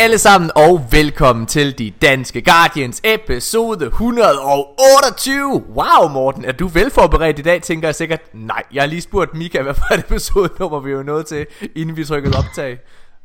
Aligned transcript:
Alle 0.00 0.18
sammen 0.18 0.50
og 0.56 0.86
velkommen 0.90 1.46
til 1.46 1.78
De 1.78 1.90
Danske 1.90 2.42
Guardians 2.42 3.00
episode 3.04 3.86
128 3.86 5.64
Wow 5.68 6.08
Morten, 6.12 6.44
er 6.44 6.52
du 6.52 6.68
velforberedt 6.68 7.38
i 7.38 7.42
dag, 7.42 7.62
tænker 7.62 7.88
jeg 7.88 7.94
sikkert 7.94 8.20
Nej, 8.34 8.62
jeg 8.72 8.82
har 8.82 8.86
lige 8.86 9.00
spurgt 9.00 9.34
Mika, 9.34 9.62
hvad 9.62 9.74
for 9.74 9.94
et 9.94 10.00
episode 10.00 10.50
nummer 10.60 10.80
vi 10.80 10.92
er 10.92 11.02
nået 11.02 11.26
til, 11.26 11.46
inden 11.76 11.96
vi 11.96 12.04
trykkede 12.04 12.38
optag 12.38 12.78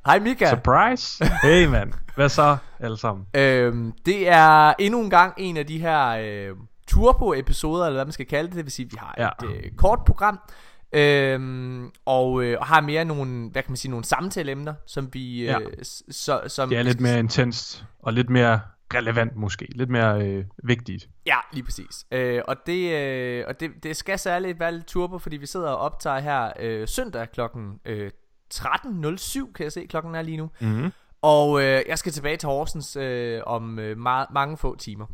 Hej 0.06 0.20
Mika 0.20 0.50
Surprise! 0.50 1.26
Hey 1.44 1.66
man, 1.66 1.94
hvad 2.16 2.30
så 2.30 2.58
alle 2.80 2.98
sammen? 2.98 3.26
øhm, 3.34 3.92
Det 4.06 4.30
er 4.30 4.74
endnu 4.80 5.02
en 5.02 5.10
gang 5.10 5.34
en 5.38 5.58
af 5.58 5.66
de 5.66 5.80
her 5.80 6.08
øh, 6.10 6.50
turbo-episoder, 6.88 7.86
eller 7.86 7.98
hvad 7.98 8.06
man 8.06 8.12
skal 8.12 8.26
kalde 8.26 8.48
det 8.48 8.56
Det 8.58 8.66
vil 8.66 8.72
sige, 8.72 8.90
vi 8.92 8.98
har 9.00 9.16
Ja. 9.18 9.28
et 9.28 9.50
øh, 9.56 9.72
kort 9.78 10.00
program 10.06 10.40
Øhm, 10.94 11.92
og, 12.06 12.44
øh, 12.44 12.58
og 12.60 12.66
har 12.66 12.82
mere 12.82 13.06
nogle, 13.06 13.50
hvad 13.52 13.64
kan 13.64 13.72
man 13.72 13.78
sige, 13.78 13.92
nogle 13.92 14.06
samtaleemner, 14.06 14.74
som 14.86 15.10
vi, 15.14 15.40
øh, 15.42 15.46
Ja. 15.46 15.58
s- 15.84 16.04
så, 16.16 16.42
som 16.48 16.70
Det 16.70 16.78
er 16.78 16.84
lidt 16.84 17.00
mere 17.02 17.20
intenst 17.20 17.86
og 18.00 18.14
lidt 18.14 18.30
mere 18.30 18.62
relevant 18.94 19.36
måske, 19.36 19.68
lidt 19.76 19.90
mere 19.90 20.28
øh, 20.28 20.46
vigtigt. 20.64 21.10
Ja, 21.26 21.38
lige 21.54 21.64
præcis. 21.64 22.06
Øh, 22.12 22.42
og 22.48 22.56
det, 22.66 22.92
øh, 22.94 23.46
og 23.48 23.60
det, 23.60 23.72
det 23.84 23.98
skal 23.98 24.20
særligt 24.20 24.60
være 24.60 24.72
lidt 24.72 24.86
turbo, 24.86 25.18
fordi 25.18 25.38
vi 25.38 25.46
sidder 25.46 25.70
og 25.70 25.78
optager 25.78 26.20
her 26.20 26.52
øh, 26.60 26.88
søndag 26.88 27.32
klokken 27.32 27.80
øh, 27.86 28.12
13.07, 28.54 29.54
kan 29.54 29.64
jeg 29.64 29.72
se, 29.72 29.86
klokken 29.86 30.16
er 30.16 30.22
lige 30.22 30.38
nu. 30.38 30.50
Mm-hmm. 30.62 30.92
Og 31.22 31.62
øh, 31.62 31.82
jeg 31.88 31.98
skal 32.00 32.12
tilbage 32.12 32.38
til 32.38 32.48
Horsens 32.50 32.96
øh, 32.96 33.42
om 33.46 33.80
øh, 33.80 33.98
meget, 33.98 34.28
mange 34.34 34.58
få 34.58 34.76
timer. 34.76 35.06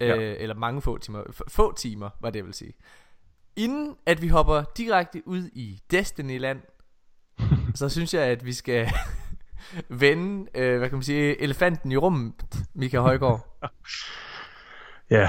Øh, 0.00 0.08
Ja. 0.08 0.14
Eller 0.16 0.54
mange 0.54 0.82
få 0.82 0.98
timer. 0.98 1.22
F- 1.22 1.40
få 1.48 1.74
timer, 1.76 2.10
var 2.20 2.30
det 2.30 2.36
jeg 2.38 2.46
vil 2.46 2.54
sige. 2.54 2.72
Inden 3.56 3.96
at 4.06 4.22
vi 4.22 4.28
hopper 4.28 4.64
direkte 4.76 5.22
ud 5.24 5.48
i 5.52 5.80
Destiny-land, 5.90 6.60
så 7.74 7.88
synes 7.88 8.14
jeg, 8.14 8.22
at 8.22 8.44
vi 8.44 8.52
skal 8.52 8.88
vende, 9.88 10.50
øh, 10.54 10.78
hvad 10.78 10.88
kan 10.88 10.96
man 10.96 11.02
sige, 11.02 11.42
elefanten 11.42 11.92
i 11.92 11.96
rummet, 11.96 12.34
Mika 12.74 13.00
Højgaard. 13.00 13.68
Ja, 15.10 15.28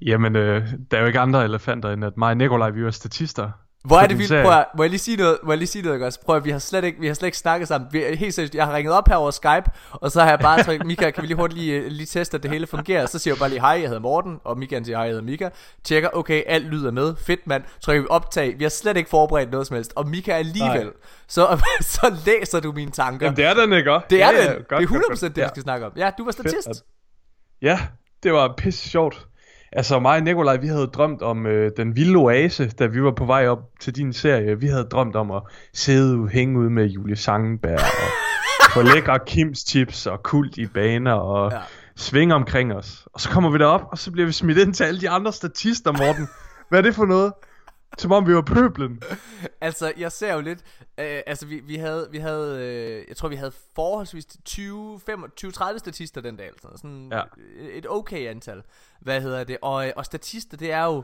jamen 0.00 0.36
øh, 0.36 0.68
der 0.90 0.96
er 0.96 1.00
jo 1.00 1.06
ikke 1.06 1.20
andre 1.20 1.44
elefanter 1.44 1.90
end 1.90 2.04
at 2.04 2.16
mig 2.16 2.30
og 2.30 2.36
Nikolaj, 2.36 2.70
vi 2.70 2.82
er 2.82 2.90
statister. 2.90 3.50
Hvor 3.84 3.96
er 3.98 4.06
det 4.06 4.18
vildt, 4.18 4.44
prøv 4.44 4.52
at, 4.52 4.66
må 4.76 4.82
jeg 4.82 4.90
lige 4.90 4.98
sige 5.00 5.16
noget, 5.16 5.38
må 5.42 5.52
jeg 5.52 5.58
lige 5.58 5.68
sige 5.68 5.82
noget, 5.82 6.02
også? 6.02 6.20
Prøv 6.20 6.36
at, 6.36 6.44
vi 6.44 6.50
har 6.50 6.58
slet 6.58 6.84
ikke, 6.84 7.00
vi 7.00 7.06
har 7.06 7.14
slet 7.14 7.26
ikke 7.26 7.38
snakket 7.38 7.68
sammen, 7.68 7.88
vi, 7.92 8.04
helt 8.14 8.34
seriøst, 8.34 8.54
jeg 8.54 8.66
har 8.66 8.74
ringet 8.76 8.94
op 8.94 9.08
her 9.08 9.16
over 9.16 9.30
Skype, 9.30 9.70
og 9.90 10.10
så 10.10 10.20
har 10.20 10.28
jeg 10.28 10.38
bare 10.38 10.64
sagt, 10.64 10.86
Mika, 10.86 11.10
kan 11.10 11.22
vi 11.22 11.26
lige 11.26 11.36
hurtigt 11.36 11.60
lige, 11.60 11.74
øh, 11.80 11.86
lige 11.86 12.06
teste, 12.06 12.36
at 12.36 12.42
det 12.42 12.50
hele 12.50 12.66
fungerer, 12.66 13.06
så 13.06 13.18
siger 13.18 13.34
jeg 13.34 13.38
bare 13.38 13.48
lige, 13.48 13.60
hej, 13.60 13.70
jeg 13.70 13.80
hedder 13.88 14.00
Morten, 14.00 14.40
og 14.44 14.58
Mika 14.58 14.82
siger, 14.84 14.96
hej, 14.96 15.04
jeg 15.04 15.10
hedder 15.10 15.24
Mika, 15.24 15.48
tjekker, 15.84 16.08
okay, 16.12 16.42
alt 16.46 16.66
lyder 16.66 16.90
med, 16.90 17.14
fedt 17.16 17.46
mand, 17.46 17.62
trykker 17.80 18.02
vi 18.02 18.06
optag, 18.10 18.58
vi 18.58 18.64
har 18.64 18.68
slet 18.70 18.96
ikke 18.96 19.10
forberedt 19.10 19.50
noget 19.50 19.66
som 19.66 19.74
helst, 19.74 19.92
og 19.96 20.08
Mika 20.08 20.32
alligevel, 20.32 20.90
så, 21.28 21.62
så 21.80 22.16
læser 22.26 22.60
du 22.60 22.72
mine 22.72 22.90
tanker, 22.90 23.26
Jamen 23.26 23.36
det 23.36 23.44
er 23.44 23.54
den 23.54 23.72
ikke 23.72 23.92
også? 23.92 24.06
det 24.10 24.22
er 24.22 24.26
ja, 24.32 24.32
det, 24.32 24.48
ja, 24.70 24.76
det 24.78 24.84
er 24.84 24.88
100% 25.14 25.24
det, 25.24 25.36
vi 25.36 25.40
Ja. 25.40 25.48
skal 25.48 25.62
snakke 25.62 25.86
om, 25.86 25.92
ja, 25.96 26.10
du 26.18 26.24
var 26.24 26.32
statist, 26.32 26.68
Fedt, 26.68 26.82
Ja, 27.62 27.78
det 28.22 28.32
var 28.32 28.54
pisse 28.56 28.88
sjovt. 28.88 29.26
Altså 29.76 29.98
mig 29.98 30.16
og 30.16 30.22
Nikolaj, 30.22 30.56
vi 30.56 30.66
havde 30.66 30.86
drømt 30.86 31.22
om 31.22 31.46
øh, 31.46 31.70
den 31.76 31.96
vilde 31.96 32.16
oase, 32.16 32.68
da 32.68 32.86
vi 32.86 33.02
var 33.02 33.10
på 33.10 33.24
vej 33.24 33.48
op 33.48 33.58
til 33.80 33.96
din 33.96 34.12
serie. 34.12 34.60
Vi 34.60 34.66
havde 34.66 34.84
drømt 34.84 35.16
om 35.16 35.30
at 35.30 35.42
sidde 35.72 36.18
ude, 36.18 36.28
hænge 36.28 36.58
ud 36.58 36.68
med 36.68 36.86
Julie 36.86 37.16
Sangenberg 37.16 37.78
og 37.78 38.70
få 38.70 38.82
lækre 38.94 39.18
Kims 39.26 39.58
chips 39.58 40.06
og 40.06 40.22
kult 40.22 40.56
i 40.56 40.66
baner 40.66 41.12
og 41.12 41.52
ja. 41.52 41.58
svinge 41.96 42.34
omkring 42.34 42.74
os. 42.74 43.06
Og 43.12 43.20
så 43.20 43.28
kommer 43.30 43.50
vi 43.50 43.58
derop, 43.58 43.82
og 43.90 43.98
så 43.98 44.10
bliver 44.10 44.26
vi 44.26 44.32
smidt 44.32 44.58
ind 44.58 44.74
til 44.74 44.84
alle 44.84 45.00
de 45.00 45.10
andre 45.10 45.32
statister, 45.32 45.92
Morten. 45.92 46.28
Hvad 46.68 46.78
er 46.78 46.82
det 46.82 46.94
for 46.94 47.06
noget? 47.06 47.32
Som 47.98 48.12
om 48.12 48.26
vi 48.26 48.34
var 48.34 48.40
pøblen. 48.42 49.02
Altså, 49.60 49.92
jeg 49.96 50.12
ser 50.12 50.34
jo 50.34 50.40
lidt, 50.40 50.58
øh, 50.98 51.20
altså 51.26 51.46
vi, 51.46 51.60
vi 51.60 51.76
havde, 51.76 52.08
vi 52.10 52.18
havde 52.18 52.58
øh, 52.60 53.04
jeg 53.08 53.16
tror 53.16 53.28
vi 53.28 53.36
havde 53.36 53.52
forholdsvis 53.74 54.26
20, 54.44 55.00
25, 55.06 55.52
30 55.52 55.78
statister 55.78 56.20
den 56.20 56.36
dag, 56.36 56.46
eller 56.46 56.58
sådan, 56.76 56.90
noget. 56.90 57.10
sådan 57.10 57.12
Ja. 57.60 57.76
et 57.78 57.86
okay 57.90 58.28
antal, 58.30 58.62
hvad 59.00 59.20
hedder 59.20 59.44
det, 59.44 59.56
og, 59.62 59.86
øh, 59.86 59.92
og 59.96 60.04
statister, 60.04 60.56
det 60.56 60.72
er 60.72 60.84
jo, 60.84 61.02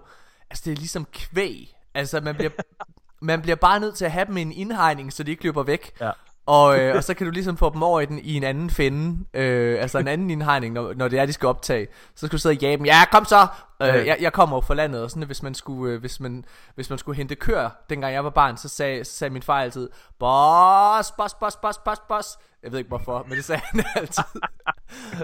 altså 0.50 0.62
det 0.64 0.72
er 0.72 0.76
ligesom 0.76 1.04
kvæg, 1.12 1.76
altså 1.94 2.20
man 2.20 2.34
bliver, 2.34 2.50
man 3.20 3.42
bliver 3.42 3.56
bare 3.56 3.80
nødt 3.80 3.94
til 3.94 4.04
at 4.04 4.12
have 4.12 4.26
dem 4.26 4.36
i 4.36 4.42
en 4.42 4.52
indhegning, 4.52 5.12
så 5.12 5.22
de 5.22 5.30
ikke 5.30 5.44
løber 5.44 5.62
væk, 5.62 5.92
Ja. 6.00 6.10
Og, 6.50 6.78
øh, 6.80 6.96
og 6.96 7.04
så 7.04 7.14
kan 7.14 7.26
du 7.26 7.30
ligesom 7.32 7.56
få 7.56 7.70
dem 7.72 7.82
over 7.82 8.00
i, 8.00 8.06
den, 8.06 8.18
i 8.18 8.34
en 8.36 8.44
anden 8.44 8.70
fælde, 8.70 9.18
øh, 9.34 9.82
altså 9.82 9.98
en 9.98 10.08
anden 10.08 10.30
indhegning, 10.30 10.74
når, 10.74 10.94
når 10.94 11.08
det 11.08 11.18
er, 11.18 11.26
de 11.26 11.32
skal 11.32 11.48
optage. 11.48 11.86
Så 12.14 12.26
skal 12.26 12.32
du 12.32 12.38
sidde 12.38 12.52
og 12.52 12.56
jage 12.62 12.76
dem. 12.76 12.84
Ja, 12.86 13.04
kom 13.12 13.24
så! 13.24 13.40
Øh, 13.82 13.88
Ja. 13.88 13.94
jeg, 14.04 14.16
jeg 14.20 14.32
kommer 14.32 14.56
jo 14.56 14.60
fra 14.60 14.74
landet, 14.74 15.02
og 15.02 15.10
sådan, 15.10 15.22
hvis 15.22 15.42
man 15.42 15.54
skulle, 15.54 15.94
øh, 15.94 16.00
hvis 16.00 16.20
man, 16.20 16.44
hvis 16.74 16.90
man 16.90 16.98
skulle 16.98 17.16
hente 17.16 17.34
kør, 17.34 17.84
dengang 17.90 18.14
jeg 18.14 18.24
var 18.24 18.30
barn, 18.30 18.56
så 18.56 18.68
sagde, 18.68 19.04
så 19.04 19.12
sagde 19.16 19.32
min 19.32 19.42
far 19.42 19.60
altid, 19.60 19.88
boss, 20.18 21.12
boss, 21.12 21.34
boss, 21.34 21.56
boss, 21.56 21.78
boss, 21.84 22.00
boss. 22.08 22.38
Jeg 22.62 22.72
ved 22.72 22.78
ikke 22.78 22.88
hvorfor, 22.88 23.24
men 23.28 23.36
det 23.36 23.44
sagde 23.44 23.62
han 23.64 23.84
altid. 23.96 24.22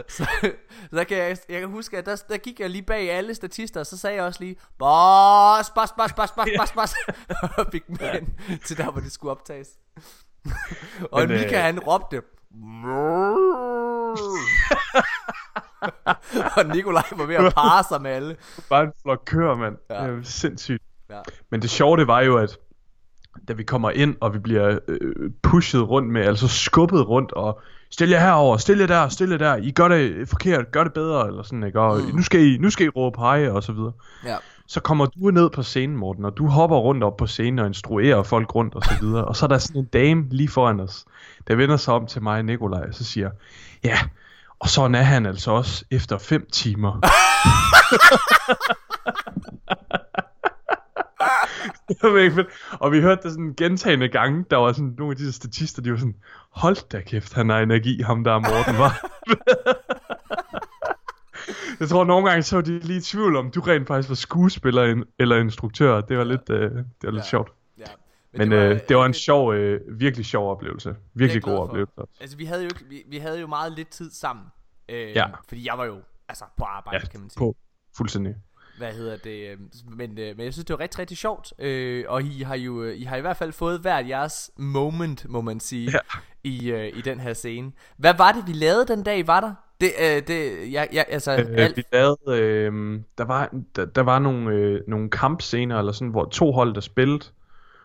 så, 0.08 0.26
så 0.42 0.52
der 0.90 1.04
kan 1.04 1.16
jeg, 1.18 1.36
jeg 1.48 1.60
kan 1.60 1.68
huske, 1.68 1.98
at 1.98 2.06
der, 2.06 2.22
der 2.28 2.36
gik 2.36 2.60
jeg 2.60 2.70
lige 2.70 2.82
bag 2.82 3.10
alle 3.10 3.34
statister, 3.34 3.80
og 3.80 3.86
så 3.86 3.96
sagde 3.98 4.16
jeg 4.16 4.24
også 4.24 4.40
lige, 4.40 4.56
boss, 4.78 5.70
boss, 5.70 5.92
boss, 5.92 6.12
boss, 6.12 6.32
boss, 6.32 6.50
boss, 6.58 6.72
boss, 6.72 6.94
og 7.58 7.66
fik 7.72 7.86
dem 7.86 7.96
hen 8.00 8.34
til 8.64 8.76
der, 8.76 8.90
hvor 8.90 9.00
det 9.00 9.12
skulle 9.12 9.30
optages. 9.32 9.68
og 11.12 11.20
Men, 11.20 11.28
Mika 11.28 11.56
øh, 11.56 11.62
han 11.62 11.80
råbte 11.80 12.16
Og 16.56 16.66
Nikolaj 16.74 17.02
var 17.16 17.26
ved 17.26 17.34
at 17.34 17.54
parre 17.54 17.84
sig 17.88 18.02
med 18.02 18.10
alle 18.10 18.36
Bare 18.70 18.82
en 18.84 18.92
flok 19.02 19.22
køer, 19.26 19.56
mand. 19.56 19.76
Ja. 19.90 19.94
Det 19.94 20.18
er 20.18 20.22
sindssygt. 20.22 20.82
ja. 21.10 21.20
Men 21.50 21.62
det 21.62 21.70
sjove 21.70 21.96
det 21.96 22.06
var 22.06 22.20
jo, 22.20 22.36
at 22.36 22.58
da 23.48 23.52
vi 23.52 23.62
kommer 23.62 23.90
ind, 23.90 24.16
og 24.20 24.34
vi 24.34 24.38
bliver 24.38 24.78
øh, 24.88 25.30
pushet 25.42 25.88
rundt 25.88 26.12
med, 26.12 26.22
altså 26.22 26.48
skubbet 26.48 27.08
rundt, 27.08 27.32
og 27.32 27.60
stil 27.90 28.08
jer 28.10 28.20
herover, 28.20 28.56
stil 28.56 28.78
jer 28.78 28.86
der, 28.86 29.08
stil 29.08 29.30
jer 29.30 29.38
der, 29.38 29.56
I 29.56 29.70
gør 29.70 29.88
det 29.88 30.28
forkert, 30.28 30.72
gør 30.72 30.84
det 30.84 30.92
bedre, 30.92 31.26
eller 31.28 31.42
sådan, 31.42 31.64
ikke? 31.64 31.80
Og 31.80 32.00
Mm. 32.00 32.16
nu, 32.16 32.22
skal 32.22 32.40
I, 32.40 32.58
nu 32.58 32.70
skal 32.70 32.86
I 32.86 32.88
råbe 32.88 33.20
hej, 33.20 33.48
og 33.48 33.62
så 33.62 33.72
videre. 33.72 33.92
ja. 34.24 34.36
Så 34.68 34.80
kommer 34.80 35.06
du 35.06 35.30
ned 35.30 35.50
på 35.50 35.62
scenen, 35.62 35.96
Morten, 35.96 36.24
og 36.24 36.36
du 36.36 36.46
hopper 36.46 36.76
rundt 36.76 37.04
op 37.04 37.16
på 37.16 37.26
scenen 37.26 37.58
og 37.58 37.66
instruerer 37.66 38.22
folk 38.22 38.54
rundt, 38.54 38.74
og 38.74 38.82
så 38.82 38.94
videre. 39.00 39.24
Og 39.24 39.36
så 39.36 39.46
er 39.46 39.48
der 39.48 39.58
sådan 39.58 39.80
en 39.80 39.84
dame 39.84 40.26
lige 40.30 40.48
foran 40.48 40.80
os, 40.80 41.04
der 41.48 41.56
vender 41.56 41.76
sig 41.76 41.94
om 41.94 42.06
til 42.06 42.22
mig 42.22 42.38
og 42.38 42.44
Nikolaj, 42.44 42.84
og 42.88 42.94
så 42.94 43.04
siger, 43.04 43.30
ja, 43.84 43.98
og 44.60 44.68
sådan 44.68 44.94
er 44.94 45.02
han 45.02 45.26
altså 45.26 45.50
også 45.50 45.84
efter 45.90 46.18
fem 46.18 46.48
timer. 46.52 47.00
Og 52.80 52.92
vi 52.92 53.00
hørte 53.00 53.22
det 53.22 53.30
sådan 53.30 53.54
gentagende 53.56 54.08
gange. 54.08 54.44
Der 54.50 54.56
var 54.56 54.72
sådan 54.72 54.94
nogle 54.98 55.12
af 55.12 55.16
de 55.16 55.32
statister, 55.32 55.82
de 55.82 55.90
var 55.90 55.96
sådan, 55.96 56.16
hold 56.50 56.88
da 56.88 57.00
kæft, 57.00 57.34
han 57.34 57.48
har 57.48 57.58
energi, 57.58 58.02
ham 58.02 58.24
der 58.24 58.38
Morten 58.38 58.78
var. 58.78 59.06
Jeg 61.80 61.88
tror 61.88 62.04
nogle 62.04 62.28
gange 62.28 62.42
så 62.42 62.56
var 62.56 62.62
de 62.62 62.78
lige 62.78 62.98
i 62.98 63.00
tvivl 63.00 63.36
om, 63.36 63.50
du 63.50 63.60
rent 63.60 63.86
faktisk 63.88 64.08
var 64.08 64.14
skuespiller 64.14 64.82
en- 64.84 65.04
eller 65.18 65.36
instruktør. 65.36 66.00
Det 66.00 66.18
var 66.18 66.24
lidt, 66.24 66.50
øh, 66.50 66.70
det 66.70 66.84
var 67.02 67.10
lidt 67.10 67.24
Ja. 67.24 67.28
sjovt. 67.28 67.52
ja. 67.78 67.84
Men 68.32 68.50
det 68.50 68.58
var, 68.58 68.64
øh, 68.64 68.80
det 68.88 68.96
var 68.96 69.04
en 69.06 69.12
det- 69.12 69.20
sjov, 69.20 69.54
øh, 69.54 69.80
virkelig 70.00 70.26
sjov 70.26 70.50
oplevelse. 70.50 70.96
Virkelig 71.14 71.42
god 71.42 71.52
for. 71.52 71.58
oplevelse. 71.58 72.00
Altså 72.20 72.36
vi 72.36 72.44
havde 72.44 72.64
jo 72.64 72.70
vi, 72.88 73.02
vi 73.08 73.18
havde 73.18 73.40
jo 73.40 73.46
meget 73.46 73.72
lidt 73.72 73.88
tid 73.88 74.10
sammen 74.10 74.44
øh, 74.88 75.10
Ja. 75.10 75.26
Fordi 75.48 75.66
jeg 75.66 75.78
var 75.78 75.84
jo 75.84 75.96
altså 76.28 76.44
på 76.58 76.64
arbejde 76.64 77.00
Ja, 77.04 77.08
kan 77.10 77.20
man 77.20 77.30
sige 77.30 77.38
på 77.38 77.56
fuldstændig. 77.96 78.34
Hvad 78.78 78.92
hedder 78.92 79.16
det 79.16 79.50
øh, 79.50 79.58
men, 79.96 80.18
øh, 80.18 80.36
men 80.36 80.44
jeg 80.44 80.52
synes 80.52 80.64
det 80.66 80.74
var 80.74 80.80
rigtig 80.80 80.98
rigtig 80.98 81.16
sjovt 81.16 81.52
øh, 81.58 82.04
Og 82.08 82.22
I 82.22 82.42
har 82.42 82.54
jo 82.56 82.82
øh, 82.82 82.96
I 82.96 83.02
har 83.02 83.16
i 83.16 83.20
hvert 83.20 83.36
fald 83.36 83.52
fået 83.52 83.80
hvert 83.80 84.08
jeres 84.08 84.50
moment 84.56 85.28
Må 85.28 85.40
man 85.40 85.60
sige 85.60 85.90
Ja. 85.90 85.98
i, 86.44 86.70
øh, 86.70 86.98
I 86.98 87.00
den 87.00 87.20
her 87.20 87.32
scene 87.34 87.72
Hvad 87.96 88.14
var 88.18 88.32
det 88.32 88.46
vi 88.46 88.52
lavede 88.52 88.86
den 88.86 89.02
dag 89.02 89.26
var 89.26 89.40
der? 89.40 89.54
Det, 89.80 89.92
øh, 90.00 90.22
det, 90.26 90.72
jeg, 90.72 90.88
jeg, 90.92 91.04
altså 91.08 91.32
Øh, 91.32 91.46
alt, 91.56 91.76
vi 91.76 91.84
lavede, 91.92 92.18
øh, 92.28 93.00
der 93.18 93.24
var, 93.24 93.50
der, 93.76 93.84
der 93.84 94.02
var 94.02 94.18
nogle, 94.18 94.50
øh, 94.54 94.80
nogle 94.88 95.10
kampscener, 95.10 95.78
eller 95.78 95.92
sådan, 95.92 96.08
hvor 96.08 96.24
to 96.24 96.52
hold, 96.52 96.74
der 96.74 96.80
spillede. 96.80 97.24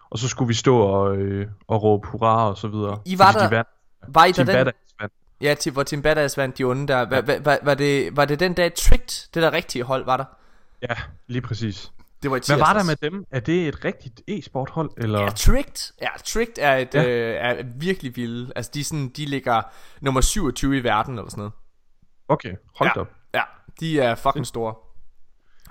Og 0.09 0.19
så 0.19 0.27
skulle 0.27 0.47
vi 0.47 0.53
stå 0.53 0.77
og, 0.77 1.17
øh, 1.17 1.47
og 1.67 1.83
råbe 1.83 2.07
hurra 2.07 2.49
og 2.49 2.57
så 2.57 2.67
videre. 2.67 2.99
I 3.05 3.19
var 3.19 3.31
der- 3.31 3.47
De 3.49 3.55
vandt. 3.55 3.69
Var 4.07 4.25
I 4.25 4.27
der 4.27 4.33
Team 4.33 4.45
den? 4.47 4.55
Badass 4.55 4.77
vandt. 4.99 5.13
Ja, 5.41 5.53
til, 5.53 5.71
hvor 5.71 5.83
Tim 5.83 6.01
Badass 6.01 6.38
vandt 6.38 6.57
de 6.57 6.63
onde 6.63 6.88
der. 6.88 6.99
Var, 7.09 7.39
var, 7.43 7.57
var, 7.63 7.73
det, 7.73 8.15
var 8.17 8.25
det 8.25 8.39
den 8.39 8.53
dag 8.53 8.73
Tricked, 8.73 9.29
det 9.33 9.44
der 9.44 9.53
rigtige 9.53 9.83
hold, 9.83 10.05
var 10.05 10.17
der? 10.17 10.25
Ja, 10.81 10.95
lige 11.27 11.41
præcis. 11.41 11.91
Det 12.23 12.31
var 12.31 12.37
i 12.37 12.39
Hvad 12.47 12.57
var 12.57 12.73
der 12.73 12.83
med 12.83 12.95
dem? 13.11 13.25
Er 13.31 13.39
det 13.39 13.67
et 13.67 13.85
rigtigt 13.85 14.21
e-sport 14.27 14.69
hold? 14.69 14.89
Eller? 14.97 15.21
Ja, 15.21 15.29
Tricked. 15.29 15.94
Ja, 16.01 16.07
Tricked 16.25 16.53
er, 16.57 16.77
et, 16.77 16.94
ja. 16.95 17.01
Ja. 17.01 17.09
øh, 17.09 17.59
er 17.59 17.63
virkelig 17.75 18.15
vilde. 18.15 18.51
Altså, 18.55 18.71
de, 18.73 18.83
sådan, 18.83 19.09
de 19.09 19.25
ligger 19.25 19.61
nummer 20.01 20.21
27 20.21 20.77
i 20.77 20.83
verden, 20.83 21.13
eller 21.17 21.29
sådan 21.29 21.41
noget. 21.41 21.53
Okay, 22.31 22.56
hold 22.75 22.89
ja. 22.95 23.01
op. 23.01 23.07
Ja, 23.33 23.42
de 23.80 24.00
er 24.00 24.16
fucking 24.16 24.48
store. 24.48 24.74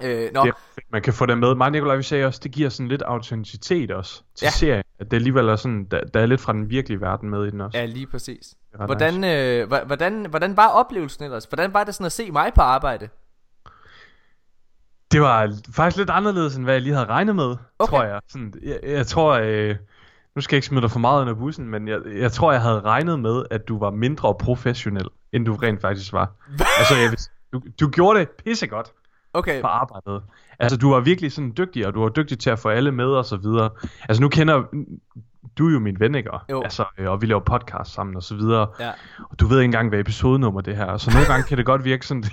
Øh, 0.03 0.29
nå, 0.35 0.45
Det 0.45 0.55
man 0.93 1.03
kan 1.03 1.13
få 1.13 1.27
det 1.27 1.39
med. 1.39 1.55
Mig 1.55 1.65
og 1.65 1.73
Nicolaj, 1.73 1.97
vi 1.97 2.03
sagde 2.03 2.25
også, 2.27 2.41
det 2.43 2.53
giver 2.53 2.69
sådan 2.69 2.89
lidt 2.89 3.03
autenticitet 3.03 3.91
også 3.91 4.23
til 4.35 4.45
Ja. 4.47 4.51
serien. 4.51 4.85
At 4.99 5.11
det 5.11 5.17
alligevel 5.17 5.49
er 5.49 5.57
sådan, 5.57 5.85
der, 5.85 6.01
der 6.15 6.21
er 6.21 6.27
lidt 6.27 6.41
fra 6.41 6.53
den 6.53 6.71
virkelige 6.71 7.01
verden 7.01 7.31
med 7.31 7.47
i 7.47 7.51
den 7.51 7.61
også. 7.61 7.79
ja, 7.79 7.85
lige 7.85 8.07
præcis. 8.07 8.55
Hvordan, 8.87 9.25
øh, 9.25 9.69
hva- 9.73 9.85
hvordan, 9.85 10.27
hvordan 10.31 10.57
var 10.57 10.69
oplevelsen 10.69 11.25
ellers? 11.25 11.45
Hvordan 11.45 11.75
var 11.75 11.85
det 11.85 11.95
sådan 11.95 12.07
at 12.07 12.13
se 12.13 12.31
mig 12.31 12.53
på 12.55 12.61
arbejde? 12.61 13.09
Det 15.13 15.21
var 15.21 15.53
faktisk 15.75 15.97
lidt 15.97 16.11
anderledes, 16.11 16.57
end 16.57 16.65
hvad 16.65 16.75
jeg 16.75 16.83
lige 16.83 16.95
havde 16.95 17.07
regnet 17.07 17.37
med, 17.37 17.57
Okay. 17.79 17.91
tror 17.91 18.03
jeg. 18.05 18.21
Sådan, 18.29 18.55
jeg, 18.63 18.79
jeg 18.83 19.07
tror, 19.07 19.33
øh, 19.43 19.77
nu 20.37 20.43
skal 20.43 20.55
jeg 20.55 20.59
ikke 20.59 20.67
smide 20.67 20.83
dig 20.83 20.91
for 20.91 20.99
meget 20.99 21.21
under 21.21 21.35
bussen, 21.35 21.69
men 21.69 21.89
jeg, 21.89 21.99
jeg 22.17 22.33
tror, 22.33 22.53
jeg 22.53 22.63
havde 22.63 22.81
regnet 22.81 23.21
med, 23.21 23.45
at 23.51 23.69
du 23.69 23.79
var 23.79 23.91
mindre 23.91 24.35
professionel, 24.35 25.07
end 25.33 25.47
du 25.47 25.55
rent 25.55 25.81
faktisk 25.81 26.13
var. 26.13 26.33
altså, 26.79 26.95
jeg, 26.97 27.17
du, 27.53 27.61
du 27.81 27.89
gjorde 27.89 28.19
det 28.21 28.29
pissegodt 28.31 28.93
Okay, 29.33 29.61
på 29.61 29.67
arbejdet. 29.67 30.23
Altså, 30.59 30.77
du 30.77 30.91
var 30.91 31.01
virkelig 31.01 31.33
sådan 31.33 31.53
dygtig, 31.57 31.87
og 31.87 31.95
du 31.95 32.03
var 32.03 32.09
dygtig 32.09 32.39
til 32.39 32.51
at 32.51 32.59
få 32.59 32.69
alle 32.69 32.93
med 32.93 33.05
og 33.07 33.25
så 33.25 33.37
videre. 33.37 33.71
Altså, 34.09 34.23
nu 34.23 34.29
kender 34.29 34.63
du 35.59 35.69
er 35.69 35.73
jo 35.73 35.79
min 35.79 36.01
ven, 36.01 36.15
ikke? 36.15 36.31
Og, 36.35 36.41
Jo. 36.51 36.63
Altså, 36.63 36.85
øh, 36.99 37.11
og 37.11 37.23
vi 37.23 37.27
laver 37.27 37.41
podcast 37.41 37.93
sammen 37.95 38.17
og 38.17 38.23
så 38.23 38.35
videre. 38.35 38.67
ja. 38.81 38.91
Og 39.31 39.41
du 39.41 39.47
ved 39.47 39.59
ikke 39.59 39.65
engang, 39.65 39.89
hvad 39.89 40.01
episodenummer 40.01 40.61
det 40.61 40.77
her 40.77 40.87
er. 40.87 40.97
Så 40.97 41.11
nogle 41.11 41.27
gange 41.27 41.45
kan 41.45 41.59
det 41.59 41.67
godt 41.67 41.85
virke 41.85 42.07
sådan 42.07 42.25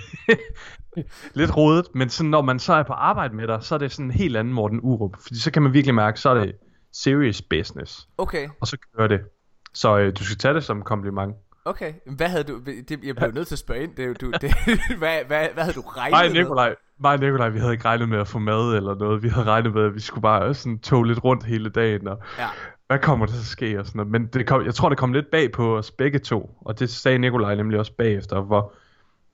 lidt 1.34 1.56
rodet. 1.56 1.86
Men 1.94 2.08
sådan, 2.08 2.30
når 2.30 2.42
man 2.42 2.58
så 2.58 2.72
er 2.72 2.82
på 2.82 2.92
arbejde 2.92 3.36
med 3.36 3.46
dig, 3.46 3.58
så 3.60 3.74
er 3.74 3.78
det 3.78 3.92
sådan 3.92 4.04
en 4.04 4.10
helt 4.10 4.36
anden 4.36 4.54
Morten 4.54 4.80
Urup. 4.82 5.16
Fordi 5.22 5.40
så 5.40 5.50
kan 5.50 5.62
man 5.62 5.72
virkelig 5.72 5.94
mærke, 5.94 6.20
så 6.20 6.30
er 6.30 6.34
det 6.34 6.52
serious 6.92 7.42
business. 7.42 8.08
Okay, 8.18 8.48
Og 8.60 8.66
så 8.66 8.76
kører 8.96 9.08
det. 9.08 9.20
Så 9.74 9.98
øh, 9.98 10.12
du 10.18 10.24
skal 10.24 10.36
tage 10.36 10.54
det 10.54 10.64
som 10.64 10.76
en 10.76 10.82
kompliment. 10.82 11.34
okay. 11.64 11.92
Hvad 12.16 12.28
havde 12.28 12.44
du... 12.44 12.60
Det, 12.88 13.04
jeg 13.04 13.16
blev 13.16 13.32
nødt 13.32 13.46
til 13.48 13.54
at 13.54 13.58
spørge 13.58 13.82
ind. 13.82 13.94
Det, 13.96 14.20
du, 14.20 14.30
det, 14.30 14.54
hvad, 14.98 15.18
hvad, 15.26 15.46
hvad 15.54 15.62
havde 15.64 15.74
du 15.74 15.80
regnet 15.80 16.12
Mig 16.12 16.24
og 16.26 16.32
med? 16.32 16.40
Nikolaj, 16.42 16.74
mig 17.00 17.12
og 17.12 17.18
Nikolaj, 17.20 17.48
vi 17.48 17.58
havde 17.58 17.72
ikke 17.72 17.84
regnet 17.84 18.08
med 18.08 18.18
at 18.18 18.28
få 18.28 18.38
mad 18.38 18.76
eller 18.76 18.94
noget. 18.94 19.22
Vi 19.22 19.28
havde 19.28 19.46
regnet 19.46 19.74
med, 19.74 19.84
at 19.84 19.94
vi 19.94 20.00
skulle 20.00 20.22
bare 20.22 20.54
sådan 20.54 20.78
tog 20.78 21.04
lidt 21.04 21.24
rundt 21.24 21.44
hele 21.44 21.70
dagen. 21.70 22.08
Og 22.08 22.22
Ja. 22.38 22.48
hvad 22.86 22.98
kommer 22.98 23.26
der 23.26 23.32
til 23.32 23.40
at 23.40 23.44
ske 23.46 23.78
og 23.80 23.86
sådan 23.86 23.96
noget. 23.98 24.10
Men 24.12 24.26
det 24.26 24.46
kom, 24.46 24.64
jeg 24.64 24.74
tror, 24.74 24.88
det 24.88 24.98
kom 24.98 25.12
lidt 25.12 25.30
bag 25.30 25.52
på 25.52 25.76
os 25.78 25.90
begge 25.90 26.18
to. 26.18 26.58
Og 26.60 26.78
det 26.78 26.90
sagde 26.90 27.18
Nikolaj 27.18 27.54
nemlig 27.54 27.78
også 27.78 27.92
bagefter, 27.92 28.40
hvor, 28.40 28.72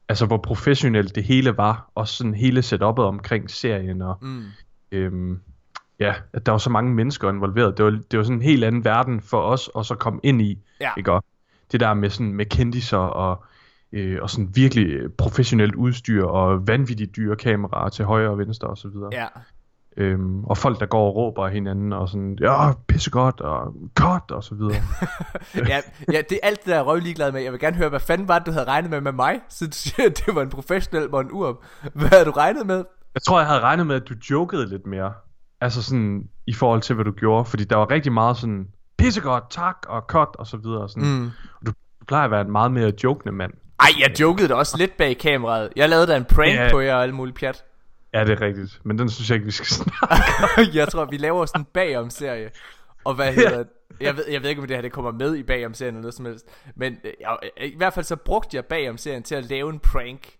altså, 0.09 0.27
hvor 0.27 0.37
professionelt 0.37 1.15
det 1.15 1.25
hele 1.25 1.57
var. 1.57 1.91
Og 1.95 2.09
sådan 2.09 2.35
hele 2.35 2.61
setup'et 2.61 3.01
omkring 3.01 3.51
serien. 3.51 4.03
Og, 4.03 4.19
Mm. 4.21 4.43
øhm, 4.93 5.41
ja, 6.01 6.15
at 6.33 6.47
der 6.47 6.53
var 6.53 6.59
så 6.59 6.71
mange 6.71 6.95
mennesker 6.95 7.31
involveret. 7.31 7.77
Det 7.79 7.85
var, 7.85 7.91
det 8.11 8.19
var 8.19 8.23
sådan 8.23 8.37
en 8.37 8.43
helt 8.43 8.65
anden 8.65 8.85
verden 8.85 9.21
for 9.21 9.41
os 9.41 9.71
at 9.79 9.87
så 9.87 9.95
komme 9.95 10.21
ind 10.23 10.43
i. 10.43 10.59
Ja. 10.81 10.91
Ikke? 10.97 11.13
Og 11.13 11.25
det 11.73 11.81
der 11.81 11.95
med 11.95 12.11
sådan 12.11 12.33
med 12.33 12.47
kendiser 12.47 12.97
og, 12.97 13.45
øh, 13.93 14.19
og 14.23 14.31
sådan 14.31 14.51
virkelig 14.55 14.87
øh, 14.87 15.11
professionelt 15.11 15.75
udstyr 15.75 16.25
og 16.25 16.69
vanvittigt 16.69 17.17
dyre 17.17 17.37
kameraer 17.37 17.89
til 17.89 18.05
højre 18.05 18.31
og 18.31 18.39
venstre 18.39 18.69
og 18.69 18.79
så 18.79 18.89
videre. 18.89 19.11
Ja. 19.13 19.27
Øhm, 19.97 20.45
og 20.45 20.59
folk 20.59 20.81
der 20.81 20.87
går 20.87 21.09
og 21.09 21.17
råber 21.17 21.49
hinanden 21.49 21.93
og 21.93 22.09
sådan, 22.09 22.39
ja, 22.41 22.73
pissegodt 22.89 23.41
og 23.41 23.75
godt 23.95 24.31
og 24.31 24.45
så 24.45 24.55
videre. 24.55 24.83
ja, 25.69 25.81
ja, 26.13 26.23
det 26.29 26.33
er 26.43 26.47
alt 26.47 26.59
det 26.59 26.67
der 26.67 26.73
er 26.73 26.77
jeg 26.77 26.87
røv 26.87 26.99
ligeglad 26.99 27.33
med. 27.33 27.43
Jeg 27.43 27.53
vil 27.53 27.61
gerne 27.61 27.77
høre, 27.77 27.89
hvad 27.89 28.01
fanden 28.01 28.29
var 28.29 28.39
det, 28.39 28.47
du 28.47 28.53
havde 28.53 28.67
regnet 28.67 28.91
med 28.91 29.01
med 29.01 29.13
mig? 29.13 29.41
Så 29.49 29.67
du 29.67 29.73
siger, 29.73 30.07
at 30.07 30.23
det 30.27 30.35
var 30.35 30.43
en 30.43 30.51
professionel 30.51 31.11
Morten 31.11 31.33
Urup. 31.33 31.57
Hvad 31.95 32.09
havde 32.09 32.25
du 32.25 32.31
regnet 32.31 32.67
med? 32.67 32.85
Jeg 33.15 33.23
tror, 33.23 33.39
jeg 33.39 33.49
havde 33.49 33.61
regnet 33.61 33.87
med, 33.87 33.97
at 33.97 34.09
du 34.09 34.15
jokede 34.31 34.69
lidt 34.69 34.87
mere. 34.87 35.13
Altså 35.61 35.83
sådan, 35.83 36.29
i 36.47 36.53
forhold 36.55 36.81
til, 36.83 36.95
hvad 36.95 37.05
du 37.05 37.13
gjorde. 37.13 37.45
Fordi 37.45 37.65
der 37.65 37.77
var 37.77 37.91
rigtig 37.91 38.13
meget 38.13 38.37
sådan, 38.37 38.69
pissegodt, 38.99 39.45
tak 39.51 39.77
og 39.89 40.03
cut 40.09 40.29
og 40.39 40.47
så 40.47 40.57
videre. 40.57 40.81
Og 40.83 40.91
sådan. 40.91 41.09
Mm. 41.09 41.27
Og 41.61 41.67
du, 41.67 41.73
du 42.01 42.05
plejer 42.07 42.25
at 42.25 42.31
være 42.31 42.41
en 42.41 42.53
meget 42.53 42.73
mere 42.73 42.93
jokende 43.05 43.33
mand. 43.33 43.53
Ej, 43.81 43.89
jeg 44.01 44.21
jokede 44.21 44.49
da 44.49 44.55
også 44.55 44.77
lidt 44.79 44.97
bag 44.97 45.19
kameraet. 45.19 45.71
Jeg 45.77 45.89
lavede 45.89 46.07
da 46.07 46.17
en 46.17 46.25
prank 46.25 46.55
Ja. 46.55 46.69
på 46.71 46.81
jer 46.81 46.95
og 46.95 47.03
alle 47.03 47.15
mulige 47.15 47.35
pjat. 47.35 47.65
Ja, 48.15 48.25
det 48.25 48.31
er 48.31 48.41
rigtigt. 48.41 48.81
Men 48.85 48.99
den 48.99 49.09
synes 49.11 49.31
jeg 49.31 49.35
ikke, 49.37 49.45
vi 49.47 49.51
skal 49.51 49.67
snakke. 49.67 50.71
jeg 50.79 50.89
tror, 50.89 51.05
vi 51.05 51.17
laver 51.17 51.47
sådan 51.47 51.61
en 51.61 51.67
bagom-serie. 51.73 52.51
Og 53.05 53.15
hvad 53.15 53.33
hedder 53.33 53.57
det? 53.59 53.67
Jeg 54.01 54.17
ved, 54.17 54.25
jeg 54.31 54.43
ved 54.43 54.49
ikke, 54.51 54.63
om 54.63 54.69
det 54.69 54.77
her 54.77 54.83
det 54.83 54.93
kommer 54.93 55.13
med 55.13 55.37
i 55.37 55.43
bagom-serien 55.43 55.95
eller 55.95 56.03
noget 56.03 56.15
som 56.15 56.25
helst. 56.25 56.47
Men 56.77 56.97
øh, 57.05 57.13
jeg, 57.21 57.37
i 57.61 57.77
hvert 57.77 57.93
fald 57.93 58.05
så 58.05 58.17
brugte 58.17 58.57
jeg 58.57 58.65
bagom-serien 58.65 59.23
til 59.23 59.35
at 59.35 59.45
lave 59.45 59.71
en 59.71 59.79
prank 59.79 60.37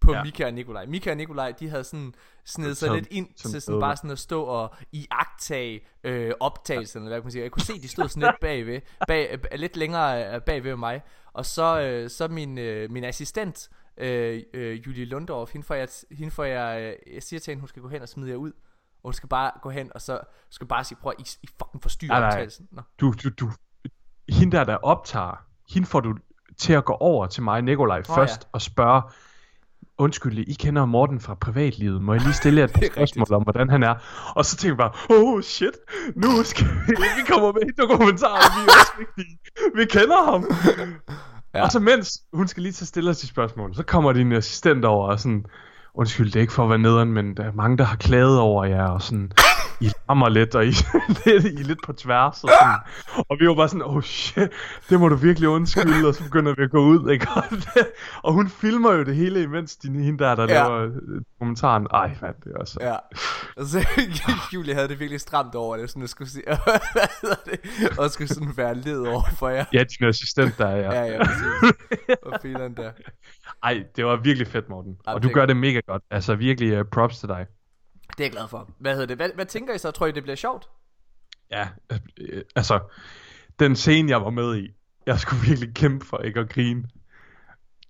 på. 0.00 0.12
Ja. 0.12 0.22
Mika 0.24 0.46
og 0.46 0.52
Nikolaj. 0.54 0.86
Mika 0.86 1.10
og 1.10 1.16
Nikolaj, 1.16 1.52
de 1.60 1.68
havde 1.68 1.84
sådan 1.84 2.14
snedet 2.46 2.76
sig 2.76 2.94
lidt 2.94 3.08
ind 3.10 3.28
til 3.34 3.62
sådan 3.62 3.80
bare 3.80 3.96
sådan 3.96 4.10
at 4.10 4.18
stå 4.18 4.42
og 4.42 4.74
iagtage 4.92 5.80
øh, 6.04 6.32
optagelserne, 6.40 7.04
eller 7.04 7.14
hvad 7.14 7.20
kan 7.20 7.26
man 7.26 7.32
sige. 7.32 7.42
Jeg 7.42 7.50
kunne 7.50 7.62
se, 7.62 7.82
de 7.82 7.88
stod 7.88 8.08
sådan 8.08 8.28
lidt 8.28 8.40
bagved, 8.40 8.80
bag, 9.06 9.38
øh, 9.52 9.58
lidt 9.58 9.76
længere 9.76 10.34
øh, 10.34 10.42
bagved 10.42 10.76
mig. 10.76 11.02
Og 11.32 11.46
så, 11.46 11.80
øh, 11.80 12.10
så 12.10 12.28
min, 12.28 12.58
øh, 12.58 12.90
min 12.90 13.04
assistent, 13.04 13.70
øh, 13.96 14.42
øh, 14.54 14.86
Julie 14.86 15.04
Lundorf, 15.04 15.52
hende 15.52 15.66
får 15.66 15.74
jeg, 15.74 15.88
hende 16.10 16.30
får 16.30 16.44
jeg, 16.44 16.96
jeg 17.14 17.22
siger 17.22 17.40
til 17.40 17.50
hende, 17.50 17.60
hun 17.60 17.68
skal 17.68 17.82
gå 17.82 17.88
hen 17.88 18.02
og 18.02 18.08
smide 18.08 18.30
jer 18.30 18.36
ud. 18.36 18.52
Og 18.52 19.08
hun 19.08 19.12
skal 19.12 19.28
bare 19.28 19.52
gå 19.62 19.70
hen, 19.70 19.90
og 19.94 20.00
så 20.00 20.20
skal 20.50 20.66
bare 20.66 20.84
sige, 20.84 20.98
prøv 21.02 21.12
at 21.18 21.26
I, 21.26 21.38
I 21.42 21.48
fucking 21.58 21.82
forstyrrer 21.82 22.12
Nej, 22.12 22.20
nej. 22.20 22.28
optagelsen. 22.28 22.68
Nå. 22.70 22.82
Du, 23.00 23.14
du, 23.24 23.28
du, 23.40 23.50
hende 24.28 24.56
der, 24.56 24.64
der 24.64 24.76
optager, 24.76 25.44
hende 25.74 25.88
får 25.88 26.00
du 26.00 26.14
til 26.58 26.72
at 26.72 26.84
gå 26.84 26.92
over 26.92 27.26
til 27.26 27.42
mig 27.42 27.62
Nikolaj 27.62 27.98
Åh, 27.98 28.14
først 28.14 28.48
og 28.52 28.62
spørge, 28.62 29.02
undskyld, 29.98 30.38
I 30.38 30.54
kender 30.54 30.84
Morten 30.84 31.20
fra 31.20 31.34
privatlivet, 31.34 32.02
må 32.02 32.12
jeg 32.12 32.22
lige 32.22 32.34
stille 32.34 32.60
jer 32.60 32.66
et 32.68 32.72
spørgsmål 32.76 33.22
rigtigt. 33.22 33.30
om, 33.30 33.42
hvordan 33.42 33.70
han 33.70 33.82
er? 33.82 33.94
Og 34.36 34.44
så 34.44 34.56
tænker 34.56 34.84
jeg 34.84 34.92
bare, 34.92 35.16
oh 35.16 35.42
shit, 35.42 35.76
nu 36.16 36.28
skal 36.44 36.66
vi, 36.66 36.92
vi 37.18 37.22
kommer 37.32 37.52
med 37.52 37.62
i 37.62 37.72
dokumentaren, 37.80 38.50
vi 38.56 38.68
er 38.68 38.72
også 38.80 38.92
vigtige, 38.98 39.38
vi 39.76 39.84
kender 39.84 40.30
ham. 40.30 40.44
Ja. 41.54 41.62
Og 41.62 41.72
så 41.72 41.80
mens 41.80 42.20
hun 42.32 42.48
skal 42.48 42.62
lige 42.62 42.72
tage 42.72 42.86
stille 42.86 43.10
de 43.10 43.26
spørgsmål, 43.26 43.74
så 43.74 43.82
kommer 43.82 44.12
din 44.12 44.32
assistent 44.32 44.84
over 44.84 45.08
og 45.08 45.20
sådan, 45.20 45.44
undskyld, 45.94 46.26
det 46.26 46.36
er 46.36 46.40
ikke 46.40 46.52
for 46.52 46.62
at 46.62 46.68
være 46.68 46.78
nederen, 46.78 47.12
men 47.12 47.36
der 47.36 47.44
er 47.44 47.52
mange, 47.52 47.78
der 47.78 47.84
har 47.84 47.96
klaget 47.96 48.38
over 48.40 48.64
jer, 48.64 48.88
og 48.88 49.02
sådan, 49.02 49.32
I 49.80 49.84
larmer 50.08 50.28
lidt, 50.28 50.54
og 50.54 50.66
I, 50.66 50.70
lidt, 51.26 51.44
I 51.44 51.62
lidt 51.62 51.78
på 51.86 51.92
tværs, 51.92 52.44
og 52.44 52.50
sådan. 52.60 52.78
Og 53.28 53.36
vi 53.40 53.48
var 53.48 53.54
bare 53.54 53.68
sådan, 53.68 53.82
oh 53.82 54.02
shit, 54.02 54.50
det 54.90 55.00
må 55.00 55.08
du 55.08 55.16
virkelig 55.16 55.48
undskylde, 55.48 56.08
og 56.08 56.14
så 56.14 56.24
begynder 56.24 56.54
vi 56.56 56.62
at 56.62 56.70
gå 56.70 56.78
ud, 56.80 57.10
ikke? 57.10 57.26
Og, 57.36 57.42
det, 57.50 57.86
og 58.22 58.32
hun 58.32 58.48
filmer 58.48 58.92
jo 58.92 59.02
det 59.04 59.16
hele, 59.16 59.42
imens 59.42 59.76
din, 59.76 60.00
hende 60.00 60.24
der, 60.24 60.34
der 60.34 60.42
Ja. 60.42 60.62
laver 60.68 60.78
øh, 60.86 60.92
kommentaren. 61.38 61.86
Ej, 61.94 62.14
hvad 62.20 62.28
det 62.44 62.52
er 62.54 62.58
også. 62.60 62.78
Ja. 62.80 62.96
Og 63.56 63.66
så 63.66 63.86
Julie 64.54 64.74
havde 64.74 64.88
det 64.88 65.00
virkelig 65.00 65.20
stramt 65.20 65.54
over 65.54 65.76
det, 65.76 65.90
sådan 65.90 66.02
at 66.02 66.08
skulle 66.10 66.30
sige, 66.30 66.44
og 68.00 68.10
skulle 68.10 68.28
sådan 68.28 68.52
være 68.56 68.74
led 68.74 68.98
over 69.00 69.22
for 69.38 69.48
jer. 69.48 69.64
Ja, 69.72 69.84
din 69.98 70.08
assistent 70.08 70.58
der, 70.58 70.68
ja. 70.70 70.92
Ja, 70.92 71.04
ja, 71.04 71.18
præcis. 71.24 72.16
Og 72.22 72.38
fileren 72.42 72.76
der. 72.76 72.90
Ej, 73.62 73.84
det 73.96 74.04
var 74.06 74.16
virkelig 74.16 74.48
fedt, 74.48 74.68
Morten. 74.68 74.96
Ej, 75.06 75.14
Og 75.14 75.22
du 75.22 75.28
gør 75.28 75.46
det 75.46 75.56
mega 75.56 75.80
godt. 75.86 76.02
Altså 76.10 76.34
virkelig 76.34 76.80
uh, 76.80 76.86
props 76.92 77.18
til 77.18 77.28
dig. 77.28 77.46
Det 78.08 78.20
er 78.20 78.24
jeg 78.24 78.30
glad 78.32 78.48
for. 78.48 78.70
Hvad 78.78 78.92
hedder 78.92 79.06
det? 79.06 79.16
Hvad, 79.16 79.30
hvad 79.34 79.46
tænker 79.46 79.74
I 79.74 79.78
så? 79.78 79.90
Tror 79.90 80.06
I, 80.06 80.12
det 80.12 80.22
bliver 80.22 80.36
sjovt? 80.36 80.68
Ja, 81.50 81.68
øh, 81.92 81.98
øh, 82.20 82.42
altså, 82.56 82.80
den 83.58 83.76
scene, 83.76 84.10
jeg 84.10 84.20
var 84.20 84.30
med 84.30 84.56
i, 84.56 84.70
jeg 85.06 85.18
skulle 85.18 85.42
virkelig 85.48 85.74
kæmpe 85.74 86.06
for 86.06 86.18
ikke 86.18 86.40
at 86.40 86.48
grine. 86.48 86.84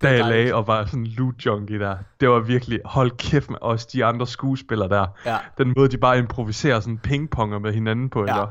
Da 0.02 0.10
jeg 0.12 0.24
lagde 0.24 0.54
og 0.54 0.66
var 0.66 0.84
sådan 0.84 1.06
loot 1.06 1.46
junkie 1.46 1.78
der. 1.78 1.96
Det 2.20 2.28
var 2.28 2.40
virkelig, 2.40 2.80
hold 2.84 3.10
kæft 3.10 3.50
med 3.50 3.58
os, 3.60 3.86
de 3.86 4.04
andre 4.04 4.26
skuespillere 4.26 4.88
der. 4.88 5.06
Ja. 5.26 5.38
Den 5.58 5.72
måde, 5.76 5.88
de 5.88 5.98
bare 5.98 6.18
improviserer 6.18 6.80
sådan 6.80 6.98
pingponger 6.98 7.58
med 7.58 7.72
hinanden 7.72 8.10
på, 8.10 8.24
Ja. 8.24 8.32
eller? 8.32 8.50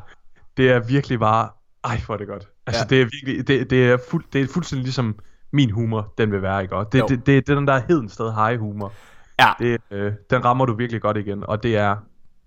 Det 0.57 0.71
er 0.71 0.79
virkelig 0.79 1.19
bare, 1.19 1.49
ej, 1.83 2.01
hvor 2.05 2.13
er 2.13 2.17
det 2.17 2.27
godt. 2.27 2.47
Altså, 2.67 2.81
Ja. 2.81 2.95
det 2.95 3.01
er 3.01 3.05
virkelig, 3.05 3.47
det, 3.47 3.69
det, 3.69 3.89
er 3.91 3.97
fuld, 4.09 4.23
det 4.33 4.41
er 4.41 4.47
fuldstændig 4.53 4.83
ligesom 4.83 5.19
min 5.51 5.71
humor, 5.71 6.13
den 6.17 6.31
vil 6.31 6.41
være, 6.41 6.61
ikke? 6.63 6.75
Og 6.75 6.91
det, 6.91 6.99
Jo. 6.99 7.07
det, 7.07 7.25
det, 7.25 7.47
det 7.47 7.53
er 7.53 7.55
den 7.55 7.67
der 7.67 7.81
hedensted 7.87 8.33
high 8.33 8.59
humor. 8.59 8.93
Ja. 9.39 9.51
Det, 9.59 9.81
øh, 9.91 10.13
den 10.29 10.45
rammer 10.45 10.65
du 10.65 10.73
virkelig 10.73 11.01
godt 11.01 11.17
igen, 11.17 11.43
og 11.47 11.63
det 11.63 11.77
er, 11.77 11.95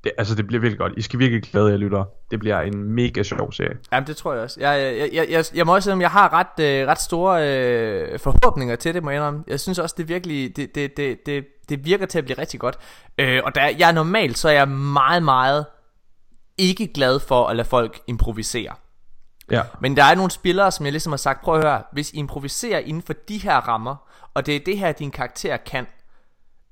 det, 0.04 0.12
altså 0.18 0.34
det 0.34 0.46
bliver 0.46 0.60
virkelig 0.60 0.78
godt. 0.78 0.92
I 0.96 1.02
skal 1.02 1.18
virkelig 1.18 1.42
glæde 1.42 1.70
jer, 1.70 1.76
lytter. 1.76 2.04
Det 2.30 2.40
bliver 2.40 2.60
en 2.60 2.82
mega 2.82 3.22
sjov 3.22 3.52
serie. 3.52 3.76
Jamen, 3.92 4.06
det 4.06 4.16
tror 4.16 4.32
jeg 4.32 4.42
også. 4.42 4.60
Jeg, 4.60 4.96
jeg, 4.98 5.10
jeg, 5.12 5.26
jeg, 5.30 5.44
jeg 5.54 5.66
må 5.66 5.74
også 5.74 5.86
sige, 5.90 5.94
at 5.94 6.00
jeg 6.00 6.10
har 6.10 6.32
ret, 6.32 6.64
øh, 6.64 6.88
ret 6.88 7.00
store 7.00 7.48
øh, 7.48 8.18
forhåbninger 8.18 8.76
til 8.76 8.94
det, 8.94 9.02
må 9.02 9.10
jeg 9.10 9.16
indrømme. 9.16 9.44
Jeg 9.46 9.60
synes 9.60 9.78
også, 9.78 9.94
det 9.98 10.08
virkelig, 10.08 10.56
det, 10.56 10.74
det, 10.74 10.96
det, 10.96 11.26
det, 11.26 11.46
det 11.68 11.84
virker 11.84 12.06
til 12.06 12.18
at 12.18 12.24
blive 12.24 12.38
rigtig 12.38 12.60
godt. 12.60 12.78
Øh, 13.18 13.40
og 13.44 13.54
der, 13.54 13.62
jeg 13.78 13.88
er 13.88 13.92
normalt, 13.92 14.38
så 14.38 14.48
er 14.48 14.52
jeg 14.52 14.68
meget, 14.68 15.22
meget 15.22 15.66
ikke 16.58 16.92
glad 16.92 17.20
for 17.20 17.46
at 17.46 17.56
lade 17.56 17.68
folk 17.68 18.00
improvisere. 18.06 18.74
Ja. 19.50 19.62
Men 19.80 19.96
der 19.96 20.04
er 20.04 20.14
nogle 20.14 20.30
spillere, 20.30 20.72
som 20.72 20.86
jeg 20.86 20.92
ligesom 20.92 21.12
har 21.12 21.16
sagt, 21.16 21.42
prøv 21.42 21.54
at 21.54 21.64
høre, 21.64 21.82
hvis 21.92 22.12
I 22.12 22.16
improviserer 22.16 22.78
inden 22.78 23.02
for 23.02 23.12
de 23.12 23.38
her 23.38 23.56
rammer, 23.56 23.96
og 24.34 24.46
det 24.46 24.56
er 24.56 24.60
det 24.66 24.78
her, 24.78 24.92
din 24.92 25.10
karakter 25.10 25.56
kan, 25.56 25.86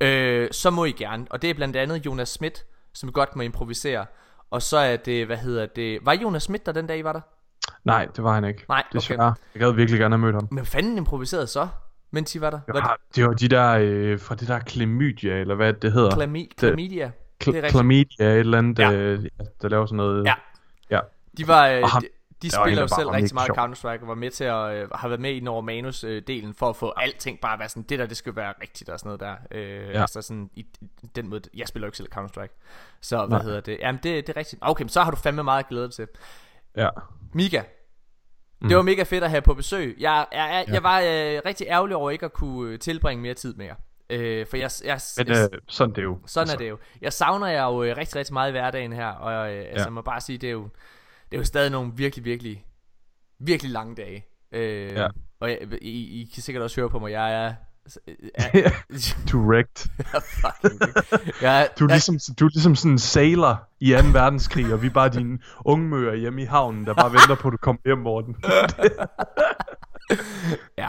øh, 0.00 0.48
så 0.52 0.70
må 0.70 0.84
I 0.84 0.92
gerne. 0.92 1.26
Og 1.30 1.42
det 1.42 1.50
er 1.50 1.54
blandt 1.54 1.76
andet 1.76 2.06
Jonas 2.06 2.28
Schmidt, 2.28 2.64
som 2.94 3.12
godt 3.12 3.36
må 3.36 3.42
improvisere. 3.42 4.06
Og 4.50 4.62
så 4.62 4.76
er 4.76 4.96
det, 4.96 5.26
hvad 5.26 5.36
hedder 5.36 5.66
det, 5.66 5.98
var 6.02 6.12
Jonas 6.14 6.42
Schmidt 6.42 6.66
der 6.66 6.72
den 6.72 6.86
dag, 6.86 6.98
I 6.98 7.04
var 7.04 7.12
der? 7.12 7.20
Nej, 7.84 8.08
det 8.16 8.24
var 8.24 8.34
han 8.34 8.44
ikke. 8.44 8.64
Nej, 8.68 8.82
okay. 8.90 8.96
Desværre. 8.98 9.34
Jeg 9.54 9.60
gad 9.60 9.72
virkelig 9.72 10.00
gerne 10.00 10.14
have 10.16 10.20
mødt 10.22 10.34
ham. 10.34 10.48
Men 10.50 10.66
fanden 10.66 10.96
improviserede 10.96 11.46
så, 11.46 11.68
mens 12.10 12.34
I 12.34 12.40
var 12.40 12.50
der? 12.50 12.60
Det 12.66 12.74
Var 12.74 12.80
var, 12.80 12.98
det 13.16 13.24
var 13.26 13.32
de 13.32 13.48
der, 13.48 13.76
øh, 13.80 14.20
fra 14.20 14.34
det 14.34 14.48
der 14.48 14.58
klamydia, 14.58 15.40
eller 15.40 15.54
hvad 15.54 15.72
det 15.72 15.92
hedder. 15.92 16.10
klami- 16.10 16.48
Chlamydia? 16.58 17.04
Det 17.40 17.46
er 17.48 17.52
Kl- 17.52 17.54
rigtigt. 17.54 17.70
Chlamydia, 17.70 18.26
et 18.32 18.38
eller 18.38 18.58
andet, 18.58 18.78
Ja. 18.78 18.90
ja. 18.90 18.96
øh, 18.96 19.24
ja, 19.24 19.44
der 19.62 19.68
laver 19.68 19.86
sådan 19.86 19.96
noget. 19.96 20.24
Ja. 20.24 20.34
ja. 20.90 21.00
De 21.38 21.48
var... 21.48 21.68
Øh, 21.68 21.82
Og 21.82 21.88
ham- 21.88 22.02
de, 22.02 22.08
de 22.42 22.50
der 22.50 22.62
spiller 22.64 22.82
jo 22.82 22.88
selv 22.88 23.08
rigtig 23.08 23.34
meget 23.34 23.46
sjov. 23.46 23.56
Counter-Strike 23.58 24.02
og 24.02 24.08
var 24.08 24.14
med 24.14 24.30
til 24.30 24.44
at 24.44 24.74
øh, 24.74 24.90
har 24.94 25.08
været 25.08 25.20
med 25.20 25.30
i 25.32 25.40
Norge 25.40 25.62
Manus 25.62 26.04
øh, 26.04 26.22
delen 26.26 26.54
for 26.54 26.68
at 26.68 26.76
få 26.76 26.92
alting 26.96 27.40
bare 27.40 27.52
at 27.52 27.58
være 27.58 27.68
sådan 27.68 27.82
det 27.82 27.98
der 27.98 28.06
det 28.06 28.16
skal 28.16 28.36
være 28.36 28.54
rigtigt 28.62 28.90
og 28.90 28.98
sådan 29.00 29.08
noget 29.08 29.20
der. 29.20 29.34
Øh, 29.58 29.86
ja. 29.86 29.90
Ja. 29.90 30.00
Altså 30.00 30.22
sådan 30.22 30.50
i, 30.54 30.66
den 31.16 31.28
måde 31.28 31.42
jeg 31.54 31.68
spiller 31.68 31.86
jo 31.86 31.88
ikke 31.88 31.96
selv 31.96 32.08
Counter-Strike. 32.16 32.58
Så 33.00 33.16
hvad 33.18 33.28
Nej. 33.38 33.42
hedder 33.42 33.60
det? 33.60 33.78
Jamen 33.80 34.00
det, 34.02 34.26
det 34.26 34.32
er 34.32 34.36
rigtigt. 34.36 34.62
Okay, 34.62 34.82
men 34.82 34.88
så 34.88 35.02
har 35.02 35.10
du 35.10 35.16
fandme 35.16 35.42
meget 35.42 35.58
at 35.62 35.68
glæde 35.68 35.84
dig 35.84 35.92
til. 35.94 36.08
ja. 36.76 36.88
Mika, 37.34 37.62
Mm. 38.60 38.68
det 38.68 38.76
var 38.76 38.82
mega 38.82 39.02
fedt 39.02 39.24
at 39.24 39.30
have 39.30 39.42
på 39.42 39.54
besøg. 39.54 39.96
Jeg, 40.00 40.26
jeg, 40.32 40.38
jeg, 40.38 40.64
Ja. 40.68 40.72
jeg 40.74 40.82
var 40.82 41.00
øh, 41.00 41.40
rigtig 41.46 41.66
ærgerlig 41.66 41.96
over 41.96 42.10
ikke 42.10 42.24
at 42.24 42.32
kunne 42.32 42.72
øh, 42.72 42.78
tilbringe 42.78 43.22
mere 43.22 43.34
tid 43.34 43.54
med 43.54 43.66
jer. 43.66 43.74
Øh, 44.10 44.46
for 44.46 44.56
jeg, 44.56 44.70
jeg, 44.84 45.00
Men 45.18 45.28
jeg, 45.28 45.48
øh, 45.52 45.58
sådan 45.68 45.90
det 45.94 45.98
er 45.98 46.02
jo. 46.02 46.18
sådan 46.26 46.54
er 46.54 46.58
det 46.58 46.68
jo. 46.68 46.78
Jeg 47.00 47.12
savner 47.12 47.46
jer 47.46 47.64
jo 47.64 47.82
øh, 47.82 47.96
rigtig, 47.96 48.16
rigtig 48.16 48.32
meget 48.32 48.48
i 48.48 48.50
hverdagen 48.50 48.92
her, 48.92 49.06
og 49.08 49.52
øh, 49.54 49.64
altså, 49.68 49.84
jeg 49.84 49.92
må 49.92 50.02
bare 50.02 50.20
sige, 50.20 50.38
det 50.38 50.46
er 50.46 50.52
jo, 50.52 50.68
det 51.30 51.36
er 51.36 51.38
jo 51.38 51.44
stadig 51.44 51.70
nogle 51.70 51.92
virkelig, 51.96 52.24
virkelig, 52.24 52.66
virkelig 53.38 53.72
lange 53.72 53.94
dage. 53.94 54.26
Øh, 54.52 54.92
Ja. 54.92 55.08
Og 55.40 55.50
jeg, 55.50 55.58
I, 55.82 56.20
I 56.20 56.30
kan 56.34 56.42
sikkert 56.42 56.62
også 56.62 56.80
høre 56.80 56.90
på 56.90 56.98
mig, 56.98 57.12
jeg 57.12 57.44
er... 57.44 57.54
er 58.34 58.70
du 59.32 59.48
wrecked. 59.48 59.90
jeg 61.42 61.68
Du 61.78 61.84
er, 61.84 61.88
ligesom, 61.88 62.18
du 62.40 62.44
er 62.44 62.50
ligesom 62.54 62.74
sådan 62.74 62.92
en 62.92 62.98
sailor 62.98 63.68
i 63.80 63.90
2. 63.90 63.96
verdenskrig, 64.12 64.72
og 64.72 64.82
vi 64.82 64.86
er 64.86 64.90
bare 64.90 65.08
dine 65.08 65.38
ungmøer 65.64 66.14
hjemme 66.14 66.42
i 66.42 66.44
havnen, 66.44 66.86
der 66.86 66.94
bare 66.94 67.12
venter 67.12 67.34
på, 67.34 67.48
at 67.48 67.52
du 67.52 67.56
kommer 67.56 67.80
hjem, 67.84 67.98
Morten. 67.98 68.36
Ja, 70.78 70.88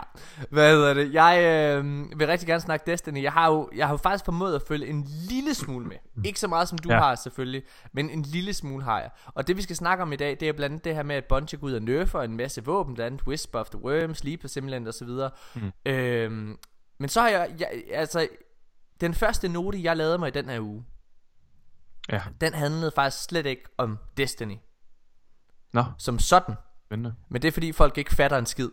hvad 0.49 0.71
hedder 0.71 0.93
det? 0.93 1.13
Jeg 1.13 1.39
øh, 1.77 1.85
vil 2.19 2.27
rigtig 2.27 2.47
gerne 2.47 2.61
snakke 2.61 2.91
Destiny. 2.91 3.23
Jeg 3.23 3.31
har 3.31 3.51
jo, 3.51 3.69
jeg 3.75 3.87
har 3.87 3.93
jo 3.93 3.97
faktisk 3.97 4.25
formået 4.25 4.55
at 4.55 4.61
følge 4.67 4.87
en 4.87 5.03
lille 5.29 5.53
smule 5.53 5.85
med. 5.85 5.95
Ikke 6.25 6.39
så 6.39 6.47
meget 6.47 6.67
som 6.67 6.77
du 6.77 6.89
Ja. 6.91 6.97
har 6.99 7.15
selvfølgelig, 7.15 7.63
men 7.93 8.09
en 8.09 8.21
lille 8.21 8.53
smule 8.53 8.83
har 8.83 8.99
jeg. 8.99 9.09
Og 9.25 9.47
det 9.47 9.57
vi 9.57 9.61
skal 9.61 9.75
snakke 9.75 10.01
om 10.01 10.13
i 10.13 10.15
dag, 10.15 10.37
det 10.39 10.49
er 10.49 10.53
blandt 10.53 10.73
andet 10.73 10.85
det 10.85 10.95
her 10.95 11.03
med, 11.03 11.15
at 11.15 11.25
Bungie 11.25 11.59
går 11.59 11.67
ud 11.67 11.73
og 11.73 11.81
nerfer 11.81 12.21
en 12.21 12.37
masse 12.37 12.65
våben, 12.65 12.93
blandt 12.93 13.13
andet 13.13 13.27
Wisp 13.27 13.55
of 13.55 13.69
the 13.69 13.79
Worm, 13.83 14.13
Sleeper 14.15 14.47
Simulant 14.47 14.87
osv. 14.87 15.07
Mm. 15.55 15.71
Øhm, 15.85 16.57
men 16.97 17.09
så 17.09 17.21
har 17.21 17.29
jeg, 17.29 17.55
jeg, 17.59 17.69
altså, 17.91 18.27
den 19.01 19.13
første 19.13 19.47
note, 19.49 19.83
jeg 19.83 19.97
lavede 19.97 20.17
mig 20.17 20.27
i 20.27 20.31
den 20.31 20.49
her 20.49 20.59
uge, 20.61 20.85
Ja, 22.11 22.21
den 22.41 22.53
handlede 22.53 22.91
faktisk 22.95 23.23
slet 23.23 23.45
ikke 23.45 23.63
om 23.77 23.97
Destiny 24.17 24.55
nå, 25.73 25.83
som 25.97 26.19
sådan. 26.19 26.55
spændende. 26.85 27.15
Men 27.29 27.41
det 27.41 27.47
er 27.47 27.51
fordi 27.51 27.71
folk 27.71 27.97
ikke 27.97 28.15
fatter 28.15 28.37
en 28.37 28.45
skid 28.45 28.69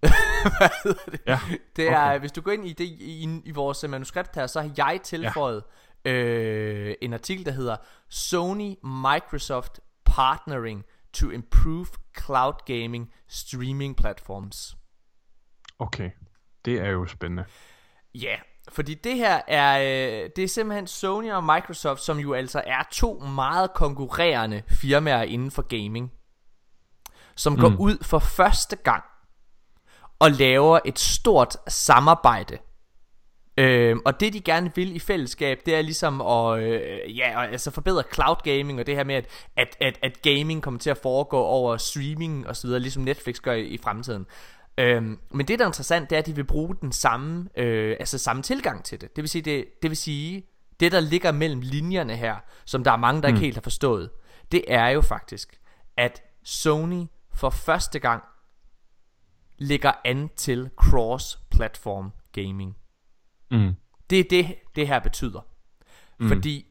Hvad 0.58 0.68
hedder 0.84 1.10
det? 1.10 1.20
Ja, 1.26 1.40
Det 1.76 1.88
er, 1.88 2.06
okay. 2.06 2.18
hvis 2.18 2.32
du 2.32 2.40
går 2.40 2.50
ind 2.50 2.66
i, 2.66 2.72
det, 2.72 2.84
i, 2.84 3.40
i 3.44 3.50
vores 3.50 3.84
manuskript 3.88 4.34
her, 4.34 4.46
så 4.46 4.60
har 4.60 4.70
jeg 4.76 5.00
tilføjet 5.04 5.64
ja. 6.04 6.10
øh, 6.10 6.94
en 7.02 7.12
artikel, 7.12 7.46
der 7.46 7.52
hedder 7.52 7.76
Sony 8.08 8.74
Microsoft 8.84 9.80
Partnering 10.04 10.84
to 11.12 11.30
Improve 11.30 11.86
Cloud 12.20 12.54
Gaming 12.66 13.12
Streaming 13.28 13.96
Platforms. 13.96 14.76
Okay, 15.78 16.10
det 16.64 16.80
er 16.80 16.88
jo 16.88 17.06
spændende. 17.06 17.44
Ja, 18.14 18.28
yeah, 18.28 18.38
fordi 18.68 18.94
det 18.94 19.16
her 19.16 19.40
er, 19.48 19.78
øh, 19.78 20.30
det 20.36 20.44
er 20.44 20.48
simpelthen 20.48 20.86
Sony 20.86 21.32
og 21.32 21.44
Microsoft, 21.44 22.00
som 22.00 22.18
jo 22.18 22.32
altså 22.32 22.62
er 22.66 22.82
to 22.92 23.18
meget 23.18 23.74
konkurrerende 23.74 24.62
firmaer 24.68 25.22
inden 25.22 25.50
for 25.50 25.62
gaming, 25.62 26.12
som 27.36 27.56
går 27.56 27.76
ud 27.78 28.04
for 28.04 28.18
første 28.18 28.76
gang 28.76 29.04
og 30.20 30.30
laver 30.30 30.78
et 30.84 30.98
stort 30.98 31.56
samarbejde. 31.68 32.58
Øhm, 33.56 34.00
og 34.04 34.20
det 34.20 34.32
de 34.32 34.40
gerne 34.40 34.72
vil 34.74 34.96
i 34.96 34.98
fællesskab, 34.98 35.60
det 35.66 35.74
er 35.74 35.82
ligesom 35.82 36.20
at 36.20 36.62
øh, 36.62 37.18
ja, 37.18 37.42
altså 37.42 37.70
forbedre 37.70 38.02
cloud 38.14 38.36
gaming 38.44 38.80
og 38.80 38.86
det 38.86 38.96
her 38.96 39.04
med, 39.04 39.14
at, 39.14 39.26
at, 39.56 39.76
at, 39.80 39.98
at 40.02 40.22
gaming 40.22 40.62
kommer 40.62 40.80
til 40.80 40.90
at 40.90 40.98
foregå 41.02 41.38
over 41.38 41.76
streaming 41.76 42.48
og 42.48 42.56
så 42.56 42.66
videre, 42.66 42.80
ligesom 42.80 43.02
Netflix 43.02 43.40
gør 43.40 43.52
i, 43.52 43.62
i 43.62 43.78
fremtiden. 43.78 44.26
Øhm, 44.78 45.18
men 45.30 45.48
det 45.48 45.58
der 45.58 45.64
er 45.64 45.68
interessant, 45.68 46.10
det 46.10 46.16
er, 46.16 46.20
at 46.20 46.26
de 46.26 46.34
vil 46.34 46.44
bruge 46.44 46.76
den 46.80 46.92
samme, 46.92 47.48
øh, 47.56 47.96
altså 48.00 48.18
samme 48.18 48.42
tilgang 48.42 48.84
til 48.84 49.00
det. 49.00 49.16
Det 49.16 49.22
vil 49.22 49.28
sige, 49.28 49.42
det, 49.42 49.64
det 49.82 49.90
vil 49.90 49.96
sige, 49.96 50.46
det 50.80 50.92
der 50.92 51.00
ligger 51.00 51.32
mellem 51.32 51.60
linjerne 51.60 52.16
her, 52.16 52.36
som 52.64 52.84
der 52.84 52.92
er 52.92 52.96
mange, 52.96 53.22
der 53.22 53.28
ikke 53.28 53.40
helt 53.40 53.56
har 53.56 53.62
forstået, 53.62 54.10
det 54.52 54.64
er 54.68 54.88
jo 54.88 55.00
faktisk, 55.00 55.60
at 55.96 56.22
Sony 56.44 57.04
for 57.34 57.50
første 57.50 57.98
gang 57.98 58.22
ligger 59.60 59.92
an 60.04 60.30
til 60.36 60.70
cross-platform 60.76 62.10
gaming. 62.32 62.76
Mm. 63.50 63.74
Det 64.10 64.20
er 64.20 64.24
det, 64.30 64.54
det 64.76 64.88
her 64.88 64.98
betyder. 64.98 65.40
Mm. 66.18 66.28
Fordi 66.28 66.66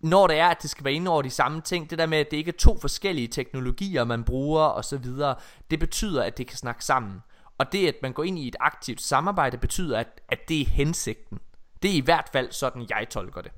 når 0.00 0.26
det 0.26 0.38
er, 0.38 0.46
at 0.46 0.62
det 0.62 0.70
skal 0.70 0.84
være 0.84 0.94
inde 0.94 1.10
over 1.10 1.22
de 1.22 1.30
samme 1.30 1.60
ting, 1.60 1.90
det 1.90 1.98
der 1.98 2.06
med, 2.06 2.18
at 2.18 2.30
det 2.30 2.36
ikke 2.36 2.48
er 2.48 2.58
to 2.58 2.78
forskellige 2.78 3.28
teknologier, 3.28 4.04
man 4.04 4.24
bruger 4.24 4.62
og 4.62 4.84
så 4.84 4.98
videre, 4.98 5.34
det 5.70 5.78
betyder, 5.78 6.22
at 6.22 6.38
det 6.38 6.46
kan 6.46 6.56
snakke 6.56 6.84
sammen. 6.84 7.20
Og 7.58 7.72
det, 7.72 7.88
at 7.88 7.94
man 8.02 8.12
går 8.12 8.22
ind 8.22 8.38
i 8.38 8.48
et 8.48 8.56
aktivt 8.60 9.00
samarbejde, 9.00 9.58
betyder, 9.58 9.98
at, 9.98 10.20
at 10.28 10.48
det 10.48 10.60
er 10.60 10.66
hensigten. 10.66 11.38
Det 11.82 11.90
er 11.90 11.94
i 11.94 12.00
hvert 12.00 12.28
fald 12.32 12.52
sådan, 12.52 12.86
jeg 12.90 13.06
tolker 13.10 13.40
det. 13.40 13.52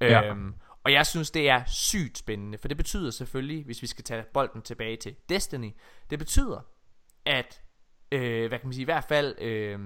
Ja. 0.00 0.30
Øhm, 0.30 0.54
og 0.84 0.92
jeg 0.92 1.06
synes, 1.06 1.30
det 1.30 1.48
er 1.48 1.64
sygt 1.66 2.18
spændende, 2.18 2.58
for 2.58 2.68
det 2.68 2.76
betyder 2.76 3.10
selvfølgelig, 3.10 3.64
hvis 3.64 3.82
vi 3.82 3.86
skal 3.86 4.04
tage 4.04 4.24
bolden 4.34 4.62
tilbage 4.62 4.96
til 4.96 5.14
Destiny, 5.28 5.70
det 6.10 6.18
betyder, 6.18 6.60
at, 7.24 7.62
øh, 8.12 8.48
hvad 8.48 8.58
kan 8.58 8.66
man 8.68 8.72
sige, 8.72 8.82
i 8.82 8.84
hvert 8.84 9.04
fald 9.04 9.40
øh, 9.40 9.78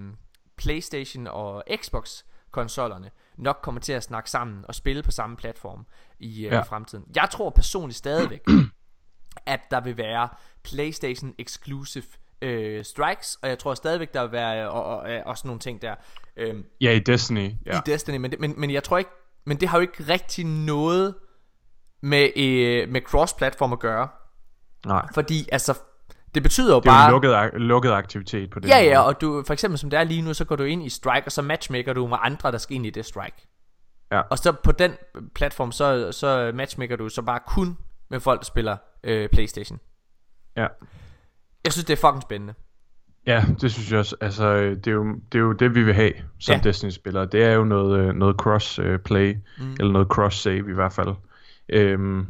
Playstation 0.57 1.27
og 1.27 1.65
Xbox 1.77 2.23
konsollerne 2.51 3.11
nok 3.37 3.59
kommer 3.63 3.81
til 3.81 3.93
at 3.93 4.03
snakke 4.03 4.31
sammen 4.31 4.65
og 4.69 4.75
spille 4.75 5.03
på 5.03 5.11
samme 5.11 5.37
platform 5.37 5.87
i, 6.19 6.47
øh, 6.47 6.53
Ja. 6.53 6.61
fremtiden. 6.61 7.05
Jeg 7.17 7.29
tror 7.31 7.51
personligt 7.51 7.99
stadigvæk, 7.99 8.41
at 9.47 9.61
der 9.71 9.81
vil 9.81 9.97
være 9.97 10.29
PlayStation 10.63 11.35
exclusive 11.39 12.05
øh, 12.43 12.85
strikes, 12.85 13.39
og 13.43 13.49
jeg 13.49 13.59
tror 13.59 13.75
stadigvæk, 13.75 14.15
der 14.15 14.23
vil 14.23 14.33
være 14.33 14.63
øh, 14.65 14.75
og, 14.75 14.85
og, 14.85 14.97
og, 14.99 15.23
også 15.27 15.47
nogle 15.47 15.61
ting 15.61 15.83
der 15.83 15.95
øh, 16.37 16.55
Ja, 16.81 16.91
i 16.91 16.99
Destiny. 16.99 17.51
Ja. 17.67 17.79
i 17.79 17.81
Destiny, 17.87 18.17
men, 18.17 18.35
men, 18.39 18.61
men 18.61 18.71
jeg 18.71 18.83
tror 18.85 18.99
ikke, 18.99 19.11
men 19.45 19.61
det 19.61 19.69
har 19.69 19.79
jo 19.79 19.83
ikke 19.83 20.13
rigtig 20.13 20.45
noget 20.47 21.15
med, 22.01 22.31
øh, 22.37 22.89
med 22.89 23.01
cross-platform 23.01 23.73
at 23.73 23.79
gøre, 23.79 24.09
Nej, 24.87 25.07
fordi 25.15 25.49
altså, 25.53 25.75
det 26.35 26.43
betyder 26.43 26.75
jo 26.75 26.81
det 26.81 26.89
er 26.89 26.93
jo 26.93 26.97
bare... 26.97 27.11
lukket, 27.11 27.61
lukket 27.61 27.91
aktivitet 27.91 28.51
på 28.51 28.61
den 28.61 28.69
Ja, 28.69 28.79
ja, 28.79 29.01
og 29.01 29.21
du, 29.21 29.43
for 29.47 29.53
eksempel 29.53 29.79
som 29.79 29.91
det 29.91 29.99
er 29.99 30.05
lige 30.05 30.23
nu, 30.23 30.35
så 30.35 30.45
går 30.45 30.57
du 30.57 30.65
ind 30.65 30.87
i 30.87 30.89
Strike, 30.89 31.27
og 31.27 31.33
så 31.33 31.43
matchmaker 31.43 31.93
du 31.93 32.07
med 32.07 32.17
andre, 32.21 32.53
der 32.53 32.59
skal 32.59 32.77
ind 32.77 32.87
i 32.87 32.91
det 32.91 33.05
Strike. 33.05 33.47
Ja. 34.13 34.21
Og 34.21 34.39
så 34.39 34.53
på 34.53 34.73
den 34.73 34.93
platform, 35.35 35.73
så, 35.73 36.13
så 36.13 36.51
matchmaker 36.55 36.97
du 36.97 37.09
så 37.09 37.23
bare 37.23 37.41
kun 37.47 37.79
med 38.11 38.21
folk, 38.21 38.41
der 38.41 38.45
spiller 38.45 38.77
øh, 39.05 39.29
Playstation. 39.29 39.81
Ja. 40.57 40.67
Jeg 41.65 41.73
synes, 41.73 41.85
det 41.85 41.93
er 41.93 42.09
fucking 42.09 42.23
spændende. 42.23 42.55
Ja, 43.27 43.45
det 43.61 43.73
synes 43.73 43.91
jeg 43.91 43.99
også. 43.99 44.17
Altså, 44.21 44.47
øh, 44.47 44.77
det 44.77 44.87
er 44.87 44.93
jo 44.93 45.15
det, 45.33 45.39
er 45.39 45.43
jo 45.43 45.53
det 45.53 45.75
vi 45.75 45.83
vil 45.83 45.95
have 45.95 46.13
som 46.39 46.55
Ja. 46.55 46.61
Destiny-spillere. 46.61 47.27
Det 47.27 47.43
er 47.43 47.53
jo 47.53 47.65
noget, 47.65 48.01
øh, 48.01 48.15
noget 48.15 48.37
cross-play, 48.43 49.37
mm. 49.59 49.73
eller 49.81 49.93
noget 49.93 50.09
cross-save 50.15 50.71
i 50.71 50.75
hvert 50.75 50.93
fald. 50.93 51.15
Øhm, 51.69 52.27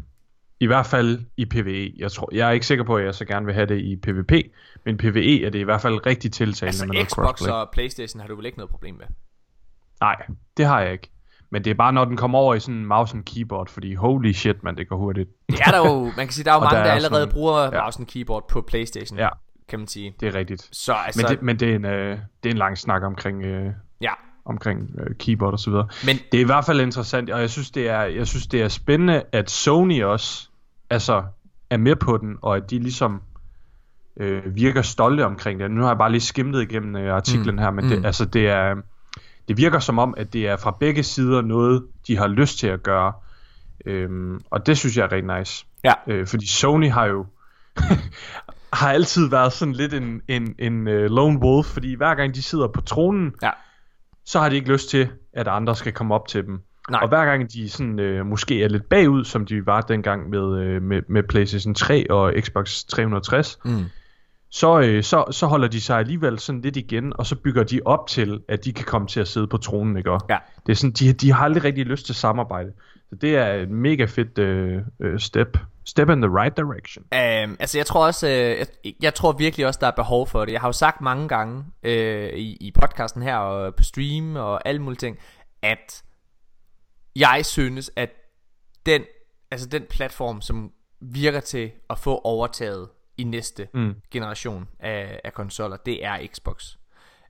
I 0.61 0.67
hvert 0.67 0.87
fald 0.87 1.21
i 1.37 1.45
PvE. 1.45 1.93
Jeg, 1.97 2.13
tror, 2.13 2.29
jeg 2.33 2.49
er 2.49 2.53
ikke 2.53 2.67
sikker 2.67 2.85
på, 2.85 2.97
at 2.97 3.05
jeg 3.05 3.15
så 3.15 3.25
gerne 3.25 3.47
vil 3.47 3.55
have 3.55 3.67
det 3.67 3.81
i 3.81 3.97
PvP, 3.97 4.33
men 4.85 4.97
PvE 4.97 5.45
er 5.45 5.51
det 5.51 5.59
i 5.59 5.63
hvert 5.63 5.81
fald 5.81 6.07
rigtig 6.07 6.33
tiltalende 6.33 6.67
Altså 6.69 6.87
med 6.87 6.95
noget 6.95 7.09
Xbox 7.09 7.25
crossplay. 7.27 7.53
og 7.53 7.69
Playstation 7.73 8.21
har 8.21 8.29
du 8.29 8.37
vel 8.37 8.47
ikke 8.47 8.59
noget 8.59 8.71
problem 8.71 8.95
med? 8.95 9.07
Nej, 10.01 10.17
det 10.57 10.67
har 10.67 10.81
jeg 10.81 10.93
ikke. 10.93 11.11
Men 11.51 11.65
det 11.65 11.71
er 11.71 11.75
bare, 11.75 11.93
når 11.93 12.05
den 12.05 12.17
kommer 12.17 12.39
over 12.39 12.55
i 12.55 12.61
sådan 12.61 12.75
en 12.75 12.87
mouse 12.87 13.17
and 13.17 13.25
keyboard, 13.25 13.69
fordi 13.71 13.95
holy 13.95 14.33
shit, 14.33 14.63
man, 14.63 14.77
det 14.77 14.89
går 14.89 14.97
hurtigt. 14.97 15.29
Det 15.49 15.61
er 15.67 15.71
der 15.71 15.79
jo, 15.91 16.05
man 16.05 16.13
kan 16.27 16.29
sige, 16.33 16.45
der 16.45 16.51
er 16.51 16.55
jo 16.55 16.61
mange, 16.65 16.77
der 16.77 16.83
der, 16.83 16.91
er 16.91 16.95
allerede 16.95 17.23
sådan- 17.23 17.33
bruger 17.35 17.63
ja. 17.63 17.83
mouse 17.83 17.99
and 18.01 18.07
keyboard 18.07 18.49
på 18.49 18.61
Playstation, 18.61 19.19
Ja, 19.19 19.29
kan 19.69 19.79
man 19.79 19.89
sige. 19.89 20.15
det 20.21 20.29
er 20.29 20.35
rigtigt. 20.35 20.69
Så 20.73 20.93
altså, 20.93 21.23
Men 21.23 21.31
det, 21.37 21.43
men 21.43 21.61
det, 21.61 21.71
er, 21.71 21.77
en, 21.77 21.85
øh, 21.85 22.19
det 22.43 22.49
er 22.49 22.53
en 22.53 22.59
lang 22.59 22.79
snak 22.79 23.03
omkring, 23.03 23.45
øh, 23.45 23.73
ja. 24.01 24.13
Omkring 24.47 24.91
øh, 24.99 25.17
keyboard 25.17 25.53
og 25.53 25.59
så 25.59 25.71
videre. 25.71 25.89
Men 26.05 26.17
Det 26.33 26.39
er 26.39 26.43
i 26.43 26.47
hvert 26.47 26.65
fald 26.65 26.81
interessant, 26.81 27.31
og 27.31 27.41
jeg 27.41 27.51
synes, 27.51 27.71
det 27.71 27.89
er, 27.89 28.03
jeg 28.03 28.27
synes, 28.27 28.47
det 28.47 28.63
er 28.63 28.69
spændende, 28.69 29.23
at 29.33 29.51
Sony 29.51 30.03
også 30.03 30.49
altså, 30.91 31.25
er 31.71 31.77
med 31.77 31.97
på 31.97 32.17
den, 32.17 32.37
og 32.43 32.57
at 32.57 32.71
de 32.71 32.79
ligesom 32.79 33.23
øh, 34.17 34.57
virker 34.57 34.83
stolte 34.83 35.25
omkring 35.25 35.61
det. 35.61 35.71
Nu 35.71 35.81
har 35.81 35.89
jeg 35.89 35.99
bare 35.99 36.11
lige 36.11 36.21
skimtet 36.21 36.63
igennem 36.63 36.97
øh, 36.97 37.15
artiklen 37.15 37.55
Mm, 37.55 37.59
her, 37.59 37.71
men 37.71 37.85
mm. 37.85 37.91
det, 37.91 38.07
altså, 38.07 38.25
det, 38.25 38.49
er, 38.49 38.75
det 39.49 39.57
virker 39.57 39.79
som 39.79 39.99
om, 39.99 40.15
at 40.17 40.33
det 40.33 40.49
er 40.49 40.57
fra 40.57 40.77
begge 40.81 41.03
sider 41.03 41.41
noget, 41.43 41.83
de 42.07 42.17
har 42.17 42.27
lyst 42.29 42.59
til 42.59 42.67
at 42.67 42.83
gøre. 42.83 43.13
Øhm, 43.87 44.41
og 44.51 44.67
det 44.67 44.79
synes 44.79 44.97
jeg 44.97 45.05
er 45.05 45.13
rigtig 45.13 45.39
nice. 45.39 45.67
Ja. 45.85 45.93
Øh, 46.07 46.27
fordi 46.27 46.47
Sony 46.47 46.91
har 46.91 47.05
jo 47.07 47.27
har 48.73 48.93
altid 48.93 49.29
været 49.31 49.53
sådan 49.53 49.75
lidt 49.75 49.95
en, 49.95 50.23
en, 50.29 50.55
en 50.59 50.89
uh, 50.89 50.95
lone 50.95 51.39
wolf, 51.39 51.67
fordi 51.67 51.95
hver 51.95 52.15
gang 52.15 52.35
de 52.35 52.43
sidder 52.43 52.69
på 52.69 52.81
tronen, 52.81 53.35
Ja. 53.43 53.51
Så 54.27 54.41
har 54.41 54.49
de 54.49 54.57
ikke 54.57 54.73
lyst 54.73 54.91
til, 54.91 55.09
at 55.33 55.49
andre 55.49 55.77
skal 55.77 55.93
komme 55.93 56.15
op 56.15 56.29
til 56.29 56.47
dem. 56.47 56.61
Nej. 56.91 57.01
Og 57.03 57.09
hver 57.09 57.25
gang 57.25 57.53
de 57.53 57.69
sådan, 57.71 57.99
øh, 58.01 58.27
måske 58.27 58.65
er 58.65 58.69
lidt 58.69 58.89
bagud, 58.89 59.25
som 59.25 59.47
de 59.47 59.67
var 59.67 59.81
dengang 59.81 60.31
med, 60.31 60.59
øh, 60.61 60.83
med, 60.83 61.03
med 61.09 61.23
PlayStation 61.23 61.75
3 61.75 62.11
og 62.11 62.33
Xbox 62.41 62.85
360, 62.85 63.59
Mm. 63.65 63.85
så, 64.51 64.81
øh, 64.81 65.03
så, 65.03 65.25
så 65.31 65.47
holder 65.47 65.69
de 65.69 65.81
sig 65.81 65.99
alligevel 65.99 66.39
sådan 66.39 66.61
lidt 66.61 66.77
igen, 66.77 67.13
og 67.19 67.27
så 67.27 67.37
bygger 67.37 67.63
de 67.65 67.81
op 67.85 68.07
til, 68.09 68.41
at 68.49 68.65
de 68.65 68.73
kan 68.73 68.85
komme 68.85 69.09
til 69.09 69.21
at 69.21 69.29
sidde 69.29 69.47
på 69.47 69.57
tronen, 69.57 69.97
ikke? 69.97 70.11
Ja. 70.31 70.39
Det 70.67 70.73
er 70.73 70.77
sådan, 70.77 70.93
de, 70.93 71.13
de 71.13 71.33
har 71.33 71.45
aldrig 71.45 71.65
rigtig 71.65 71.87
lyst 71.87 72.07
til 72.07 72.15
samarbejde. 72.15 72.73
Så 73.09 73.17
det 73.21 73.37
er 73.37 73.53
et 73.55 73.71
mega 73.71 74.05
fedt 74.05 74.39
øh, 74.39 74.79
øh, 75.01 75.19
step. 75.21 75.59
Step 75.87 76.09
in 76.09 76.21
the 76.23 76.31
right 76.31 76.57
direction. 76.57 77.03
Um, 77.03 77.57
altså 77.61 77.79
jeg 77.79 77.87
tror 77.87 78.07
også, 78.07 78.29
øh, 78.29 78.33
jeg, 78.85 78.95
jeg 79.03 79.15
tror 79.15 79.33
virkelig 79.33 79.67
også, 79.67 79.79
der 79.81 79.87
er 79.87 79.91
behov 79.97 80.27
for 80.27 80.45
det. 80.45 80.53
Jeg 80.53 80.61
har 80.61 80.69
jo 80.69 80.73
sagt 80.73 81.01
mange 81.01 81.29
gange 81.29 81.65
øh, 81.83 82.33
i, 82.33 82.57
i 82.61 82.71
podcasten 82.81 83.23
her 83.23 83.37
og 83.37 83.75
på 83.75 83.83
stream 83.83 84.37
og 84.37 84.69
alle 84.69 84.83
mulige 84.83 84.99
ting, 84.99 85.19
at 85.63 86.03
jeg 87.17 87.41
synes, 87.47 87.91
at 87.97 88.11
den, 88.87 89.03
altså 89.51 89.69
den 89.69 89.83
platform, 89.91 90.41
som 90.41 90.73
virker 91.01 91.41
til 91.41 91.71
at 91.91 91.99
få 91.99 92.19
overtaget 92.25 92.89
i 93.19 93.25
næste 93.25 93.69
Mm. 93.75 93.95
generation 94.11 94.69
af, 94.81 95.21
af 95.25 95.33
konsoller, 95.35 95.77
det 95.77 96.05
er 96.05 96.27
Xbox. 96.35 96.77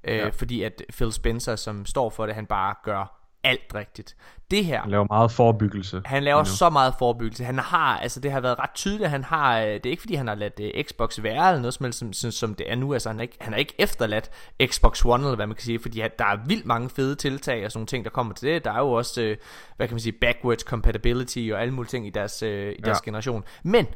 Øh, 0.04 0.16
Ja. 0.16 0.28
Fordi 0.28 0.62
at 0.62 0.82
Phil 0.92 1.12
Spencer, 1.12 1.56
som 1.56 1.86
står 1.86 2.10
for 2.10 2.26
det, 2.26 2.34
han 2.34 2.46
bare 2.46 2.75
gør 2.84 3.25
alt 3.46 3.74
rigtigt. 3.74 4.16
Det 4.50 4.64
her, 4.64 4.80
Han 4.80 4.90
laver 4.90 5.06
meget 5.10 5.30
forebyggelse. 5.32 6.02
han 6.04 6.22
laver 6.24 6.42
lige 6.42 6.50
nu. 6.50 6.56
så 6.56 6.70
meget 6.70 6.94
forebyggelse. 6.98 7.44
Han 7.44 7.58
har, 7.58 7.98
altså 7.98 8.20
det 8.20 8.32
har 8.32 8.40
været 8.40 8.58
ret 8.58 8.70
tydeligt, 8.74 9.10
han 9.10 9.24
har, 9.24 9.60
øh, 9.60 9.66
det 9.66 9.86
er 9.86 9.90
ikke 9.90 10.00
fordi 10.02 10.14
han 10.14 10.26
har 10.28 10.34
ladt 10.34 10.60
uh, 10.60 10.82
Xbox 10.84 11.22
være, 11.22 11.48
eller 11.48 11.60
noget 11.60 11.74
som, 11.74 11.84
helst, 11.84 12.04
som, 12.20 12.30
som, 12.30 12.54
det 12.54 12.70
er 12.70 12.74
nu, 12.74 12.92
altså 12.92 13.08
han 13.08 13.16
har, 13.16 13.22
ikke, 13.22 13.36
han 13.40 13.52
har 13.52 13.58
ikke 13.58 13.74
efterladt 13.78 14.30
Xbox 14.66 15.04
One, 15.04 15.24
eller 15.24 15.36
hvad 15.36 15.46
man 15.46 15.56
kan 15.56 15.64
sige, 15.64 15.78
fordi 15.82 15.98
der 16.18 16.24
er 16.24 16.46
vildt 16.46 16.66
mange 16.66 16.90
fede 16.90 17.14
tiltag 17.14 17.64
og 17.64 17.72
sådan 17.72 17.78
nogle 17.78 17.86
ting, 17.86 18.04
der 18.04 18.10
kommer 18.10 18.34
til 18.34 18.48
det. 18.48 18.64
Der 18.64 18.72
er 18.72 18.78
jo 18.78 18.92
også, 18.92 19.20
uh, 19.22 19.36
hvad 19.76 19.88
kan 19.88 19.94
man 19.94 20.00
sige, 20.00 20.12
backwards 20.20 20.62
compatibility 20.62 21.50
og 21.52 21.60
alle 21.60 21.74
mulige 21.74 21.90
ting 21.90 22.06
i 22.06 22.10
deres, 22.10 22.42
uh, 22.42 22.48
i 22.48 22.52
deres 22.52 22.78
Ja. 22.86 23.04
generation. 23.04 23.44
Men 23.62 23.86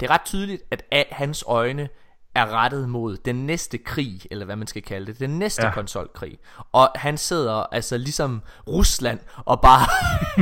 det 0.00 0.06
er 0.06 0.10
ret 0.10 0.24
tydeligt, 0.24 0.62
at 0.70 0.82
a- 0.92 1.02
hans 1.10 1.44
øjne 1.46 1.88
er 2.34 2.46
rettet 2.46 2.88
mod 2.88 3.16
den 3.16 3.46
næste 3.46 3.78
krig, 3.78 4.20
eller 4.30 4.44
hvad 4.44 4.56
man 4.56 4.66
skal 4.66 4.82
kalde 4.82 5.06
det, 5.06 5.20
den 5.20 5.38
næste 5.38 5.66
ja. 5.66 5.72
Konsolkrig. 5.72 6.38
Og 6.72 6.88
han 6.94 7.16
sidder 7.18 7.52
altså 7.52 7.96
ligesom 7.98 8.42
Rusland 8.68 9.20
og 9.36 9.60
bare 9.60 9.86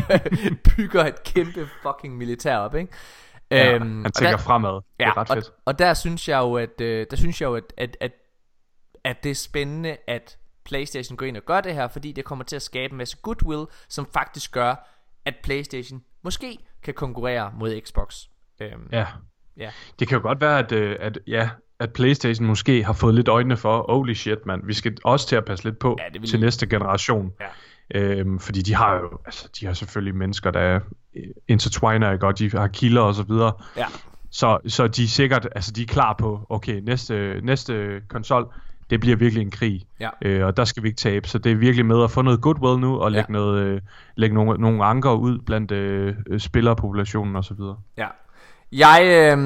bygger 0.76 1.04
et 1.04 1.22
kæmpe 1.24 1.68
fucking 1.82 2.16
militær 2.16 2.56
op, 2.56 2.74
ikke? 2.74 2.92
Ja, 3.50 3.74
Øhm, 3.74 3.96
han 3.96 4.06
og 4.06 4.12
tænker 4.14 4.30
der- 4.30 4.38
fremad. 4.38 4.74
Det 4.74 5.06
er 5.06 5.16
ret 5.16 5.30
og, 5.30 5.36
fedt. 5.36 5.52
og 5.64 5.78
der 5.78 5.94
synes 5.94 6.28
jeg 6.28 6.38
jo, 6.38 6.54
at, 6.56 6.80
øh, 6.80 7.06
der 7.10 7.16
synes 7.16 7.40
jeg 7.40 7.46
jo, 7.46 7.54
at, 7.54 7.72
at, 7.76 7.96
at, 8.00 8.12
at 9.04 9.22
det 9.24 9.30
er 9.30 9.34
spændende, 9.34 9.96
at 10.08 10.38
PlayStation 10.64 11.16
går 11.16 11.26
ind 11.26 11.36
og 11.36 11.42
gør 11.42 11.60
det 11.60 11.74
her, 11.74 11.88
fordi 11.88 12.12
det 12.12 12.24
kommer 12.24 12.44
til 12.44 12.56
at 12.56 12.62
skabe 12.62 12.90
en 12.92 12.98
masse 12.98 13.16
goodwill, 13.22 13.66
som 13.88 14.06
faktisk 14.12 14.52
gør, 14.52 14.88
at 15.24 15.34
PlayStation 15.42 16.02
måske 16.22 16.58
kan 16.82 16.94
konkurrere 16.94 17.52
mod 17.54 17.80
Xbox. 17.86 18.24
Øhm, 18.60 18.88
Ja. 18.92 19.06
ja. 19.56 19.70
Det 19.98 20.08
kan 20.08 20.16
jo 20.16 20.22
godt 20.22 20.40
være, 20.40 20.58
at, 20.58 20.72
øh, 20.72 20.96
at, 21.00 21.18
ja, 21.26 21.50
at 21.80 21.92
PlayStation 21.92 22.46
måske 22.46 22.84
har 22.84 22.92
fået 22.92 23.14
lidt 23.14 23.28
øjnene 23.28 23.56
for, 23.56 23.84
holy 23.88 24.14
shit, 24.14 24.46
mand, 24.46 24.62
vi 24.66 24.74
skal 24.74 24.96
også 25.04 25.28
til 25.28 25.36
at 25.36 25.44
passe 25.44 25.64
lidt 25.64 25.78
på 25.78 25.96
Ja, 25.98 26.18
vil- 26.20 26.28
til 26.30 26.40
næste 26.40 26.66
generation. 26.66 27.32
Ja. 27.40 27.46
Øhm, 28.00 28.38
fordi 28.38 28.62
de 28.62 28.74
har 28.74 28.94
jo, 28.94 29.18
altså, 29.26 29.48
de 29.60 29.66
har 29.66 29.72
selvfølgelig 29.72 30.14
mennesker, 30.14 30.50
der 30.50 30.60
er 30.60 30.80
øh, 31.16 31.22
intertwiner, 31.48 32.12
ikke? 32.12 32.26
og 32.26 32.38
de 32.38 32.50
har 32.50 32.66
kilder 32.68 33.02
og 33.02 33.14
så 33.14 33.22
videre. 33.22 33.52
Ja. 33.76 33.86
Så, 34.30 34.58
så 34.66 34.88
de 34.88 35.02
er 35.04 35.08
sikkert, 35.08 35.48
altså 35.54 35.72
de 35.72 35.82
er 35.82 35.86
klar 35.86 36.12
på, 36.18 36.46
okay, 36.48 36.80
næste, 36.80 37.40
næste 37.42 38.00
konsol, 38.08 38.46
det 38.90 39.00
bliver 39.00 39.16
virkelig 39.16 39.42
en 39.42 39.50
krig. 39.50 39.86
Ja. 40.00 40.08
Øh, 40.22 40.46
og 40.46 40.56
der 40.56 40.64
skal 40.64 40.82
vi 40.82 40.88
ikke 40.88 40.98
tabe. 40.98 41.28
Så 41.28 41.38
det 41.38 41.52
er 41.52 41.56
virkelig 41.56 41.86
med 41.86 42.04
at 42.04 42.10
få 42.10 42.22
noget 42.22 42.40
goodwill 42.40 42.80
nu, 42.80 42.98
og 42.98 43.12
lægge, 43.12 43.26
Ja. 43.28 43.32
noget, 43.32 43.62
øh, 43.62 43.80
lægge 44.16 44.34
nogle, 44.34 44.60
nogle 44.60 44.84
anker 44.84 45.12
ud 45.12 45.38
blandt 45.38 45.70
øh, 45.72 46.14
øh, 46.26 46.40
spillerpopulationen 46.40 47.36
og 47.36 47.44
så 47.44 47.54
videre. 47.54 47.76
Ja. 47.96 48.06
Jeg 48.72 49.02
øh, 49.04 49.38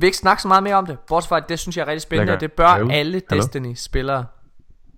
vil 0.00 0.06
ikke 0.06 0.16
snakke 0.16 0.42
så 0.42 0.48
meget 0.48 0.62
mere 0.62 0.74
om 0.74 0.86
det, 0.86 0.98
bortset 0.98 1.28
fra, 1.28 1.40
det 1.40 1.58
synes 1.58 1.76
jeg 1.76 1.82
er 1.82 1.86
rigtig 1.86 2.02
spændende, 2.02 2.32
og 2.32 2.40
det 2.40 2.52
bør 2.52 2.82
ud? 2.82 2.90
alle 2.90 3.22
Hallo? 3.28 3.42
Destiny-spillere... 3.42 4.26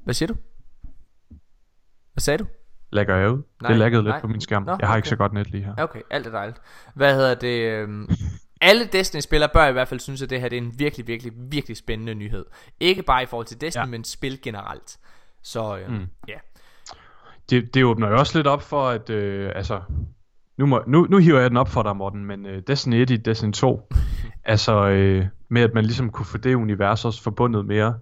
Hvad 0.04 0.14
siger 0.14 0.26
du? 0.26 0.34
Hvad 2.12 2.20
sagde 2.20 2.38
du? 2.38 2.46
Lægger 2.92 3.16
jeg 3.16 3.30
ud? 3.30 3.42
Nej, 3.62 3.70
det 3.70 3.78
laggede 3.78 4.02
nej. 4.02 4.12
lidt 4.12 4.22
på 4.22 4.28
min 4.28 4.40
skærm. 4.40 4.62
Nå, 4.62 4.76
jeg 4.80 4.88
har 4.88 4.96
ikke 4.96 5.06
okay. 5.06 5.10
så 5.10 5.16
godt 5.16 5.32
net 5.32 5.50
lige 5.50 5.64
her. 5.64 5.74
Okay, 5.78 6.00
alt 6.10 6.26
er 6.26 6.30
dejligt. 6.30 6.60
Hvad 6.94 7.14
hedder 7.14 7.34
det? 7.34 7.72
øhm, 7.72 8.08
alle 8.60 8.84
Destiny-spillere 8.84 9.50
bør 9.54 9.66
i 9.66 9.72
hvert 9.72 9.88
fald 9.88 10.00
synes, 10.00 10.22
at 10.22 10.30
det 10.30 10.40
her 10.40 10.48
det 10.48 10.58
er 10.58 10.62
en 10.62 10.78
virkelig, 10.78 11.06
virkelig, 11.06 11.32
virkelig 11.36 11.76
spændende 11.76 12.14
nyhed. 12.14 12.44
Ikke 12.80 13.02
bare 13.02 13.22
i 13.22 13.26
forhold 13.26 13.46
til 13.46 13.60
Destiny, 13.60 13.82
ja. 13.82 13.86
Men 13.86 14.04
spil 14.04 14.42
generelt. 14.42 14.98
Så 15.42 15.78
øhm, 15.78 15.92
mm. 15.92 16.06
ja. 16.28 16.38
Det, 17.50 17.74
det 17.74 17.84
åbner 17.84 18.08
jo 18.08 18.18
også 18.18 18.38
lidt 18.38 18.46
op 18.46 18.62
for, 18.62 18.88
at 18.88 19.10
øh, 19.10 19.52
altså, 19.54 19.80
nu, 20.56 20.66
må, 20.66 20.82
nu, 20.86 21.06
nu 21.10 21.18
hiver 21.18 21.40
jeg 21.40 21.50
den 21.50 21.56
op 21.56 21.68
for 21.68 21.82
dig, 21.82 21.96
Morten, 21.96 22.24
men 22.24 22.46
øh, 22.46 22.62
Destiny 22.66 22.94
1 22.94 23.10
i 23.10 23.16
Destiny 23.16 23.52
2, 23.52 23.88
altså 24.44 24.88
øh, 24.88 25.26
med 25.48 25.62
at 25.62 25.74
man 25.74 25.84
ligesom 25.84 26.10
kunne 26.10 26.26
få 26.26 26.38
det 26.38 26.54
univers 26.54 27.04
også 27.04 27.22
forbundet 27.22 27.66
mere, 27.66 27.98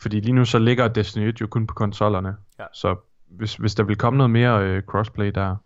fordi 0.00 0.20
lige 0.20 0.32
nu 0.32 0.44
så 0.44 0.58
ligger 0.58 0.88
Destiny 0.88 1.28
1 1.28 1.40
jo 1.40 1.46
kun 1.46 1.66
på 1.66 1.74
konsollerne, 1.74 2.36
Ja. 2.58 2.64
så 2.74 2.96
hvis, 3.30 3.54
hvis 3.54 3.74
der 3.74 3.82
vil 3.82 3.96
komme 3.96 4.16
noget 4.16 4.30
mere 4.30 4.62
øh, 4.62 4.82
crossplay 4.82 5.30
der, 5.34 5.56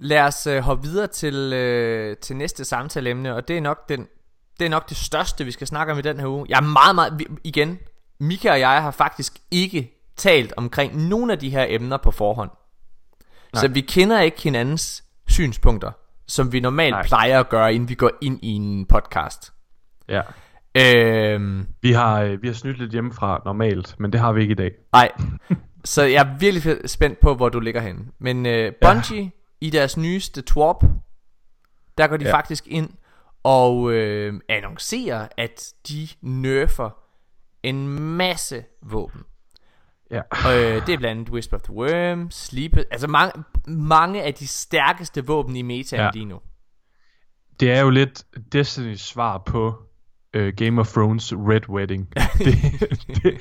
Lad 0.00 0.20
os 0.20 0.46
øh, 0.46 0.62
hoppe 0.62 0.88
videre 0.88 1.06
til, 1.06 1.52
øh, 1.52 2.16
til 2.16 2.36
næste 2.36 2.64
samtaleemne, 2.64 3.34
og 3.34 3.48
det 3.48 3.56
er 3.56 3.60
nok 3.60 3.88
den 3.88 4.06
det 4.58 4.64
er 4.66 4.70
nok 4.70 4.88
det 4.88 4.96
største, 4.96 5.44
vi 5.44 5.50
skal 5.50 5.66
snakke 5.66 5.92
om 5.92 5.98
i 5.98 6.02
den 6.02 6.20
her 6.20 6.26
uge. 6.26 6.46
Jeg 6.48 6.56
er 6.56 6.60
meget, 6.60 6.94
meget... 6.94 7.22
Igen, 7.44 7.78
Mika 8.18 8.50
og 8.50 8.60
jeg 8.60 8.82
har 8.82 8.90
faktisk 8.90 9.32
ikke 9.50 9.90
talt 10.16 10.52
omkring 10.56 11.08
nogle 11.08 11.32
af 11.32 11.38
de 11.38 11.50
her 11.50 11.66
emner 11.68 11.96
på 11.96 12.10
forhånd. 12.10 12.50
Nej. 13.52 13.60
Så 13.60 13.68
vi 13.68 13.80
kender 13.80 14.20
ikke 14.20 14.42
hinandens 14.42 15.03
synspunkter, 15.28 15.90
som 16.28 16.52
vi 16.52 16.60
normalt 16.60 16.92
Nej. 16.92 17.06
Plejer 17.06 17.40
at 17.40 17.48
gøre, 17.48 17.74
inden 17.74 17.88
vi 17.88 17.94
går 17.94 18.10
ind 18.22 18.38
i 18.42 18.48
en 18.52 18.86
podcast. 18.86 19.52
ja. 20.08 20.22
Øhm, 20.76 21.66
Vi 21.82 21.92
har, 21.92 22.20
øh, 22.22 22.42
vi 22.42 22.46
har 22.46 22.54
snydt 22.54 22.78
lidt 22.78 22.92
hjemmefra 22.92 23.42
normalt, 23.44 23.94
men 23.98 24.12
det 24.12 24.20
har 24.20 24.32
vi 24.32 24.40
ikke 24.42 24.52
i 24.52 24.54
dag. 24.54 24.72
Nej. 24.92 25.12
Så 25.84 26.02
jeg 26.02 26.26
er 26.26 26.38
virkelig 26.38 26.90
spændt 26.90 27.20
på, 27.20 27.34
hvor 27.34 27.48
du 27.48 27.60
ligger 27.60 27.80
henne. 27.80 28.04
Men 28.18 28.46
øh, 28.46 28.72
Bungie 28.82 29.22
ja. 29.22 29.28
i 29.60 29.70
deres 29.70 29.96
nyeste 29.96 30.42
twarp, 30.42 30.84
der 31.98 32.06
går 32.06 32.16
de. 32.16 32.24
Ja. 32.24 32.34
faktisk 32.34 32.66
ind 32.66 32.90
og 33.42 33.92
øh, 33.92 34.40
annoncerer, 34.48 35.28
at 35.36 35.72
de 35.88 36.08
nerfer 36.22 36.90
en 37.62 37.88
masse 37.88 38.64
våben. 38.82 39.22
Ja. 40.14 40.20
Øh, 40.50 40.86
det 40.86 40.94
er 40.94 40.98
blandt 40.98 41.04
andet 41.06 41.30
Whisper 41.30 41.56
of 41.56 41.62
the 41.62 41.72
Worm, 41.72 42.30
Sleep, 42.30 42.76
altså 42.76 43.06
mange, 43.08 43.44
mange 43.66 44.22
af 44.22 44.34
de 44.34 44.46
stærkeste 44.46 45.26
våben 45.26 45.56
i 45.56 45.62
metaen 45.62 46.02
ja. 46.02 46.10
Lige 46.14 46.24
nu. 46.24 46.40
Det 47.60 47.72
er 47.72 47.80
jo 47.80 47.90
lidt 47.90 48.24
Destinys 48.52 49.00
svar 49.00 49.38
på 49.38 49.74
øh, 50.34 50.54
Game 50.56 50.80
of 50.80 50.92
Thrones 50.92 51.32
Red 51.32 51.68
Wedding. 51.68 52.08
det, 52.38 52.54
det, 53.06 53.40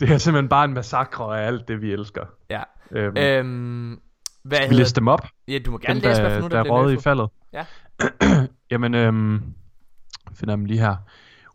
det 0.00 0.10
er 0.10 0.18
simpelthen 0.18 0.48
bare 0.48 0.64
en 0.64 0.72
massakre 0.72 1.40
af 1.40 1.46
alt 1.46 1.68
det, 1.68 1.82
vi 1.82 1.92
elsker. 1.92 2.26
Ja. 2.50 2.62
Øhm, 2.90 3.16
Øhm, 3.16 4.00
hvad 4.42 4.58
vi 4.58 4.64
hedder 4.64 4.78
liste 4.78 5.00
dem 5.00 5.08
op, 5.08 5.26
Ja, 5.48 5.58
du 5.58 5.70
må 5.70 5.78
gerne 5.78 6.00
dem 6.00 6.08
læse, 6.08 6.20
hvad 6.20 6.40
for 6.40 6.48
der, 6.48 6.62
der 6.62 6.74
der, 6.74 6.84
er 6.84 6.88
i 6.88 6.96
faldet. 6.96 7.28
Ja. 7.52 7.64
Jamen, 8.70 8.94
øhm, 8.94 9.42
finder 10.34 10.56
dem 10.56 10.64
lige 10.64 10.80
her. 10.80 10.96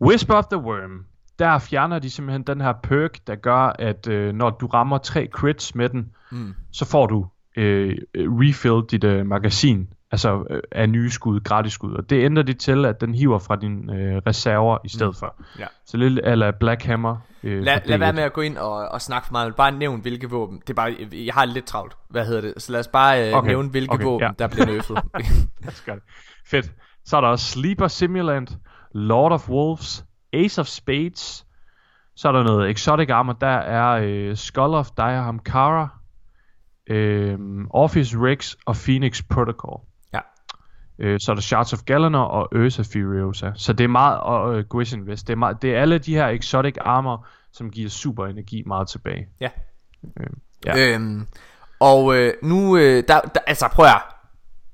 Whisper 0.01 0.34
of 0.34 0.45
the 0.45 0.58
Worm. 0.58 1.06
Der 1.39 1.60
fjerner 1.60 2.00
de 2.00 2.10
simpelthen 2.10 2.43
den 2.43 2.62
her 2.62 2.73
perk, 2.84 3.17
der 3.28 3.36
gør, 3.36 3.76
at 3.80 4.08
øh, 4.08 4.34
når 4.36 4.50
du 4.50 4.67
rammer 4.67 4.97
tre 4.97 5.28
crits 5.32 5.76
med 5.76 5.89
den, 5.89 6.12
Mm. 6.32 6.54
så 6.73 6.86
får 6.86 7.06
du 7.08 7.28
øh, 7.58 7.97
refill 8.15 8.82
dit 8.91 9.04
øh, 9.04 9.26
magasin, 9.26 9.88
altså 10.12 10.43
øh, 10.50 10.62
af 10.71 10.89
nye 10.89 11.10
skud, 11.10 11.39
gratis 11.43 11.73
skud. 11.73 11.93
Og 11.93 12.10
det 12.10 12.26
ændrer 12.26 12.43
de 12.43 12.54
til, 12.54 12.86
at 12.86 13.02
den 13.02 13.15
hiver 13.15 13.39
fra 13.39 13.56
dine 13.56 13.93
øh, 13.95 14.21
reserver 14.28 14.78
i 14.86 14.89
stedet 14.89 15.15
for. 15.15 15.36
Ja. 15.60 15.65
Så 15.86 15.97
lidt 15.97 16.19
ala 16.23 16.52
Black 16.52 16.84
Hammer. 16.84 17.17
Øh, 17.43 17.62
Lad, 17.63 17.80
lad 17.86 17.95
D1. 17.97 18.00
være 18.00 18.13
med 18.13 18.23
at 18.23 18.34
gå 18.34 18.41
ind 18.41 18.58
og, 18.58 18.71
og 18.89 19.02
snakke 19.02 19.26
for 19.28 19.32
meget. 19.32 19.56
Bare 19.56 19.71
nævne, 19.71 20.02
hvilke 20.02 20.30
våben. 20.30 20.60
Det 20.60 20.69
er 20.69 20.73
bare, 20.73 20.95
jeg 21.26 21.34
har 21.34 21.45
lidt 21.45 21.65
travlt. 21.65 21.93
Hvad 22.10 22.26
hedder 22.26 22.41
det? 22.41 22.54
Så 22.58 22.71
lad 22.71 22.80
os 22.80 22.88
bare 22.88 23.30
øh, 23.30 23.38
okay. 23.38 23.47
Nævne, 23.47 23.69
hvilke 23.69 23.93
okay, 23.93 24.04
våben, 24.04 24.26
ja. 24.28 24.32
der 24.39 24.47
bliver 24.47 24.65
nerfed. 24.71 24.95
Fedt. 26.45 26.71
Så 27.06 27.17
er 27.17 27.21
der 27.21 27.28
også 27.28 27.45
Sleeper 27.45 27.88
Simulant, 27.88 28.58
Lord 28.93 29.32
of 29.32 29.50
Wolves, 29.50 30.06
Ace 30.33 30.61
of 30.61 30.67
Spades. 30.67 31.45
Så 32.15 32.27
er 32.27 32.31
der 32.31 32.43
noget 32.43 32.69
Exotic 32.71 33.09
Armor. 33.09 33.33
Der 33.33 33.47
er 33.47 34.01
øh, 34.03 34.37
Skull 34.37 34.73
of 34.73 34.89
Diahamkara, 34.97 35.89
øh, 36.89 37.39
Orpheus 37.69 38.15
Rex 38.15 38.55
og 38.65 38.75
Phoenix 38.75 39.21
Protocol. 39.29 39.79
ja. 40.13 40.19
Øh, 40.99 41.19
så 41.19 41.31
er 41.31 41.35
der 41.35 41.41
Shards 41.41 41.73
of 41.73 41.79
Galanor 41.85 42.23
og 42.23 42.49
Ursa 42.55 42.81
Furiosa. 42.81 43.51
Så 43.55 43.73
det 43.73 43.83
er 43.83 43.87
meget, 43.87 44.19
og 44.19 44.57
øh, 44.57 44.65
Gwyn 44.69 45.01
West. 45.07 45.27
Det 45.27 45.33
er, 45.33 45.37
meget, 45.37 45.61
det 45.61 45.75
er 45.75 45.81
alle 45.81 45.97
de 45.97 46.13
her 46.13 46.27
Exotic 46.27 46.75
Armor, 46.81 47.27
som 47.51 47.71
giver 47.71 47.89
super 47.89 48.25
energi 48.25 48.63
meget 48.65 48.87
tilbage. 48.87 49.27
ja. 49.39 49.49
Øh, 50.19 50.27
ja. 50.65 50.93
Øhm, 50.93 51.27
og 51.79 52.15
øh, 52.15 52.33
nu, 52.43 52.77
øh, 52.77 53.03
der, 53.07 53.21
der, 53.21 53.39
altså 53.47 53.67
prøv 53.67 53.85
at 53.85 54.01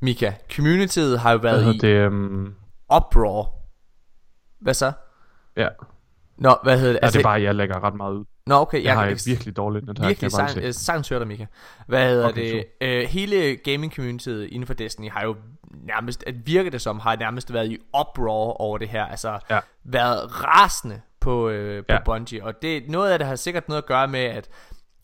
Mika, 0.02 0.32
communityet 0.56 1.20
har 1.20 1.32
jo 1.32 1.38
været 1.38 1.76
i 1.76 1.78
det? 1.78 2.08
Um, 2.08 2.56
uproar. 2.96 3.50
Hvad 4.62 4.74
så? 4.74 4.92
Ja. 5.58 5.68
Nå, 6.38 6.56
hvad 6.64 6.80
hedder 6.80 6.94
det? 6.94 7.00
Altså, 7.04 7.18
det 7.18 7.26
er 7.26 7.30
bare, 7.30 7.42
jeg 7.42 7.56
lægger 7.56 7.84
ret 7.84 7.96
meget 7.96 8.14
ud. 8.14 8.26
Nå, 8.48 8.56
okay, 8.56 8.78
Jeg, 8.78 8.84
jeg, 8.86 8.96
har 8.96 9.06
et 9.06 9.24
virkelig 9.28 9.58
dårligt 9.58 9.86
net 9.86 10.00
her. 10.00 10.08
virkelig 10.08 10.32
sang, 10.32 10.58
øh, 10.58 10.74
sagtens 10.74 11.10
høre 11.10 11.20
dig, 11.20 11.28
Mika. 11.28 11.46
Hvad 11.88 12.10
hedder 12.10 12.28
Okay, 12.30 12.56
det? 12.56 12.66
Øh, 12.82 13.08
hele 13.10 13.56
gaming 13.56 13.94
communityet 13.96 14.44
inden 14.48 14.68
for 14.68 14.74
Destiny 14.74 15.10
har 15.12 15.24
jo 15.24 15.36
nærmest, 15.72 16.24
at 16.28 16.48
virker 16.48 16.72
det 16.72 16.82
som, 16.82 17.00
har 17.00 17.16
nærmest 17.16 17.54
været 17.54 17.68
i 17.72 17.78
uproar 18.00 18.62
over 18.62 18.78
det 18.78 18.90
her. 18.90 19.06
Altså, 19.06 19.40
Ja. 19.50 19.60
været 19.84 20.44
rasende 20.46 21.02
på, 21.20 21.50
øh, 21.50 21.80
på 21.80 21.86
ja. 21.90 21.94
Ja. 21.96 22.04
Bungie. 22.06 22.44
Og 22.44 22.62
det, 22.62 22.90
noget 22.90 23.12
af 23.12 23.20
det 23.20 23.28
har 23.28 23.36
sikkert 23.36 23.70
noget 23.70 23.82
at 23.82 23.88
gøre 23.88 24.08
med, 24.08 24.20
at 24.20 24.50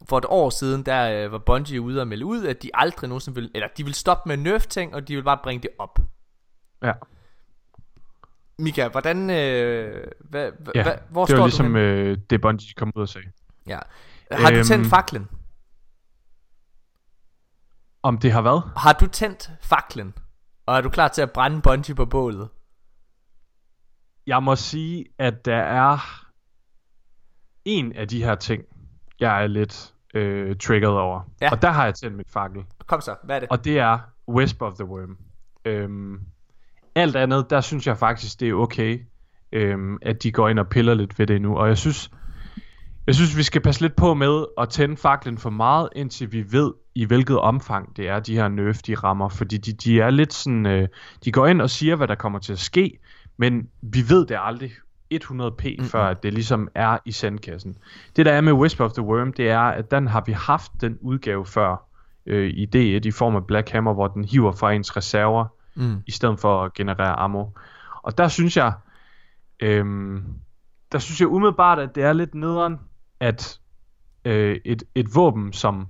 for 0.09 0.17
et 0.17 0.25
år 0.27 0.49
siden, 0.49 0.83
der 0.85 1.25
øh, 1.25 1.31
var 1.31 1.37
Bungie 1.37 1.81
ude 1.81 2.01
og 2.01 2.07
melde 2.07 2.25
ud, 2.25 2.45
at 2.45 2.63
de 2.63 2.69
aldrig 2.73 3.07
nogensinde 3.07 3.35
vil, 3.35 3.51
eller 3.55 3.67
de 3.77 3.83
vil 3.83 3.93
stoppe 3.93 4.29
med 4.29 4.37
nerf 4.37 4.67
ting, 4.67 4.95
og 4.95 5.07
de 5.07 5.15
vil 5.15 5.23
bare 5.23 5.39
bringe 5.43 5.61
det 5.61 5.69
op. 5.79 5.99
Ja. 6.83 6.91
Mika, 8.59 8.87
hvordan, 8.87 9.29
øh, 9.29 10.07
hvad, 10.19 10.51
hva, 10.59 10.71
Ja, 10.75 10.83
hva, 10.83 10.99
hvor 11.09 11.25
det 11.25 11.29
står 11.29 11.37
var 11.37 11.45
ligesom 11.47 11.73
du 11.73 11.79
øh, 11.79 12.17
det 12.29 12.41
Bungie 12.41 12.73
kom 12.77 12.91
ud 12.95 13.01
og 13.01 13.09
sagde. 13.09 13.27
Ja. 13.67 13.79
Har 14.31 14.49
du 14.49 14.55
Øhm, 14.55 14.63
tændt 14.65 14.87
faklen? 14.87 15.27
Om 18.03 18.17
det 18.17 18.31
har 18.31 18.41
været? 18.41 18.63
Har 18.77 18.93
du 18.93 19.07
tændt 19.07 19.51
faklen? 19.61 20.13
Og 20.65 20.77
er 20.77 20.81
du 20.81 20.89
klar 20.89 21.07
til 21.07 21.21
at 21.21 21.31
brænde 21.31 21.61
Bungie 21.61 21.95
på 21.95 22.05
bålet? 22.05 22.49
Jeg 24.27 24.43
må 24.43 24.55
sige, 24.55 25.05
at 25.17 25.45
der 25.45 25.55
er 25.57 25.97
en 27.65 27.93
af 27.93 28.07
de 28.07 28.23
her 28.23 28.35
ting, 28.35 28.63
jeg 29.19 29.43
er 29.43 29.47
lidt 29.47 29.93
øh, 30.13 30.55
triggered 30.57 30.93
over. 30.95 31.21
Ja. 31.41 31.51
Og 31.51 31.61
der 31.61 31.69
har 31.69 31.85
jeg 31.85 31.95
tændt 31.95 32.17
mit 32.17 32.31
fakkel. 32.31 32.63
Kom 32.85 33.01
så, 33.01 33.15
hvad 33.23 33.35
er 33.35 33.39
det? 33.39 33.49
Og 33.49 33.65
det 33.65 33.79
er 33.79 33.99
Wisp 34.27 34.61
of 34.61 34.73
the 34.73 34.85
Worm. 34.85 35.17
Øhm, 35.65 36.19
alt 36.99 37.15
andet, 37.15 37.49
der 37.49 37.61
synes 37.61 37.87
jeg 37.87 37.97
faktisk, 37.97 38.39
det 38.39 38.49
er 38.49 38.53
okay, 38.53 38.99
øhm, 39.51 39.97
at 40.01 40.23
de 40.23 40.31
går 40.31 40.49
ind 40.49 40.59
og 40.59 40.67
piller 40.67 40.93
lidt 40.93 41.19
ved 41.19 41.27
det 41.27 41.41
nu. 41.41 41.57
Og 41.57 41.67
jeg 41.67 41.77
synes, 41.77 42.11
jeg 43.07 43.15
synes, 43.15 43.37
vi 43.37 43.43
skal 43.43 43.61
passe 43.61 43.81
lidt 43.81 43.95
på 43.95 44.13
med 44.13 44.45
at 44.57 44.69
tænde 44.69 44.97
faklen 44.97 45.37
for 45.37 45.49
meget, 45.49 45.89
indtil 45.95 46.31
vi 46.31 46.51
ved, 46.51 46.73
i 46.95 47.05
hvilket 47.05 47.39
omfang 47.39 47.97
det 47.97 48.07
er, 48.07 48.19
de 48.19 48.35
her 48.35 48.47
nerf, 48.47 48.77
de 48.77 48.95
rammer. 48.95 49.29
Fordi 49.29 49.57
de, 49.57 49.73
de 49.73 50.01
er 50.01 50.09
lidt 50.09 50.33
sådan, 50.33 50.65
øh, 50.65 50.87
de 51.25 51.31
går 51.31 51.47
ind 51.47 51.61
og 51.61 51.69
siger, 51.69 51.95
hvad 51.95 52.07
der 52.07 52.15
kommer 52.15 52.39
til 52.39 52.53
at 52.53 52.59
ske, 52.59 52.99
men 53.37 53.69
vi 53.81 53.99
ved 54.09 54.25
det 54.25 54.37
aldrig 54.41 54.71
100p, 55.13 55.29
mm-hmm. 55.29 55.85
før 55.85 56.03
at 56.03 56.23
det 56.23 56.33
ligesom 56.33 56.67
er 56.75 56.97
i 57.05 57.11
sandkassen. 57.11 57.77
Det 58.15 58.25
der 58.25 58.31
er 58.31 58.41
med 58.41 58.53
Wisp 58.53 58.81
of 58.81 58.91
the 58.91 59.03
Worm, 59.03 59.33
det 59.33 59.49
er, 59.49 59.59
at 59.59 59.91
den 59.91 60.07
har 60.07 60.23
vi 60.25 60.31
haft 60.31 60.71
den 60.81 60.97
udgave 61.01 61.45
før 61.45 61.85
øh, 62.25 62.49
i 62.49 62.65
D1 62.65 63.07
i 63.07 63.11
form 63.11 63.35
af 63.35 63.45
Black 63.45 63.69
Hammer, 63.69 63.93
hvor 63.93 64.07
den 64.07 64.25
hiver 64.25 64.51
fra 64.51 64.71
ens 64.71 64.97
reserver, 64.97 65.45
Mm. 65.79 66.03
i 66.07 66.11
stedet 66.11 66.39
for 66.39 66.63
at 66.63 66.73
generere 66.73 67.19
ammo. 67.19 67.45
Og 68.03 68.17
der 68.17 68.27
synes 68.27 68.57
jeg, 68.57 68.73
øhm, 69.59 70.23
der 70.91 70.99
synes 70.99 71.19
jeg 71.19 71.27
umiddelbart, 71.27 71.79
at 71.79 71.95
det 71.95 72.03
er 72.03 72.13
lidt 72.13 72.35
nederen, 72.35 72.79
at 73.19 73.59
øh, 74.25 74.59
et, 74.65 74.83
et 74.95 75.15
våben, 75.15 75.53
som 75.53 75.87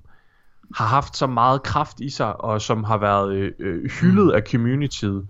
har 0.75 0.85
haft 0.85 1.17
så 1.17 1.27
meget 1.27 1.63
kraft 1.63 1.99
i 1.99 2.09
sig, 2.09 2.41
og 2.41 2.61
som 2.61 2.83
har 2.83 2.97
været 2.97 3.33
øh, 3.35 3.51
øh, 3.59 3.89
hyldet 3.89 4.31
af 4.31 4.41
communityet, 4.51 5.27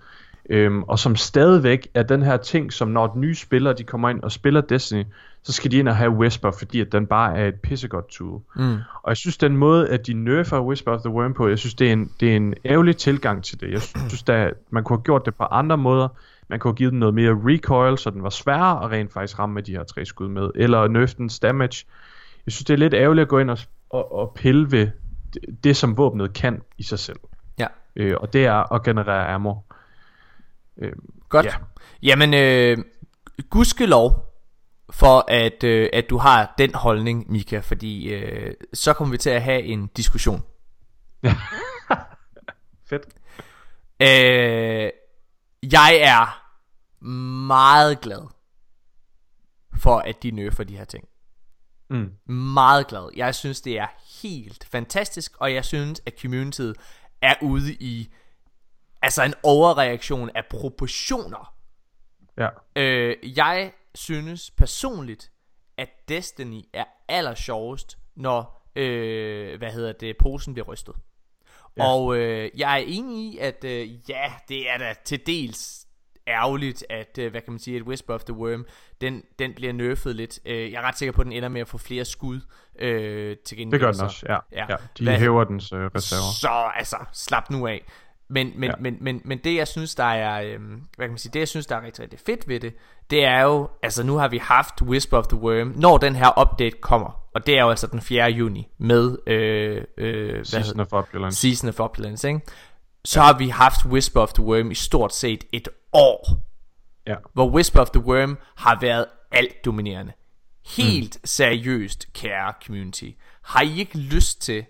øhm, 0.50 0.84
og 0.84 1.00
som 1.00 1.16
stadigvæk 1.16 1.88
er 1.94 2.04
den 2.04 2.22
her 2.22 2.38
ting, 2.38 2.74
som 2.74 2.88
når 2.88 3.14
nye 3.16 3.36
spillere 3.36 3.74
de 3.74 3.84
kommer 3.84 4.10
ind 4.10 4.24
og 4.24 4.32
spiller 4.32 4.62
Destiny, 4.62 5.04
så 5.44 5.54
skal 5.54 5.72
de 5.72 5.78
ind 5.78 5.88
og 5.88 5.96
have 5.96 6.12
Whisper, 6.12 6.52
fordi 6.52 6.82
at 6.82 6.92
den 6.92 7.08
bare 7.08 7.38
er 7.38 7.48
et 7.48 7.56
pissegodt 7.56 8.08
tool. 8.10 8.42
Mm. 8.56 8.78
Og 9.04 9.10
jeg 9.10 9.18
synes, 9.18 9.38
den 9.38 9.58
måde, 9.58 9.90
at 9.90 10.08
de 10.08 10.14
nerfer 10.14 10.60
Whisper 10.60 10.92
of 10.92 11.02
the 11.02 11.10
Worm 11.10 11.34
på, 11.34 11.48
jeg 11.48 11.60
synes, 11.60 11.74
det 11.74 11.88
er 11.88 11.94
en, 11.94 12.12
det 12.20 12.32
er 12.32 12.36
en 12.36 12.54
ærgerlig 12.66 12.98
tilgang 12.98 13.44
til 13.44 13.62
det. 13.62 13.72
Jeg 13.72 13.82
synes, 13.82 14.24
at 14.28 14.54
man 14.70 14.84
kunne 14.84 14.98
have 14.98 15.04
gjort 15.04 15.26
det 15.26 15.36
på 15.36 15.44
andre 15.44 15.78
måder. 15.78 16.08
Man 16.48 16.60
kunne 16.60 16.72
have 16.72 16.78
givet 16.78 16.92
den 16.92 17.00
noget 17.00 17.16
mere 17.16 17.40
recoil, 17.46 17.98
så 17.98 18.10
den 18.10 18.24
var 18.24 18.30
sværere 18.30 18.84
at 18.84 18.92
rent 18.92 19.14
faktisk 19.14 19.40
ramme 19.40 19.54
med 19.54 19.64
de 19.64 19.72
her 19.72 19.84
tre 19.84 20.06
skud 20.06 20.28
med. 20.28 20.50
Eller 20.56 20.88
nerf 20.88 21.14
dens 21.14 21.40
damage. 21.40 21.86
Jeg 22.46 22.52
synes, 22.52 22.66
det 22.66 22.74
er 22.74 22.78
lidt 22.78 22.94
ærgerligt 22.94 23.22
at 23.22 23.30
gå 23.30 23.40
ind 23.40 23.50
og, 23.50 23.58
og, 23.90 24.16
og 24.16 24.32
pille 24.36 24.72
ved 24.72 24.88
det, 25.34 25.64
det, 25.64 25.78
som 25.78 25.98
våbnet 25.98 26.34
kan 26.34 26.62
i 26.78 26.84
sig 26.84 27.00
selv. 27.00 27.20
Ja. 27.60 27.68
Øh, 27.96 28.16
og 28.20 28.34
det 28.34 28.46
er 28.46 28.74
at 28.74 28.84
generere 28.84 29.28
ammo. 29.28 29.54
Øh, 30.80 30.94
Godt. 31.30 31.46
Ja. 31.46 31.56
Jamen, 32.04 32.34
øh, 32.34 32.78
gudskelov 33.50 34.26
for, 34.90 35.26
at, 35.28 35.64
øh, 35.64 35.90
at 35.94 36.10
du 36.10 36.18
har 36.18 36.54
den 36.58 36.76
holdning, 36.76 37.32
Mika, 37.32 37.60
fordi 37.60 38.14
øh, 38.14 38.54
så 38.74 38.94
kommer 38.94 39.12
vi 39.12 39.18
til 39.18 39.30
at 39.30 39.42
have 39.42 39.64
en 39.64 39.88
diskussion. 39.88 40.44
fedt. 42.90 43.06
Øh, 44.00 44.92
jeg 45.72 45.98
er 46.02 46.46
meget 47.06 48.02
glad 48.02 48.28
for, 49.78 49.98
at 49.98 50.24
de 50.24 50.32
nerfer 50.32 50.64
de 50.64 50.78
her 50.78 50.86
ting. 50.86 51.08
Mm. 51.90 52.34
Meget 52.34 52.88
glad. 52.88 53.10
Jeg 53.16 53.36
synes, 53.36 53.62
det 53.62 53.80
er 53.80 53.88
helt 54.22 54.68
fantastisk, 54.72 55.32
og 55.40 55.54
jeg 55.54 55.66
synes, 55.66 56.02
at 56.06 56.14
communityet 56.22 56.76
er 57.22 57.34
ude 57.42 57.74
i 57.74 58.14
altså 59.02 59.24
en 59.24 59.34
overreaktion 59.44 60.30
af 60.36 60.44
proportioner. 60.50 61.54
Ja. 62.38 62.50
Øh, 62.76 63.38
jeg 63.38 63.72
synes 63.96 64.52
personligt, 64.52 65.32
at 65.78 65.90
Destiny 66.10 66.62
er 66.74 66.84
aller 67.08 67.36
sjovest, 67.36 67.98
når, 68.16 68.70
øh, 68.76 69.58
hvad 69.58 69.72
hedder 69.72 69.92
det, 69.92 70.16
posen 70.18 70.54
bliver 70.54 70.66
rystet. 70.68 70.96
Ja. 71.78 71.86
Og 71.86 72.18
øh, 72.18 72.50
jeg 72.58 72.74
er 72.74 72.84
enig 72.88 73.34
i, 73.34 73.38
at 73.38 73.64
øh, 73.64 74.10
ja, 74.10 74.34
det 74.50 74.70
er 74.70 74.78
da 74.78 74.96
til 75.06 75.26
dels 75.28 75.86
ærgerligt, 76.28 76.86
at, 76.90 77.18
øh, 77.18 77.32
hvad 77.32 77.42
kan 77.42 77.54
man 77.54 77.60
sige, 77.60 77.78
at 77.78 77.84
Whisper 77.84 78.14
of 78.14 78.24
the 78.24 78.34
Worm, 78.34 78.66
den, 79.02 79.24
den 79.40 79.54
bliver 79.54 79.74
nerfed 79.74 80.14
lidt. 80.14 80.40
Øh, 80.46 80.72
jeg 80.72 80.78
er 80.84 80.88
ret 80.88 80.98
sikker 80.98 81.14
på, 81.14 81.22
at 81.22 81.26
den 81.26 81.32
ender 81.34 81.50
med 81.50 81.62
at 81.62 81.68
få 81.68 81.78
flere 81.78 82.06
skud 82.06 82.40
øh, 82.80 83.38
til 83.46 83.58
gengæld. 83.58 83.72
Det 83.72 83.86
gør 83.86 83.92
den 83.92 83.96
så- 84.00 84.04
også, 84.06 84.26
ja. 84.30 84.38
Ja. 84.52 84.66
ja. 84.70 84.76
De 84.98 85.04
Hvad- 85.04 85.18
hæver 85.20 85.44
dens 85.44 85.72
øh, 85.72 85.80
reserver. 85.96 86.34
så 86.42 86.72
altså, 86.76 86.98
slap 87.14 87.50
nu 87.50 87.68
af. 87.68 87.86
Men, 88.30 88.52
men, 88.56 88.64
Ja. 88.64 88.68
ja. 88.78 88.82
men, 88.82 88.98
men, 89.02 89.22
men 89.26 89.38
det 89.38 89.56
jeg 89.56 89.68
synes 89.68 89.96
der 89.96 90.04
er 90.04 90.42
øhm, 90.54 90.82
Hvad 90.96 91.06
kan 91.08 91.10
man 91.10 91.18
sige 91.18 91.32
Det 91.34 91.40
jeg 91.40 91.48
synes 91.48 91.66
der 91.66 91.76
er 91.76 91.82
rigtig, 91.86 92.04
rigtig 92.04 92.20
fedt 92.26 92.48
ved 92.48 92.60
det 92.60 92.74
Det 93.10 93.26
er 93.26 93.42
jo 93.42 93.70
Altså 93.84 94.04
nu 94.04 94.16
har 94.18 94.28
vi 94.28 94.38
haft 94.38 94.82
Whisper 94.82 95.18
of 95.18 95.28
the 95.28 95.38
Worm 95.38 95.74
Når 95.76 95.98
den 95.98 96.16
her 96.16 96.42
update 96.42 96.78
kommer 96.82 97.24
Og 97.36 97.46
det 97.46 97.58
er 97.58 97.62
jo 97.62 97.70
altså 97.70 97.88
den 97.88 98.02
4. 98.02 98.32
juni 98.32 98.68
Med 98.78 99.18
øh, 99.28 99.84
øh, 99.98 100.34
hvad 100.34 100.44
Season 100.46 100.64
hedder- 100.80 100.82
of 100.82 100.94
Opulence. 100.94 101.40
Season 101.42 101.70
of 101.70 101.80
Opulence 101.80 102.28
ikke? 102.28 102.42
Så 103.06 103.22
har 103.22 103.38
vi 103.38 103.48
haft 103.50 103.86
Whisper 103.86 104.22
of 104.22 104.34
the 104.34 104.44
Worm 104.44 104.72
I 104.72 104.76
stort 104.76 105.14
set 105.16 105.44
et 105.52 105.68
år 105.94 106.40
Ja. 107.08 107.16
hvor 107.34 107.50
Whisper 107.50 107.80
of 107.80 107.90
the 107.90 108.02
Worm 108.06 108.38
har 108.56 108.78
været 108.82 109.06
alt 109.32 109.66
dominerende. 109.66 110.14
Helt 110.68 111.16
mm. 111.22 111.26
seriøst, 111.26 112.14
kære 112.14 112.54
community. 112.66 113.10
Har 113.44 113.62
I 113.62 113.80
ikke 113.80 113.98
lyst 113.98 114.42
til 114.42 114.66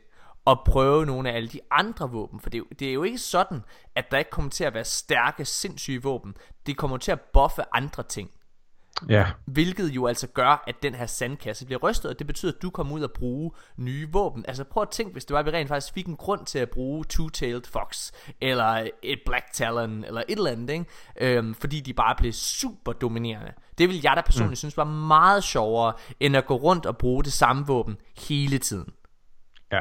at 0.49 0.59
prøve 0.65 1.05
nogle 1.05 1.31
af 1.31 1.35
alle 1.35 1.49
de 1.49 1.59
andre 1.71 2.11
våben? 2.11 2.39
For 2.39 2.49
det, 2.49 2.57
er 2.57 2.59
jo- 2.59 2.75
det 2.79 2.89
er 2.89 2.93
jo 2.93 3.03
ikke 3.03 3.17
sådan, 3.17 3.61
at 3.95 4.05
der 4.11 4.17
ikke 4.17 4.31
kommer 4.31 4.51
til 4.51 4.63
at 4.63 4.73
være 4.73 4.83
stærke, 4.83 5.45
sindssyge 5.45 6.03
våben. 6.03 6.35
Det 6.65 6.77
kommer 6.77 6.97
til 6.97 7.11
at 7.11 7.21
buffe 7.33 7.61
andre 7.73 8.03
ting. 8.03 8.31
Ja. 9.09 9.25
Hvilket 9.45 9.87
jo 9.89 10.07
altså 10.07 10.27
gør, 10.27 10.63
at 10.67 10.75
den 10.83 10.95
her 10.95 11.05
sandkasse 11.05 11.65
bliver 11.65 11.79
rystet, 11.79 12.11
og 12.11 12.19
det 12.19 12.27
betyder, 12.27 12.51
at 12.51 12.61
du 12.61 12.69
kommer 12.69 12.95
ud 12.95 13.01
og 13.01 13.11
bruge 13.11 13.51
nye 13.77 14.09
våben. 14.11 14.45
Altså 14.47 14.63
prøv 14.63 14.81
at 14.81 14.89
tænke, 14.89 15.11
hvis 15.13 15.25
det 15.25 15.33
var, 15.33 15.39
at 15.39 15.45
vi 15.45 15.51
rent 15.51 15.67
faktisk 15.67 15.93
fik 15.93 16.05
en 16.07 16.15
grund 16.15 16.45
til 16.45 16.59
at 16.59 16.69
bruge 16.69 17.05
Two-Tailed 17.13 17.71
Fox, 17.71 18.11
eller 18.41 18.87
et 19.03 19.19
Black 19.25 19.45
Talon, 19.53 20.03
eller 20.03 20.23
et 20.29 20.37
eller 20.37 20.51
andet, 20.51 20.69
ikke? 20.69 20.85
Øhm, 21.37 21.53
fordi 21.55 21.79
de 21.79 21.93
bare 21.93 22.15
blev 22.17 22.31
super 22.31 22.91
dominerende. 22.93 23.51
Det 23.77 23.89
vil 23.89 24.01
jeg 24.03 24.13
da 24.15 24.21
personligt 24.21 24.51
mm. 24.51 24.55
synes 24.55 24.77
var 24.77 24.83
meget 24.83 25.43
sjovere, 25.43 25.93
end 26.19 26.37
at 26.37 26.45
gå 26.45 26.55
rundt 26.55 26.85
og 26.85 26.97
bruge 26.97 27.23
det 27.23 27.33
samme 27.33 27.67
våben 27.67 27.97
hele 28.17 28.57
tiden. 28.57 28.93
Ja. 29.71 29.79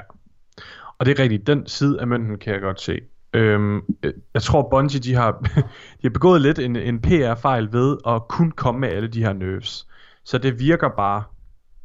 Og 0.99 1.07
det 1.07 1.19
er 1.19 1.23
rigtigt, 1.23 1.47
den 1.47 1.67
side 1.67 2.01
af 2.01 2.07
mønten 2.07 2.39
kan 2.39 2.53
jeg 2.53 2.61
godt 2.61 2.81
se. 2.81 3.01
Øhm, 3.35 3.77
øh, 4.03 4.13
jeg 4.35 4.43
tror 4.43 4.69
Bungie 4.71 5.01
de 5.01 5.15
har, 5.15 5.33
de 5.99 6.03
har 6.03 6.11
begået 6.11 6.41
lidt 6.41 6.59
en, 6.59 6.77
en 6.77 7.01
PR-fejl 7.01 7.73
ved 7.73 7.97
at 8.07 8.29
kun 8.29 8.51
komme 8.51 8.81
med 8.81 8.89
alle 8.89 9.09
de 9.09 9.23
her 9.23 9.33
nerfs. 9.33 9.87
Så 10.25 10.39
det 10.39 10.59
virker 10.59 10.89
bare 10.89 11.23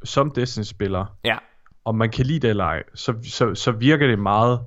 som 0.04 0.32
Destiny-spiller, 0.32 1.06
Ja, 1.26 1.38
om 1.86 1.96
man 1.96 2.10
kan 2.10 2.26
lide 2.26 2.40
det 2.40 2.50
eller 2.50 2.64
ej, 2.64 2.84
så, 2.94 3.14
så, 3.24 3.56
så 3.56 3.72
virker 3.72 4.08
det 4.08 4.20
meget 4.20 4.60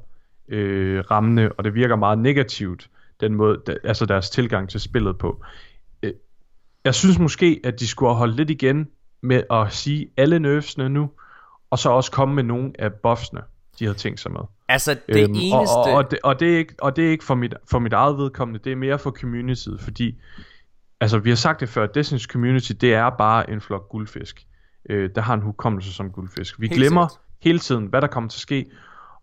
øh, 0.48 1.04
rammende, 1.10 1.52
og 1.58 1.64
det 1.64 1.74
virker 1.74 1.96
meget 1.96 2.18
negativt, 2.18 2.90
den 3.20 3.34
måde, 3.34 3.62
der, 3.66 3.76
altså 3.84 4.06
deres 4.06 4.30
tilgang 4.30 4.68
til 4.68 4.80
spillet 4.80 5.18
på. 5.18 5.44
Øh, 6.02 6.12
jeg 6.84 6.94
synes 6.94 7.18
måske, 7.18 7.60
at 7.64 7.80
de 7.80 7.88
skulle 7.88 8.10
have 8.10 8.18
holdt 8.18 8.36
lidt 8.36 8.50
igen 8.50 8.88
med 9.20 9.42
at 9.50 9.72
sige 9.72 10.08
alle 10.16 10.38
nerfsene 10.38 10.88
nu, 10.88 11.10
og 11.70 11.78
så 11.78 11.90
også 11.90 12.10
komme 12.10 12.34
med 12.34 12.42
nogle 12.42 12.72
af 12.78 12.92
buffsene, 12.92 13.42
de 13.78 13.84
havde 13.84 13.98
tænkt 13.98 14.20
sig 14.20 14.32
med. 14.32 14.40
altså 14.68 14.96
det 15.08 15.22
øhm, 15.22 15.34
eneste... 15.34 15.72
og, 15.72 15.84
og, 15.84 15.92
og, 15.92 16.10
det, 16.10 16.18
og, 16.22 16.40
det 16.40 16.54
er 16.54 16.58
ikke, 16.58 16.74
og 16.78 16.96
det 16.96 17.06
er 17.06 17.10
ikke 17.10 17.24
for 17.24 17.34
mit, 17.34 17.54
for 17.70 17.78
mit 17.78 17.92
eget 17.92 18.18
vedkommende, 18.18 18.60
det 18.64 18.72
er 18.72 18.76
mere 18.76 18.98
for 18.98 19.10
communityet, 19.10 19.80
fordi 19.80 20.20
altså 21.00 21.18
vi 21.18 21.28
har 21.28 21.36
sagt 21.36 21.60
det 21.60 21.68
før, 21.68 21.86
Destiny's 21.96 22.26
community, 22.26 22.72
det 22.72 22.94
er 22.94 23.10
bare 23.10 23.50
en 23.50 23.60
flok 23.60 23.88
guldfisk. 23.88 24.46
Øh, 24.90 25.10
der 25.14 25.20
har 25.20 25.34
en 25.34 25.42
hukommelse 25.42 25.92
som 25.92 26.10
guldfisk. 26.10 26.60
Vi 26.60 26.66
Helt 26.66 26.78
glemmer 26.78 27.08
sikkert. 27.08 27.20
hele 27.42 27.58
tiden, 27.58 27.86
hvad 27.86 28.00
der 28.00 28.06
kommer 28.06 28.30
til 28.30 28.36
at 28.36 28.40
ske, 28.40 28.66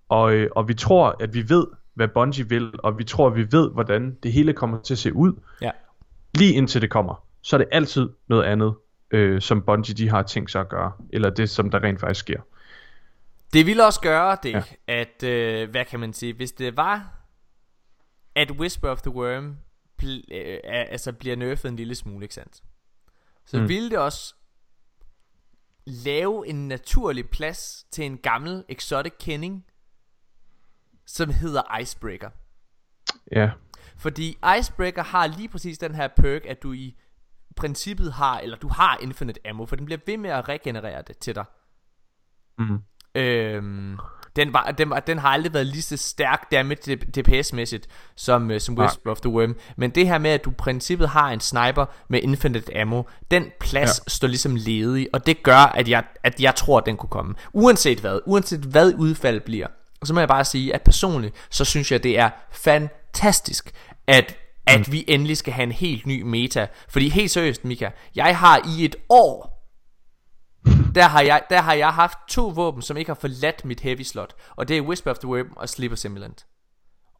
og, 0.09 0.33
øh, 0.33 0.49
og 0.55 0.67
vi 0.67 0.73
tror, 0.73 1.15
at 1.19 1.33
vi 1.33 1.49
ved, 1.49 1.67
hvad 1.93 2.07
Bungie 2.07 2.49
vil, 2.49 2.71
og 2.79 2.97
vi 2.97 3.03
tror, 3.03 3.27
at 3.27 3.35
vi 3.35 3.47
ved, 3.51 3.71
hvordan 3.71 4.17
det 4.23 4.33
hele 4.33 4.53
kommer 4.53 4.81
til 4.81 4.93
at 4.93 4.97
se 4.97 5.13
ud, 5.13 5.33
ja. 5.61 5.71
lige 6.35 6.53
indtil 6.53 6.81
det 6.81 6.89
kommer. 6.89 7.23
Så 7.41 7.55
er 7.55 7.57
det 7.57 7.67
altid 7.71 8.09
noget 8.27 8.43
andet, 8.43 8.73
øh, 9.11 9.41
som 9.41 9.61
Bungie 9.61 9.95
de 9.95 10.09
har 10.09 10.23
tænkt 10.23 10.51
sig 10.51 10.61
at 10.61 10.69
gøre, 10.69 10.91
eller 11.09 11.29
det, 11.29 11.49
som 11.49 11.69
der 11.69 11.83
rent 11.83 11.99
faktisk 11.99 12.19
sker. 12.19 12.41
Det 13.53 13.65
ville 13.65 13.85
også 13.85 14.01
gøre 14.01 14.37
det, 14.43 14.51
Ja. 14.53 14.63
at, 14.87 15.23
øh, 15.23 15.69
hvad 15.69 15.85
kan 15.85 15.99
man 15.99 16.13
sige, 16.13 16.33
hvis 16.33 16.51
det 16.51 16.77
var, 16.77 17.19
at 18.35 18.51
Whisper 18.51 18.89
of 18.89 19.01
the 19.01 19.11
Worm 19.11 19.57
pl- 20.01 20.33
øh, 20.35 20.59
altså 20.63 21.11
bliver 21.13 21.35
nerfed 21.35 21.69
en 21.69 21.75
lille 21.75 21.95
smule, 21.95 22.23
ikke 22.25 22.35
sandt? 22.35 22.63
Så 23.45 23.59
mm. 23.61 23.67
ville 23.67 23.89
det 23.89 23.97
også 23.97 24.35
lave 25.85 26.47
en 26.47 26.67
naturlig 26.67 27.29
plads 27.29 27.85
til 27.91 28.05
en 28.05 28.17
gammel 28.17 28.65
exotic 28.69 29.13
kending, 29.19 29.65
som 31.05 31.29
hedder 31.29 31.77
Icebreaker. 31.79 32.29
Ja, 33.31 33.51
Fordi 33.97 34.37
Icebreaker 34.59 35.03
har 35.03 35.27
lige 35.27 35.49
præcis 35.49 35.77
den 35.77 35.95
her 35.95 36.07
perk, 36.07 36.45
at 36.45 36.63
du 36.63 36.73
i 36.73 36.97
princippet 37.55 38.13
har, 38.13 38.39
eller 38.39 38.57
du 38.57 38.67
har 38.67 38.97
infinite 39.01 39.47
ammo, 39.47 39.65
for 39.65 39.75
den 39.75 39.85
bliver 39.85 39.99
ved 40.05 40.17
med 40.17 40.29
at 40.29 40.49
regenerere 40.49 41.01
det 41.01 41.17
til 41.17 41.35
dig. 41.35 41.45
mm. 42.57 42.79
Øhm, 43.15 43.97
Den, 44.35 44.53
var, 44.53 44.73
den, 44.77 44.89
var, 44.89 44.99
den 44.99 45.17
har 45.19 45.29
aldrig 45.29 45.53
været 45.53 45.67
lige 45.67 45.81
så 45.81 45.97
stærk 45.97 46.51
damage 46.51 46.95
DPS-mæssigt 46.95 47.87
som, 48.15 48.49
uh, 48.49 48.57
som 48.59 48.77
Whisper 48.77 49.11
of 49.11 49.19
the 49.19 49.29
Worm. 49.29 49.55
Men 49.77 49.89
det 49.89 50.07
her 50.07 50.17
med, 50.17 50.31
at 50.31 50.45
du 50.45 50.49
i 50.49 50.53
princippet 50.53 51.09
har 51.09 51.29
en 51.29 51.39
sniper 51.39 51.85
med 52.07 52.19
infinite 52.23 52.77
ammo, 52.77 53.03
den 53.31 53.45
plads 53.59 53.89
ja. 53.89 54.09
står 54.09 54.27
ligesom 54.27 54.55
ledig, 54.55 55.07
og 55.13 55.25
det 55.25 55.43
gør, 55.43 55.55
at 55.75 55.89
jeg, 55.89 56.03
at 56.23 56.41
jeg 56.41 56.55
tror, 56.55 56.77
at 56.77 56.85
den 56.85 56.97
kunne 56.97 57.09
komme. 57.09 57.35
Uanset 57.53 57.99
hvad, 57.99 58.19
uanset 58.25 58.59
hvad 58.59 58.93
udfaldet 58.97 59.43
bliver. 59.43 59.67
Og 60.01 60.07
så 60.07 60.13
må 60.13 60.19
jeg 60.19 60.29
bare 60.29 60.45
sige, 60.45 60.75
at 60.75 60.81
personligt, 60.81 61.35
så 61.49 61.65
synes 61.65 61.91
jeg, 61.91 62.03
det 62.03 62.19
er 62.19 62.29
fantastisk, 62.51 63.71
at 64.07 64.37
at 64.67 64.87
mm. 64.87 64.93
vi 64.93 65.05
endelig 65.07 65.37
skal 65.37 65.53
have 65.53 65.63
en 65.63 65.71
helt 65.71 66.05
ny 66.05 66.21
meta. 66.21 66.67
Fordi 66.89 67.09
helt 67.09 67.31
seriøst, 67.31 67.65
Mika, 67.65 67.89
jeg 68.15 68.37
har 68.37 68.61
i 68.77 68.85
et 68.85 68.95
år, 69.09 69.52
der 70.95 71.03
har, 71.03 71.21
jeg, 71.21 71.41
der 71.49 71.61
har 71.61 71.73
jeg 71.73 71.89
haft 71.89 72.17
to 72.29 72.47
våben, 72.47 72.81
som 72.81 72.97
ikke 72.97 73.09
har 73.09 73.15
forladt 73.15 73.65
mit 73.65 73.79
heavy 73.79 74.01
slot. 74.01 74.35
Og 74.55 74.67
det 74.67 74.77
er 74.77 74.81
Whisper 74.81 75.11
of 75.11 75.17
the 75.17 75.27
Web 75.27 75.47
og 75.55 75.69
Slipper 75.69 75.95
Simulant. 75.95 76.45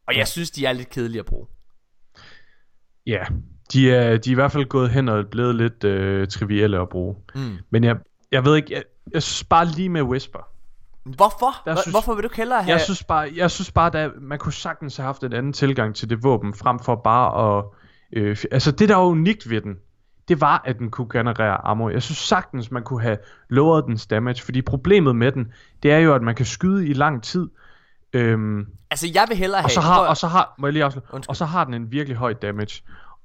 Og 0.06 0.16
jeg 0.16 0.28
synes, 0.28 0.50
de 0.50 0.66
er 0.66 0.72
lidt 0.72 0.90
kedelige 0.90 1.20
at 1.20 1.26
bruge. 1.26 1.46
Ja, 3.06 3.24
de 3.72 3.92
er, 3.92 4.16
de 4.16 4.30
er 4.30 4.32
i 4.32 4.34
hvert 4.34 4.52
fald 4.52 4.64
gået 4.64 4.90
hen 4.90 5.08
og 5.08 5.24
blevet 5.30 5.54
lidt 5.54 5.84
øh, 5.84 6.28
trivielle 6.28 6.80
at 6.80 6.88
bruge. 6.88 7.16
Mm. 7.34 7.58
Men 7.70 7.84
jeg, 7.84 7.96
jeg 8.32 8.44
ved 8.44 8.56
ikke, 8.56 8.74
jeg, 8.74 8.82
jeg 9.12 9.22
synes 9.22 9.44
bare 9.44 9.66
lige 9.66 9.88
med 9.88 10.02
Whisper, 10.02 10.54
Hvorfor? 11.04 11.62
Der 11.64 11.76
synes, 11.76 11.92
Hvorfor 11.92 12.14
vil 12.14 12.24
du 12.24 12.28
hellere 12.36 12.62
have... 12.62 12.72
Jeg 12.72 12.80
synes 12.80 13.04
bare, 13.04 13.32
jeg 13.36 13.50
synes 13.50 13.72
bare 13.72 14.00
at 14.00 14.10
man 14.20 14.38
kunne 14.38 14.52
sagtens 14.52 14.96
have 14.96 15.04
haft 15.04 15.22
en 15.22 15.32
anden 15.32 15.52
tilgang 15.52 15.94
til 15.94 16.10
det 16.10 16.22
våben, 16.22 16.54
frem 16.54 16.78
for 16.78 16.94
bare 16.94 17.58
at... 17.58 17.64
Øh, 18.12 18.36
altså 18.50 18.72
det 18.72 18.88
der 18.88 18.96
var 18.96 19.04
unikt 19.04 19.50
ved 19.50 19.60
den, 19.60 19.76
det 20.28 20.40
var, 20.40 20.62
at 20.64 20.78
den 20.78 20.90
kunne 20.90 21.08
generere 21.12 21.66
ammo. 21.66 21.88
Jeg 21.88 22.02
synes 22.02 22.18
sagtens, 22.18 22.70
man 22.70 22.82
kunne 22.82 23.02
have 23.02 23.18
lowered 23.48 23.82
dens 23.82 24.06
damage, 24.06 24.42
fordi 24.42 24.62
problemet 24.62 25.16
med 25.16 25.32
den, 25.32 25.52
det 25.82 25.92
er 25.92 25.98
jo, 25.98 26.14
at 26.14 26.22
man 26.22 26.34
kan 26.34 26.46
skyde 26.46 26.88
i 26.88 26.92
lang 26.92 27.22
tid. 27.22 27.48
Øhm, 28.12 28.66
altså 28.90 29.06
jeg 29.14 29.24
vil 29.28 29.36
hellere 29.36 29.60
have... 29.60 29.66
Og 29.66 29.70
så 29.70 29.80
har, 29.80 30.00
og 30.00 30.16
så 30.16 30.26
har, 30.26 30.54
må 30.58 30.66
jeg 30.66 30.72
lige 30.72 30.84
og 31.28 31.36
så 31.36 31.44
har 31.44 31.64
den 31.64 31.74
en 31.74 31.92
virkelig 31.92 32.16
høj 32.16 32.32
damage. 32.32 32.82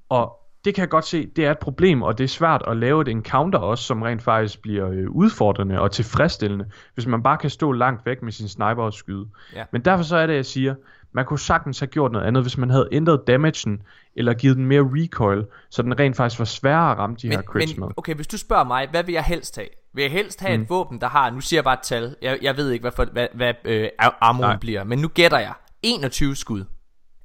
Og 0.10 0.40
det 0.66 0.76
kan 0.76 0.82
jeg 0.82 0.90
godt 0.90 1.06
se, 1.06 1.28
det 1.36 1.46
er 1.46 1.52
et 1.52 1.60
problem, 1.60 2.02
og 2.02 2.18
det 2.18 2.24
er 2.24 2.28
svært 2.28 2.64
at 2.68 2.78
lave 2.78 3.02
et 3.02 3.08
encounter 3.08 3.60
også, 3.60 3.84
som 3.84 4.02
rent 4.02 4.24
faktisk 4.24 4.62
bliver 4.62 4.90
øh, 4.90 5.10
udfordrende 5.10 5.80
og 5.80 5.92
tilfredsstillende, 5.92 6.66
hvis 6.94 7.06
man 7.06 7.24
bare 7.24 7.38
kan 7.38 7.50
stå 7.50 7.72
langt 7.72 8.06
væk 8.06 8.22
med 8.22 8.32
sin 8.32 8.48
sniper 8.48 8.84
og 8.84 8.94
skyde. 8.94 9.26
Ja. 9.56 9.64
Men 9.72 9.86
derfor 9.86 10.04
så 10.04 10.18
er 10.18 10.28
det, 10.28 10.36
jeg 10.36 10.46
siger, 10.46 10.76
man 11.12 11.26
kunne 11.26 11.40
sagtens 11.40 11.80
have 11.80 11.88
gjort 11.88 12.12
noget 12.12 12.26
andet, 12.26 12.44
hvis 12.44 12.58
man 12.58 12.70
havde 12.70 12.90
ændret 12.92 13.28
damagen, 13.28 13.82
eller 14.16 14.34
givet 14.34 14.58
den 14.58 14.66
mere 14.66 14.82
recoil, 14.82 15.46
så 15.70 15.82
den 15.82 16.00
rent 16.00 16.16
faktisk 16.16 16.40
var 16.40 16.46
sværere 16.46 16.92
at 16.92 16.98
ramme 16.98 17.16
de 17.22 17.28
men, 17.28 17.38
her 17.38 17.44
crits 17.44 17.78
men, 17.78 17.80
med. 17.80 17.94
Okay, 17.98 18.16
hvis 18.16 18.28
du 18.28 18.38
spørger 18.38 18.64
mig, 18.64 18.88
hvad 18.92 19.04
vil 19.04 19.14
jeg 19.14 19.24
helst 19.24 19.56
have? 19.56 19.68
Vil 19.94 20.02
jeg 20.02 20.12
helst 20.12 20.42
have 20.42 20.58
mm. 20.58 20.64
et 20.64 20.70
våben, 20.70 21.02
der 21.02 21.08
har, 21.08 21.30
nu 21.30 21.42
siger 21.42 21.58
jeg 21.58 21.64
bare 21.64 21.74
et 21.74 21.80
tal, 21.84 22.16
jeg, 22.22 22.40
jeg 22.42 22.58
ved 22.58 22.72
ikke, 22.72 22.84
hvad, 22.84 22.92
for, 22.92 23.06
hvad, 23.06 23.28
hvad 23.34 23.54
øh, 23.66 23.90
armoren 24.00 24.60
bliver, 24.60 24.84
men 24.84 25.00
nu 25.00 25.08
gætter 25.08 25.40
jeg, 25.40 25.54
21 25.84 26.36
skud 26.36 26.66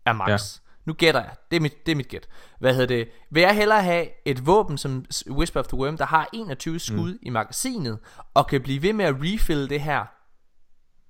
er 0.06 0.12
max. 0.12 0.28
Ja. 0.28 0.60
Nu 0.84 0.92
gætter 0.92 1.20
jeg. 1.20 1.34
Det 1.50 1.56
er 1.56 1.60
mit, 1.60 1.86
det 1.86 1.92
er 1.92 1.96
mit 1.96 2.08
gæt. 2.08 2.28
Hvad 2.60 2.72
hedder 2.74 2.86
det? 2.86 3.08
Vil 3.30 3.40
jeg 3.40 3.56
hellere 3.56 3.82
have 3.82 4.06
et 4.24 4.46
våben 4.46 4.78
som 4.78 5.04
Whisper 5.30 5.60
of 5.60 5.66
the 5.66 5.76
Worm, 5.78 5.96
der 5.96 6.06
har 6.06 6.28
21 6.32 6.78
skud 6.78 7.12
mm. 7.12 7.18
i 7.22 7.30
magasinet, 7.30 7.98
og 8.34 8.46
kan 8.46 8.60
blive 8.60 8.82
ved 8.82 8.92
med 8.92 9.04
at 9.04 9.14
refill 9.18 9.70
det 9.70 9.80
her? 9.80 10.04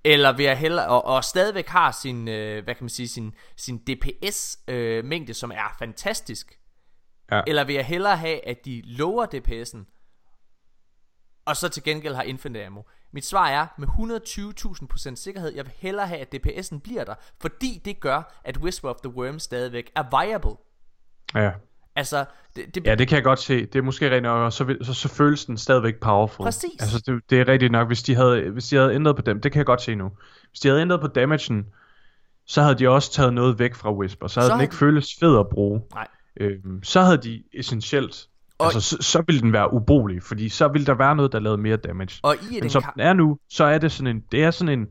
Eller 0.04 0.32
vil 0.32 0.44
jeg 0.44 0.58
hellere, 0.58 0.86
og, 0.86 1.04
og 1.04 1.24
stadigvæk 1.24 1.68
har 1.68 1.92
sin, 1.92 2.28
øh, 2.28 2.64
hvad 2.64 2.74
kan 2.74 2.84
man 2.84 2.88
sige, 2.88 3.08
sin, 3.08 3.34
sin 3.56 3.78
DPS 3.78 4.58
øh, 4.68 5.04
mængde, 5.04 5.34
som 5.34 5.50
er 5.50 5.76
fantastisk? 5.78 6.58
Ja. 7.30 7.42
Eller 7.46 7.64
vil 7.64 7.74
jeg 7.74 7.86
hellere 7.86 8.16
have, 8.16 8.48
at 8.48 8.64
de 8.64 8.82
lower 8.84 9.26
DPS'en, 9.26 9.90
og 11.44 11.56
så 11.56 11.68
til 11.68 11.82
gengæld 11.82 12.14
har 12.14 12.22
infinite 12.22 12.66
ammo? 12.66 12.82
Mit 13.12 13.24
svar 13.24 13.48
er 13.48 13.66
med 13.78 13.88
120.000% 15.08 15.14
sikkerhed, 15.14 15.54
jeg 15.54 15.64
vil 15.64 15.72
hellere 15.76 16.06
have, 16.06 16.20
at 16.20 16.34
DPS'en 16.34 16.78
bliver 16.78 17.04
der, 17.04 17.14
fordi 17.40 17.82
det 17.84 18.00
gør, 18.00 18.40
at 18.44 18.56
Whisper 18.56 18.90
of 18.90 18.96
the 18.96 19.14
Worm 19.14 19.38
stadigvæk 19.38 19.92
er 19.94 20.24
viable. 20.24 20.56
Ja. 21.34 21.52
Altså, 21.96 22.24
det, 22.57 22.74
det... 22.74 22.87
Ja, 22.87 22.94
det 22.94 23.09
kan 23.09 23.16
jeg 23.16 23.24
godt 23.24 23.38
se. 23.38 23.66
Det 23.66 23.76
er 23.76 23.83
måske 23.83 24.11
rent 24.11 24.22
nok, 24.22 24.38
og 24.38 24.52
så, 24.52 24.64
vil, 24.64 24.78
så, 24.83 24.94
så 24.94 25.09
føles 25.09 25.44
den 25.44 25.57
stadigvæk 25.57 26.00
powerful. 26.00 26.44
Præcis. 26.44 26.80
Altså, 26.80 27.02
det, 27.07 27.30
det 27.30 27.40
er 27.40 27.48
rigtigt 27.48 27.72
nok, 27.72 27.87
hvis 27.87 28.02
de, 28.02 28.14
havde, 28.14 28.50
hvis 28.50 28.68
de 28.68 28.76
havde 28.76 28.94
ændret 28.94 29.16
på 29.16 29.22
dem. 29.22 29.40
Det 29.40 29.52
kan 29.52 29.59
jeg 29.59 29.66
godt 29.66 29.83
se 29.83 29.94
nu. 29.94 30.11
Hvis 30.50 30.61
de 30.61 30.68
havde 30.68 30.80
ændret 30.80 31.00
på 31.00 31.07
damagen, 31.07 31.66
så 32.46 32.62
havde 32.62 32.74
de 32.74 32.88
også 32.88 33.12
taget 33.12 33.35
noget 33.35 33.59
væk 33.59 33.74
fra 33.74 33.92
Whisper. 33.92 34.26
Så 34.26 34.40
havde 34.40 34.50
så 34.50 34.54
den 34.54 34.62
ikke 34.62 34.74
føltes 34.74 35.16
fed 35.20 35.38
at 35.38 35.48
bruge. 35.48 35.83
Nej. 35.94 36.09
Øhm, 36.40 36.83
så 36.83 37.00
havde 37.00 37.18
de 37.18 37.42
essentielt 37.52 38.28
og 38.59 38.66
altså, 38.66 38.80
så, 38.80 38.96
så 39.00 39.22
vil 39.26 39.42
den 39.42 39.52
være 39.52 39.72
ubrugelig, 39.72 40.22
fordi 40.22 40.48
så 40.48 40.68
vil 40.68 40.87
der 40.87 40.94
være 40.94 41.16
noget, 41.16 41.33
der 41.33 41.38
lavede 41.38 41.62
mere 41.62 41.76
damage. 41.76 42.20
Og 42.22 42.37
i 42.50 42.61
Men 42.61 42.70
som 42.70 42.85
den 42.94 43.02
er 43.02 43.12
nu, 43.12 43.38
så 43.48 43.64
er 43.64 43.78
det 43.78 43.92
sådan 43.92 44.16
en, 44.16 44.24
det 44.33 44.44
er 44.44 44.50
sådan 44.50 44.78
en 44.78 44.87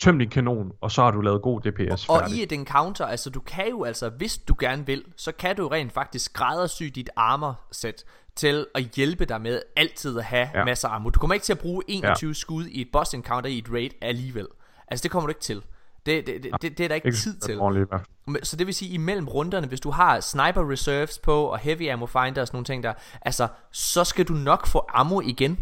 tøm 0.00 0.18
din 0.18 0.30
kanon, 0.30 0.72
og 0.80 0.90
så 0.90 1.02
har 1.02 1.10
du 1.10 1.20
lavet 1.20 1.42
god 1.42 1.60
DPS 1.60 2.08
Og, 2.08 2.16
og 2.16 2.30
i 2.30 2.42
et 2.42 2.52
encounter, 2.52 3.06
altså 3.06 3.30
du 3.30 3.40
kan 3.40 3.68
jo 3.68 3.84
altså, 3.84 4.08
hvis 4.08 4.38
du 4.38 4.54
gerne 4.60 4.86
vil, 4.86 5.04
så 5.16 5.32
kan 5.32 5.56
du 5.56 5.68
rent 5.68 5.92
faktisk 5.92 6.24
skræddersy 6.24 6.82
dit 6.82 7.10
armor 7.16 7.60
set 7.72 8.04
til 8.36 8.66
at 8.74 8.82
hjælpe 8.82 9.24
dig 9.24 9.40
med 9.40 9.62
altid 9.76 10.18
at 10.18 10.24
have 10.24 10.48
ja. 10.54 10.64
masser 10.64 10.88
af 10.88 10.94
armor. 10.94 11.10
Du 11.10 11.18
kommer 11.18 11.34
ikke 11.34 11.44
til 11.44 11.52
at 11.52 11.58
bruge 11.58 11.82
21 11.88 12.28
ja. 12.28 12.32
skud 12.32 12.66
i 12.66 12.80
et 12.80 12.88
boss 12.92 13.14
encounter 13.14 13.50
i 13.50 13.58
et 13.58 13.72
raid 13.72 13.90
alligevel. 14.00 14.46
Altså 14.88 15.02
det 15.02 15.10
kommer 15.10 15.26
du 15.26 15.30
ikke 15.30 15.40
til. 15.40 15.62
Det, 16.06 16.26
det, 16.26 16.42
det, 16.42 16.52
det, 16.62 16.78
det 16.78 16.84
er 16.84 16.88
der 16.88 16.94
ikke, 16.94 17.06
ikke 17.06 17.18
tid 17.18 17.38
til. 17.40 17.58
Så 18.42 18.56
det 18.56 18.66
vil 18.66 18.74
sige, 18.74 18.94
imellem 18.94 19.28
runderne, 19.28 19.66
hvis 19.66 19.80
du 19.80 19.90
har 19.90 20.20
sniper 20.20 20.70
reserves 20.70 21.18
på, 21.18 21.44
og 21.44 21.58
heavy 21.58 21.90
ammo 21.90 22.06
finder 22.06 22.40
og 22.40 22.46
sådan 22.46 22.56
nogle 22.56 22.64
ting 22.64 22.82
der, 22.82 22.92
altså, 23.22 23.48
så 23.72 24.04
skal 24.04 24.24
du 24.24 24.32
nok 24.32 24.66
få 24.66 24.86
ammo 24.94 25.20
igen. 25.20 25.58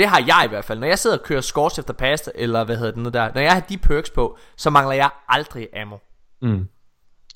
Det 0.00 0.08
har 0.08 0.24
jeg 0.26 0.42
i 0.44 0.48
hvert 0.48 0.64
fald. 0.64 0.78
Når 0.78 0.86
jeg 0.86 0.98
sidder 0.98 1.18
og 1.18 1.24
kører 1.24 1.40
scores 1.40 1.78
efter 1.78 1.92
pasta, 1.92 2.30
eller 2.34 2.64
hvad 2.64 2.76
hedder 2.76 2.92
det 2.92 3.02
nu 3.02 3.08
der, 3.08 3.30
når 3.34 3.40
jeg 3.40 3.52
har 3.52 3.60
de 3.60 3.78
perks 3.78 4.10
på, 4.10 4.38
så 4.56 4.70
mangler 4.70 4.94
jeg 4.94 5.10
aldrig 5.28 5.68
ammo. 5.76 5.96
Mm. 6.42 6.68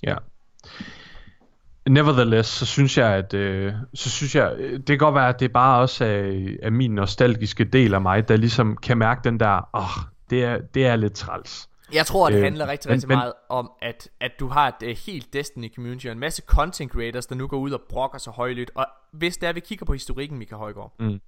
Ja. 0.03 0.14
Nevertheless, 1.88 2.48
så 2.48 2.66
synes 2.66 2.98
jeg, 2.98 3.09
at 3.09 3.35
øh, 3.35 3.72
så 3.94 4.11
synes 4.11 4.35
jeg, 4.35 4.55
øh, 4.59 4.72
det 4.72 4.87
kan 4.87 4.98
godt 4.98 5.14
være, 5.14 5.29
at 5.29 5.40
det 5.40 5.53
bare 5.53 5.81
også 5.81 6.05
er, 6.05 6.48
er 6.62 6.70
min 6.70 6.90
nostalgiske 6.90 7.64
del 7.64 7.94
af 7.94 8.00
mig, 8.00 8.29
der 8.29 8.37
ligesom 8.37 8.77
kan 8.77 8.98
mærke 8.98 9.20
den 9.24 9.40
der, 9.40 9.68
åh, 9.74 9.83
oh, 9.83 10.05
det 10.31 10.44
er, 10.44 10.59
det 10.59 10.87
er 10.87 10.96
lidt 10.96 11.14
træls. 11.14 11.68
Jeg 11.92 12.07
tror, 12.07 12.31
det 12.31 12.37
øh, 12.37 12.42
handler 12.42 12.68
rigtig, 12.68 12.90
rigtig 12.90 13.09
men, 13.09 13.18
meget 13.18 13.33
om, 13.48 13.70
at, 13.83 14.09
at 14.20 14.33
du 14.40 14.48
har 14.48 14.68
et 14.68 14.88
uh, 14.90 14.96
helt 15.07 15.37
Destiny-community 15.37 16.07
og 16.07 16.12
en 16.12 16.18
masse 16.18 16.42
content 16.46 16.92
creators, 16.92 17.27
der 17.27 17.35
nu 17.35 17.46
går 17.46 17.59
ud 17.59 17.70
og 17.70 17.81
brokker 17.88 18.18
sig 18.18 18.33
højlydt. 18.33 18.70
Og 18.74 18.87
hvis 19.12 19.37
det 19.37 19.48
er, 19.48 19.53
vi 19.53 19.61
kigger 19.61 19.87
på 19.87 19.92
historikken, 19.92 20.38
Mika 20.38 20.55
Højgaard, 20.55 20.92
mm. 20.98 21.20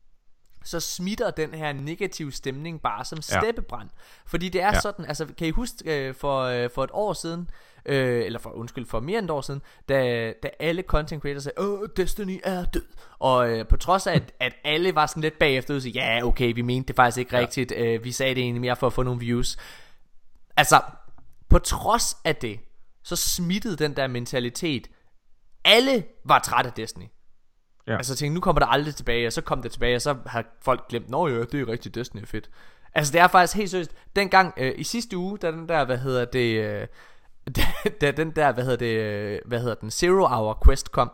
Så 0.67 0.81
smitter 0.81 1.31
den 1.31 1.55
her 1.55 1.73
negative 1.73 2.33
stemning 2.33 2.83
bare 2.83 3.05
som 3.05 3.23
steppebrand. 3.23 3.89
Ja. 3.93 4.03
Fordi 4.27 4.49
det 4.49 4.61
er 4.61 4.67
ja. 4.75 4.81
sådan, 4.81 5.05
altså 5.05 5.27
kan 5.39 5.47
I 5.47 5.51
huske 5.51 6.09
uh, 6.09 6.15
for, 6.17 6.65
uh, 6.65 6.71
for 6.75 6.85
et 6.85 6.91
år 6.93 7.13
siden, 7.13 7.41
uh, 7.89 7.95
eller 7.95 8.39
for 8.39 8.51
undskyld, 8.51 8.87
for 8.87 9.01
mere 9.01 9.19
end 9.19 9.27
et 9.27 9.31
år 9.31 9.41
siden, 9.41 9.63
da, 9.89 10.33
da 10.43 10.51
alle 10.61 10.83
content 10.83 11.23
creators 11.23 11.43
sagde, 11.43 11.61
åh, 11.61 11.89
Destiny 11.97 12.41
er 12.45 12.65
død. 12.65 12.87
Og 13.19 13.51
uh, 13.51 13.67
på 13.67 13.77
trods 13.77 14.07
af, 14.07 14.15
at, 14.15 14.33
at 14.41 14.53
alle 14.65 14.95
var 14.95 15.07
sådan 15.07 15.23
lidt 15.23 15.39
bagefter, 15.39 15.75
og 15.75 15.83
sagde, 15.83 15.99
ja, 15.99 16.25
okay, 16.25 16.55
vi 16.55 16.63
mente 16.63 16.89
det 16.89 16.97
faktisk 16.97 17.19
ikke 17.19 17.37
ja. 17.37 17.43
rigtigt, 17.43 17.73
uh, 17.73 18.05
vi 18.05 18.13
sagde 18.13 18.35
det 18.35 18.43
egentlig 18.43 18.61
mere 18.61 18.77
for 18.77 18.87
at 18.87 18.93
få 18.93 19.03
nogle 19.03 19.21
views. 19.21 19.57
Altså, 20.57 20.81
på 21.49 21.59
trods 21.59 22.17
af 22.25 22.37
det, 22.37 22.61
så 23.03 23.17
smittede 23.17 23.77
den 23.77 23.97
der 23.97 24.07
mentalitet. 24.07 24.89
Alle 25.65 26.05
var 26.25 26.39
trætte 26.39 26.71
af 26.71 26.75
Destiny. 26.75 27.05
Ja. 27.87 27.97
Altså 27.97 28.17
tænkte, 28.17 28.35
nu 28.35 28.41
kommer 28.41 28.61
der 28.61 28.67
aldrig 28.67 28.95
tilbage, 28.95 29.27
og 29.27 29.33
så 29.33 29.41
kom 29.41 29.63
det 29.63 29.73
tilbage, 29.73 29.97
og 29.97 30.03
så 30.03 30.17
har 30.27 30.45
folk 30.63 30.89
glemt, 30.89 31.11
nå 31.11 31.29
ja, 31.29 31.35
det 31.35 31.55
er 31.55 31.69
rigtig 31.69 31.95
Destiny 31.95 32.27
fedt. 32.27 32.51
Altså 32.95 33.13
det 33.13 33.21
er 33.21 33.29
faktisk 33.29 33.57
helt 33.57 33.71
seriøst, 33.71 33.91
dengang 34.17 34.55
øh, 34.57 34.73
i 34.77 34.85
sidste 34.85 35.17
uge, 35.17 35.39
da 35.39 35.51
den 35.51 35.69
der, 35.69 35.85
hvad 35.85 35.99
hedder 35.99 36.25
det, 36.25 36.65
øh, 36.65 36.87
da, 37.57 37.63
da 38.01 38.11
den 38.11 38.31
der, 38.31 38.53
hvad 38.53 38.65
hedder 38.65 38.79
det, 38.79 38.97
øh, 38.97 39.39
hvad 39.45 39.61
hedder 39.61 39.75
den, 39.75 39.91
Zero 39.91 40.27
Hour 40.27 40.63
Quest 40.65 40.93
kom, 40.93 41.13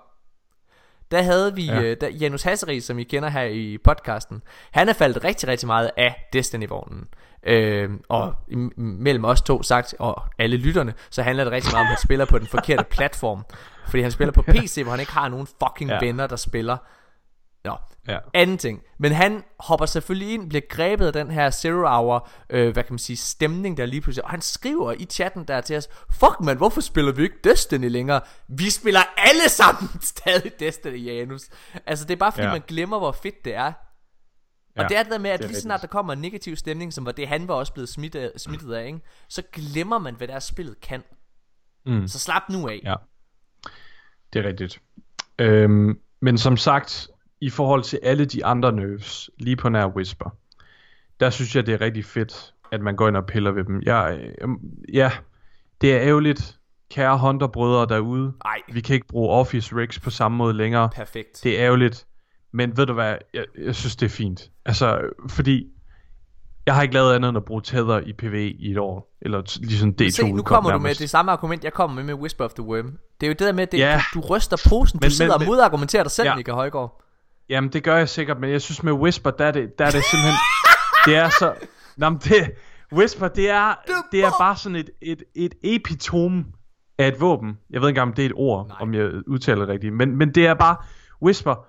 der 1.11 1.22
havde 1.22 1.54
vi 1.54 1.66
ja. 1.66 1.82
øh, 1.82 1.96
der, 2.00 2.08
Janus 2.08 2.42
Hasseri, 2.42 2.80
som 2.80 2.98
I 2.98 3.04
kender 3.04 3.28
her 3.28 3.42
i 3.42 3.78
podcasten. 3.78 4.42
Han 4.70 4.88
er 4.88 4.92
faldet 4.92 5.24
rigtig, 5.24 5.48
rigtig 5.48 5.66
meget 5.66 5.90
af 5.96 6.28
Destiny-vognen. 6.32 7.08
Øh, 7.46 7.90
og 8.09 8.35
mellem 8.76 9.24
os 9.24 9.42
to 9.42 9.62
sagt, 9.62 9.94
og 9.98 10.22
alle 10.38 10.57
lytterne, 10.57 10.94
så 11.11 11.22
handler 11.22 11.44
det 11.44 11.52
rigtig 11.52 11.72
meget 11.72 11.81
om, 11.81 11.87
at 11.87 11.88
han 11.88 11.98
spiller 12.05 12.24
på 12.24 12.38
den 12.38 12.46
forkerte 12.46 12.85
platform. 12.96 13.44
Fordi 13.88 14.02
han 14.02 14.11
spiller 14.11 14.33
på 14.33 14.42
PC, 14.42 14.81
hvor 14.83 14.90
han 14.90 15.00
ikke 15.00 15.12
har 15.12 15.28
nogen 15.28 15.46
fucking 15.46 15.90
ja. 15.90 15.98
venner, 16.00 16.26
der 16.26 16.37
spiller. 16.37 16.76
Nå, 17.64 17.76
ja. 18.09 18.18
anden 18.35 18.59
ting. 18.59 18.83
Men 18.98 19.12
han 19.12 19.44
hopper 19.59 19.87
selvfølgelig 19.87 20.35
ind, 20.35 20.48
bliver 20.48 20.62
grebet 20.68 21.07
af 21.07 21.12
den 21.12 21.31
her 21.31 21.50
zero 21.50 21.88
hour, 21.88 22.28
øh, 22.50 22.72
hvad 22.72 22.83
kan 22.83 22.92
man 22.92 22.98
sige, 22.98 23.16
stemning 23.16 23.76
der 23.76 23.87
lige 23.87 24.00
pludselig. 24.00 24.24
Og 24.24 24.31
han 24.31 24.40
skriver 24.40 24.92
i 24.92 25.05
chatten 25.05 25.44
der 25.44 25.61
til 25.61 25.76
os, 25.76 25.88
fuck 26.11 26.40
man, 26.40 26.57
hvorfor 26.57 26.81
spiller 26.81 27.12
vi 27.12 27.22
ikke 27.22 27.37
Destiny 27.44 27.88
længere? 27.88 28.20
Vi 28.48 28.70
spiller 28.70 29.00
alle 29.16 29.48
sammen 29.48 29.90
stadig 30.14 30.52
Destiny, 30.61 31.07
Janus. 31.07 31.42
Altså 31.87 32.05
det 32.05 32.14
er 32.14 32.18
bare 32.18 32.33
fordi 32.33 32.46
ja. 32.46 32.52
man 32.52 32.62
glemmer, 32.68 32.98
hvor 32.98 33.12
fedt 33.12 33.44
det 33.44 33.55
er. 33.55 33.72
Og 34.76 34.88
det 34.88 34.96
er 34.96 35.02
det 35.02 35.12
der 35.12 35.18
med, 35.18 35.30
at 35.30 35.40
lige 35.40 35.61
snart 35.61 35.80
der 35.80 35.87
kommer 35.87 36.12
en 36.12 36.18
negativ 36.18 36.56
stemning, 36.56 36.92
som 36.92 37.06
var 37.06 37.12
det, 37.12 37.28
han 37.28 37.48
var 37.48 37.54
også 37.54 37.72
blevet 37.72 37.88
smittet, 37.88 38.32
smittet 38.37 38.72
af, 38.72 38.87
ikke? 38.87 39.00
så 39.28 39.42
glemmer 39.52 39.98
man, 39.98 40.14
hvad 40.14 40.28
der 40.28 40.38
spillet 40.38 40.80
kan. 40.80 41.02
Mm. 41.87 42.08
Så 42.08 42.18
slap 42.18 42.42
nu 42.50 42.68
af. 42.68 42.80
Ja, 42.85 42.94
det 44.32 44.44
er 44.44 44.48
rigtigt. 44.48 44.80
Øhm, 45.38 45.98
men 46.20 46.38
som 46.38 46.56
sagt, 46.56 47.08
i 47.40 47.50
forhold 47.50 47.82
til 47.82 48.00
alle 48.02 48.24
de 48.24 48.44
andre 48.44 48.72
nerves, 48.72 49.30
lige 49.38 49.56
på 49.56 49.68
nær 49.68 49.87
Whisper, 49.87 50.30
der 51.20 51.30
synes 51.30 51.56
jeg, 51.56 51.66
det 51.66 51.74
er 51.74 51.80
rigtig 51.80 52.04
fedt, 52.04 52.54
at 52.72 52.80
man 52.80 52.96
går 52.96 53.08
ind 53.08 53.16
og 53.16 53.26
piller 53.26 53.50
ved 53.50 53.64
dem. 53.64 53.82
Jeg, 53.82 54.20
øh, 54.40 54.48
ja, 54.92 55.11
det 55.80 55.94
er 55.94 56.00
ærgerligt, 56.00 56.58
kære 56.90 57.18
Hunter-brødre 57.18 57.94
derude. 57.94 58.32
Ej, 58.44 58.61
Vi 58.72 58.80
kan 58.80 58.94
ikke 58.94 59.06
bruge 59.06 59.30
Office 59.30 59.76
Rigs 59.76 60.00
på 60.00 60.11
samme 60.11 60.37
måde 60.38 60.54
længere. 60.54 60.88
perfekt. 60.94 61.40
Det 61.42 61.58
er 61.61 61.64
ærgerligt. 61.64 62.06
Men 62.53 62.77
ved 62.77 62.87
du 62.87 62.93
hvad, 62.93 63.17
jeg, 63.35 63.45
jeg 63.59 63.75
synes 63.75 63.97
det 63.97 64.07
er 64.07 64.11
fint. 64.11 64.51
Altså, 64.67 65.01
fordi 65.29 65.67
jeg 66.67 66.75
har 66.75 66.83
ikke 66.83 66.95
lavet 66.95 67.15
andet 67.15 67.29
end 67.29 67.37
at 67.37 67.45
bruge 67.45 67.62
tether 67.65 68.01
i 68.01 68.12
PV 68.12 68.35
i 68.59 68.71
et 68.71 68.79
år. 68.79 69.17
Eller 69.23 69.59
ligesom 69.61 69.95
D2 70.03 70.11
Se, 70.11 70.33
nu 70.33 70.43
kommer 70.43 70.71
du 70.71 70.79
med 70.79 70.83
nærmest. 70.85 71.01
det 71.01 71.11
samme 71.11 71.33
argument, 71.33 71.65
jeg 71.65 71.73
kommer 71.73 71.95
med 71.97 72.05
med 72.05 72.15
Whisper 72.15 72.45
of 72.45 72.53
the 72.53 72.62
Worm. 72.62 72.99
Det 73.21 73.27
er 73.27 73.29
jo 73.29 73.33
det 73.33 73.38
der 73.41 73.53
med, 73.53 73.62
at 73.62 73.73
det, 73.73 73.79
Ja. 73.79 74.03
du, 74.15 74.21
du 74.21 74.27
ryster 74.27 74.67
posen, 74.69 74.99
du 75.01 75.05
Men- 75.05 75.11
sidder 75.11 75.31
men- 75.31 75.35
og 75.35 75.41
men- 75.41 75.47
modargumenterer 75.49 76.03
dig 76.03 76.11
selv, 76.12 76.27
Ja. 76.29 76.37
Mika 76.37 76.53
Højgaard. 76.53 77.03
Jamen 77.49 77.73
det 77.73 77.83
gør 77.85 77.97
jeg 77.97 78.09
sikkert, 78.09 78.41
men 78.41 78.51
jeg 78.51 78.62
synes 78.62 78.83
med 78.83 78.93
Whisper, 78.93 79.31
der 79.31 79.45
er 79.45 79.51
det, 79.53 79.79
der 79.79 79.85
er 79.85 79.91
det 79.91 80.03
simpelthen, 80.11 80.35
det 81.07 81.17
er 81.17 81.29
så, 81.29 81.55
Nå, 81.97 82.09
men 82.09 82.19
det, 82.19 82.53
Whisper, 82.93 83.29
det 83.29 83.51
er, 83.51 83.75
det 84.12 84.25
er 84.25 84.31
bare 84.41 84.57
sådan 84.57 84.77
et, 84.77 84.91
et, 85.03 85.23
et 85.35 85.55
epitom 85.62 86.45
af 86.99 87.09
et 87.09 87.21
våben. 87.21 87.59
Jeg 87.71 87.81
ved 87.81 87.88
ikke 87.88 87.99
engang, 87.99 88.09
om 88.11 88.15
det 88.15 88.23
er 88.23 88.27
et 88.27 88.33
ord. 88.37 88.69
Nej. 88.69 88.77
om 88.81 88.95
jeg 88.95 89.11
udtaler 89.29 89.61
det 89.61 89.69
rigtigt, 89.69 89.95
men, 89.95 90.17
men 90.17 90.35
det 90.35 90.47
er 90.47 90.55
bare, 90.55 90.77
Whisper, 91.23 91.67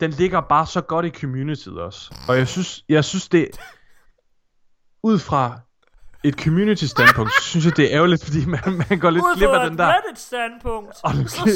den 0.00 0.10
ligger 0.10 0.40
bare 0.40 0.66
så 0.66 0.80
godt 0.80 1.06
i 1.06 1.10
communityet 1.10 1.80
også. 1.80 2.14
Og 2.28 2.38
jeg 2.38 2.48
synes, 2.48 2.84
jeg 2.88 3.04
synes 3.04 3.28
det, 3.28 3.48
ud 5.02 5.18
fra 5.18 5.60
et 6.24 6.34
community 6.34 6.84
standpunkt, 6.84 7.32
så 7.34 7.42
synes 7.42 7.64
jeg 7.64 7.76
det 7.76 7.84
er 7.84 7.96
ærgerligt, 7.96 8.24
fordi 8.24 8.46
man, 8.46 8.60
man 8.90 8.98
går 8.98 9.10
lidt 9.10 9.24
glip 9.36 9.48
af 9.48 9.70
den 9.70 9.78
der. 9.78 9.86
Reddit-standpunkt. 9.86 10.90
Okay. 11.02 11.50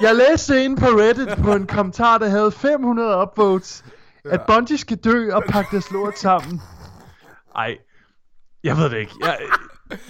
Jeg 0.00 0.14
læste 0.14 0.64
ind 0.64 0.78
på 0.78 0.86
Reddit 0.86 1.44
på 1.44 1.52
en 1.52 1.66
kommentar, 1.66 2.18
der 2.18 2.28
havde 2.28 2.52
500 2.52 3.22
upvotes, 3.22 3.84
at 4.24 4.40
Bungie 4.46 4.78
skal 4.78 4.96
dø 4.96 5.34
og 5.34 5.42
pakke 5.48 5.70
deres 5.70 5.90
lort 5.90 6.18
sammen. 6.18 6.62
Ej, 7.56 7.78
jeg 8.64 8.76
ved 8.76 8.90
det 8.90 8.98
ikke. 8.98 9.12
Jeg, 9.24 9.38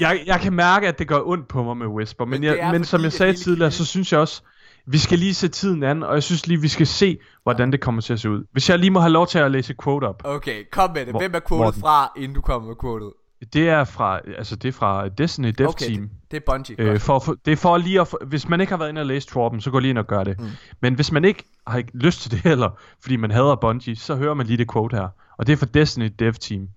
jeg, 0.01 0.23
jeg 0.27 0.41
kan 0.41 0.53
mærke, 0.53 0.89
at 0.89 0.99
det 0.99 1.09
gør 1.09 1.21
ondt 1.25 1.49
på 1.49 1.63
mig 1.63 1.77
med 1.77 1.87
Whisper, 1.87 2.25
men, 2.25 2.31
Men 2.31 2.41
men, 2.41 2.51
det 2.51 2.59
jeg, 2.59 2.73
men 2.73 2.85
som 2.85 3.03
jeg 3.03 3.13
sagde 3.13 3.33
tidligere, 3.33 3.71
så 3.71 3.85
synes 3.85 4.13
jeg 4.13 4.21
også, 4.21 4.43
vi 4.89 4.99
skal 4.99 5.19
lige 5.19 5.35
se 5.35 5.49
tiden 5.49 5.83
an, 5.83 6.03
og 6.03 6.15
jeg 6.15 6.23
synes 6.23 6.47
lige, 6.47 6.61
vi 6.61 6.69
skal 6.69 6.87
se, 6.87 7.19
hvordan 7.43 7.73
det 7.73 7.81
kommer 7.81 8.01
til 8.03 8.13
at 8.13 8.21
se 8.21 8.31
ud. 8.31 8.45
Hvis 8.53 8.71
jeg 8.71 8.79
lige 8.79 8.91
må 8.91 9.01
have 9.01 9.13
lov 9.13 9.27
til 9.27 9.39
at 9.39 9.51
læse 9.51 9.75
quote 9.85 10.05
op. 10.05 10.23
Okay, 10.25 10.65
kom 10.73 10.91
med 10.95 11.07
det. 11.07 11.15
Hvem 11.21 11.35
er 11.35 11.41
quoted 11.49 11.65
Morten. 11.65 11.81
fra, 11.81 12.13
inden 12.17 12.35
du 12.35 12.41
kommer 12.41 12.69
med 12.69 12.77
quoted? 12.81 13.11
Det 13.53 13.69
er 13.69 13.85
fra, 13.85 14.21
altså 14.39 14.57
det 14.57 14.69
er 14.69 14.73
fra 14.73 15.09
Destiny 15.09 15.55
Dev 15.59 15.69
Okay, 15.69 15.87
Team. 15.87 16.03
det, 16.09 16.11
det 16.31 16.37
er 16.37 16.41
Bungie. 16.53 16.77
Øh, 16.81 17.01
for, 17.01 17.19
for, 17.19 17.37
det 17.45 17.53
er 17.53 17.57
for 17.57 17.77
lige 17.79 18.01
at, 18.01 18.09
få- 18.09 18.19
hvis 18.27 18.49
man 18.49 18.61
ikke 18.61 18.73
har 18.73 18.79
været 18.79 18.89
inde 18.89 19.01
og 19.01 19.07
læse 19.07 19.27
Torben, 19.29 19.61
så 19.61 19.71
gå 19.71 19.79
lige 19.79 19.91
ind 19.91 19.99
og 19.99 20.07
gør 20.07 20.25
det. 20.25 20.41
Mm. 20.41 20.47
Men 20.83 20.95
hvis 20.95 21.13
man 21.13 21.25
ikke 21.25 21.45
har 21.67 21.79
ikke 21.79 21.91
lyst 21.99 22.21
til 22.23 22.31
det 22.31 22.39
heller, 22.51 22.71
fordi 23.03 23.17
man 23.17 23.31
hader 23.31 23.57
Bungie, 23.57 23.97
så 23.97 24.15
hører 24.17 24.35
man 24.35 24.47
lige 24.47 24.57
det 24.57 24.73
quote 24.73 24.97
her. 24.97 25.09
Og 25.39 25.47
det 25.47 25.53
er 25.53 25.57
fra 25.57 25.67
Destiny 25.75 26.11
Dev 26.19 26.33
Team. 26.35 26.69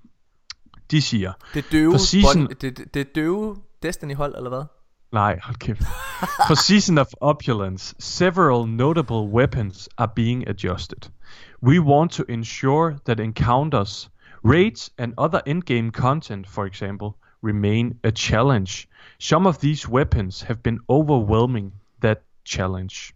De 0.92 1.02
siger, 1.02 1.32
Det 1.54 1.66
døve, 1.72 1.92
for 1.92 1.98
season- 2.00 2.48
Bun- 2.52 2.54
det, 2.62 2.94
det, 2.94 3.16
døve 3.16 3.56
Destiny-hold, 3.84 4.36
eller 4.36 4.50
hvad? 4.50 4.64
Nej, 5.12 5.40
hold 5.44 5.58
kæft. 5.58 5.84
For 6.48 6.56
Season 6.56 6.98
of 6.98 7.08
Opulence, 7.22 7.96
several 8.00 8.68
notable 8.68 9.28
weapons 9.28 9.90
are 9.98 10.12
being 10.16 10.50
adjusted. 10.50 11.12
We 11.62 11.80
want 11.80 12.12
to 12.12 12.24
ensure 12.30 12.98
that 13.06 13.20
encounters, 13.20 14.10
raids 14.44 14.90
and 14.98 15.14
other 15.18 15.42
in-game 15.46 15.92
content, 15.92 16.48
for 16.48 16.66
example, 16.66 17.10
remain 17.44 18.00
a 18.04 18.12
challenge. 18.12 18.88
Some 19.20 19.48
of 19.48 19.58
these 19.58 19.90
weapons 19.90 20.42
have 20.42 20.64
been 20.64 20.80
overwhelming 20.90 21.74
that 22.02 22.18
challenge. 22.46 23.14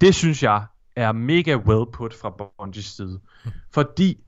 Det 0.00 0.14
synes 0.14 0.42
jeg 0.42 0.64
er 0.96 1.12
mega 1.12 1.56
well 1.56 1.86
put 1.92 2.14
fra 2.14 2.30
Bungies 2.30 2.96
side. 2.96 3.20
Fordi 3.70 4.18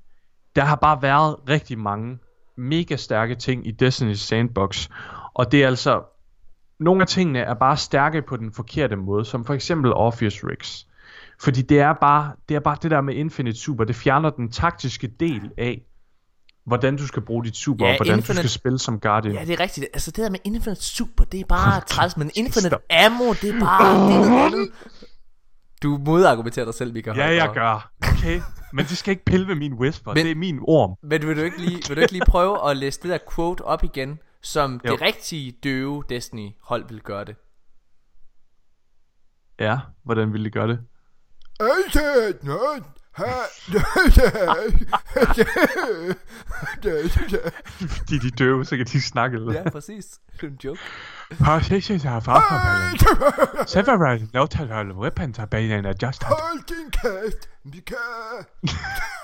der 0.56 0.64
har 0.64 0.76
bare 0.76 1.02
været 1.02 1.36
rigtig 1.48 1.78
mange 1.78 2.18
mega 2.56 2.96
stærke 2.96 3.34
ting 3.34 3.66
i 3.66 3.72
Destiny's 3.82 4.14
Sandbox. 4.14 4.88
Og 5.34 5.52
det 5.52 5.62
er 5.62 5.66
altså... 5.66 6.02
Nogle 6.80 7.02
af 7.02 7.06
tingene 7.08 7.38
er 7.38 7.54
bare 7.54 7.76
stærke 7.76 8.22
på 8.22 8.36
den 8.36 8.52
forkerte 8.52 8.96
måde, 8.96 9.24
som 9.24 9.44
for 9.44 9.54
eksempel 9.54 9.92
Orpheus 9.92 10.44
Rigs. 10.44 10.86
Fordi 11.40 11.62
det 11.62 11.80
er 11.80 11.92
bare 11.92 12.32
det, 12.48 12.54
er 12.54 12.60
bare 12.60 12.76
det 12.82 12.90
der 12.90 13.00
med 13.00 13.14
Infinite 13.14 13.58
Super, 13.58 13.84
det 13.84 13.96
fjerner 13.96 14.30
den 14.30 14.50
taktiske 14.50 15.06
del 15.20 15.50
af, 15.58 15.82
hvordan 16.66 16.96
du 16.96 17.06
skal 17.06 17.22
bruge 17.22 17.44
dit 17.44 17.56
super, 17.56 17.86
Ja, 17.86 17.92
og 17.92 17.96
hvordan 17.98 18.18
Infinite- 18.18 18.32
du 18.32 18.34
skal 18.34 18.48
spille 18.48 18.78
som 18.78 19.00
Guardian. 19.00 19.34
Ja, 19.34 19.44
det 19.44 19.50
er 19.52 19.60
rigtigt. 19.60 19.86
Altså 19.94 20.10
det 20.10 20.24
der 20.24 20.30
med 20.30 20.38
Infinite 20.44 20.82
Super, 20.82 21.24
det 21.24 21.40
er 21.40 21.44
bare 21.44 21.80
træls, 21.86 22.16
men 22.16 22.30
Infinite 22.34 22.68
Stop. 22.68 22.80
Ammo, 22.90 23.32
det 23.32 23.54
er 23.54 23.60
bare... 23.60 24.08
Det 24.08 24.14
er 24.14 24.28
noget 24.30 24.46
andet. 24.46 24.70
Du 25.82 25.98
modargumenterer 26.04 26.64
dig 26.66 26.74
selv, 26.74 26.92
Mika 26.92 27.12
Ja, 27.12 27.26
jeg 27.26 27.50
gør. 27.54 27.90
Okay. 28.12 28.40
Men 28.72 28.84
de 28.84 28.96
skal 28.96 29.10
ikke 29.10 29.24
pille 29.24 29.46
ved 29.48 29.54
min 29.54 29.72
whisper. 29.74 30.14
Men... 30.14 30.24
Det 30.24 30.30
er 30.30 30.36
min 30.36 30.58
orm. 30.62 30.94
Men 31.02 31.26
vil 31.28 31.36
du, 31.36 31.42
ikke 31.42 31.60
lige, 31.60 31.82
vil 31.88 31.96
du 31.96 32.00
ikke 32.00 32.12
lige 32.12 32.24
prøve 32.28 32.70
at 32.70 32.76
læse 32.76 33.00
det 33.02 33.10
der 33.10 33.18
quote 33.34 33.62
op 33.64 33.84
igen, 33.84 34.18
som 34.44 34.80
Jo. 34.86 34.92
det 34.92 35.00
rigtige 35.00 35.52
døve 35.64 36.04
Destiny-hold 36.08 36.88
vil 36.88 37.00
gøre 37.00 37.24
det? 37.24 37.36
Ja, 39.60 39.78
hvordan 40.02 40.32
ville 40.32 40.44
de 40.44 40.50
gøre 40.50 40.68
det? 40.68 40.78
De 48.08 48.16
er 48.16 48.30
døve, 48.38 48.64
så 48.64 48.76
kan 48.76 48.86
de 48.86 49.02
snakke. 49.02 49.36
Eller? 49.36 49.52
Ja, 49.52 49.70
præcis. 49.70 50.06
Det 50.32 50.42
er 50.42 50.46
en 50.46 50.58
joke. 50.64 50.80
Positions 51.44 52.04
are 52.04 52.22
far 52.22 52.40
from 52.48 53.66
Several 53.66 54.28
notable 54.34 54.94
weapons 54.94 55.38
are 55.38 55.46
being 55.46 55.86
adjusted. 55.86 56.26
Hold 56.26 56.66
din 56.68 56.90
kæft, 56.90 57.48
Mika. 57.64 57.94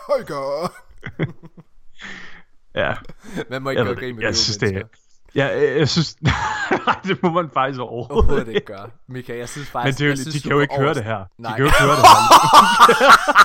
Højgaard. 0.09 0.73
Ja, 2.75 2.95
Man 3.51 3.63
må 3.63 3.71
ikke 3.71 3.81
jeg, 3.81 3.87
gøre 3.87 3.95
grin 3.97 4.09
det. 4.09 4.15
med 4.17 4.25
jeg 4.25 4.37
synes 4.37 4.57
det 4.57 4.77
er... 4.77 4.83
Ja, 5.35 5.47
jeg, 5.47 5.79
jeg 5.79 5.89
synes... 5.89 6.15
Det 7.05 7.23
må 7.23 7.31
man 7.31 7.51
faktisk 7.55 7.81
overhovedet 7.81 8.11
Overhovedet 8.11 8.49
ikke. 8.55 8.67
gøre. 8.67 8.91
Mika, 9.09 9.39
jeg 9.39 9.49
synes 9.49 9.69
Men 9.69 9.73
faktisk... 9.73 9.99
det 9.99 10.05
er 10.05 10.09
jo, 10.09 10.11
jeg 10.11 10.17
de 10.19 10.23
synes, 10.31 10.43
kan 10.43 10.53
jo 10.53 10.61
ikke 10.61 10.75
høre 10.79 10.95
det 10.95 11.05
her. 11.05 11.19
De 11.19 11.43
Nej. 11.43 11.51
kan 11.57 11.59
jo 11.61 11.65
ikke 11.67 11.81
høre 11.81 11.91
det 11.97 12.03
her. 12.03 13.41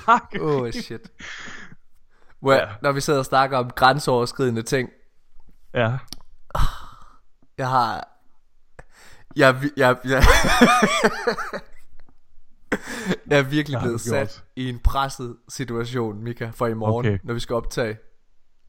Bare... 0.06 0.40
Oh 0.40 0.70
shit. 0.70 1.10
Well, 2.42 2.58
Ja. 2.60 2.68
Når 2.82 2.92
vi 2.92 3.00
sidder 3.00 3.18
og 3.18 3.24
snakker 3.24 3.58
om 3.58 3.70
grænseoverskridende 3.70 4.62
ting, 4.62 4.88
Ja. 5.74 5.92
jeg 7.58 7.68
har... 7.68 8.06
Jeg, 9.36 9.56
jeg, 9.76 9.96
jeg, 10.04 10.22
jeg, 13.30 13.38
er 13.38 13.42
virkelig 13.42 13.78
har 13.78 13.84
blevet 13.86 14.02
gjort? 14.02 14.30
sat 14.30 14.44
i 14.56 14.68
en 14.68 14.78
presset 14.78 15.36
situation, 15.48 16.22
Mika, 16.24 16.50
for 16.54 16.66
i 16.66 16.74
morgen, 16.74 17.06
Okay. 17.06 17.18
når 17.24 17.34
vi 17.34 17.40
skal 17.40 17.56
optage. 17.56 17.98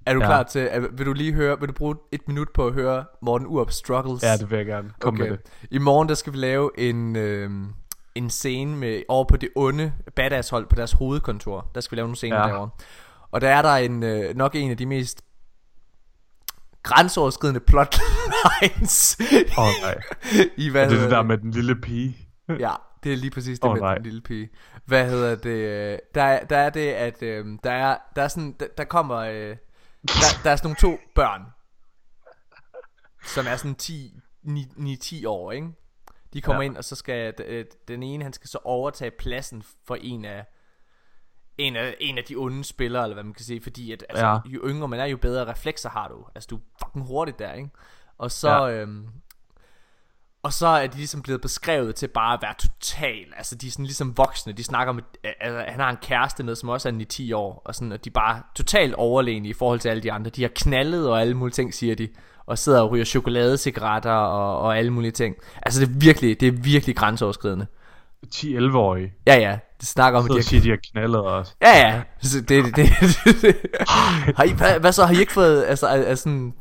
Er 0.06 0.14
du 0.14 0.20
Ja. 0.20 0.26
klar 0.26 0.44
til, 0.44 0.68
er, 0.72 0.80
vil 0.80 1.06
du 1.06 1.14
lige 1.14 1.34
høre, 1.34 1.60
vil 1.60 1.68
du 1.68 1.74
bruge 1.74 1.96
et 2.12 2.28
minut 2.28 2.48
på 2.54 2.68
at 2.68 2.74
høre 2.74 3.06
Morten 3.22 3.48
Urup 3.48 3.72
struggles? 3.72 4.24
Ja, 4.24 4.38
det 4.38 4.50
vil 4.52 4.58
jeg 4.58 4.66
gerne. 4.66 4.92
Kom 5.00 5.14
okay. 5.14 5.24
med 5.24 5.32
det. 5.32 5.40
I 5.72 5.78
morgen 5.78 6.10
der 6.10 6.16
skal 6.16 6.34
vi 6.34 6.38
lave 6.38 6.72
en, 6.78 7.16
øh, 7.16 7.50
en 8.16 8.30
scene 8.30 8.78
med, 8.78 9.04
over 9.08 9.26
på 9.26 9.38
det 9.38 9.50
onde 9.56 9.94
badass 10.16 10.50
hold 10.50 10.66
på 10.70 10.76
deres 10.76 10.92
hovedkontor. 10.92 11.72
Der 11.76 11.82
skal 11.82 11.96
vi 11.96 11.98
lave 12.00 12.06
nogle 12.06 12.16
scener 12.16 12.36
ja. 12.36 12.48
Ja. 12.48 12.54
derovre. 12.54 12.70
Og 13.32 13.42
der 13.42 13.50
er 13.50 13.62
der 13.62 13.76
en, 13.76 14.04
øh, 14.04 14.36
nok 14.36 14.56
en 14.56 14.72
af 14.72 14.78
de 14.78 14.86
mest 14.86 15.22
grænseoverskridende 16.84 17.60
plotlines 17.60 19.18
Åh 19.58 19.64
oh, 19.64 19.70
nej. 19.84 19.96
i 20.58 20.70
hvad 20.70 20.86
Er 20.86 20.90
det 20.90 21.00
det 21.00 21.12
der 21.12 21.24
med 21.24 21.38
den 21.38 21.52
lille 21.52 21.76
pige? 21.76 22.18
Ja, 22.60 22.72
det 23.04 23.14
er 23.14 23.18
lige 23.18 23.32
præcis 23.32 23.60
det 23.60 23.68
Åh, 23.70 23.74
med 23.74 23.82
nej. 23.82 23.94
den 23.96 24.04
lille 24.04 24.22
pige. 24.22 24.50
Hvad 24.86 25.10
hedder 25.10 25.36
det? 25.36 25.50
øh, 25.50 26.00
Der 26.16 26.24
er, 26.24 26.46
der 26.46 26.58
er 26.58 26.70
det, 26.70 26.88
at 26.90 27.24
øh, 27.24 27.46
der 27.64 27.72
er, 27.72 27.98
der 28.16 28.22
er 28.22 28.28
sådan, 28.28 28.56
der, 28.60 28.68
der 28.78 28.84
kommer, 28.84 29.18
øh, 29.18 29.58
der, 30.02 30.42
der 30.44 30.52
er 30.52 30.56
sådan 30.56 30.76
nogle 30.82 30.98
to 30.98 31.00
børn, 31.16 31.46
som 33.24 33.46
er 33.48 33.56
sådan 33.56 33.76
10, 33.76 34.14
9-10 34.46 35.28
år, 35.28 35.52
ikke? 35.52 35.68
De 36.34 36.42
kommer 36.42 36.62
ja. 36.62 36.66
Ind, 36.66 36.78
og 36.78 36.84
så 36.84 36.96
skal 36.96 37.34
øh, 37.46 37.66
den 37.88 38.04
ene, 38.04 38.24
han 38.24 38.34
skal 38.34 38.50
så 38.50 38.60
overtage 38.64 39.12
pladsen 39.12 39.64
for 39.88 39.96
en 40.02 40.26
af, 40.26 40.46
en 41.58 41.76
af, 41.76 41.96
en 42.00 42.18
af 42.18 42.24
de 42.24 42.36
onde 42.36 42.64
spillere, 42.64 43.04
eller 43.04 43.14
hvad 43.16 43.24
man 43.24 43.34
kan 43.34 43.46
sige, 43.46 43.62
fordi 43.62 43.92
at, 43.92 44.06
altså, 44.10 44.26
ja. 44.26 44.38
Jo 44.46 44.62
yngre 44.66 44.88
man 44.88 45.00
er, 45.00 45.06
jo 45.06 45.18
bedre 45.18 45.46
reflekser 45.52 45.90
har 45.90 46.08
du. 46.08 46.26
Altså, 46.36 46.48
du 46.48 46.56
er 46.58 46.62
fucking 46.86 47.06
hurtigt 47.06 47.40
der, 47.40 47.54
ikke? 47.54 47.70
Og 48.18 48.32
så. 48.32 48.50
Ja. 48.50 48.72
øhm, 48.72 49.08
og 50.44 50.54
så 50.54 50.68
er 50.68 50.88
de 50.88 50.98
ligesom 50.98 51.22
blevet 51.22 51.42
beskrevet 51.42 51.96
til 51.96 52.08
bare 52.08 52.34
at 52.34 52.40
være 52.42 52.54
total. 52.60 53.26
Altså 53.38 53.56
de 53.56 53.68
er 53.68 53.72
sådan 53.72 53.86
ligesom 53.86 54.18
voksne. 54.18 54.54
De 54.54 54.64
snakker 54.64 54.94
med 54.94 55.04
altså, 55.42 55.64
Han 55.68 55.80
har 55.80 55.90
en 55.90 55.98
kæreste 56.02 56.44
med 56.44 56.56
som 56.56 56.70
også 56.70 56.90
er 56.90 57.06
10 57.10 57.34
år 57.34 57.62
Og 57.66 57.76
sådan 57.76 57.92
og 57.92 58.06
de 58.06 58.10
er 58.10 58.14
bare 58.14 58.42
totalt 58.56 58.94
overlegne 58.94 59.48
I 59.48 59.54
forhold 59.54 59.80
til 59.80 59.90
alle 59.90 60.04
de 60.04 60.12
andre. 60.12 60.30
De 60.30 60.42
har 60.42 60.50
knaldet 60.56 61.10
og 61.10 61.22
alle 61.22 61.34
mulige 61.34 61.54
ting 61.54 61.74
siger 61.74 61.96
de 61.96 62.10
Og 62.46 62.58
sidder 62.58 62.82
og 62.82 62.92
ryger 62.92 63.06
chokoladecigaretter 63.06 64.12
og, 64.12 64.60
og 64.60 64.78
alle 64.78 64.92
mulige 64.92 65.12
ting. 65.12 65.36
Altså 65.62 65.82
det 65.82 65.88
er 65.88 66.00
virkelig 66.00 66.40
Det 66.40 66.48
er 66.48 66.52
virkelig 66.52 66.96
grænseoverskridende. 66.96 67.68
10-11-årige. 68.28 69.14
Ja, 69.28 69.36
ja. 69.36 69.60
Det 69.80 69.88
snakker 69.88 70.20
om, 70.20 70.26
at 70.26 70.32
de 70.32 70.36
har 70.36 70.42
siger, 70.42 70.62
de 70.62 70.70
har 70.70 70.80
knaldet 70.92 71.26
os. 71.26 71.56
Ja, 71.62 71.88
ja. 71.88 72.02
Så 72.22 72.42
det, 72.42 72.50
det, 72.50 72.76
det, 72.76 72.88
har 74.38 74.44
I, 74.44 74.52
hvad, 74.52 74.80
hvad, 74.80 74.92
så? 74.92 75.06
Har 75.06 75.14
I 75.14 75.20
ikke 75.20 75.32
fået 75.32 75.64
Altså, 75.64 75.88
altså 75.88 76.24
sådan, 76.24 76.54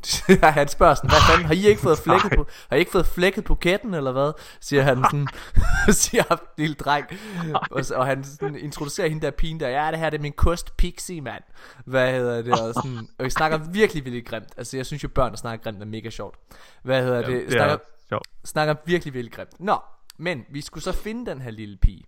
han 0.61 0.69
spørger 0.69 0.95
sådan 0.95 1.11
Hvad 1.11 1.19
fanden? 1.31 1.47
Har 1.47 1.55
I 1.55 1.67
ikke 1.67 1.81
fået 1.81 1.99
flækket 1.99 2.33
på 2.37 2.47
Har 2.69 2.77
I 2.77 2.79
ikke 2.79 2.91
fået 2.91 3.07
flækket 3.07 3.45
buketten 3.45 3.95
Eller 3.95 4.13
hvad? 4.13 4.33
Siger 4.61 4.83
han 4.83 4.97
sådan 4.97 5.29
Siger 6.03 6.23
han 6.29 6.39
lille 6.59 6.75
dreng. 6.75 7.07
Og, 7.71 7.85
og 7.95 8.07
han 8.07 8.25
sådan 8.25 8.57
introducerer 8.57 9.09
hende 9.09 9.23
der 9.27 9.31
pigen 9.31 9.61
der. 9.61 9.69
Ja 9.69 9.91
det 9.91 9.99
her 9.99 10.11
det 10.11 10.19
er 10.19 10.23
min 10.23 10.33
kost 10.33 10.77
pixie 10.77 11.21
mand. 11.21 11.43
Hvad 11.85 12.13
hedder 12.13 12.43
det? 12.43 12.53
Og, 12.53 12.75
sådan, 12.75 13.09
og 13.19 13.25
vi 13.25 13.31
snakker 13.31 13.59
virkelig 13.59 14.05
virkelig 14.05 14.27
grimt. 14.27 14.49
Altså 14.57 14.77
jeg 14.77 14.87
synes 14.87 15.03
jo 15.03 15.09
børn 15.09 15.31
der 15.31 15.37
snakker 15.37 15.65
grimt 15.65 15.83
er 15.83 15.87
mega 15.87 16.11
sjovt. 16.11 16.37
Hvad 16.83 17.03
hedder 17.03 17.27
det, 17.27 17.43
det 17.43 17.53
snakker, 17.53 17.75
er 17.75 17.79
sjovt. 18.09 18.27
snakker 18.45 18.75
virkelig 18.87 19.15
virkelig 19.15 19.33
grimt. 19.33 19.61
Nå 19.61 19.79
men 20.21 20.45
vi 20.51 20.61
skulle 20.61 20.85
så 20.85 20.93
finde 20.93 21.31
den 21.31 21.41
her 21.41 21.51
lille 21.51 21.77
pige 21.77 22.05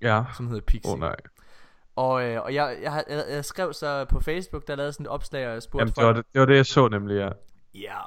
Ja. 0.00 0.24
Som 0.36 0.48
hedder 0.48 0.62
Pixie 0.66 0.90
Åh 0.90 0.94
oh, 0.94 1.00
nej. 1.00 1.16
og, 1.96 2.24
øh, 2.24 2.42
og 2.42 2.54
jeg, 2.54 2.78
jeg, 2.82 3.04
jeg, 3.08 3.24
jeg 3.28 3.44
skrev 3.44 3.72
så 3.72 4.04
på 4.04 4.20
Facebook, 4.20 4.66
der 4.66 4.76
lavede 4.76 4.92
sådan 4.92 5.06
et 5.06 5.10
opslag, 5.10 5.46
og 5.46 5.52
jeg 5.52 5.62
spurgte 5.62 5.82
Jamen, 5.82 5.94
det 5.94 6.04
var 6.04 6.12
det, 6.12 6.24
det 6.32 6.40
var 6.40 6.46
det, 6.46 6.56
jeg 6.56 6.66
så 6.66 6.88
nemlig, 6.88 7.14
ja. 7.16 7.30
Ja. 7.74 8.00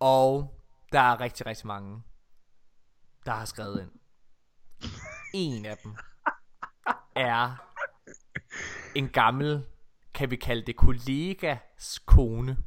Og 0.00 0.54
der 0.92 1.00
er 1.00 1.20
rigtig, 1.20 1.46
rigtig 1.46 1.66
mange, 1.66 2.02
der 3.26 3.32
har 3.32 3.44
skrevet 3.44 3.82
ind. 3.82 3.90
En 5.34 5.66
af 5.66 5.76
dem 5.76 5.96
er 7.16 7.66
en 8.94 9.08
gammel, 9.08 9.64
kan 10.14 10.30
vi 10.30 10.36
kalde 10.36 10.66
det, 10.66 10.76
kollegas 10.76 11.98
kone. 12.06 12.58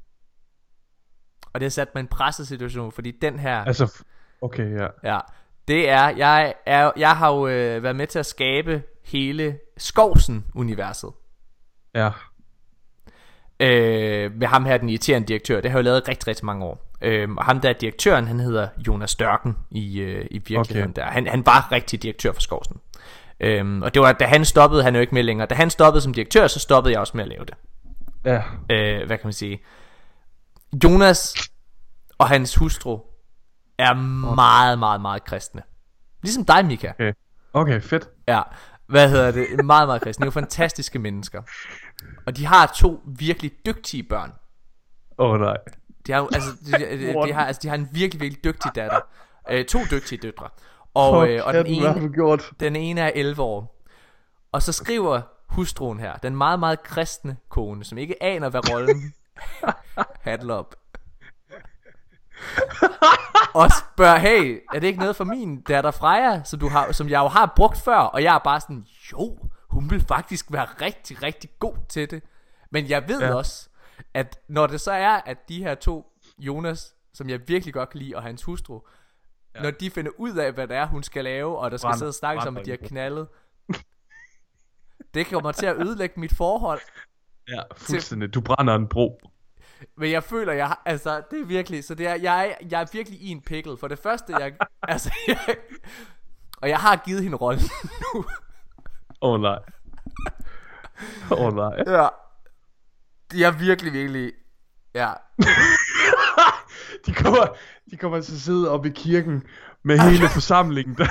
Og 1.54 1.60
det 1.60 1.66
har 1.66 1.70
sat 1.70 1.96
mig 1.96 2.02
en 2.02 2.08
presset 2.08 2.48
situation, 2.48 2.92
fordi 2.92 3.12
den 3.12 3.40
her... 3.40 3.64
Altså, 3.64 4.04
okay, 4.42 4.80
ja. 4.80 4.88
Ja, 5.04 5.20
det 5.68 5.90
er, 5.90 6.10
jeg, 6.10 6.54
er, 6.66 6.92
jeg 6.98 7.18
har 7.18 7.34
jo 7.34 7.48
øh, 7.48 7.84
været 7.84 7.96
med 7.96 8.08
til 8.08 8.20
at 8.20 8.26
skabe 8.26 8.84
hele 9.06 9.58
Skovsen-universet. 9.78 11.10
Ja. 11.96 12.10
øh, 13.60 14.32
med 14.36 14.48
ham 14.48 14.66
her, 14.66 14.78
den 14.78 14.90
irriterende 14.90 15.28
direktør. 15.28 15.62
Det 15.62 15.72
har 15.72 15.78
jeg 15.78 15.84
jo 15.84 15.90
lavet 15.90 16.08
rigtig, 16.08 16.28
rigtig 16.28 16.46
mange 16.46 16.66
år. 16.66 16.86
Øh, 17.02 17.30
og 17.32 17.46
ham 17.46 17.60
der 17.60 17.74
direktøren, 17.74 18.28
han 18.28 18.40
hedder 18.40 18.68
Jonas 18.88 19.12
Størken 19.12 19.58
i, 19.72 20.00
øh, 20.00 20.26
i 20.32 20.38
virkeligheden. 20.38 20.90
Okay. 20.90 21.02
Der. 21.02 21.08
Han, 21.08 21.28
han 21.28 21.46
var 21.46 21.72
rigtig 21.72 22.04
direktør 22.04 22.32
for 22.32 22.42
Skovsen. 22.42 22.78
Øh, 23.40 23.80
og 23.82 23.94
det 23.94 24.02
var, 24.02 24.12
da 24.12 24.26
han 24.26 24.46
stoppede, 24.46 24.84
han 24.84 24.96
er 24.96 25.00
jo 25.00 25.02
ikke 25.02 25.16
med 25.16 25.24
længere. 25.24 25.48
Da 25.48 25.56
han 25.56 25.70
stoppede 25.70 26.02
som 26.02 26.14
direktør, 26.14 26.48
så 26.48 26.60
stoppede 26.60 26.94
jeg 26.94 27.00
også 27.00 27.18
med 27.18 27.24
at 27.24 27.30
lave 27.30 27.46
det. 27.46 27.54
Ja. 28.26 28.42
Øh, 28.70 29.08
hvad 29.08 29.18
kan 29.18 29.28
man 29.28 29.34
sige? 29.34 29.60
Jonas 30.84 31.36
og 32.18 32.28
hans 32.30 32.56
hustru 32.56 33.00
er 33.80 33.94
meget, 34.36 34.80
meget, 34.80 35.02
meget 35.02 35.24
kristne. 35.24 35.62
Ligesom 36.22 36.46
dig, 36.46 36.66
Mika. 36.66 36.92
Okay. 36.92 37.14
Okay, 37.54 37.82
fedt. 37.82 38.10
Ja, 38.28 38.42
hvad 38.88 39.10
hedder 39.10 39.32
det? 39.32 39.66
Meget, 39.66 39.88
meget 39.88 40.02
kristne. 40.02 40.24
Det 40.24 40.26
er 40.26 40.28
jo 40.28 40.42
fantastiske 40.42 41.00
mennesker. 41.00 41.42
Og 42.26 42.38
de 42.38 42.46
har 42.46 42.74
to 42.76 43.02
virkelig 43.06 43.52
dygtige 43.66 44.04
børn. 44.04 44.32
Åh 45.18 45.32
oh, 45.32 45.40
nej. 45.40 45.58
De 46.08 46.12
har, 46.12 46.28
altså, 46.34 46.50
de, 46.66 46.72
de, 46.72 47.28
de, 47.28 47.34
har, 47.34 47.46
altså, 47.46 47.60
de 47.64 47.68
har 47.68 47.76
en 47.76 47.90
virkelig, 47.92 48.22
virkelig 48.22 48.44
dygtig 48.44 48.72
datter. 48.76 49.00
Øh, 49.50 49.66
to 49.66 49.80
dygtige 49.92 50.20
døtre. 50.22 50.50
Og, 50.94 51.30
øh, 51.30 51.46
og 51.46 51.54
den, 51.54 51.66
ene, 51.66 52.14
gjort? 52.14 52.52
den 52.60 52.76
ene 52.76 53.02
er 53.02 53.12
11 53.16 53.42
år. 53.42 53.86
Og 54.52 54.62
så 54.62 54.72
skriver 54.72 55.22
hustruen 55.50 56.00
her, 56.00 56.18
den 56.18 56.36
meget, 56.36 56.60
meget 56.60 56.84
kristne 56.84 57.38
kone, 57.50 57.84
som 57.84 57.98
ikke 57.98 58.24
aner, 58.24 58.50
hvad 58.50 58.74
rollen 58.74 59.14
handler 60.30 60.56
om. 60.56 60.66
og 63.62 63.70
spørger, 63.72 64.18
hey, 64.18 64.62
er 64.74 64.80
det 64.80 64.88
ikke 64.88 65.00
noget 65.00 65.16
for 65.16 65.24
min 65.24 65.62
datter 65.62 65.92
Freja, 65.92 66.44
som, 66.44 66.60
du 66.60 66.70
har, 66.70 66.92
som 66.92 67.10
jeg 67.10 67.20
jo 67.20 67.28
har 67.28 67.54
brugt 67.56 67.78
før? 67.78 67.98
Og 67.98 68.24
jeg 68.24 68.36
er 68.36 68.40
bare 68.40 68.60
sådan, 68.62 68.86
jo, 69.12 69.38
hun 69.70 69.90
vil 69.90 70.02
faktisk 70.08 70.52
være 70.52 70.66
rigtig, 70.66 71.24
rigtig 71.24 71.50
god 71.60 71.76
til 71.90 72.12
det. 72.12 72.24
Men 72.72 72.90
jeg 72.90 73.08
ved 73.08 73.22
ja. 73.22 73.34
Også, 73.34 73.70
at 74.14 74.40
når 74.48 74.68
det 74.68 74.82
så 74.82 74.92
er, 74.92 75.22
at 75.26 75.50
de 75.50 75.64
her 75.64 75.76
to, 75.76 76.06
Jonas, 76.40 76.94
som 77.14 77.30
jeg 77.30 77.40
virkelig 77.48 77.74
godt 77.74 77.90
kan 77.90 78.00
lide, 78.00 78.16
og 78.16 78.24
hans 78.24 78.44
hustru, 78.44 78.82
ja. 79.56 79.62
når 79.62 79.72
de 79.72 79.90
finder 79.90 80.12
ud 80.18 80.34
af, 80.36 80.52
hvad 80.52 80.68
det 80.68 80.78
er, 80.78 80.86
hun 80.86 81.04
skal 81.04 81.24
lave, 81.24 81.58
og 81.58 81.72
der 81.72 81.78
skal 81.78 81.88
Brænder- 81.88 81.98
sidde 81.98 82.10
og 82.10 82.14
snakke 82.14 82.48
om, 82.48 82.58
at 82.58 82.66
de 82.66 82.70
har 82.70 82.78
det. 82.78 82.88
knaldet, 82.88 83.28
det 85.14 85.28
kommer 85.28 85.52
til 85.52 85.66
at 85.66 85.76
ødelægge 85.82 86.20
mit 86.20 86.36
forhold. 86.36 86.80
Ja, 87.48 87.62
fuldstændig. 87.78 88.34
Du 88.34 88.42
brænder 88.42 88.76
en 88.76 88.88
bro. 88.88 89.22
Men 89.98 90.12
jeg 90.12 90.24
føler, 90.24 90.54
jeg 90.54 90.68
har, 90.68 90.82
altså, 90.86 91.22
det 91.32 91.42
er 91.42 91.46
virkelig, 91.46 91.84
så 91.84 91.96
det 91.96 92.08
er, 92.08 92.16
jeg, 92.16 92.58
jeg 92.72 92.82
er 92.82 92.86
virkelig 92.94 93.22
i 93.22 93.30
en 93.30 93.42
pickle. 93.42 93.78
For 93.78 93.88
det 93.88 94.00
første, 94.00 94.34
jeg, 94.40 94.54
altså, 94.84 95.12
jeg, 95.28 95.56
og 96.62 96.70
jeg 96.70 96.78
har 96.78 96.96
givet 97.06 97.24
hende 97.24 97.38
rollen 97.38 97.62
nu. 98.14 98.26
Åh 99.22 99.34
oh, 99.34 99.42
nej. 99.42 99.60
Åh 101.32 101.42
oh, 101.42 101.56
nej. 101.56 101.84
Ja. 101.88 102.08
Jeg 103.34 103.48
er 103.48 103.60
virkelig, 103.60 103.94
virkelig, 103.94 104.34
ja. 104.94 105.14
De 107.06 107.14
kommer, 107.14 107.48
de 107.92 107.98
kommer 107.98 108.22
til 108.22 108.34
at 108.34 108.40
sidde 108.40 108.72
oppe 108.72 108.90
i 108.90 108.92
kirken 108.92 109.44
med 109.84 110.00
hele 110.00 110.30
forsamlingen 110.30 110.96
der. 110.96 111.08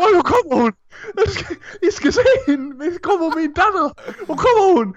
Åh, 0.00 0.16
nu 0.16 0.22
kommer 0.22 0.62
hun! 0.62 0.72
Jeg 1.16 1.24
skal, 1.28 1.56
I 1.82 1.90
skal 1.90 2.12
se 2.12 2.20
hende! 2.46 2.78
Nu 2.78 2.98
kommer 3.02 3.36
min 3.36 3.52
datter! 3.52 3.88
Nu 4.28 4.34
kommer 4.36 4.76
hun! 4.76 4.96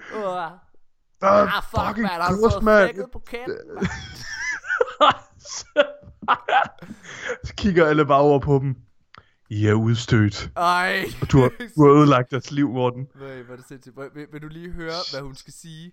Uh, 1.22 1.28
Ah, 1.28 1.56
ah, 1.56 1.62
fuck, 1.62 1.86
fucking 1.86 2.02
man, 2.02 2.20
har 2.20 2.32
du 2.32 2.50
fået 2.50 2.62
flækket 2.62 3.06
på 3.12 3.18
kænden? 3.18 3.88
Så 7.44 7.54
kigger 7.56 7.86
alle 7.86 8.06
bare 8.06 8.20
over 8.20 8.38
på 8.38 8.58
dem. 8.58 8.76
I 9.50 9.66
er 9.66 9.74
udstødt. 9.74 10.50
Ej. 10.56 11.04
Og 11.22 11.32
du 11.32 11.40
har, 11.40 11.48
du 11.76 11.86
har 11.86 11.94
ødelagt 12.00 12.30
deres 12.30 12.50
liv, 12.50 12.68
Morten. 12.68 13.08
Nej, 13.14 13.42
hvor 13.42 13.52
er 13.52 13.56
det 13.56 13.66
sindssygt. 13.68 13.96
Vil, 14.14 14.26
vil, 14.32 14.42
du 14.42 14.48
lige 14.48 14.70
høre, 14.70 14.92
hvad 15.12 15.20
hun 15.20 15.34
skal 15.34 15.52
sige? 15.52 15.92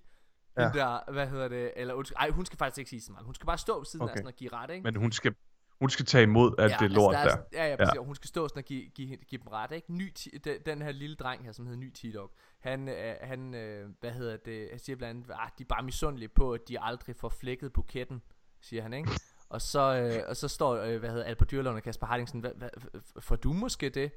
Ja. 0.58 0.64
Den 0.64 0.74
der, 0.74 1.12
hvad 1.12 1.28
hedder 1.28 1.48
det? 1.48 1.72
Eller, 1.76 1.94
undskyld, 1.94 2.16
ej, 2.20 2.30
hun 2.30 2.46
skal 2.46 2.58
faktisk 2.58 2.78
ikke 2.78 2.90
sige 2.90 3.02
så 3.02 3.12
meget. 3.12 3.26
Hun 3.26 3.36
skal 3.36 3.46
bare 3.46 3.58
stå 3.58 3.78
ved 3.78 3.86
siden 3.86 4.04
okay. 4.04 4.12
af 4.12 4.18
sådan 4.18 4.28
og 4.28 4.34
give 4.34 4.54
ret, 4.54 4.70
ikke? 4.70 4.84
Men 4.84 4.96
hun 4.96 5.12
skal, 5.12 5.36
hun 5.80 5.90
skal 5.90 6.06
tage 6.06 6.24
imod 6.24 6.56
alt 6.60 6.74
det 6.80 6.92
lort 6.92 7.16
altså, 7.16 7.38
der. 7.38 7.44
der. 7.52 7.58
Er, 7.60 7.64
ja, 7.66 7.70
ja, 7.70 7.76
præcis. 7.76 7.96
Ja. 7.96 8.02
Hun 8.02 8.16
skal 8.16 8.28
stå 8.28 8.48
sådan 8.48 8.60
og 8.60 8.64
give, 8.66 8.90
give, 8.90 9.18
give 9.18 9.40
dem 9.42 9.48
ret, 9.48 9.72
ikke? 9.72 9.94
Ny, 9.94 10.14
ti- 10.14 10.38
den, 10.44 10.58
den 10.66 10.82
her 10.82 10.92
lille 10.92 11.16
dreng 11.16 11.46
her, 11.46 11.52
som 11.52 11.66
hedder 11.66 11.80
Ny 11.80 11.92
T-Dog, 11.94 12.32
han, 12.60 12.90
øh, 12.90 13.16
han 13.22 13.54
øh, 13.54 13.90
hvad 14.00 14.12
hedder 14.12 14.38
det, 14.38 14.68
han 14.70 14.80
siger 14.80 14.96
blandt 14.96 15.18
andet, 15.30 15.36
ah, 15.40 15.50
de 15.58 15.64
er 15.64 15.68
bare 15.68 15.84
misundelige 15.84 16.30
på, 16.30 16.54
at 16.54 16.62
de 16.68 16.80
aldrig 16.82 17.16
får 17.16 17.30
flækket 17.30 17.74
buketten, 17.74 18.22
siger 18.62 18.82
han, 18.84 18.94
ikke? 18.94 19.10
Og 19.50 19.62
så, 19.62 19.96
øh, 19.96 20.24
og 20.30 20.36
så 20.36 20.48
står, 20.48 20.76
øh, 20.76 21.00
hvad 21.00 21.10
hedder 21.10 21.24
Albert 21.24 21.52
Dyrlund 21.52 21.76
og 21.78 21.84
Kasper 21.84 22.08
Hardingsen, 22.08 22.46
f- 22.46 23.20
får 23.20 23.36
du 23.36 23.54
måske 23.54 23.90
det? 23.90 24.12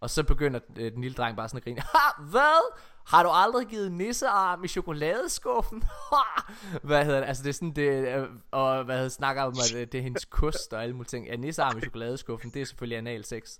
Og 0.00 0.10
så 0.10 0.22
begynder 0.22 0.60
øh, 0.78 0.92
den 0.92 1.00
lille 1.00 1.14
dreng 1.14 1.36
bare 1.36 1.48
sådan 1.48 1.58
at 1.58 1.64
grine. 1.64 1.80
Ha, 1.94 2.22
hvad? 2.22 2.74
Har 3.06 3.22
du 3.22 3.28
aldrig 3.32 3.66
givet 3.66 3.92
nissearm 3.92 4.64
i 4.64 4.68
chokoladeskuffen? 4.68 5.82
Ha! 6.12 6.52
hvad 6.82 7.04
hedder 7.04 7.20
det? 7.20 7.26
Altså 7.26 7.42
det 7.42 7.48
er 7.48 7.52
sådan 7.54 7.72
det, 7.72 8.16
øh, 8.16 8.28
og 8.50 8.84
hvad 8.84 8.96
hedder, 8.96 9.08
snakker 9.08 9.42
om, 9.42 9.52
at 9.52 9.74
øh, 9.76 9.86
det 9.92 9.94
er 9.98 10.02
hendes 10.02 10.24
kost 10.24 10.72
og 10.72 10.82
alle 10.82 10.94
mulige 10.94 11.08
ting. 11.08 11.26
Ja, 11.26 11.36
nissearm 11.36 11.78
i 11.78 11.80
chokoladeskuffen, 11.80 12.50
det 12.50 12.62
er 12.62 12.66
selvfølgelig 12.66 12.98
anal 12.98 13.24
sex. 13.24 13.58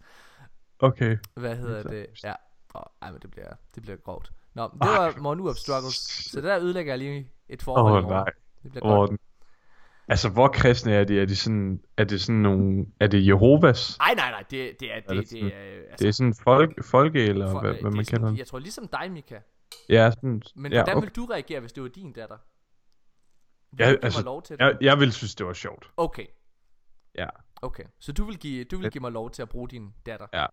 Okay. 0.78 1.18
Hvad 1.34 1.57
hedder 1.57 1.82
det? 1.82 2.07
Ja. 2.24 2.34
Oh, 2.74 2.82
ej, 3.03 3.11
men 3.11 3.20
det 3.22 3.30
bliver, 3.30 3.49
det 3.74 3.82
bliver 3.82 3.97
grovt. 3.97 4.32
Nå, 4.55 4.62
det 4.62 4.80
var 4.80 5.14
Morgen 5.20 5.41
Uop 5.41 5.57
Struggles. 5.57 5.95
Så 6.30 6.37
det 6.41 6.45
der 6.45 6.59
ødelægger 6.61 6.93
jeg 6.93 6.99
lige 6.99 7.32
et 7.49 7.62
forhold 7.62 7.84
Åh 7.87 8.03
morgen. 8.03 8.09
nej. 8.16 8.32
Det 8.62 8.70
bliver 8.70 8.82
godt. 8.84 8.95
Morten. 8.95 9.18
Altså, 10.09 10.28
hvor 10.28 10.48
kristne 10.48 10.92
er 10.92 11.04
de? 11.04 11.20
Er 11.20 11.26
de 11.26 11.36
sådan, 11.36 11.80
er 11.96 12.04
det 12.04 12.20
sådan 12.20 12.40
nogle, 12.42 12.86
er 13.00 13.07
det 13.07 13.26
Jehovas? 13.26 13.96
Ej, 14.00 14.14
nej, 14.14 14.30
nej, 14.30 14.44
det, 14.50 14.80
det 14.80 14.92
er, 14.92 15.00
det, 15.00 15.09
det 15.11 15.18
det, 15.18 15.28
sådan- 15.28 15.46
er, 15.46 15.50
altså, 15.90 15.96
Det 15.98 16.09
er 16.09 16.12
sådan 16.12 16.34
folk, 16.34 16.84
folke, 16.84 17.24
eller 17.24 17.50
for- 17.50 17.61
hvad, 17.61 17.70
øh, 17.70 17.80
hvad 17.80 17.90
det 17.90 17.94
er 17.94 17.96
man 17.96 18.04
kalder 18.04 18.28
det? 18.30 18.38
Jeg 18.38 18.46
tror 18.46 18.59
ligesom 18.59 18.88
dig, 18.88 19.12
Mika. 19.12 19.38
Ja, 19.88 20.11
sådan, 20.11 20.42
Men 20.57 20.72
ja, 20.72 20.78
hvordan 20.78 20.96
okay. 20.96 21.07
vil 21.07 21.16
du 21.16 21.24
reagere, 21.24 21.61
hvis 21.61 21.72
det 21.72 21.82
var 21.82 21.88
din 21.88 22.12
datter? 22.12 22.36
Vil 23.76 23.86
give 23.86 24.04
altså, 24.04 24.22
lov 24.24 24.42
til 24.42 24.59
det? 24.59 24.64
jeg, 24.64 24.76
jeg 24.80 24.98
vil 25.00 25.12
synes, 25.12 25.34
det 25.34 25.46
var 25.46 25.52
sjovt. 25.52 25.90
Okay, 25.96 26.26
Ja. 27.18 27.26
okay. 27.62 27.84
Så 27.98 28.12
du 28.12 28.24
vil 28.24 28.38
give, 28.38 28.64
du 28.64 28.78
vil 28.78 28.90
give 28.90 29.00
mig 29.02 29.12
lov 29.12 29.30
til 29.30 29.42
at 29.42 29.48
bruge 29.48 29.68
din 29.68 29.92
datter? 30.07 30.26
Ja. 30.32 30.46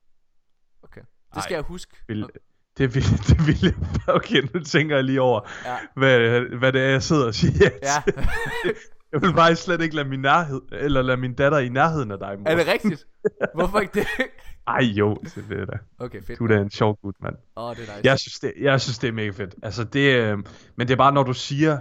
Okay. 0.84 1.02
Det 1.36 1.44
skal 1.44 1.54
Ej, 1.54 1.58
jeg 1.58 1.64
huske. 1.64 1.96
Vil, 2.08 2.30
det 2.78 2.96
vil, 2.96 3.04
det 3.30 3.48
vil 3.48 3.58
jeg, 3.64 3.74
okay, 4.16 4.42
nu 4.54 4.60
tænker 4.60 4.96
jeg 4.96 5.04
lige 5.04 5.22
over, 5.22 5.42
Ja. 5.66 5.78
hvad, 5.96 6.42
hvad 6.58 6.74
det 6.74 6.82
er, 6.82 6.90
jeg 6.90 7.04
sidder 7.04 7.28
og 7.28 7.34
siger. 7.36 7.70
Ja. 7.84 8.12
jeg 9.14 9.22
vil 9.22 9.34
bare 9.34 9.56
slet 9.56 9.82
ikke 9.82 9.96
lade 9.96 10.08
min, 10.10 10.20
nærhed, 10.20 10.62
eller 10.72 11.02
lade 11.02 11.18
min 11.18 11.34
datter 11.34 11.58
i 11.58 11.70
nærheden 11.70 12.12
af 12.12 12.20
dig, 12.20 12.40
mor. 12.40 12.50
er 12.50 12.56
det 12.56 12.68
rigtigt? 12.68 13.08
Hvorfor 13.56 13.80
ikke 13.80 14.00
det? 14.00 14.08
Ej, 14.68 14.82
jo, 14.82 15.16
det 15.36 15.60
er 15.62 15.66
da. 15.66 15.78
Okay, 16.00 16.24
fedt. 16.24 16.40
Du 16.40 16.44
er 16.44 16.48
da 16.48 16.58
en 16.58 16.70
sjov 16.72 16.98
gut, 17.02 17.16
mand. 17.22 17.36
Åh, 17.58 17.64
oh, 17.64 17.76
det 17.76 17.90
er 17.90 17.96
nice. 17.96 18.02
Jeg 18.04 18.20
synes, 18.20 18.40
det, 18.40 18.54
jeg 18.62 18.82
synes, 18.82 18.98
det 18.98 19.08
er 19.08 19.12
mega 19.12 19.30
fedt. 19.30 19.56
Altså, 19.64 19.84
det, 19.84 20.16
øh, 20.16 20.38
men 20.76 20.88
det 20.88 20.92
er 20.92 20.98
bare, 20.98 21.12
når 21.12 21.24
du 21.24 21.34
siger 21.34 21.80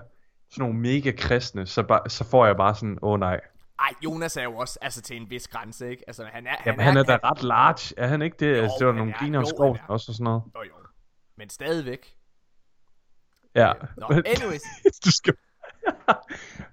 sådan 0.50 0.62
nogle 0.62 0.78
mega 0.78 1.12
kristne, 1.18 1.66
så, 1.66 1.82
bare, 1.82 2.10
så 2.10 2.24
får 2.24 2.46
jeg 2.46 2.56
bare 2.56 2.74
sådan, 2.74 2.98
åh 3.02 3.12
oh, 3.12 3.20
nej. 3.20 3.40
Ej, 3.78 3.88
Jonas 4.04 4.36
er 4.36 4.42
jo 4.42 4.56
også 4.56 4.78
altså, 4.82 5.02
til 5.02 5.16
en 5.16 5.30
vis 5.30 5.48
grænse, 5.48 5.90
ikke? 5.90 6.04
Altså, 6.06 6.24
han 6.32 6.46
er, 6.46 6.56
Jamen, 6.66 6.80
han 6.80 6.96
er 6.96 7.02
da 7.02 7.18
ret 7.24 7.42
large, 7.42 7.94
er 7.96 8.06
han 8.06 8.22
ikke 8.22 8.36
det? 8.40 8.56
Jo, 8.58 8.62
altså, 8.62 8.76
det 8.78 8.86
var 8.86 8.92
han 8.92 8.98
nogle 8.98 9.12
er- 9.12 9.18
griner 9.18 9.38
om 9.38 9.44
jo, 9.44 9.50
skov 9.50 9.76
han 9.76 9.84
er. 9.88 9.92
også 9.92 10.10
og 10.10 10.14
sådan 10.14 10.24
noget. 10.24 10.42
Jo, 10.54 10.62
jo. 10.62 10.72
Men 11.38 11.50
stadigvæk. 11.50 12.14
Ja. 13.54 13.72
Nå, 13.96 14.06
anyways. 14.06 14.62
du 15.04 15.10
skal... 15.12 15.34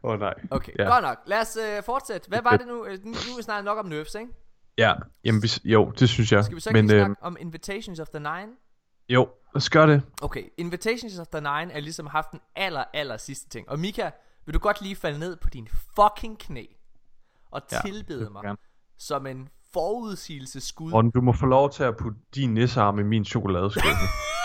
Åh 0.03 0.11
oh, 0.11 0.19
nej. 0.19 0.33
Okay, 0.51 0.71
Ja. 0.79 0.83
godt 0.83 1.03
nok. 1.03 1.17
Lad 1.25 1.41
os 1.41 1.57
øh, 1.57 1.83
fortsætte. 1.83 2.27
Hvad 2.29 2.41
var 2.41 2.57
det 2.57 2.67
nu? 2.67 2.85
Øh, 2.85 2.97
Nu 3.05 3.11
er 3.11 3.37
vi 3.37 3.41
snart 3.43 3.65
nok 3.65 3.77
om 3.77 3.85
nerves, 3.85 4.15
ikke? 4.15 4.31
Ja, 4.77 4.93
jamen, 5.23 5.39
hvis, 5.39 5.59
jo, 5.65 5.91
det 5.99 6.09
synes 6.09 6.31
jeg. 6.31 6.43
Skal 6.45 6.55
vi 6.55 6.61
så 6.61 6.69
ikke 6.69 6.81
Men 6.81 6.91
øh, 6.95 6.99
snakke 7.05 7.23
om 7.23 7.37
Invitations 7.39 7.99
of 7.99 8.07
the 8.07 8.19
Nine? 8.19 8.51
jo, 9.09 9.21
lad 9.21 9.55
os 9.55 9.69
gøre 9.69 9.87
det. 9.87 10.01
Okay, 10.21 10.43
Invitations 10.57 11.19
of 11.19 11.27
the 11.27 11.41
Nine 11.41 11.73
er 11.73 11.79
ligesom 11.79 12.07
haft 12.07 12.31
den 12.31 12.39
aller, 12.55 12.83
aller 12.93 13.17
sidste 13.17 13.49
ting. 13.49 13.69
Og 13.69 13.79
Mika, 13.79 14.09
vil 14.45 14.53
du 14.53 14.59
godt 14.59 14.81
lige 14.81 14.95
falde 14.95 15.19
ned 15.19 15.35
på 15.35 15.49
din 15.49 15.67
fucking 15.95 16.39
knæ 16.39 16.65
og 17.51 17.61
Ja, 17.71 17.77
tilbede 17.85 18.29
mig 18.29 18.43
jeg 18.43 18.55
som 18.97 19.27
en 19.27 19.49
forudsigelseskud. 19.73 20.91
Morten, 20.91 21.11
du 21.11 21.21
må 21.21 21.33
få 21.33 21.45
lov 21.45 21.69
til 21.71 21.83
at 21.83 21.97
putte 21.97 22.19
din 22.35 22.53
nissearm 22.53 22.99
i 22.99 23.03
min 23.03 23.25
chokoladeskål. 23.25 23.91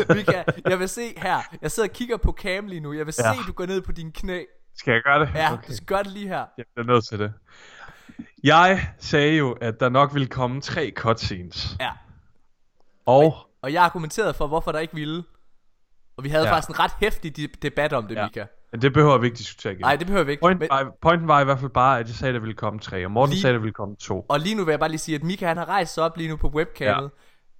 Mika, 0.16 0.42
jeg 0.68 0.78
vil 0.78 0.88
se 0.88 1.14
her. 1.16 1.38
Jeg 1.62 1.70
sidder 1.70 1.88
og 1.88 1.92
kigger 1.92 2.16
på 2.16 2.32
cam 2.32 2.66
lige 2.66 2.80
nu. 2.80 2.92
Jeg 2.92 3.06
vil 3.06 3.14
Ja. 3.18 3.32
se, 3.34 3.38
du 3.46 3.52
går 3.52 3.66
ned 3.66 3.80
på 3.82 3.92
din 3.92 4.12
knæ. 4.12 4.42
Skal 4.76 4.92
jeg 4.92 5.02
gøre 5.02 5.20
det? 5.20 5.30
Ja, 5.34 5.52
Okay. 5.52 5.68
du 5.68 5.74
skal 5.76 5.86
gøre 5.86 6.02
det 6.02 6.12
lige 6.12 6.28
her. 6.28 6.44
Jeg 6.58 6.64
bliver 6.74 6.86
nødt 6.94 7.08
til 7.08 7.18
det. 7.18 7.32
Jeg 8.44 8.88
sagde 8.98 9.36
jo, 9.36 9.52
at 9.52 9.80
der 9.80 9.88
nok 9.88 10.14
ville 10.14 10.26
komme 10.28 10.60
tre 10.60 10.92
cutscenes. 10.96 11.76
Ja. 11.80 11.90
Og 13.06 13.34
Og 13.62 13.72
jeg 13.72 13.84
argumenterede 13.84 14.34
for, 14.34 14.46
hvorfor 14.46 14.72
der 14.72 14.78
ikke 14.78 14.94
ville. 14.94 15.24
Og 16.16 16.24
vi 16.24 16.28
havde 16.28 16.42
ja. 16.44 16.48
Ja. 16.48 16.54
faktisk 16.54 16.68
en 16.70 16.78
ret 16.78 16.92
hæftig 17.00 17.62
debat 17.62 17.92
om 17.92 18.06
det, 18.06 18.14
Ja. 18.14 18.24
Mika. 18.26 18.44
det 18.82 18.92
behøver 18.92 19.18
vi 19.18 19.26
ikke 19.26 19.36
diskutere 19.36 19.72
igen. 19.72 19.80
Nej, 19.80 19.96
det 19.96 20.06
behøver 20.06 20.24
vi 20.24 20.30
ikke. 20.30 20.40
Point 20.40 20.60
Men, 20.60 20.68
var, 20.70 20.92
pointen 21.02 21.28
var 21.28 21.40
i 21.40 21.44
hvert 21.44 21.58
fald 21.58 21.70
bare, 21.70 21.98
at 21.98 22.06
jeg 22.08 22.14
sagde, 22.14 22.28
at 22.30 22.34
der 22.34 22.40
ville 22.40 22.54
komme 22.54 22.80
tre, 22.80 23.04
og 23.04 23.10
Morten 23.10 23.30
Lige- 23.32 23.40
sagde, 23.40 23.52
at 23.52 23.54
der 23.54 23.60
ville 23.60 23.72
komme 23.74 23.96
to. 23.96 24.20
og 24.28 24.40
lige 24.40 24.54
nu 24.54 24.64
vil 24.64 24.72
jeg 24.72 24.78
bare 24.80 24.88
lige 24.88 24.98
sige, 24.98 25.14
at 25.14 25.22
Mika 25.22 25.46
han 25.46 25.56
har 25.56 25.68
rejst 25.68 25.94
sig 25.94 26.04
op 26.04 26.16
lige 26.16 26.28
nu 26.28 26.36
på 26.36 26.48
webcamet. 26.48 27.10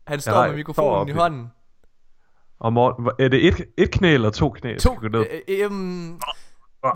Han 0.06 0.20
står 0.20 0.32
har- 0.32 0.46
med 0.46 0.56
mikrofonen 0.56 1.08
i- 1.08 1.12
hånden. 1.18 1.50
Og 2.62 2.72
Morten, 2.72 3.10
er 3.18 3.28
det 3.28 3.46
et, 3.48 3.66
et 3.76 3.90
knæ 3.90 4.14
eller 4.14 4.30
to 4.30 4.50
knæ? 4.50 4.78
To, 4.78 4.98
gå 5.00 5.08
ned? 5.08 5.26
øh, 5.30 5.40
øh, 5.48 5.64
øhm, 5.64 6.20
Øh, 6.86 6.92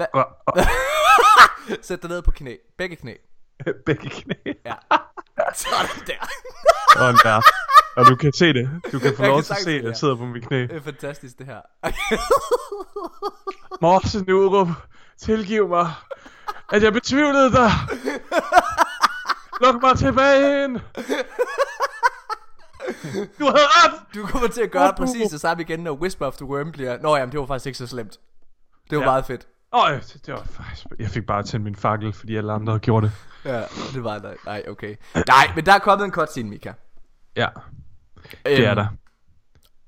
øh, 1.69 1.77
sæt 1.83 2.03
dig 2.03 2.11
ned 2.11 2.23
på 2.23 2.31
knæ. 2.31 2.57
Begge 2.79 2.97
knæ. 2.97 3.15
Begge 3.87 4.11
knæ. 4.11 4.35
Ja. 4.65 4.75
Sådan 5.55 6.07
der. 6.07 6.27
Sådan 6.97 7.19
der. 7.23 7.41
Og 7.97 8.07
du 8.07 8.17
kan 8.17 8.33
se 8.33 8.53
det. 8.53 8.71
Du 8.93 8.99
kan 8.99 9.17
få 9.17 9.23
Jeg 9.23 9.31
lov 9.31 9.43
til 9.43 9.53
at 9.53 9.59
se, 9.59 9.71
at 9.71 9.85
jeg 9.85 9.97
sidder 9.97 10.17
på 10.17 10.25
mit 10.25 10.47
knæ. 10.47 10.63
Det 10.63 10.77
er 10.77 10.81
fantastisk, 10.81 11.39
det 11.39 11.47
her. 11.47 11.61
Morten 13.81 14.25
Nurup, 14.29 14.69
tilgiv 15.19 15.69
mig, 15.69 15.91
at 16.73 16.83
jeg 16.83 16.93
betvivlede 16.93 17.53
dig. 17.53 17.71
Luk 19.61 19.83
mig 19.83 19.97
tilbage 19.99 20.65
ind. 20.65 20.81
Du 23.39 23.45
havde 23.45 23.67
ret. 23.67 24.15
Du 24.15 24.27
kommer 24.27 24.49
til 24.49 24.61
at 24.63 24.71
gøre 24.71 24.95
præcis 24.97 25.31
det 25.31 25.41
samme 25.41 25.63
igen, 25.63 25.81
når 25.81 25.93
Whisper 25.93 26.27
of 26.27 26.37
the 26.37 26.47
Worm 26.47 26.73
bliver... 26.73 26.99
Nå 27.03 27.17
jamen, 27.17 27.33
det 27.33 27.41
var 27.41 27.47
faktisk 27.47 27.67
ikke 27.67 27.79
så 27.79 27.87
slemt. 27.87 28.19
Det 28.91 28.99
var 28.99 29.05
Ja. 29.05 29.11
meget 29.11 29.25
fedt. 29.27 29.47
Åh, 29.73 29.91
det, 29.91 30.21
det 30.27 30.35
var 30.35 30.43
faktisk... 30.51 30.87
Jeg 30.99 31.11
fik 31.11 31.27
bare 31.27 31.43
tændt 31.43 31.65
min 31.65 31.77
fakkel, 31.77 32.13
fordi 32.13 32.37
alle 32.37 32.53
andre 32.53 32.73
havde 32.73 32.81
gjort 32.81 33.03
det. 33.03 33.13
Ja, 33.45 33.63
det 33.95 34.05
var 34.05 34.19
nej, 34.19 34.37
nej, 34.45 34.65
okay. 34.69 34.97
Nej, 35.15 35.53
men 35.55 35.67
der 35.67 35.73
er 35.73 35.79
kommet 35.79 36.05
en 36.05 36.11
cutscene, 36.13 36.49
Mika. 36.51 36.73
Ja, 37.37 37.49
det 38.47 38.65
er 38.65 38.71
Øhm, 38.71 38.77
der. 38.77 38.87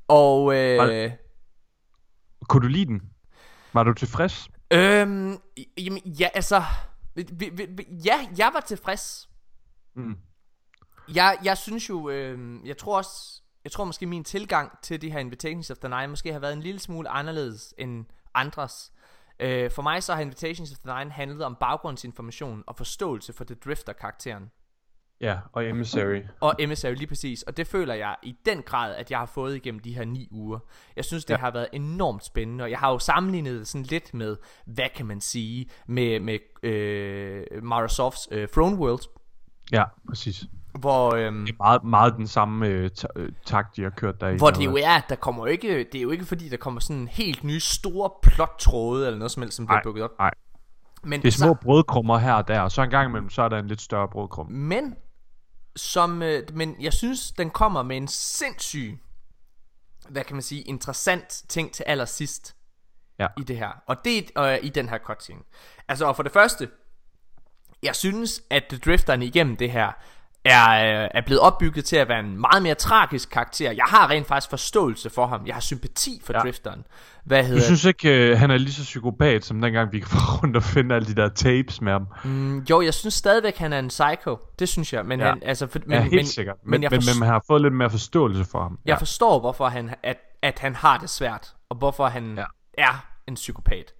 Og 0.09 0.55
øh, 0.57 0.79
Var- 0.79 1.11
Kunne 2.49 2.63
du 2.63 2.69
lide 2.69 2.87
den? 2.87 3.03
Var 3.73 3.83
du 3.83 3.93
tilfreds? 3.93 4.49
øhm, 4.71 5.39
jamen, 5.79 6.03
ja, 6.05 6.29
altså, 6.35 6.63
vi, 7.15 7.27
vi, 7.33 7.51
vi, 7.69 7.87
ja, 8.05 8.29
jeg 8.39 8.51
var 8.55 8.61
tilfreds. 8.61 9.29
Mm. 9.97 10.17
Jeg, 11.15 11.39
jeg 11.45 11.59
synes 11.59 11.89
jo, 11.89 12.11
øh, 12.11 12.67
jeg 12.67 12.79
tror 12.79 12.97
også, 12.97 13.43
jeg 13.65 13.73
tror 13.73 13.85
måske 13.85 14.07
min 14.07 14.25
tilgang 14.25 14.79
til 14.83 15.03
de 15.03 15.11
her 15.11 15.19
Invitations 15.19 15.71
of 15.71 15.79
the 15.79 15.89
Nine 15.89 16.07
måske 16.07 16.33
har 16.33 16.39
været 16.39 16.53
en 16.53 16.61
lille 16.61 16.81
smule 16.81 17.09
anderledes 17.09 17.75
end 17.79 18.05
andres. 18.35 18.93
Øh, 19.41 19.71
for 19.71 19.83
mig 19.83 20.03
så 20.03 20.15
har 20.15 20.21
Invitations 20.21 20.73
of 20.73 20.79
the 20.79 20.99
Nine 20.99 21.11
handlet 21.11 21.45
om 21.45 21.57
baggrundsinformation 21.61 22.65
og 22.67 22.77
forståelse 22.77 23.33
for 23.33 23.45
The 23.45 23.55
Drifter-karakteren. 23.55 24.51
Ja, 25.21 25.39
og 25.53 25.69
Emissary. 25.69 26.23
Og 26.41 26.55
Emissary 26.59 26.95
lige 26.95 27.07
præcis. 27.07 27.43
Og 27.43 27.57
det 27.57 27.67
føler 27.67 27.95
jeg 27.95 28.17
i 28.23 28.35
den 28.45 28.63
grad, 28.63 28.95
at 28.95 29.11
jeg 29.11 29.19
har 29.19 29.27
fået 29.27 29.57
igennem 29.57 29.81
de 29.81 29.95
her 29.95 30.05
ni 30.05 30.29
uger. 30.31 30.59
Jeg 30.97 31.05
synes, 31.05 31.25
det. 31.25 31.35
Ja. 31.35 31.39
har 31.39 31.51
været 31.51 31.69
enormt 31.73 32.25
spændende. 32.25 32.65
Og 32.65 32.71
jeg 32.71 32.79
har 32.79 32.91
jo 32.91 32.99
sammenlignet 32.99 33.59
det 33.59 33.69
sådan 33.69 33.85
lidt 33.85 34.15
med, 34.15 34.37
hvad 34.67 34.89
kan 34.95 35.07
man 35.07 35.21
sige, 35.21 35.71
med, 35.87 36.21
med 36.21 36.39
øh, 36.63 37.45
Microsofts 37.63 38.29
øh, 38.31 38.49
Throne 38.49 38.77
World. 38.77 39.03
Ja, 39.73 39.85
præcis. 40.09 40.45
Hvor, 40.81 41.15
øhm, 41.15 41.47
Det 41.47 41.53
er 41.53 41.57
meget, 41.59 41.85
meget 41.85 42.15
den 42.17 42.27
samme 42.27 42.67
øh, 42.67 42.91
øh, 43.17 43.33
takt, 43.47 43.77
de 43.77 43.83
har 43.83 43.91
kørt 43.91 44.21
der 44.21 44.29
i. 44.29 44.37
hvor 44.37 44.51
det 44.51 44.65
jo 44.65 44.77
er, 44.77 44.91
at 44.91 45.05
der 45.09 45.15
kommer 45.15 45.47
ikke, 45.47 45.85
det 45.93 45.95
er 45.99 46.03
jo 46.03 46.11
ikke 46.11 46.25
fordi, 46.25 46.49
der 46.49 46.57
kommer 46.57 46.81
sådan 46.81 47.09
helt 47.09 47.45
nye 47.45 47.61
store 47.61 48.11
plot-tråde, 48.23 49.07
eller 49.07 49.19
noget 49.19 49.31
som 49.31 49.43
helst, 49.43 49.57
som 49.57 49.67
bliver 49.67 49.83
bygget 49.85 50.05
op. 50.05 50.11
nej. 50.19 50.31
Men, 51.03 51.23
Det 51.23 51.29
er 51.29 51.33
små 51.33 51.55
brødkrummer 51.55 52.19
her 52.19 52.33
og 52.35 52.49
der, 52.49 52.61
og 52.61 52.73
så 52.73 52.83
en 52.83 52.91
gang 52.91 53.09
imellem, 53.09 53.31
så 53.31 53.43
er 53.43 53.49
der 53.49 53.59
en 53.59 53.67
lidt 53.69 53.81
større 53.81 54.09
brødkrum. 54.09 54.47
Men, 54.47 54.95
som, 55.77 56.23
øh, 56.23 56.43
men 56.55 56.77
jeg 56.81 56.93
synes, 56.93 57.33
den 57.33 57.51
kommer 57.51 57.83
med 57.83 57.97
en 57.97 58.09
sindssyg, 58.09 58.99
hvad 60.09 60.25
kan 60.25 60.37
man 60.37 60.43
sige, 60.43 60.63
interessant 60.63 61.43
ting 61.49 61.73
til 61.73 61.83
allersidst 61.83 62.55
Ja. 63.19 63.27
i 63.39 63.43
det 63.43 63.57
her. 63.57 63.69
Og 63.87 63.97
det 64.05 64.31
øh, 64.39 64.59
i 64.63 64.69
den 64.69 64.89
her 64.89 64.99
cutscene. 64.99 65.41
Altså, 65.89 66.07
og 66.07 66.17
for 66.17 66.23
det 66.23 66.33
første, 66.33 66.69
jeg 67.83 67.97
synes, 67.97 68.43
at 68.51 68.75
drifterne 68.85 69.25
igennem 69.27 69.57
det 69.57 69.71
her 69.71 69.93
er, 70.51 71.03
øh, 71.03 71.09
er 71.15 71.23
blevet 71.27 71.41
opbygget 71.41 71.85
til 71.85 71.97
at 71.97 72.09
være 72.09 72.21
en 72.21 72.41
meget 72.41 72.63
mere 72.63 72.75
tragisk 72.75 73.31
karakter. 73.31 73.71
Jeg 73.73 73.85
har 73.89 74.11
rent 74.11 74.27
faktisk 74.27 74.51
forståelse 74.51 75.11
for 75.11 75.27
ham. 75.27 75.47
Jeg 75.47 75.55
har 75.55 75.61
sympati 75.61 76.21
for 76.25 76.33
ja. 76.33 76.39
Ja. 76.39 76.43
drifteren. 76.43 76.85
Hvad 77.25 77.43
Du 77.43 77.47
hedder 77.49 77.63
synes 77.63 77.85
ikke, 77.85 78.31
øh, 78.31 78.39
han 78.39 78.51
er 78.51 78.57
lige 78.59 78.73
så 78.73 78.83
psykopat, 78.83 79.45
som 79.45 79.61
dengang 79.61 79.93
vi 79.93 80.01
var 80.13 80.39
rundt 80.43 80.57
og 80.57 80.63
finde 80.63 80.95
alle 80.95 81.09
de 81.09 81.15
der 81.15 81.29
tapes 81.29 81.81
med 81.81 81.93
ham? 81.93 82.07
Mm, 82.25 82.59
jo, 82.59 82.81
jeg 82.83 82.95
synes 82.95 83.15
stadigvæk, 83.15 83.57
han 83.57 83.73
er 83.73 83.79
en 83.79 83.89
psycho. 83.89 84.39
Det 84.59 84.69
synes 84.69 84.93
jeg. 84.93 85.07
Men 85.07 85.21
Ja. 85.21 85.27
han, 85.29 85.43
altså, 85.45 85.67
for, 85.67 85.79
men, 85.79 85.89
Men, 85.89 85.97
ja, 85.97 86.03
helt 86.03 86.15
men, 86.15 86.27
sikkert. 86.27 86.57
Men, 86.65 86.71
Men, 86.71 86.83
jeg, 86.83 86.91
men, 86.91 87.01
men 87.07 87.19
man 87.21 87.29
har 87.29 87.43
fået 87.47 87.63
lidt 87.63 87.75
mere 87.75 87.91
forståelse 87.91 88.45
for 88.45 88.63
ham. 88.63 88.79
jeg 88.87 88.99
forstår, 88.99 89.41
hvorfor 89.41 89.69
han, 89.69 89.95
at, 90.03 90.17
at 90.43 90.59
han 90.59 90.75
har 90.75 90.99
det 90.99 91.11
svært. 91.11 91.53
Og 91.71 91.77
hvorfor 91.77 92.07
han 92.07 92.35
ja. 92.37 92.45
Ja. 92.79 92.85
er 92.89 93.07
en 93.29 93.35
psykopat. 93.35 93.93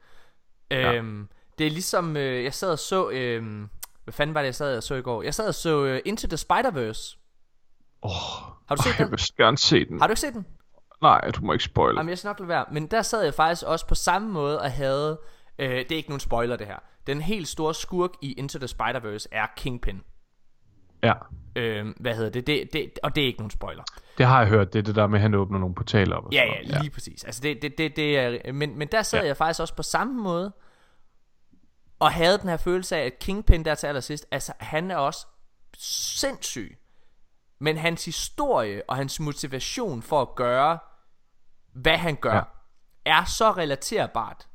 Øhm, 0.71 1.29
det 1.59 1.67
er 1.67 1.71
ligesom, 1.71 2.17
øh, 2.17 2.45
jeg 2.45 2.55
sad 2.55 2.73
og 2.73 2.79
så... 2.79 3.11
Øh, 3.11 3.43
hvad 4.09 4.13
fanden 4.13 4.35
var 4.35 4.41
det, 4.41 4.47
jeg 4.47 4.55
sad 4.55 4.77
og 4.77 4.83
så 4.83 4.95
i 4.95 5.03
går? 5.03 5.23
Jeg 5.23 5.35
sad 5.35 5.49
og 5.49 5.55
så 5.55 5.85
øh, 5.85 6.01
Into 6.05 6.29
the 6.29 6.37
Spider-Verse. 6.37 7.19
Åh, 8.03 8.11
Har 8.69 8.75
du 8.77 8.83
set 8.83 8.99
jeg 8.99 9.07
den? 9.07 9.11
vil 9.11 9.21
gerne 9.37 9.59
se 9.59 9.85
den. 9.85 10.01
Har 10.01 10.07
du 10.07 10.11
ikke 10.11 10.21
set 10.21 10.35
den? 10.35 10.47
Nej, 11.03 11.21
du 11.31 11.45
må 11.45 11.53
ikke 11.53 11.65
spoil. 11.65 11.95
Jamen, 11.97 12.09
jeg 12.11 12.19
skal 12.19 12.29
nok 12.29 12.39
lade 12.41 12.49
være. 12.49 12.65
Men 12.73 12.87
der 12.87 13.03
sad 13.03 13.23
jeg 13.25 13.35
faktisk 13.35 13.63
også 13.67 13.87
på 13.87 13.95
samme 13.95 14.29
måde 14.29 14.61
og 14.61 14.73
havde... 14.73 15.21
Øh, 15.59 15.69
det 15.71 15.93
er 15.93 15.97
ikke 15.97 16.09
nogen 16.09 16.21
spoiler, 16.21 16.57
det 16.57 16.67
her. 16.67 16.77
Den 17.07 17.21
helt 17.21 17.49
store 17.49 17.75
skurk 17.75 18.11
i 18.23 18.33
Into 18.33 18.59
the 18.59 18.67
Spider-Verse 18.69 19.27
er 19.33 19.47
Kingpin. 19.57 20.01
Ja, 21.03 21.13
Øh, 21.57 21.87
hvad 22.01 22.15
hedder 22.15 22.31
det? 22.31 22.47
Det, 22.47 22.69
det? 22.73 22.91
Og 23.03 23.15
det 23.15 23.23
er 23.23 23.27
ikke 23.27 23.39
nogen 23.39 23.51
spoiler. 23.51 23.83
det 24.19 24.27
har 24.27 24.39
jeg 24.41 24.49
hørt. 24.49 24.73
Det 24.73 24.79
er 24.79 24.83
det 24.83 24.95
der 24.95 25.07
med, 25.07 25.19
at 25.19 25.23
han 25.23 25.35
åbner 25.35 25.59
nogle 25.59 25.75
portaler 25.75 26.17
op. 26.17 26.25
Og 26.25 26.33
Ja, 26.33 26.45
sådan 26.57 26.71
ja, 26.71 26.81
lige 26.81 26.91
præcis. 26.91 27.25
Altså 27.25 27.41
det, 27.43 27.63
det, 27.63 27.79
det, 27.79 27.97
det 27.97 28.19
er, 28.19 28.53
men, 28.53 28.79
men 28.79 28.89
der 28.93 29.03
sad 29.03 29.19
ja. 29.19 29.23
Ja. 29.23 29.29
jeg 29.29 29.37
faktisk 29.37 29.61
også 29.61 29.75
på 29.75 29.83
samme 29.83 30.23
måde, 30.23 30.53
og 31.99 32.13
havde 32.13 32.39
den 32.39 32.49
her 32.49 32.57
følelse 32.57 32.97
af, 32.97 33.07
at 33.07 33.19
Kingpin 33.19 33.65
der 33.65 33.75
til 33.75 33.87
allersidst, 33.87 34.27
altså 34.31 34.53
han 34.59 34.91
er 34.91 34.97
også 34.97 35.27
sindssyg. 35.79 36.79
Men 37.61 37.77
hans 37.77 38.05
historie 38.05 38.83
og 38.89 38.97
hans 38.97 39.21
motivation 39.21 40.03
for 40.03 40.23
at 40.23 40.35
gøre, 40.35 40.79
hvad 41.73 41.97
han 41.97 42.17
gør, 42.17 42.35
ja. 42.35 42.43
Er 43.05 43.25
så 43.25 43.51
relaterbart, 43.51 44.49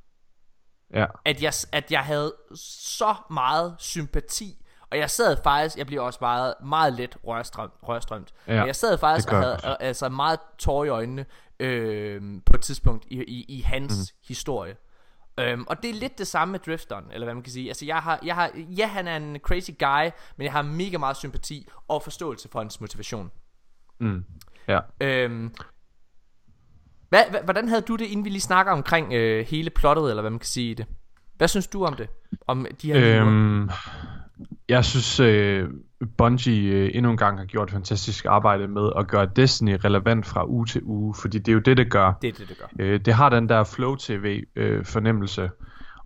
ja. 0.94 1.06
at 1.26 1.41
jeg, 1.41 1.54
at 1.72 1.91
jeg 1.91 2.06
havde 2.06 2.36
så 2.56 3.16
meget 3.30 3.76
sympati. 3.80 4.66
Og 4.89 4.98
jeg 4.98 5.10
sad 5.10 5.38
faktisk, 5.44 5.78
jeg 5.78 5.86
bliver 5.86 6.02
også 6.02 6.20
meget, 6.22 6.54
meget 6.64 6.94
let 6.94 7.18
rørstrømt, 7.24 7.74
rørstrømt. 7.84 8.34
Ja, 8.48 8.58
men 8.58 8.68
jeg 8.68 8.76
sad 8.76 8.98
faktisk 8.98 9.32
og 9.32 9.38
havde 9.38 9.78
altså 9.80 10.10
meget 10.10 10.39
tår 10.58 10.86
i 10.86 10.88
øjnene 10.88 11.26
øh, 11.60 12.22
på 12.46 12.56
et 12.56 12.62
tidspunkt 12.62 13.06
i, 13.08 13.24
i, 13.24 13.46
i 13.58 13.62
hans 13.62 13.94
mm. 13.94 14.18
historie. 14.28 14.76
Øhm, 15.40 15.64
og 15.68 15.84
det 15.84 15.90
er 15.90 15.94
lidt 15.94 16.18
det 16.18 16.28
samme 16.28 16.52
med 16.52 16.60
Drifteren, 16.60 17.06
eller 17.12 17.26
hvad 17.26 17.34
man 17.34 17.44
kan 17.44 17.54
sige. 17.54 17.68
Altså 17.68 17.86
jeg 17.86 17.98
har, 17.98 18.20
jeg 18.26 18.36
har, 18.36 18.52
ja 18.56 18.88
han 18.88 19.08
er 19.08 19.18
en 19.18 19.38
crazy 19.40 19.72
guy, 19.80 20.12
men 20.38 20.46
jeg 20.46 20.52
har 20.52 20.62
mega 20.62 20.98
meget 20.98 21.18
sympati 21.18 21.68
og 21.88 22.04
forståelse 22.04 22.50
for 22.50 22.60
hans 22.60 22.82
motivation. 22.82 23.32
Mm. 24.00 24.26
Ja. 24.68 24.80
Øhm, 25.02 25.54
hvad, 27.10 27.24
hvad, 27.30 27.42
hvordan 27.44 27.68
havde 27.68 27.82
du 27.82 27.96
det, 27.96 28.06
inden 28.06 28.26
vi 28.26 28.30
lige 28.30 28.42
snakker 28.42 28.72
omkring 28.72 29.14
øh, 29.14 29.46
hele 29.46 29.70
plottet, 29.70 30.10
eller 30.10 30.22
hvad 30.22 30.32
man 30.32 30.40
kan 30.40 30.48
sige 30.48 30.72
i 30.72 30.74
det? 30.74 30.86
Hvad 31.38 31.48
synes 31.48 31.68
du 31.68 31.86
om 31.86 31.94
det? 31.94 32.10
Om 32.48 32.68
de 32.82 32.94
her 32.94 33.22
øhm, 33.22 33.28
Øhm, 33.28 33.70
jeg 34.70 34.86
synes, 34.86 35.20
øh, 35.20 35.70
Bungie 36.18 36.72
øh, 36.74 36.91
endnu 36.93 37.11
en 37.11 37.18
gang 37.18 37.38
har 37.38 37.45
gjort 37.45 37.68
et 37.68 37.74
fantastisk 37.74 38.26
arbejde 38.26 38.68
med 38.68 38.91
at 38.97 39.07
gøre 39.07 39.26
Destiny 39.36 39.78
relevant 39.86 40.26
fra 40.26 40.45
uge 40.47 40.66
til 40.66 40.82
uge, 40.84 41.16
fordi 41.22 41.39
det 41.39 41.47
er 41.47 41.53
jo 41.53 41.59
det, 41.59 41.78
det 41.78 41.91
gør. 41.91 42.14
Det 42.22 42.28
er 42.28 42.32
det, 42.32 42.49
det 42.49 42.57
gør. 42.57 42.66
Øh, 42.80 42.99
det 42.99 43.14
har 43.14 43.30
den 43.30 43.49
der 43.49 43.64
Flow 43.64 43.95
TV 43.95 44.43
øh, 44.55 44.86
fornemmelse, 44.86 45.49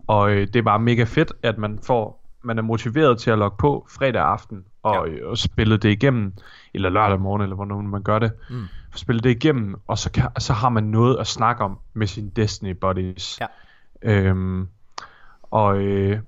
og 0.07 0.31
øh, 0.31 0.47
det 0.47 0.55
er 0.55 0.61
bare 0.63 0.79
mega 0.79 1.03
fedt, 1.03 1.33
at 1.43 1.57
man 1.57 1.79
får 1.83 2.23
man 2.43 2.57
er 2.57 2.61
motiveret 2.61 3.19
til 3.19 3.31
at 3.31 3.37
logge 3.37 3.57
på 3.59 3.87
fredag 3.89 4.21
aften 4.21 4.65
og, 4.83 5.07
Ja. 5.07 5.13
øh, 5.13 5.29
og 5.29 5.37
spille 5.37 5.77
det 5.77 5.89
igennem, 5.89 6.33
eller 6.73 6.89
lørdag 6.89 7.19
morgen, 7.19 7.41
eller 7.41 7.55
hvornår 7.55 7.81
man 7.81 8.03
gør 8.03 8.19
det. 8.19 8.31
Mm. 8.49 8.63
Spille 8.95 9.19
det 9.21 9.29
igennem, 9.29 9.75
og 9.87 9.97
så, 9.97 10.11
kan, 10.11 10.23
så 10.39 10.53
har 10.53 10.69
man 10.69 10.83
noget 10.83 11.17
at 11.17 11.27
snakke 11.27 11.63
om 11.63 11.79
med 11.93 12.07
sine 12.07 12.29
Destiny 12.35 12.71
buddies. 12.71 13.39
Ja. 13.41 13.45
Øhm, 14.01 14.67
og 15.41 15.77
øh, 15.77 16.19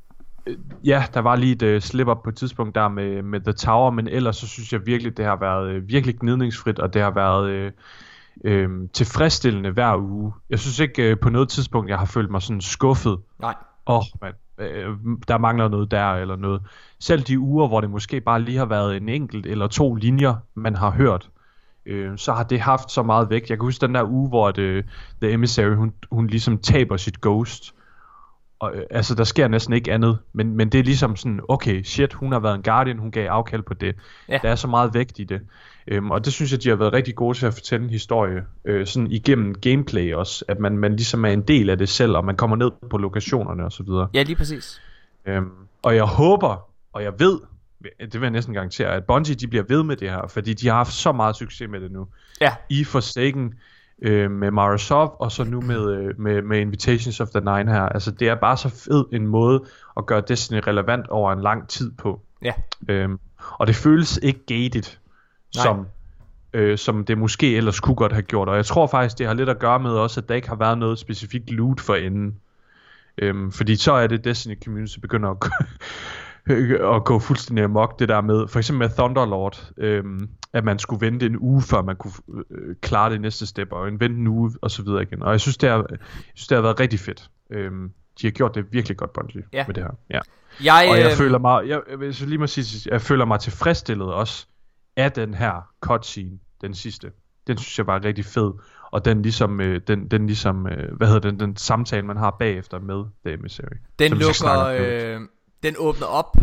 ja, 0.84 1.04
der 1.14 1.20
var 1.20 1.36
lige 1.36 1.52
et 1.54 1.76
uh, 1.76 1.82
slip-up 1.82 2.18
på 2.24 2.30
et 2.30 2.36
tidspunkt 2.36 2.76
der 2.76 2.88
med, 2.88 3.22
med 3.22 3.41
The 3.41 3.54
Tower, 3.54 3.91
men 3.91 4.08
ellers 4.08 4.38
så 4.38 4.47
synes 4.47 4.74
jeg 4.74 4.86
virkelig, 4.86 5.18
det 5.18 5.26
har 5.26 5.36
været 5.36 5.78
uh, 5.78 5.89
virkelig 5.89 6.16
gnidningsfrit, 6.20 6.80
og 6.80 6.93
det 6.93 7.02
har 7.02 7.12
været 7.12 7.72
uh, 8.45 8.52
uh, 8.52 8.88
tilfredsstillende 8.93 9.72
hver 9.72 9.97
uge. 9.97 10.34
Jeg 10.50 10.60
synes 10.60 10.80
ikke 10.80 11.12
uh, 11.12 11.20
på 11.20 11.30
noget 11.30 11.50
tidspunkt, 11.50 11.89
jeg 11.89 12.00
har 12.00 12.06
følt 12.06 12.32
mig 12.32 12.41
sådan 12.41 12.62
skuffet. 12.62 13.18
Nej. 13.39 13.56
Åh, 13.88 13.97
oh, 13.97 14.04
man, 14.22 14.34
uh, 14.58 15.18
der 15.28 15.38
mangler 15.38 15.68
noget 15.68 15.91
der 15.91 16.14
eller 16.14 16.36
noget. 16.36 16.62
Selv 17.00 17.22
de 17.22 17.39
uger, 17.39 17.68
hvor 17.68 17.82
det 17.82 17.89
måske 17.89 18.22
bare 18.22 18.41
lige 18.41 18.58
har 18.58 18.66
været 18.66 18.97
en 18.97 19.10
enkelt 19.10 19.45
eller 19.45 19.68
to 19.68 19.95
linjer, 19.95 20.36
man 20.56 20.76
har 20.76 20.91
hørt, 20.91 21.30
øh, 21.86 22.18
så 22.18 22.34
har 22.34 22.43
det 22.43 22.60
haft 22.60 22.91
så 22.91 23.04
meget 23.04 23.30
vægt. 23.30 23.50
Jeg 23.50 23.58
kan 23.58 23.66
huske 23.66 23.86
den 23.88 23.95
der 23.95 24.04
uge, 24.04 24.30
hvor 24.30 24.52
det, 24.52 24.86
The 25.22 25.32
Emissary, 25.32 25.76
hun, 25.76 25.93
hun 26.12 26.28
ligesom 26.28 26.58
taber 26.58 26.97
sit 26.97 27.22
ghost. 27.22 27.74
Og, 28.60 28.76
øh, 28.76 28.84
altså, 28.89 29.16
der 29.16 29.24
sker 29.24 29.47
næsten 29.47 29.74
ikke 29.74 29.93
andet. 29.93 30.18
Men, 30.34 30.55
men 30.57 30.70
det 30.70 30.80
er 30.80 30.84
ligesom 30.84 31.16
sådan, 31.16 31.39
okay, 31.47 31.84
shit, 31.84 32.14
hun 32.14 32.32
har 32.32 32.39
været 32.39 32.55
en 32.55 32.64
guardian, 32.64 32.97
hun 32.97 33.12
gav 33.12 33.28
afkald 33.28 33.62
på 33.62 33.74
det. 33.74 33.95
Ja. 34.30 34.39
Der 34.41 34.49
er 34.49 34.55
så 34.55 34.68
meget 34.68 34.93
vægt 34.93 35.20
i 35.20 35.24
det. 35.24 35.41
Øhm, 35.88 36.12
og 36.12 36.26
det 36.26 36.34
synes 36.34 36.51
jeg, 36.51 36.64
de 36.64 36.70
har 36.70 36.76
været 36.76 36.93
rigtig 36.93 37.16
gode 37.16 37.38
til 37.38 37.45
at 37.45 37.53
fortælle 37.53 37.84
en 37.84 37.89
historie. 37.89 38.43
Øh, 38.66 38.88
sådan 38.88 39.12
igennem 39.12 39.55
gameplay 39.55 40.14
også. 40.14 40.45
At 40.47 40.60
man, 40.60 40.78
man 40.78 40.95
ligesom 40.95 41.26
er 41.26 41.30
en 41.30 41.41
del 41.41 41.70
af 41.70 41.78
det 41.78 41.89
selv, 41.89 42.18
og 42.18 42.26
man 42.26 42.36
kommer 42.36 42.55
ned 42.55 42.72
på 42.89 42.97
lokationerne 42.97 43.66
og 43.66 43.72
så 43.72 43.84
videre. 43.84 44.07
Ja, 44.14 44.24
lige 44.24 44.36
præcis. 44.36 44.82
Øhm, 45.26 45.51
og 45.82 45.95
jeg 45.95 46.03
håber, 46.03 46.70
og 46.93 47.03
jeg 47.03 47.14
ved, 47.20 47.39
det 47.99 48.14
vil 48.14 48.22
jeg 48.22 48.32
næsten 48.32 48.53
garantere, 48.53 48.88
at 48.88 49.03
Bungie 49.03 49.36
de 49.36 49.47
bliver 49.47 49.64
ved 49.68 49.84
med 49.84 49.95
det 49.95 50.10
her, 50.10 50.28
fordi 50.28 50.53
de 50.53 50.68
har 50.68 50.76
haft 50.76 50.93
så 50.93 51.12
meget 51.12 51.36
succes 51.36 51.70
med 51.70 51.80
det 51.80 51.91
nu. 51.91 52.07
Ja. 52.41 52.55
I 52.70 52.84
Forsaken, 52.84 53.53
øh, 54.02 54.32
med 54.32 54.52
Mara 54.52 54.78
Sov, 54.78 55.16
og 55.20 55.32
så 55.32 55.43
nu 55.43 55.62
med, 55.62 55.91
øh, 55.91 56.20
med, 56.20 56.41
med 56.41 56.60
Invitations 56.60 57.20
of 57.20 57.28
the 57.28 57.39
Nine 57.39 57.72
her. 57.72 57.82
Altså 57.82 58.12
det 58.12 58.30
er 58.30 58.36
bare 58.36 58.58
så 58.58 58.70
fed 58.70 59.06
en 59.12 59.28
måde 59.28 59.64
at 59.97 60.06
gøre 60.06 60.24
Destiny 60.28 60.62
relevant 60.68 61.08
over 61.08 61.34
en 61.34 61.41
lang 61.41 61.68
tid 61.68 61.91
på. 61.91 62.22
Ja. 62.41 62.54
Øhm, 62.89 63.20
og 63.38 63.68
det 63.68 63.76
føles 63.76 64.20
ikke 64.24 64.45
gated, 64.45 64.97
Nej. 65.56 65.64
som, 65.64 65.88
øh, 66.54 66.78
som 66.78 67.06
det 67.06 67.18
måske 67.18 67.58
ellers 67.58 67.80
kunne 67.80 67.95
godt 67.95 68.12
have 68.12 68.22
gjort. 68.22 68.50
Og 68.50 68.56
jeg 68.56 68.66
tror 68.66 68.88
faktisk, 68.88 69.18
det 69.18 69.28
har 69.28 69.34
lidt 69.34 69.50
at 69.50 69.60
gøre 69.60 69.80
med 69.80 69.91
også, 69.91 70.20
at 70.20 70.30
der 70.30 70.36
ikke 70.36 70.50
har 70.50 70.56
været 70.56 70.78
noget 70.78 71.00
specifikt 71.00 71.52
loot 71.52 71.80
for 71.80 71.95
enden. 71.95 72.36
Øhm, 73.18 73.52
fordi 73.52 73.76
så 73.76 73.93
er 73.93 74.08
det 74.08 74.24
Destiny 74.24 74.64
Community 74.64 75.00
begynder 75.00 75.30
at 75.30 75.38
at 76.95 77.04
gå 77.04 77.20
fuldstændig 77.20 77.64
amok 77.64 78.00
det 78.00 78.10
der 78.10 78.22
med, 78.22 78.47
for 78.47 78.60
eksempel 78.60 78.88
med 78.88 78.95
Thunderlord, 78.95 79.72
øhm, 79.78 80.30
at 80.54 80.64
man 80.64 80.80
skulle 80.80 81.06
vente 81.06 81.26
en 81.26 81.38
uge, 81.39 81.62
før 81.62 81.82
man 81.82 81.95
kunne 81.95 82.14
øh, 82.52 82.76
klare 82.82 83.12
det 83.12 83.22
næste 83.22 83.45
step, 83.45 83.72
og 83.72 83.88
en 83.88 84.00
vente 84.00 84.18
en 84.20 84.28
uge, 84.28 84.52
og 84.62 84.72
så 84.72 84.84
videre 84.84 85.02
igen. 85.02 85.24
Og 85.24 85.32
jeg 85.32 85.41
synes, 85.41 85.58
det 85.58 85.70
har, 85.70 85.86
jeg 85.89 85.97
synes, 86.34 86.47
det 86.47 86.56
har 86.56 86.62
været 86.62 86.80
rigtig 86.80 87.00
fedt. 87.00 87.30
Øhm, 87.50 87.91
de 88.22 88.28
har 88.28 88.32
gjort 88.32 88.56
det 88.56 88.66
virkelig 88.74 88.97
godt, 88.97 89.14
Bungie, 89.14 89.43
Ja. 89.54 89.64
med 89.68 89.76
det 89.76 89.84
her. 89.84 89.91
Ja. 90.10 90.20
Jeg, 90.64 90.88
Og 90.91 91.00
jeg 91.00 91.12
øh, 91.12 91.18
føler 91.18 91.38
mig, 91.39 91.68
jeg, 91.68 91.82
jeg, 91.89 92.00
vil 92.00 92.16
så 92.16 92.26
lige 92.26 92.38
må 92.38 92.47
sige, 92.47 92.89
jeg 92.91 93.02
føler 93.02 93.26
mig 93.26 93.39
tilfredsstillet 93.39 94.14
også 94.14 94.47
af 94.95 95.12
den 95.12 95.34
her 95.34 95.70
cutscene, 95.82 96.39
den 96.62 96.74
sidste. 96.74 97.12
Den 97.47 97.58
synes 97.58 97.78
jeg 97.78 97.88
var 97.88 98.04
rigtig 98.04 98.26
fed, 98.26 98.52
og 98.91 99.06
den 99.06 99.22
ligesom, 99.22 99.62
øh, 99.62 99.82
den, 99.88 100.08
den 100.08 100.28
ligesom, 100.28 100.68
øh, 100.68 100.97
hvad 100.97 101.08
hedder 101.08 101.30
den, 101.32 101.39
den 101.39 101.56
samtale 101.58 102.06
man 102.06 102.18
har 102.18 102.32
bagefter 102.39 102.80
med 102.80 103.04
The 103.26 103.34
Emissary. 103.34 103.76
Den 104.00 104.12
lukker, 104.12 104.66
øh, 104.66 105.22
den 105.64 105.76
åbner 105.78 106.08
op 106.08 106.38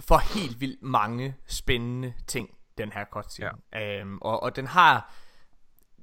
for 0.00 0.34
helt 0.38 0.60
vildt 0.60 0.82
mange 0.82 1.34
spændende 1.46 2.12
ting, 2.26 2.48
den 2.78 2.92
her 2.92 3.04
cutscene. 3.04 3.50
Ja. 3.72 4.00
Øhm, 4.00 4.18
og, 4.18 4.42
og 4.42 4.56
den 4.56 4.66
har, 4.66 5.14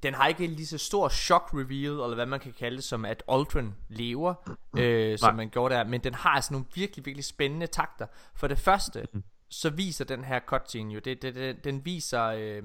den 0.02 0.14
har 0.14 0.26
ikke 0.26 0.46
lige 0.46 0.66
så 0.66 0.78
stor 0.78 1.08
shock 1.08 1.50
reveal, 1.54 1.92
eller 1.92 2.14
hvad 2.14 2.26
man 2.26 2.40
kan 2.40 2.52
kalde 2.58 2.76
det, 2.76 2.84
som 2.84 3.04
at 3.04 3.22
Ultron 3.32 3.74
lever, 3.88 4.34
øh, 4.78 5.18
som 5.18 5.28
Nej. 5.28 5.36
man 5.36 5.50
gjorde 5.50 5.74
der. 5.74 5.84
Men 5.84 6.00
den 6.00 6.14
har 6.14 6.30
altså 6.30 6.52
nogle 6.52 6.66
virkelig, 6.74 7.06
virkelig 7.06 7.24
spændende 7.24 7.66
takter. 7.66 8.06
For 8.34 8.48
det 8.48 8.58
første, 8.58 9.06
så 9.50 9.70
viser 9.70 10.04
den 10.04 10.24
her 10.24 10.40
cutscene 10.40 10.94
jo, 10.94 11.00
det, 11.00 11.22
det, 11.22 11.34
det, 11.34 11.64
den 11.64 11.84
viser... 11.84 12.24
Øh, 12.24 12.62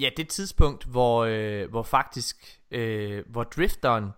Ja, 0.00 0.10
det 0.16 0.28
tidspunkt, 0.28 0.84
hvor, 0.84 1.24
øh, 1.24 1.70
hvor 1.70 1.82
faktisk, 1.82 2.60
øh, 2.70 3.24
hvor 3.26 3.44
drifteren 3.44 4.10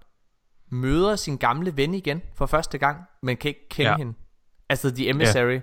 møder 0.68 1.16
sin 1.16 1.36
gamle 1.36 1.76
ven 1.76 1.94
igen 1.94 2.22
for 2.34 2.46
første 2.46 2.78
gang, 2.78 3.04
men 3.22 3.36
kan 3.36 3.48
ikke 3.48 3.68
kende. 3.68 3.90
Ja. 3.90 3.96
hende. 3.96 4.14
Altså 4.68 4.94
The 4.94 5.08
Emissary. 5.08 5.52
Ja. 5.52 5.60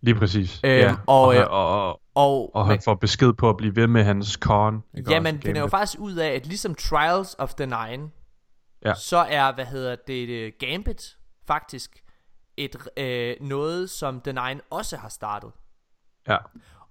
Lige 0.00 0.14
præcis. 0.14 0.60
Øhm, 0.64 0.74
ja. 0.74 0.96
og, 1.06 1.20
og, 1.22 1.34
øh, 1.34 1.50
og, 1.50 1.86
og, 1.86 2.00
Og, 2.14 2.54
og 2.54 2.66
men, 2.66 2.70
han 2.70 2.80
får 2.84 2.94
besked 2.94 3.32
på 3.32 3.48
at 3.48 3.56
blive 3.56 3.76
ved 3.76 3.86
med 3.86 4.04
hans 4.04 4.32
con. 4.32 4.82
ikke 4.96 5.10
ja, 5.10 5.18
også, 5.18 5.22
men 5.22 5.36
i 5.36 5.42
finder 5.42 5.60
jo 5.60 5.66
faktisk 5.66 6.00
ud 6.00 6.14
af, 6.14 6.28
at 6.28 6.46
ligesom 6.46 6.74
Trials 6.74 7.36
of 7.38 7.54
the 7.54 7.66
Nine, 7.66 8.10
Ja. 8.84 8.94
så 8.94 9.16
er, 9.16 9.54
hvad 9.54 9.64
hedder 9.64 9.96
det, 10.06 10.28
øh, 10.28 10.52
Gambit 10.58 11.16
faktisk 11.46 12.02
et, 12.56 12.76
øh, 12.96 13.36
noget, 13.40 13.90
som 13.90 14.20
The 14.20 14.32
Nine 14.32 14.60
også 14.70 14.96
har 14.96 15.08
startet. 15.08 15.50
Ja. 16.28 16.36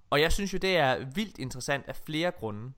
Og 0.10 0.22
jeg 0.22 0.32
synes 0.32 0.53
jo, 0.53 0.57
det 0.57 0.78
er 0.78 1.05
vildt 1.16 1.38
interessant 1.38 1.86
af 1.88 1.95
flere 1.95 2.32
grunde. 2.32 2.72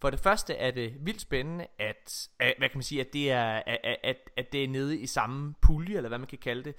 For 0.00 0.10
det 0.10 0.20
første 0.20 0.54
er 0.54 0.70
det 0.70 0.94
vildt 1.00 1.20
spændende, 1.20 1.66
at, 1.78 2.28
at 2.40 2.54
hvad 2.58 2.68
kan 2.68 2.78
man 2.78 2.82
sige, 2.82 3.00
at 3.00 3.06
det 3.12 3.30
er, 3.30 3.62
at, 3.66 3.78
at, 4.04 4.16
at 4.36 4.52
det 4.52 4.64
er 4.64 4.68
nede 4.68 4.98
i 4.98 5.06
samme 5.06 5.54
pulje, 5.62 5.96
eller 5.96 6.08
hvad 6.08 6.18
man 6.18 6.26
kan 6.28 6.38
kalde 6.38 6.64
det. 6.64 6.74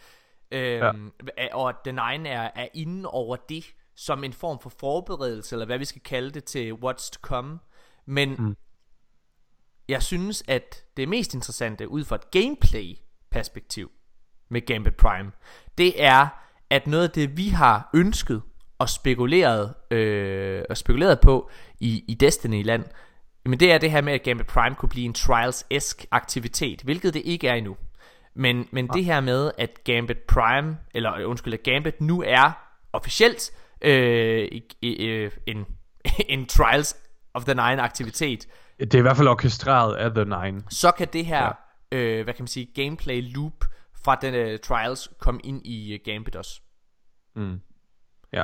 Øhm, 0.56 1.12
ja. 1.38 1.56
Og 1.56 1.74
den 1.86 2.00
ene 2.00 2.30
er, 2.30 2.50
er 2.56 2.68
inde 2.74 3.10
over 3.10 3.36
det, 3.36 3.66
som 3.96 4.24
en 4.24 4.34
form 4.34 4.60
for 4.60 4.70
forberedelse, 4.70 5.56
eller 5.56 5.66
hvad 5.66 5.78
vi 5.78 5.86
skal 5.86 6.02
kalde 6.02 6.32
det, 6.32 6.44
til 6.44 6.72
what's 6.72 7.10
to 7.12 7.20
come. 7.22 7.60
Men 8.06 8.36
mm. 8.40 8.56
jeg 9.90 10.04
synes, 10.04 10.44
at 10.48 10.84
det 10.98 11.10
mest 11.10 11.34
interessante, 11.34 11.90
ud 11.90 12.04
fra 12.04 12.16
et 12.16 12.32
gameplay-perspektiv 12.32 13.92
med 14.50 14.66
Gambit 14.66 14.96
Prime, 14.96 15.32
det 15.78 16.04
er, 16.04 16.28
at 16.70 16.88
noget 16.88 17.04
af 17.04 17.10
det, 17.10 17.38
vi 17.38 17.48
har 17.48 17.90
ønsket 17.94 18.42
og 18.80 18.90
spekuleret, 18.90 19.74
øh, 19.92 20.64
og 20.70 20.78
spekuleret 20.78 21.20
på 21.20 21.50
i, 21.80 22.04
i 22.08 22.14
Destiny-land, 22.14 22.86
men 23.46 23.60
det 23.60 23.72
er 23.72 23.78
det 23.78 23.92
her 23.92 24.02
med, 24.02 24.14
at 24.14 24.24
Gambit 24.24 24.48
Prime 24.48 24.76
kunne 24.76 24.90
blive 24.90 25.06
en 25.06 25.16
Trials-esk 25.18 26.06
aktivitet, 26.12 26.82
hvilket 26.82 27.14
det 27.14 27.22
ikke 27.26 27.48
er 27.48 27.54
endnu. 27.54 27.78
Men, 28.36 28.68
men 28.72 28.88
det 28.88 29.06
her 29.06 29.22
med, 29.22 29.52
at 29.58 29.84
Gambit 29.84 30.18
Prime, 30.18 30.78
eller 30.94 31.14
øh, 31.14 31.30
undskyld, 31.30 31.54
at 31.54 31.64
Gambit 31.64 32.02
nu 32.02 32.24
er 32.26 32.52
officielt 32.94 33.52
øh, 33.82 34.48
øh, 34.84 35.32
en, 35.48 35.66
en 36.30 36.46
Trials 36.46 36.98
of 37.34 37.44
the 37.46 37.54
Nine 37.54 37.82
aktivitet, 37.82 38.48
Det 38.80 38.94
er 38.94 39.00
i 39.00 39.02
hvert 39.02 39.18
fald 39.18 39.28
orkestreret 39.28 39.96
af 39.96 40.12
The 40.12 40.26
Nine. 40.26 40.64
så 40.70 40.92
kan 40.92 41.08
det 41.14 41.26
her, 41.26 41.52
ja. 41.92 41.98
øh, 41.98 42.24
hvad 42.24 42.34
kan 42.34 42.44
man 42.44 42.48
sige, 42.48 42.84
gameplay 42.84 43.34
loop 43.34 43.66
fra 44.04 44.16
den 44.16 44.54
uh, 44.54 44.60
Trials 44.60 45.10
komme 45.20 45.42
ind 45.44 45.66
i 45.66 45.94
uh, 45.94 46.14
Gambit 46.14 46.36
også. 46.36 46.62
Ja. 48.34 48.44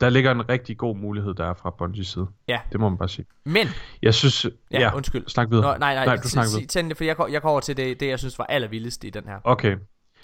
Der 0.00 0.08
ligger 0.10 0.30
en 0.30 0.48
rigtig 0.48 0.78
god 0.78 0.96
mulighed 0.96 1.34
der 1.34 1.54
fra 1.54 1.70
Bungies 1.70 2.08
side. 2.08 2.26
Ja. 2.48 2.60
Det 2.72 2.80
må 2.80 2.88
man 2.88 2.98
bare 2.98 3.08
sige. 3.08 3.26
Men, 3.44 3.66
Jeg 4.02 4.14
synes... 4.14 4.44
ja, 4.70 4.80
Ja, 4.80 4.94
undskyld. 4.96 5.28
Snak 5.28 5.50
videre. 5.50 5.72
Nå, 5.72 5.78
nej, 5.78 5.94
nej, 5.94 6.04
nej 6.04 6.16
du 6.16 6.28
snakker 6.28 6.50
videre. 6.50 6.66
Tænd 6.66 6.88
det, 6.88 6.96
for 6.96 7.04
jeg 7.04 7.16
går, 7.16 7.26
jeg 7.28 7.42
går 7.42 7.50
over 7.50 7.60
til 7.60 7.76
det, 7.76 8.00
det, 8.00 8.08
jeg 8.08 8.18
synes 8.18 8.38
var 8.38 8.44
allervildest 8.46 9.04
i 9.04 9.10
den 9.10 9.24
her. 9.24 9.38
Okay. 9.44 9.76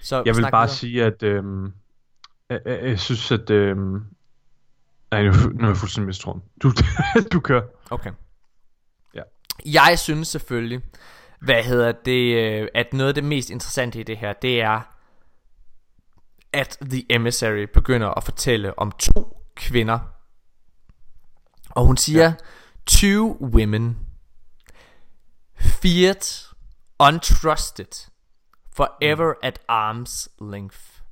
Så 0.02 0.22
Jeg 0.26 0.36
vil 0.36 0.42
bare 0.42 0.66
videre. 0.66 0.68
sige, 0.76 1.04
at... 1.04 1.22
Øhm, 1.22 1.72
jeg, 2.50 2.60
jeg, 2.66 2.82
jeg 2.82 3.00
synes, 3.00 3.32
at... 3.32 3.50
Øhm, 3.50 4.04
nej, 5.10 5.22
nu, 5.22 5.32
nu 5.54 5.64
er 5.64 5.68
jeg 5.68 5.76
fuldstændig 5.76 6.06
mistroen. 6.06 6.42
Du, 6.62 6.72
du 7.32 7.40
kører. 7.40 7.62
Okay. 7.90 8.10
Ja. 9.14 9.22
Jeg 9.64 9.98
synes 9.98 10.28
selvfølgelig, 10.28 10.80
hvad 11.40 11.62
hedder 11.62 11.92
det, 11.92 12.36
øh, 12.62 12.68
at 12.74 12.92
noget 12.92 13.08
af 13.08 13.14
det 13.14 13.24
mest 13.24 13.50
interessante 13.50 14.00
i 14.00 14.02
det 14.02 14.16
her, 14.16 14.32
det 14.32 14.60
er, 14.60 14.80
at 16.52 16.78
The 16.90 17.02
Emissary 17.10 17.66
begynder 17.74 18.08
at 18.08 18.24
fortælle 18.24 18.78
om 18.78 18.92
to 18.98 19.42
kvinder. 19.56 19.98
Og 21.70 21.86
hun 21.86 21.96
siger, 21.96 22.24
ja. 22.24 22.34
two 22.86 23.38
women, 23.40 23.98
feared, 25.58 26.54
untrusted, 26.98 28.10
forever 28.72 29.32
mm. 29.32 29.40
at 29.42 29.58
arm's 29.68 30.28
length. 30.40 31.02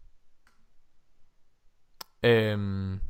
Øhm. 2.23 3.01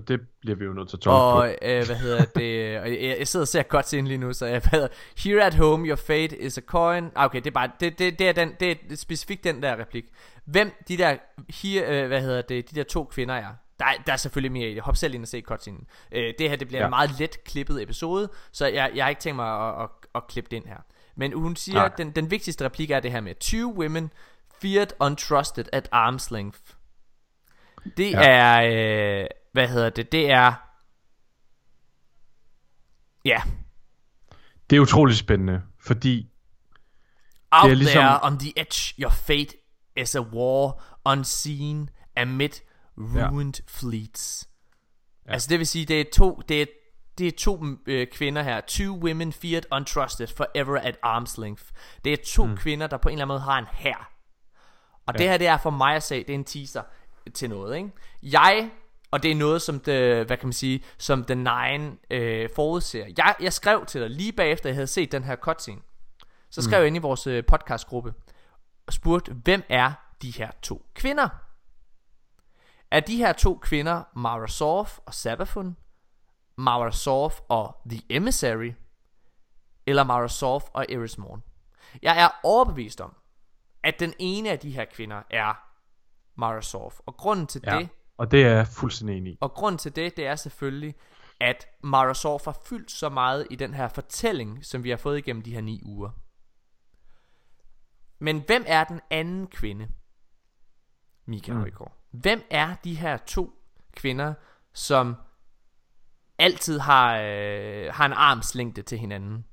Og 0.00 0.08
det 0.08 0.20
bliver 0.40 0.56
vi 0.56 0.64
jo 0.64 0.72
nødt 0.72 0.88
til 0.88 0.96
at 0.96 1.00
tolke 1.00 1.16
og 1.16 1.48
øh, 1.62 1.86
hvad 1.86 1.96
hedder 1.96 2.24
det? 2.24 2.80
Og 2.80 2.90
jeg, 2.90 3.16
jeg 3.18 3.28
sidder 3.28 3.44
og 3.44 3.48
ser 3.48 3.62
godt 3.62 3.86
til 3.86 4.04
lige 4.04 4.18
nu, 4.18 4.32
så 4.32 4.46
jeg 4.46 4.62
hedder, 4.70 4.88
Here 5.18 5.44
at 5.44 5.54
home, 5.54 5.86
your 5.88 5.96
fate 5.96 6.38
is 6.38 6.58
a 6.58 6.60
coin. 6.60 7.10
Ah, 7.16 7.24
okay, 7.24 7.38
det 7.38 7.46
er 7.46 7.50
bare 7.50 7.70
det, 7.80 7.98
det, 7.98 8.18
det 8.18 8.28
er 8.28 8.32
den 8.32 8.52
det 8.60 8.70
er 8.70 8.96
specifikt 8.96 9.44
den 9.44 9.62
der 9.62 9.76
replik. 9.80 10.04
Hvem 10.44 10.72
de 10.88 10.96
der 10.96 11.16
here, 11.62 12.02
øh, 12.02 12.06
hvad 12.08 12.20
hedder 12.20 12.42
det? 12.42 12.70
De 12.70 12.74
der 12.74 12.82
to 12.84 13.04
kvinder 13.04 13.34
er. 13.34 13.46
Der, 13.78 13.84
er- 13.86 14.02
der 14.06 14.12
er 14.12 14.16
selvfølgelig 14.16 14.52
mere 14.52 14.68
i 14.70 14.74
det. 14.74 14.82
Hop 14.82 14.96
selv 14.96 15.14
ind 15.14 15.22
og 15.22 15.28
se 15.28 15.40
cutscenen. 15.40 15.86
Øh, 16.12 16.34
det 16.38 16.48
her 16.48 16.56
det 16.56 16.68
bliver 16.68 16.80
ja. 16.80 16.86
En 16.86 16.90
meget 16.90 17.10
let 17.18 17.44
klippet 17.44 17.82
episode, 17.82 18.28
så 18.52 18.66
jeg, 18.66 18.90
jeg 18.94 19.04
har 19.04 19.08
ikke 19.08 19.20
tænkt 19.20 19.36
mig 19.36 19.68
at, 19.68 19.82
at, 19.82 19.88
at 20.14 20.26
klippe 20.28 20.50
det 20.50 20.56
ind 20.56 20.66
her. 20.66 20.78
Men 21.16 21.32
hun 21.32 21.56
siger, 21.56 21.76
Nej. 21.76 21.84
at 21.86 21.98
den, 21.98 22.10
den 22.10 22.30
vigtigste 22.30 22.64
replik 22.64 22.90
er 22.90 23.00
det 23.00 23.12
her 23.12 23.20
med 23.20 23.34
Two 23.34 23.74
women 23.78 24.12
feared 24.62 24.88
untrusted 25.00 25.64
at 25.72 25.88
arm's 25.94 26.28
length. 26.34 26.58
Det. 27.96 28.10
Ja. 28.10 28.22
er, 28.22 29.20
øh, 29.22 29.26
hvad 29.52 29.68
hedder 29.68 29.90
det? 29.90 30.12
Det 30.12 30.30
er 30.30 30.52
Ja, 33.24 33.42
Det 34.70 34.76
er 34.76 34.80
utrolig 34.80 35.16
spændende, 35.16 35.62
fordi 35.80 36.26
Out 37.50 37.64
Det 37.64 37.70
er 37.72 37.76
ligesom- 37.76 38.02
there 38.02 38.18
on 38.22 38.38
the 38.38 38.52
edge, 38.60 38.94
your 39.02 39.10
fate 39.10 39.56
is 39.96 40.14
a 40.14 40.20
war 40.20 40.82
unseen 41.04 41.90
amid 42.16 42.50
ruined 42.98 43.54
ja. 43.58 43.64
fleets. 43.68 44.48
Ja. 45.26 45.32
Altså 45.32 45.48
det 45.48 45.58
vil 45.58 45.66
sige, 45.66 45.86
det 45.86 46.00
er 46.00 46.04
to, 46.14 46.42
det 46.48 46.62
er, 46.62 46.66
det 47.18 47.26
er 47.28 47.32
to 47.38 47.64
øh, 47.86 48.06
kvinder 48.06 48.42
her. 48.42 48.60
Two 48.60 48.98
women 49.04 49.32
feared 49.32 49.62
untrusted 49.72 50.26
forever 50.26 50.78
at 50.78 50.98
arm's 51.06 51.40
length. 51.40 51.64
Det 52.04 52.12
er 52.12 52.16
to 52.26 52.46
mm. 52.46 52.56
kvinder, 52.56 52.86
der 52.86 52.96
på 52.96 53.08
en 53.08 53.12
eller 53.12 53.24
anden 53.24 53.34
måde 53.34 53.40
har 53.40 53.58
en 53.58 53.66
hær. 53.72 54.12
Og 55.06 55.14
ja. 55.14 55.18
det 55.18 55.28
her, 55.30 55.38
det 55.38 55.46
er 55.46 55.58
for 55.58 55.70
mig 55.70 55.96
at 55.96 56.02
se, 56.02 56.18
det 56.18 56.30
er 56.30 56.34
en 56.34 56.44
teaser 56.44 56.82
til 57.34 57.50
noget, 57.50 57.76
ikke? 57.76 57.90
Jeg, 58.22 58.70
og 59.10 59.22
det 59.22 59.30
er 59.30 59.34
noget, 59.34 59.62
som 59.62 59.80
det, 59.80 60.26
hvad 60.26 60.36
kan 60.36 60.46
man 60.46 60.52
sige, 60.52 60.84
som 60.98 61.24
The 61.24 61.34
Nine 61.34 61.96
øh, 62.10 62.48
forudser. 62.54 63.06
Jeg, 63.16 63.34
jeg 63.40 63.52
skrev 63.52 63.86
til 63.86 64.00
dig 64.00 64.10
lige 64.10 64.32
bagefter, 64.32 64.68
jeg 64.68 64.76
havde 64.76 64.86
set 64.86 65.12
den 65.12 65.24
her 65.24 65.36
cutscene. 65.36 65.80
Så 66.50 66.62
skrev 66.62 66.78
mm. 66.78 66.80
jeg 66.80 66.86
ind 66.86 66.96
i 66.96 66.98
vores 66.98 67.26
øh, 67.26 67.44
podcastgruppe 67.46 68.14
og 68.86 68.92
spurgte, 68.92 69.32
hvem 69.32 69.62
er 69.68 69.92
de 70.22 70.30
her 70.30 70.50
to 70.62 70.86
kvinder? 70.94 71.28
Er 72.90 73.00
de 73.00 73.16
her 73.16 73.32
to 73.32 73.58
kvinder 73.62 74.02
Mara 74.16 74.48
Sorf 74.48 74.98
og 75.06 75.14
Sabafun? 75.14 75.76
Mara 76.56 76.92
Sorf 76.92 77.40
og 77.48 77.76
The 77.90 78.02
Emissary? 78.08 78.72
Eller 79.86 80.04
Mara 80.04 80.28
Sorf 80.28 80.64
og 80.72 80.86
Eris 80.88 81.18
Morn? 81.18 81.42
Jeg 82.02 82.22
er 82.22 82.28
overbevist 82.42 83.00
om, 83.00 83.14
at 83.82 84.00
den 84.00 84.14
ene 84.18 84.50
af 84.50 84.58
de 84.58 84.70
her 84.70 84.84
kvinder 84.84 85.22
er 85.30 85.54
Mara 86.34 86.62
Sorf. 86.62 86.98
Og 87.06 87.16
grunden 87.16 87.46
til 87.46 87.60
Ja. 87.66 87.78
det, 87.78 87.88
Og 88.20 88.30
det 88.30 88.44
er 88.44 88.48
jeg 88.48 88.66
fuldstændig 88.66 89.16
enig 89.16 89.32
i. 89.32 89.38
og 89.40 89.50
grunden 89.50 89.78
til 89.78 89.96
det, 89.96 90.16
det 90.16 90.26
er 90.26 90.36
selvfølgelig, 90.36 90.94
at 91.40 91.66
Mara 91.82 92.14
Sorf 92.14 92.44
har 92.44 92.58
fyldt 92.64 92.90
så 92.90 93.08
meget 93.08 93.46
i 93.50 93.56
den 93.56 93.74
her 93.74 93.88
fortælling, 93.88 94.64
som 94.64 94.84
vi 94.84 94.90
har 94.90 94.96
fået 94.96 95.18
igennem 95.18 95.42
de 95.42 95.54
her 95.54 95.60
ni 95.60 95.82
uger. 95.84 96.10
Men 98.18 98.42
hvem 98.46 98.64
er 98.66 98.84
den 98.84 99.00
anden 99.10 99.46
kvinde? 99.46 99.88
Mika 101.26 101.52
mm. 101.52 101.58
Højgaard. 101.58 101.96
Hvem 102.10 102.42
er 102.50 102.74
de 102.84 102.94
her 102.94 103.16
to 103.16 103.52
kvinder, 103.96 104.34
som 104.72 105.16
altid 106.38 106.78
har, 106.78 107.16
øh, 107.16 107.92
har 107.92 108.06
en 108.06 108.12
armslængde 108.12 108.82
til 108.82 108.98
hinanden? 108.98 109.44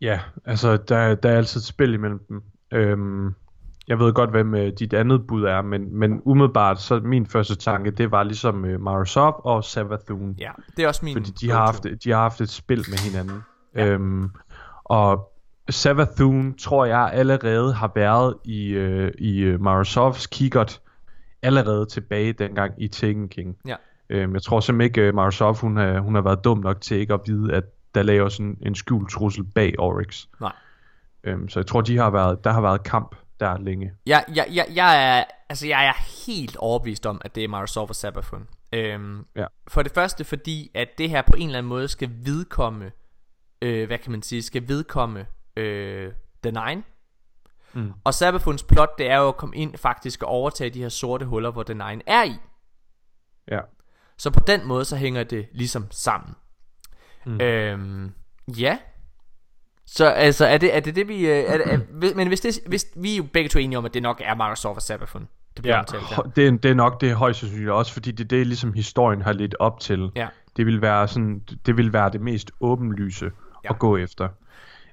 Ja, 0.00 0.20
altså 0.44 0.76
der, 0.76 1.14
der 1.14 1.30
er 1.30 1.36
altid 1.36 1.60
et 1.60 1.66
spil 1.66 1.94
imellem 1.94 2.26
dem. 2.28 2.42
Øhm, 2.70 3.34
jeg 3.88 3.98
ved 3.98 4.12
godt, 4.12 4.30
hvem 4.30 4.54
øh, 4.54 4.72
dit 4.78 4.94
andet 4.94 5.26
bud 5.26 5.44
er, 5.44 5.62
men, 5.62 5.96
men 5.96 6.22
umiddelbart, 6.24 6.80
så 6.80 7.00
min 7.00 7.26
første 7.26 7.54
tanke, 7.54 7.90
det 7.90 8.10
var 8.10 8.22
ligesom 8.22 8.64
øh, 8.64 8.80
Marasov 8.80 9.40
og 9.44 9.64
Savathun. 9.64 10.36
Ja, 10.38 10.50
det 10.76 10.84
er 10.84 10.88
også 10.88 11.04
min 11.04 11.14
Fordi 11.14 11.30
de 11.30 11.50
har, 11.50 11.64
haft, 11.66 11.86
de 12.04 12.10
har 12.10 12.20
haft 12.20 12.40
et 12.40 12.50
spil 12.50 12.84
med 12.88 12.98
hinanden. 13.10 13.42
Ja. 13.74 13.86
Øhm, 13.86 14.30
og 14.84 15.32
Savathun 15.70 16.54
tror 16.54 16.84
jeg 16.84 17.10
allerede 17.12 17.72
har 17.72 17.92
været 17.94 18.34
i, 18.44 18.68
øh, 18.68 19.12
i 19.18 19.38
øh, 19.40 19.60
Marasovs 19.60 20.26
kikkert 20.26 20.80
allerede 21.42 21.86
tilbage 21.86 22.32
dengang 22.32 22.74
i 22.78 22.88
Taken 22.88 23.28
King. 23.28 23.56
Ja. 23.66 23.76
Øhm, 24.10 24.34
jeg 24.34 24.42
tror 24.42 24.60
simpelthen 24.60 24.90
ikke, 24.90 25.08
uh, 25.08 25.14
Marasov 25.14 25.60
hun 25.60 25.76
har, 25.76 25.98
hun 25.98 26.14
har 26.14 26.22
været 26.22 26.44
dum 26.44 26.58
nok 26.58 26.80
til 26.80 26.96
ikke 26.96 27.14
at 27.14 27.20
vide, 27.26 27.54
at 27.54 27.64
der 27.94 28.02
laver 28.02 28.28
sådan 28.28 28.58
en 28.62 28.74
skjult 28.74 29.10
trussel 29.10 29.44
bag 29.44 29.74
Oryx. 29.78 30.26
Nej. 30.40 30.52
Øhm, 31.24 31.48
så 31.48 31.60
jeg 31.60 31.66
tror, 31.66 31.80
de 31.80 31.96
har 31.96 32.10
været, 32.10 32.44
der 32.44 32.52
har 32.52 32.60
været 32.60 32.82
kamp 32.82 33.16
der 33.40 33.58
længe. 33.58 33.92
Jeg, 34.06 34.24
jeg, 34.34 34.46
jeg, 34.52 34.66
jeg, 34.74 35.18
er, 35.18 35.24
altså 35.48 35.66
jeg 35.66 35.86
er 35.86 36.26
helt 36.26 36.56
overbevist 36.56 37.06
om, 37.06 37.20
at 37.24 37.34
det 37.34 37.44
er 37.44 37.48
Marasov 37.48 37.88
og 37.88 37.96
Sabafun. 37.96 38.48
Øhm, 38.72 39.26
Ja. 39.36 39.46
For 39.68 39.82
det 39.82 39.92
første 39.92 40.24
fordi, 40.24 40.70
at 40.74 40.88
det 40.98 41.10
her 41.10 41.22
på 41.22 41.32
en 41.36 41.46
eller 41.46 41.58
anden 41.58 41.68
måde 41.68 41.88
skal 41.88 42.10
vedkomme, 42.24 42.92
øh, 43.62 43.86
hvad 43.86 43.98
kan 43.98 44.12
man 44.12 44.22
sige, 44.22 44.42
skal 44.42 44.68
vedkomme 44.68 45.26
øh, 45.56 46.12
The 46.42 46.50
Nine. 46.66 46.82
Mm. 47.72 47.92
Og 48.04 48.14
Sabafuns 48.14 48.62
plot, 48.62 48.98
det 48.98 49.10
er 49.10 49.16
jo 49.18 49.28
at 49.28 49.36
komme 49.36 49.56
ind 49.56 49.76
faktisk 49.76 50.22
og 50.22 50.28
overtage 50.28 50.70
de 50.70 50.82
her 50.82 50.88
sorte 50.88 51.26
huller, 51.26 51.50
hvor 51.50 51.62
The 51.62 51.74
Nine 51.74 52.02
er 52.06 52.24
i. 52.24 52.34
Ja. 53.48 53.60
Så 54.18 54.30
på 54.30 54.40
den 54.46 54.66
måde, 54.66 54.84
så 54.84 54.96
hænger 54.96 55.24
det 55.24 55.48
ligesom 55.52 55.86
sammen. 55.90 56.34
Mm. 57.26 57.32
Mm. 57.32 57.40
Øhm, 57.40 58.12
ja. 58.58 58.78
Så 59.86 60.06
altså, 60.06 60.46
er 60.46 60.58
det 60.58 60.76
er 60.76 60.80
det, 60.80 60.96
det 60.96 61.08
vi... 61.08 61.26
Øh, 61.26 61.36
er 61.46 61.56
det, 61.56 61.72
er, 61.72 61.78
hvis- 61.92 62.14
men 62.14 62.28
hvis, 62.28 62.40
det, 62.40 62.58
hvis 62.66 62.86
vi 62.96 63.12
er 63.12 63.16
jo 63.16 63.22
begge 63.32 63.48
to 63.48 63.58
enige 63.58 63.78
om, 63.78 63.84
at 63.84 63.94
det 63.94 64.02
nok 64.02 64.22
er 64.24 64.34
Marasov 64.34 64.74
og 64.76 64.82
Sabafun. 64.82 65.28
Det 65.56 65.62
bliver 65.62 65.74
Ja, 65.74 65.80
omtalt 65.80 66.02
her. 66.16 66.22
det, 66.22 66.46
er, 66.46 66.50
det 66.50 66.70
er 66.70 66.74
nok 66.74 67.00
det 67.00 67.14
højst 67.14 67.40
sandsynligt 67.40 67.70
også, 67.70 67.92
fordi 67.92 68.10
det 68.10 68.24
er 68.24 68.28
det, 68.28 68.46
ligesom 68.46 68.72
historien 68.72 69.22
har 69.22 69.32
lidt 69.32 69.54
op 69.60 69.80
til. 69.80 70.10
Ja. 70.16 70.28
Det 70.56 70.66
vil 70.66 70.82
være 70.82 71.08
sådan, 71.08 71.42
det 71.66 71.76
vil 71.76 71.92
være 71.92 72.10
det 72.10 72.20
mest 72.20 72.50
åbenlyse 72.60 73.30
Ja. 73.64 73.70
at 73.70 73.78
gå 73.78 73.96
efter. 73.96 74.28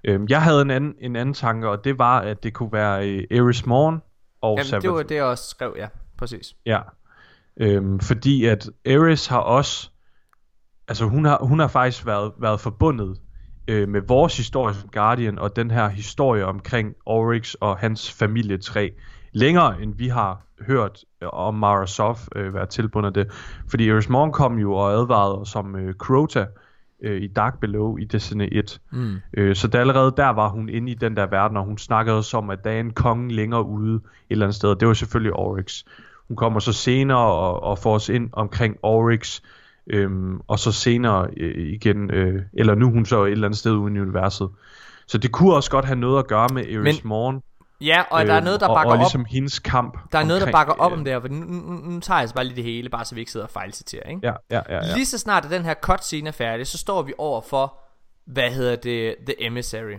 Øhm, 0.04 0.26
jeg 0.30 0.42
havde 0.42 0.62
en 0.62 0.72
anden, 0.72 0.96
en 1.00 1.16
anden 1.16 1.34
tanke, 1.34 1.70
og 1.70 1.84
det 1.84 1.98
var, 2.00 2.20
at 2.20 2.44
det 2.44 2.54
kunne 2.54 2.70
være 2.74 3.10
øh, 3.10 3.24
Eris 3.32 3.66
Morn 3.66 4.02
og 4.42 4.58
Jamen, 4.72 4.82
det 4.82 4.92
var 4.92 5.04
det, 5.04 5.16
jeg 5.16 5.24
også 5.24 5.50
skrev, 5.50 5.74
ja. 5.78 5.88
Præcis. 6.18 6.54
Ja. 6.66 6.80
Øhm, 7.58 8.00
fordi 8.00 8.46
at 8.46 8.70
Eris 8.86 9.28
har 9.28 9.40
også, 9.40 9.90
altså 10.88 11.06
hun 11.06 11.26
har, 11.26 11.38
hun 11.42 11.60
har 11.60 11.68
faktisk 11.68 12.06
været, 12.06 12.32
været 12.42 12.60
forbundet 12.60 13.18
øh, 13.68 13.90
med 13.90 14.02
vores 14.02 14.38
historie 14.38 14.74
som 14.74 14.90
Guardian, 14.90 15.40
og 15.40 15.56
den 15.56 15.72
her 15.72 15.90
historie 15.90 16.46
omkring 16.46 16.96
Oryx 17.06 17.54
og 17.54 17.78
hans 17.78 18.12
familietræ, 18.12 18.90
længere 19.32 19.82
end 19.82 19.94
vi 19.98 20.08
har 20.08 20.46
hørt 20.68 21.04
øh, 21.22 21.30
om 21.34 21.56
Mara 21.56 21.88
Sof 21.88 22.28
øh, 22.36 22.54
være 22.54 22.66
tilbundet 22.66 23.16
det. 23.16 23.32
Fordi 23.70 23.90
Eris 23.90 24.10
Morn 24.10 24.32
kom 24.32 24.58
jo 24.58 24.74
og 24.74 24.92
advarede 24.92 25.40
os 25.40 25.56
om 25.56 25.76
øh, 25.76 25.94
Crota 25.94 26.46
øh, 27.04 27.22
i 27.22 27.28
Dark 27.28 27.60
Below 27.60 27.98
i 27.98 28.06
Destiny 28.06 28.50
1. 28.52 28.82
Mm. 28.92 29.16
Øh, 29.34 29.56
så 29.56 29.68
der 29.68 29.80
allerede 29.80 30.14
der 30.18 30.30
var 30.30 30.50
hun 30.50 30.70
inde 30.70 30.92
i 30.92 30.96
den 30.96 31.16
der 31.16 31.26
verden, 31.26 31.58
og 31.58 31.66
hun 31.66 31.78
snakkede 31.78 32.18
også 32.18 32.38
om, 32.38 32.50
at 32.50 32.64
der 32.64 32.72
er 32.72 32.80
en 32.80 32.94
konge 32.94 33.34
længere 33.34 33.66
ude 33.66 33.96
et 33.96 34.02
eller 34.30 34.46
andet 34.46 34.56
sted. 34.56 34.76
Det 34.76 34.88
var 34.88 34.94
selvfølgelig 34.94 35.34
Oryx. 35.34 35.84
Hun 36.28 36.38
kommer 36.38 36.60
så 36.60 36.74
senere 36.74 37.18
og, 37.18 37.64
og 37.64 37.78
får 37.78 37.96
os 37.96 38.10
ind 38.10 38.30
omkring 38.34 38.78
Oryx, 38.82 39.42
øhm, 39.88 40.40
og 40.48 40.60
så 40.60 40.72
senere 40.72 41.28
øh, 41.38 41.74
igen, 41.74 42.12
øh, 42.12 42.42
eller 42.54 42.76
nu 42.76 42.92
hun 42.92 43.06
så 43.06 43.24
et 43.24 43.32
eller 43.32 43.48
andet 43.48 43.60
sted 43.60 43.72
ude 43.72 43.96
i 43.96 44.00
universet. 44.00 44.50
Så 45.08 45.18
det 45.18 45.32
kunne 45.32 45.56
også 45.56 45.72
godt 45.72 45.86
have 45.86 46.00
noget 46.00 46.20
at 46.20 46.28
gøre 46.28 46.48
med 46.54 46.64
Eris 46.66 47.04
Men- 47.04 47.10
Morn. 47.10 47.42
Ja, 47.82 48.04
og 48.12 48.26
der 48.26 48.34
er 48.34 48.42
noget, 48.42 48.60
der 48.60 48.68
og, 48.68 48.76
bakker 48.76 48.92
og 48.92 48.98
op. 48.98 49.00
ligesom 49.00 49.26
hendes 49.26 49.60
kamp. 49.60 49.98
Der 50.12 50.20
er 50.20 50.24
noget, 50.24 50.42
der 50.42 50.48
omkring, 50.48 50.54
bakker 50.68 50.74
op 50.74 50.92
øh, 50.92 50.98
om 50.98 51.04
det 51.04 51.14
her, 51.14 51.20
for 51.22 51.28
nu, 51.28 51.36
nu, 51.46 51.74
nu 51.92 52.00
tager 52.00 52.18
jeg 52.18 52.22
altså 52.22 52.36
bare 52.36 52.46
lige 52.46 52.56
det 52.56 52.64
hele, 52.64 52.90
bare 52.90 53.06
så 53.06 53.16
vi 53.16 53.22
ikke 53.22 53.32
sidder 53.32 53.46
og 53.46 53.50
fejlciterer, 53.50 54.10
ikke? 54.10 54.20
Ja, 54.24 54.34
ja, 54.52 54.62
ja. 54.70 54.76
ja. 54.88 54.94
Lige 54.96 55.06
så 55.06 55.18
snart 55.18 55.46
at 55.46 55.52
den 55.52 55.64
her 55.64 55.74
cutscene 55.74 56.28
er 56.28 56.32
færdig, 56.32 56.68
så 56.68 56.78
står 56.78 57.02
vi 57.02 57.14
over 57.18 57.42
for, 57.42 57.80
hvad 58.26 58.52
hedder 58.52 58.76
det, 58.76 59.16
The 59.26 59.46
Emissary. 59.46 59.96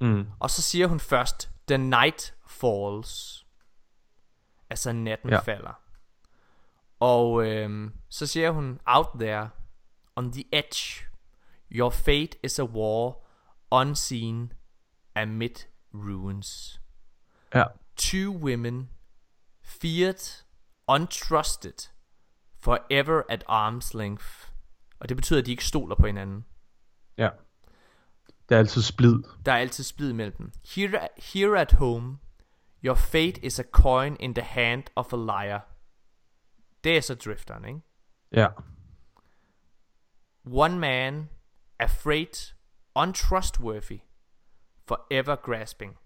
Mm, 0.00 0.24
Og 0.40 0.50
så 0.50 0.62
siger 0.62 0.86
hun 0.86 1.00
først, 1.00 1.50
The 1.68 1.78
night 1.78 2.34
falls. 2.48 3.44
Altså 4.70 4.92
natten 4.92 5.30
ja. 5.30 5.38
falder. 5.38 5.79
Og 7.00 7.46
øhm, 7.46 7.92
så 8.08 8.26
siger 8.26 8.50
hun, 8.50 8.80
out 8.86 9.06
there, 9.20 9.50
on 10.16 10.32
the 10.32 10.44
edge, 10.52 11.04
your 11.70 11.90
fate 11.90 12.38
is 12.44 12.58
a 12.58 12.64
war, 12.64 13.26
unseen, 13.70 14.52
amid 15.14 15.54
ruins. 15.94 16.80
ja. 17.54 17.64
Two 17.96 18.30
women, 18.32 18.88
feared, 19.62 20.44
untrusted, 20.88 21.90
forever 22.60 23.22
at 23.28 23.44
arm's 23.48 23.98
length. 23.98 24.26
Og 25.00 25.08
det 25.08 25.16
betyder, 25.16 25.40
at 25.40 25.46
de 25.46 25.50
ikke 25.50 25.64
stoler 25.64 25.94
på 25.94 26.06
hinanden. 26.06 26.44
ja. 27.18 27.30
Der 28.48 28.56
er 28.56 28.60
altid 28.60 28.82
splid. 28.82 29.22
Der 29.46 29.52
er 29.52 29.56
altid 29.56 29.84
splid 29.84 30.12
mellem 30.12 30.36
dem. 30.36 30.52
Here, 30.74 31.08
here 31.16 31.60
at 31.60 31.72
home, 31.72 32.18
your 32.84 32.94
fate 32.94 33.40
is 33.46 33.58
a 33.58 33.62
coin 33.62 34.16
in 34.20 34.34
the 34.34 34.44
hand 34.44 34.84
of 34.96 35.12
a 35.12 35.16
liar. 35.16 35.60
Det 36.84 36.96
er 36.96 37.00
så 37.00 37.14
drifteren, 37.14 37.64
ikke? 37.64 37.80
Ja. 38.32 38.48
One 40.44 40.78
man, 40.78 41.30
afraid, 41.78 42.54
untrustworthy, 42.94 43.98
forever 44.88 45.36
grasping. 45.36 45.98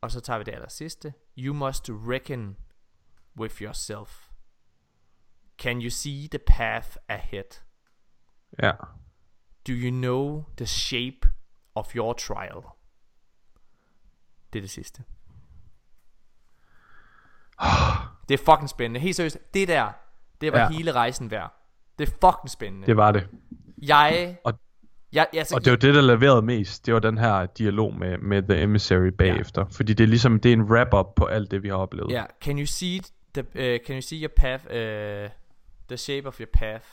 Og 0.00 0.10
så 0.10 0.20
tager 0.20 0.38
vi 0.38 0.44
det 0.44 0.52
aller 0.52 0.68
sidste. 0.68 1.14
You 1.38 1.54
must 1.54 1.90
reckon 1.90 2.56
with 3.36 3.62
yourself. 3.62 4.30
Can 5.58 5.82
you 5.82 5.90
see 5.90 6.28
the 6.28 6.38
path 6.38 6.96
ahead? 7.08 7.62
Ja. 8.62 8.72
Do 9.66 9.72
you 9.72 9.90
know 9.90 10.44
the 10.56 10.66
shape 10.66 11.28
of 11.74 11.96
your 11.96 12.12
trial? 12.12 12.62
Det 14.52 14.58
er 14.58 14.62
det 14.62 14.70
sidste. 14.70 15.04
Det 18.28 18.40
er 18.40 18.44
fucking 18.44 18.68
spændende. 18.68 19.00
Helt 19.00 19.16
seriøst, 19.16 19.38
det 19.54 19.68
der, 19.68 19.88
det 20.40 20.52
var 20.52 20.58
ja. 20.58 20.68
Hele 20.68 20.92
rejsen 20.92 21.30
værd. 21.30 21.52
Det 21.98 22.08
er 22.08 22.12
fucking 22.12 22.50
spændende. 22.50 22.86
Det 22.86 22.96
var 22.96 23.12
det. 23.12 23.28
Jeg... 23.82 24.36
Og- 24.44 24.52
jeg, 25.12 25.26
jeg, 25.32 25.46
Og 25.54 25.64
det 25.64 25.70
var 25.70 25.76
det, 25.76 25.94
der 25.94 26.00
leverede 26.00 26.42
mest. 26.42 26.86
Det 26.86 26.94
var 26.94 27.00
den 27.00 27.18
her 27.18 27.46
dialog 27.46 27.94
med, 27.94 28.18
med 28.18 28.42
The 28.42 28.62
Emissary 28.62 29.08
bagefter. 29.18 29.62
Ja. 29.62 29.66
Fordi 29.70 29.94
det 29.94 30.04
er 30.04 30.08
ligesom, 30.08 30.40
det 30.40 30.48
er 30.48 30.52
en 30.52 30.62
wrap-up 30.62 31.06
på 31.16 31.24
alt 31.24 31.50
det, 31.50 31.62
vi 31.62 31.68
har 31.68 31.76
oplevet. 31.76 32.12
Ja, 32.12 32.24
can 32.40 32.58
you 32.58 32.66
see 32.66 33.00
the 33.34 33.42
uh, 33.42 33.86
can 33.86 33.94
you 33.96 34.00
see 34.00 34.20
your 34.22 34.30
path 34.36 34.64
uh, 34.66 35.30
the 35.88 35.96
shape 35.96 36.28
of 36.28 36.40
your 36.40 36.48
path? 36.52 36.84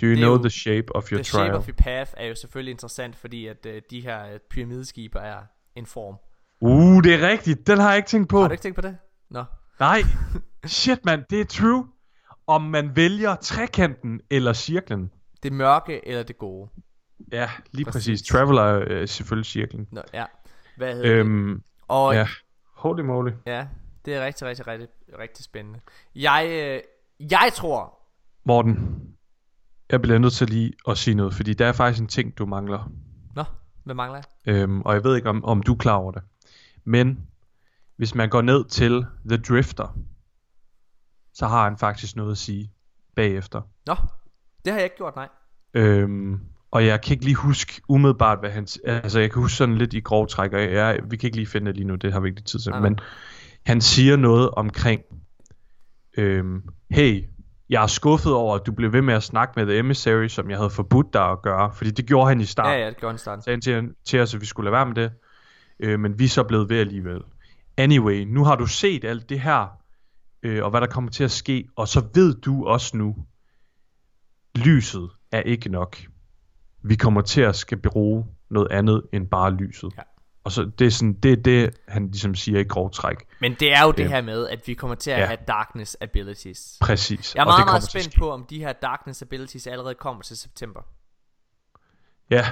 Do 0.00 0.06
you 0.06 0.10
Det 0.10 0.18
know 0.18 0.32
jo- 0.32 0.38
the 0.42 0.50
shape 0.50 0.96
of 0.96 1.12
your 1.12 1.16
The 1.18 1.24
trial? 1.24 1.46
Shape 1.46 1.56
of 1.56 1.68
Your 1.68 1.74
Path 1.78 2.12
er 2.16 2.26
jo 2.26 2.34
selvfølgelig 2.34 2.70
interessant, 2.72 3.16
fordi 3.16 3.46
at 3.46 3.66
øh, 3.66 3.82
de 3.90 4.00
her 4.00 4.26
øh, 4.32 4.38
pyramideskibe 4.50 5.18
er 5.18 5.38
en 5.76 5.86
form. 5.86 6.14
Uh, 6.60 7.02
det 7.04 7.14
er 7.14 7.28
rigtigt. 7.28 7.66
Den 7.66 7.78
har 7.78 7.88
jeg 7.88 7.96
ikke 7.96 8.08
tænkt 8.08 8.28
på. 8.28 8.40
Har 8.40 8.48
du 8.48 8.52
ikke 8.52 8.62
tænkt 8.62 8.74
på 8.76 8.80
det? 8.82 8.96
Nå. 9.30 9.44
Nej. 9.80 10.00
Shit, 10.66 11.04
mand. 11.04 11.24
Det 11.30 11.40
er 11.40 11.44
true. 11.44 11.86
Om 12.46 12.62
man 12.62 12.96
vælger 12.96 13.34
trekanten 13.36 14.20
eller 14.30 14.52
cirklen. 14.52 15.10
Det 15.42 15.52
mørke 15.52 16.08
eller 16.08 16.22
det 16.22 16.38
gode. 16.38 16.70
Ja, 17.32 17.50
lige 17.72 17.84
præcis. 17.84 17.92
Præcis. 18.12 18.28
Traveler 18.28 18.62
er 18.62 18.84
øh, 18.86 19.08
selvfølgelig 19.08 19.46
cirklen. 19.46 19.86
Nå, 19.92 20.02
ja. 20.14 20.24
Hvad 20.76 20.94
hedder 20.94 21.08
det? 21.08 21.14
Øhm, 21.16 21.62
Og 21.88 22.14
ja. 22.14 22.28
Holy 22.74 23.02
moly. 23.02 23.30
ja, 23.46 23.66
det 24.04 24.14
er 24.14 24.24
rigtig, 24.26 24.46
rigtig, 24.46 24.66
rigtig, 24.66 24.88
rigtig 25.18 25.44
spændende. 25.44 25.80
Jeg, 26.14 26.48
øh, 26.50 26.80
jeg 27.30 27.50
tror, 27.54 27.98
Morten, 28.44 29.00
jeg 29.90 30.02
bliver 30.02 30.18
nødt 30.18 30.32
til 30.32 30.48
lige 30.48 30.72
at 30.88 30.98
sige 30.98 31.14
noget, 31.14 31.34
fordi 31.34 31.54
der 31.54 31.66
er 31.66 31.72
faktisk 31.72 32.02
en 32.02 32.08
ting, 32.08 32.38
du 32.38 32.46
mangler. 32.46 32.90
Nå, 33.34 33.44
hvad 33.84 33.94
mangler 33.94 34.20
jeg? 34.46 34.54
Øhm, 34.54 34.82
og 34.82 34.94
jeg 34.94 35.04
ved 35.04 35.16
ikke, 35.16 35.28
om, 35.28 35.44
om 35.44 35.62
du 35.62 35.72
er 35.72 35.76
klar 35.78 35.94
over 35.96 36.12
det. 36.12 36.22
Men 36.84 37.26
hvis 37.96 38.14
man 38.14 38.28
går 38.28 38.42
ned 38.42 38.64
til 38.64 39.06
The 39.28 39.36
Drifter, 39.36 39.98
så 41.34 41.46
har 41.46 41.64
han 41.64 41.76
faktisk 41.78 42.16
noget 42.16 42.32
at 42.32 42.38
sige 42.38 42.72
bagefter. 43.16 43.60
Nå, 43.86 43.94
det 44.64 44.72
har 44.72 44.78
jeg 44.78 44.84
ikke 44.84 44.96
gjort, 44.96 45.16
nej. 45.16 45.28
Øhm, 45.74 46.40
og 46.70 46.86
jeg 46.86 47.00
kan 47.00 47.12
ikke 47.12 47.24
lige 47.24 47.34
huske 47.34 47.82
umiddelbart, 47.88 48.38
hvad 48.38 48.50
han... 48.50 48.66
Altså, 48.84 49.20
jeg 49.20 49.32
kan 49.32 49.42
huske 49.42 49.56
sådan 49.56 49.74
lidt 49.74 49.94
i 49.94 50.00
grov 50.00 50.28
træk, 50.28 50.52
og 50.52 50.60
jeg, 50.62 51.00
vi 51.10 51.16
kan 51.16 51.26
ikke 51.26 51.36
lige 51.36 51.46
finde 51.46 51.66
det 51.66 51.76
lige 51.76 51.86
nu, 51.86 51.94
det 51.94 52.12
har 52.12 52.20
vi 52.20 52.28
ikke 52.28 52.42
tid 52.42 52.58
til. 52.58 52.70
Nej. 52.70 52.80
Men 52.80 52.98
han 53.66 53.80
siger 53.80 54.16
noget 54.16 54.50
omkring, 54.50 55.02
øhm, 56.18 56.62
hey, 56.90 57.24
jeg 57.68 57.82
er 57.82 57.86
skuffet 57.86 58.32
over, 58.32 58.54
at 58.54 58.66
du 58.66 58.72
blev 58.72 58.92
ved 58.92 59.02
med 59.02 59.14
at 59.14 59.22
snakke 59.22 59.52
med 59.56 59.66
The 59.66 59.78
Emissary, 59.78 60.28
som 60.28 60.50
jeg 60.50 60.58
havde 60.58 60.70
forbudt 60.70 61.12
dig 61.12 61.30
at 61.30 61.42
gøre, 61.42 61.72
fordi 61.74 61.90
det 61.90 62.06
gjorde 62.06 62.28
han 62.28 62.40
i 62.40 62.44
starten. 62.44 62.72
Ja, 62.72 62.84
ja, 62.84 62.88
det 62.88 62.96
gjorde 62.96 63.10
han 63.10 63.16
i 63.16 63.18
starten. 63.18 63.42
sagde 63.42 63.54
han 63.54 63.60
til, 63.60 63.94
til 64.04 64.20
os, 64.20 64.34
at 64.34 64.40
vi 64.40 64.46
skulle 64.46 64.70
lade 64.70 64.72
være 64.72 64.86
med 64.86 64.94
det. 64.94 65.10
Øh, 65.80 66.00
men 66.00 66.18
vi 66.18 66.24
er 66.24 66.28
så 66.28 66.42
blevet 66.42 66.68
ved 66.68 66.78
alligevel. 66.78 67.20
Anyway, 67.76 68.24
nu 68.24 68.44
har 68.44 68.56
du 68.56 68.66
set 68.66 69.04
alt 69.04 69.28
det 69.28 69.40
her, 69.40 69.66
øh, 70.42 70.64
og 70.64 70.70
hvad 70.70 70.80
der 70.80 70.86
kommer 70.86 71.10
til 71.10 71.24
at 71.24 71.30
ske, 71.30 71.68
og 71.76 71.88
så 71.88 72.08
ved 72.14 72.34
du 72.34 72.66
også 72.66 72.96
nu, 72.96 73.16
lyset 74.56 75.10
er 75.32 75.40
ikke 75.40 75.68
nok. 75.68 75.96
Vi 76.82 76.96
kommer 76.96 77.20
til 77.20 77.40
at 77.40 77.56
skal 77.56 77.78
bruge 77.78 78.26
noget 78.50 78.68
andet 78.70 79.02
end 79.12 79.28
bare 79.28 79.50
lyset. 79.54 79.92
Ja. 79.96 80.02
Og 80.44 80.52
så 80.52 80.70
det 80.78 80.86
er 80.86 80.90
sådan, 80.90 81.12
det 81.12 81.32
er 81.32 81.36
det, 81.36 81.78
han 81.88 82.06
ligesom 82.06 82.34
siger 82.34 82.60
i 82.60 82.64
grov 82.64 82.90
træk. 82.90 83.16
Men 83.40 83.54
det 83.54 83.72
er 83.72 83.84
jo 83.84 83.92
det 83.92 84.00
Øhm, 84.00 84.10
her 84.10 84.20
med, 84.20 84.48
at 84.48 84.68
vi 84.68 84.74
kommer 84.74 84.94
til 84.94 85.10
at 85.10 85.20
ja. 85.20 85.26
have 85.26 85.38
darkness 85.48 85.96
abilities. 86.00 86.78
Præcis. 86.80 87.34
Jeg 87.34 87.40
er 87.40 87.44
og 87.44 87.52
det 87.52 87.58
meget, 87.58 87.66
meget 87.66 87.82
spændt 87.82 88.18
på, 88.18 88.30
om 88.30 88.44
de 88.44 88.58
her 88.58 88.72
darkness 88.72 89.22
abilities 89.22 89.66
allerede 89.66 89.94
kommer 89.94 90.22
til 90.22 90.36
september. 90.36 90.80
Ja, 92.30 92.46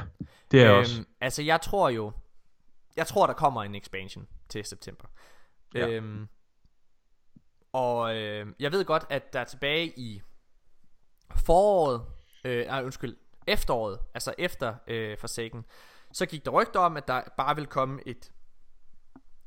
det 0.51 0.63
er 0.63 0.71
øhm, 0.71 0.79
også. 0.79 1.05
Altså, 1.21 1.43
jeg 1.43 1.61
tror 1.61 1.89
jo... 1.89 2.13
Jeg 2.97 3.07
tror, 3.07 3.27
der 3.27 3.35
kommer 3.35 3.63
en 3.63 3.75
expansion 3.75 4.27
til 4.49 4.65
september. 4.65 5.07
Ja. 5.75 5.89
Øhm, 5.89 6.29
og 7.73 8.17
øh, 8.17 8.47
jeg 8.61 8.73
ved 8.73 8.85
godt, 8.85 9.05
at 9.11 9.33
der 9.33 9.41
er 9.41 9.45
tilbage 9.45 9.99
i 9.99 10.23
foråret... 11.37 12.03
Øh, 12.45 12.67
nej, 12.67 12.83
undskyld. 12.85 13.17
Efteråret, 13.47 13.99
altså 14.15 14.35
efter 14.39 14.75
øh, 14.87 15.19
Forsaken, 15.19 15.65
så 16.13 16.27
gik 16.27 16.45
der 16.45 16.51
rygter 16.51 16.81
om, 16.81 16.97
at 16.97 17.09
der 17.09 17.23
bare 17.37 17.57
vil 17.57 17.67
komme 17.67 18.01
et 18.07 18.33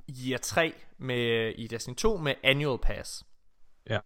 Year 0.10 0.38
3 0.38 0.74
med, 0.98 1.54
i 1.58 1.68
Destiny 1.68 1.96
2 1.96 2.18
med 2.18 2.36
Annual 2.44 2.80
Pass. 2.80 3.26
Ja, 3.90 4.00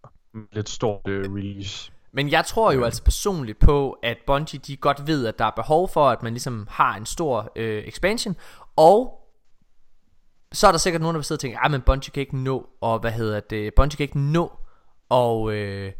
lidt 0.52 0.68
stort 0.68 1.08
øh, 1.08 1.34
release. 1.34 1.92
Men 2.12 2.30
jeg 2.30 2.44
tror 2.44 2.72
jo 2.72 2.84
altså 2.84 3.04
personligt 3.04 3.58
på, 3.58 3.98
at 4.02 4.18
Bungie 4.26 4.60
de 4.66 4.76
godt 4.76 5.06
ved, 5.06 5.26
at 5.26 5.38
der 5.38 5.44
er 5.44 5.50
behov 5.50 5.88
for, 5.88 6.08
at 6.08 6.22
man 6.22 6.32
ligesom 6.32 6.66
har 6.70 6.96
en 6.96 7.06
stor 7.06 7.52
øh, 7.56 7.84
expansion, 7.84 8.36
og 8.76 9.21
så 10.52 10.66
er 10.66 10.70
der 10.70 10.78
sikkert 10.78 11.02
nogen, 11.02 11.14
der 11.14 11.18
vil 11.18 11.24
sidde 11.24 11.36
og 11.36 11.40
tænke, 11.40 11.58
ja, 11.62 11.68
men 11.68 11.82
Bungie 11.82 12.10
kan 12.12 12.20
ikke 12.20 12.36
nå, 12.38 12.68
og 12.80 12.98
hvad 12.98 13.12
hedder 13.12 13.40
det, 13.40 13.74
Bungie 13.74 13.96
kan 13.96 14.04
ikke 14.04 14.18
nå 14.20 14.58
og, 15.08 15.52
øh, 15.52 15.92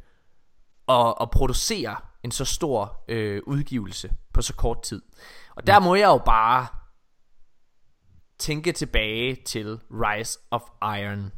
og, 0.86 1.20
og 1.20 1.30
producere 1.30 1.96
en 2.22 2.30
så 2.30 2.44
stor 2.44 3.04
øh, 3.08 3.42
udgivelse 3.46 4.12
på 4.32 4.42
så 4.42 4.54
kort 4.54 4.82
tid. 4.82 5.02
Og 5.56 5.66
der 5.66 5.80
må 5.80 5.94
jeg 5.94 6.06
jo 6.06 6.18
bare 6.18 6.66
tænke 8.38 8.72
tilbage 8.72 9.34
til 9.46 9.80
Rise 9.90 10.38
of 10.50 10.62
Iron. 10.82 11.32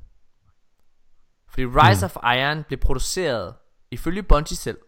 Fordi 1.49 1.65
Rise 1.67 2.05
of 2.07 2.17
Iron 2.17 2.65
blev 2.65 2.79
produceret, 2.79 3.55
ifølge 3.91 4.23
Bungie 4.23 4.57
selv, 4.57 4.79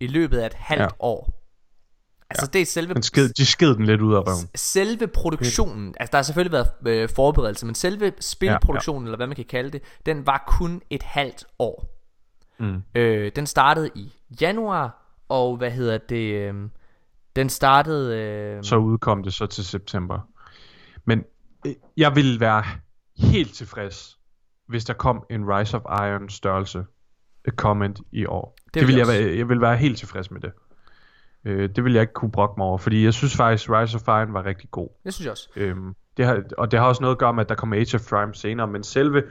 i 0.00 0.06
løbet 0.06 0.38
af 0.38 0.46
et 0.46 0.54
halvt 0.54 0.82
Ja. 0.82 0.88
år. 1.00 1.35
Altså 2.30 2.46
det 2.46 2.60
er 2.60 2.66
selve 2.66 2.94
Den 2.94 3.02
sked, 3.02 3.28
de 3.28 3.46
sked 3.46 3.74
den 3.74 3.84
lidt 3.84 4.00
ud 4.00 4.14
af 4.14 4.18
røven. 4.18 4.48
selve 4.54 5.06
produktionen, 5.06 5.94
altså 6.00 6.10
der 6.10 6.18
har 6.18 6.22
selvfølgelig 6.22 6.52
været 6.52 7.02
øh, 7.02 7.08
forberedelse, 7.08 7.66
men 7.66 7.74
selve 7.74 8.12
spilproduktionen, 8.20 9.02
ja, 9.02 9.06
ja. 9.06 9.08
eller 9.08 9.16
hvad 9.16 9.26
man 9.26 9.36
kan 9.36 9.44
kalde 9.44 9.70
det, 9.70 9.82
den 10.06 10.26
var 10.26 10.44
kun 10.46 10.82
et 10.90 11.02
halvt 11.02 11.44
år. 11.58 11.92
Mm. 12.58 12.82
Øh, 12.94 13.32
den 13.36 13.46
startede 13.46 13.90
i 13.94 14.12
januar, 14.40 15.02
og 15.28 15.56
hvad 15.56 15.70
hedder 15.70 15.98
det, 15.98 16.34
øh, 16.34 16.54
den 17.36 17.48
startede... 17.48 18.18
Øh, 18.18 18.64
Så 18.64 18.76
udkom 18.76 19.22
det 19.22 19.34
så 19.34 19.46
til 19.46 19.64
september. 19.64 20.20
Men 21.04 21.24
øh, 21.66 21.74
jeg 21.96 22.16
ville 22.16 22.40
være 22.40 22.64
helt 23.18 23.54
tilfreds, 23.54 24.18
hvis 24.68 24.84
der 24.84 24.94
kom 24.94 25.24
en 25.30 25.44
Rise 25.48 25.76
of 25.76 25.82
Iron 26.06 26.28
størrelse 26.28 26.84
øh, 27.44 27.52
comment 27.54 28.00
i 28.12 28.26
år. 28.26 28.56
Det, 28.64 28.74
det 28.74 28.86
vil 28.86 28.96
jeg 28.96 29.06
være, 29.06 29.36
jeg 29.36 29.48
vil 29.48 29.60
være 29.60 29.76
helt 29.76 29.98
tilfreds 29.98 30.30
med 30.30 30.40
det. 30.40 30.52
Øh, 31.46 31.68
det 31.76 31.84
vil 31.84 31.92
jeg 31.92 32.00
ikke 32.00 32.12
kunne 32.12 32.30
brokke 32.30 32.54
mig 32.58 32.66
over, 32.66 32.78
fordi 32.78 33.04
jeg 33.04 33.14
synes 33.14 33.36
faktisk, 33.36 33.70
Rise 33.70 33.96
of 33.96 34.08
Iron 34.08 34.34
var 34.34 34.44
rigtig 34.44 34.70
god. 34.70 34.88
det 35.04 35.14
synes 35.14 35.24
jeg 35.24 35.32
også. 35.32 35.48
Øhm, 35.56 35.94
det 36.16 36.26
har, 36.26 36.42
og 36.58 36.70
det 36.70 36.78
har 36.80 36.86
også 36.86 37.02
noget 37.02 37.14
at 37.14 37.18
gøre 37.18 37.32
med, 37.32 37.42
at 37.44 37.48
der 37.48 37.54
kommer 37.54 37.76
Age 37.76 37.94
of 37.96 38.00
Prime 38.10 38.34
senere, 38.34 38.66
men 38.66 38.82
selve 38.84 39.22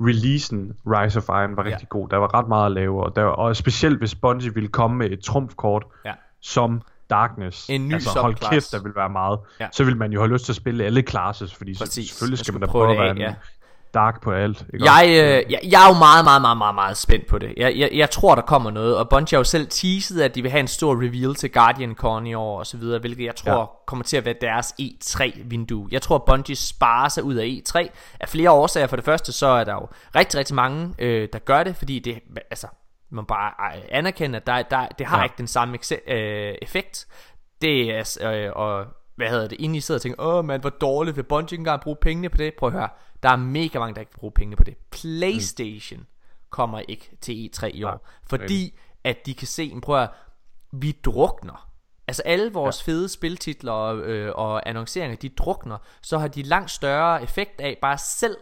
releasen 0.00 0.72
Rise 0.86 1.18
of 1.18 1.28
Iron 1.28 1.56
var 1.56 1.64
Ja. 1.64 1.70
rigtig 1.70 1.88
god. 1.88 2.08
Der 2.08 2.16
var 2.16 2.34
ret 2.34 2.48
meget 2.48 2.66
at 2.66 2.72
lave, 2.72 3.04
og, 3.04 3.16
der, 3.16 3.24
og 3.24 3.56
specielt 3.56 3.98
hvis 3.98 4.14
Bungie 4.14 4.54
ville 4.54 4.68
komme 4.68 4.96
med 4.96 5.10
et 5.10 5.20
trumfkort, 5.20 5.84
Ja. 6.04 6.12
som 6.40 6.82
Darkness. 7.10 7.70
En 7.70 7.88
ny 7.88 7.94
altså 7.94 8.20
hold 8.20 8.34
kæft, 8.50 8.72
der 8.72 8.82
vil 8.82 8.92
være 8.96 9.08
meget. 9.10 9.38
Ja. 9.60 9.68
Så 9.72 9.84
vil 9.84 9.96
man 9.96 10.12
jo 10.12 10.20
have 10.20 10.32
lyst 10.32 10.44
til 10.44 10.52
at 10.52 10.56
spille 10.56 10.84
alle 10.84 11.02
classes, 11.02 11.54
fordi 11.54 11.74
Præcis. 11.78 12.08
selvfølgelig 12.08 12.38
skal 12.38 12.54
man 12.54 12.60
da 12.60 12.66
prøve 12.66 12.84
prøve 12.86 12.92
at 12.92 12.98
være 12.98 13.08
af, 13.08 13.10
en 13.12 13.18
ja. 13.18 13.34
Dark 13.94 14.20
på 14.22 14.32
alt. 14.32 14.64
Ikke 14.74 14.84
Jeg, 14.92 15.04
øh, 15.08 15.52
jeg, 15.52 15.60
jeg 15.70 15.84
er 15.84 15.88
jo 15.94 15.98
meget, 15.98 16.24
meget, 16.24 16.40
meget, 16.42 16.58
meget, 16.58 16.74
meget 16.74 16.96
spændt 16.96 17.26
på 17.26 17.38
det. 17.38 17.54
Jeg, 17.56 17.76
jeg, 17.76 17.90
jeg 17.94 18.10
tror, 18.10 18.34
der 18.34 18.42
kommer 18.42 18.70
noget, 18.70 18.96
og 18.96 19.08
Bungie 19.08 19.36
har 19.36 19.40
jo 19.40 19.44
selv 19.44 19.66
teaset, 19.70 20.20
at 20.22 20.34
de 20.34 20.42
vil 20.42 20.50
have 20.50 20.60
en 20.60 20.68
stor 20.68 20.94
reveal 21.02 21.34
til 21.34 21.52
Guardian 21.52 21.94
Con 21.94 22.26
i 22.26 22.34
år 22.34 22.58
og 22.58 22.66
så 22.66 22.76
videre, 22.76 22.98
hvilket 23.00 23.24
jeg 23.24 23.36
tror 23.36 23.58
Ja. 23.60 23.64
kommer 23.86 24.04
til 24.04 24.16
at 24.16 24.24
være 24.24 24.34
deres 24.40 24.74
E3-vindue. 24.80 25.88
Jeg 25.90 26.02
tror, 26.02 26.18
Bungie 26.18 26.56
sparer 26.56 27.08
sig 27.08 27.22
ud 27.24 27.34
af 27.34 27.62
E3 27.68 27.88
af 28.20 28.28
flere 28.28 28.50
årsager. 28.50 28.86
For 28.86 28.96
det 28.96 29.04
første, 29.04 29.32
så 29.32 29.46
er 29.46 29.64
der 29.64 29.72
jo 29.74 29.88
rigtig, 30.16 30.38
rigtig 30.38 30.54
mange, 30.56 30.94
øh, 30.98 31.28
der 31.32 31.38
gør 31.38 31.62
det, 31.62 31.76
fordi 31.76 31.98
det, 31.98 32.18
altså, 32.50 32.66
man 33.10 33.24
bare 33.24 33.50
anerkender, 33.90 34.40
at 34.40 34.46
der, 34.46 34.62
der, 34.62 34.86
det 34.98 35.06
har 35.06 35.18
Ja. 35.18 35.24
ikke 35.24 35.34
den 35.38 35.46
samme 35.46 35.78
øh, 36.08 36.54
effekt. 36.62 37.06
Det 37.62 37.90
er, 37.90 38.18
øh, 38.32 38.50
og 38.56 38.84
hvad 39.16 39.28
hedder 39.28 39.48
det, 39.48 39.60
inden 39.60 39.74
I 39.74 39.80
sidder 39.80 39.98
og 39.98 40.02
tænker, 40.02 40.22
åh 40.22 40.44
man, 40.44 40.60
hvor 40.60 40.70
dårligt 40.70 41.16
vil 41.16 41.22
Bungie 41.22 41.54
ikke 41.54 41.60
engang 41.60 41.80
bruge 41.80 41.96
pengene 42.00 42.28
på 42.28 42.36
det. 42.36 42.54
Prøv 42.58 42.66
at 42.66 42.72
høre, 42.72 42.88
der 43.22 43.28
er 43.28 43.36
mega 43.36 43.78
mange, 43.78 43.94
der 43.94 44.00
ikke 44.00 44.12
vil 44.12 44.18
bruge 44.18 44.32
pengene 44.32 44.56
på 44.56 44.64
det. 44.64 44.76
Playstation 44.90 46.00
mm. 46.00 46.06
kommer 46.50 46.78
ikke 46.78 47.10
til 47.20 47.50
E3 47.56 47.66
i 47.66 47.82
år, 47.82 47.90
Nej, 47.90 47.98
fordi 48.26 48.78
at 49.04 49.26
de 49.26 49.34
kan 49.34 49.46
se, 49.46 49.80
prøv 49.82 50.02
at 50.02 50.10
vi 50.72 50.92
drukner. 51.04 51.68
Altså 52.08 52.22
alle 52.22 52.52
vores 52.52 52.86
ja. 52.86 52.92
fede 52.92 53.08
spiltitler 53.08 53.72
og, 53.72 53.98
øh, 53.98 54.32
og 54.34 54.68
annonceringer, 54.68 55.16
de 55.16 55.28
drukner, 55.28 55.78
så 56.02 56.18
har 56.18 56.28
de 56.28 56.42
langt 56.42 56.70
større 56.70 57.22
effekt 57.22 57.60
af 57.60 57.78
bare 57.82 57.98
selv 57.98 58.36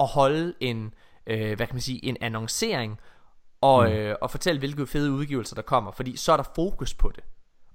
at 0.00 0.06
holde 0.06 0.54
en, 0.60 0.94
øh, 1.26 1.56
hvad 1.56 1.66
kan 1.66 1.74
man 1.74 1.80
sige, 1.80 2.04
en 2.04 2.16
annoncering 2.20 3.00
og, 3.60 3.88
mm. 3.88 3.92
øh, 3.92 4.16
og 4.20 4.30
fortælle, 4.30 4.58
hvilke 4.58 4.86
fede 4.86 5.12
udgivelser 5.12 5.54
der 5.54 5.62
kommer, 5.62 5.90
fordi 5.90 6.16
så 6.16 6.32
er 6.32 6.36
der 6.36 6.44
fokus 6.54 6.94
på 6.94 7.12
det. 7.14 7.24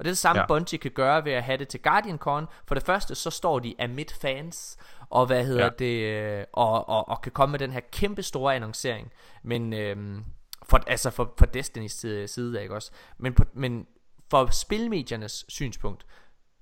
Og 0.02 0.06
det 0.06 0.10
er 0.10 0.12
det 0.12 0.18
samme, 0.18 0.40
Ja. 0.42 0.48
Bungie 0.48 0.80
kan 0.80 0.92
gøre 0.92 1.26
ved 1.26 1.32
at 1.32 1.44
have 1.44 1.58
det 1.58 1.68
til 1.68 1.82
Guardian 1.82 2.18
Con. 2.18 2.48
For 2.68 2.76
det 2.76 2.84
første, 2.84 3.16
så 3.16 3.30
står 3.30 3.60
de 3.60 3.76
amid 3.80 4.06
fans, 4.22 4.78
og 5.10 5.26
hvad 5.26 5.46
hedder 5.46 5.64
Ja. 5.64 5.70
det, 5.70 6.04
øh, 6.40 6.46
og, 6.54 6.90
og, 6.90 7.10
og 7.10 7.22
kan 7.22 7.32
komme 7.32 7.52
med 7.52 7.60
den 7.60 7.72
her 7.72 7.80
kæmpe 7.92 8.24
store 8.24 8.56
annoncering. 8.56 9.12
Men, 9.44 9.74
øhm, 9.74 10.24
for, 10.64 10.78
altså 10.88 11.10
for, 11.10 11.34
for 11.38 11.46
Destiny's 11.46 12.28
side, 12.28 12.58
af, 12.60 12.64
ikke 12.64 12.76
også? 12.76 12.92
Men, 13.18 13.34
på, 13.34 13.44
men 13.54 13.88
for 14.30 14.46
spilmediernes 14.52 15.46
synspunkt, 15.50 16.06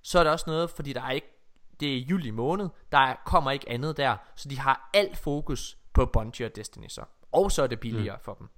så 0.01 0.19
er 0.19 0.23
der 0.23 0.31
også 0.31 0.45
noget, 0.47 0.69
fordi 0.69 0.93
der 0.93 1.01
er 1.01 1.11
ikke, 1.11 1.27
det 1.79 1.95
er 1.97 1.99
juli 1.99 2.31
måned, 2.31 2.69
der 2.91 2.97
er, 2.97 3.15
kommer 3.25 3.51
ikke 3.51 3.69
andet 3.69 3.97
der, 3.97 4.17
så 4.35 4.49
de 4.49 4.59
har 4.59 4.89
alt 4.93 5.17
fokus 5.17 5.77
på 5.93 6.05
Bungie 6.05 6.45
og 6.45 6.55
Destiny 6.55 6.87
så. 6.87 7.01
Og 7.31 7.51
så 7.51 7.63
er 7.63 7.67
det 7.67 7.79
billigere 7.79 8.15
mm. 8.15 8.23
for 8.23 8.33
dem. 8.33 8.49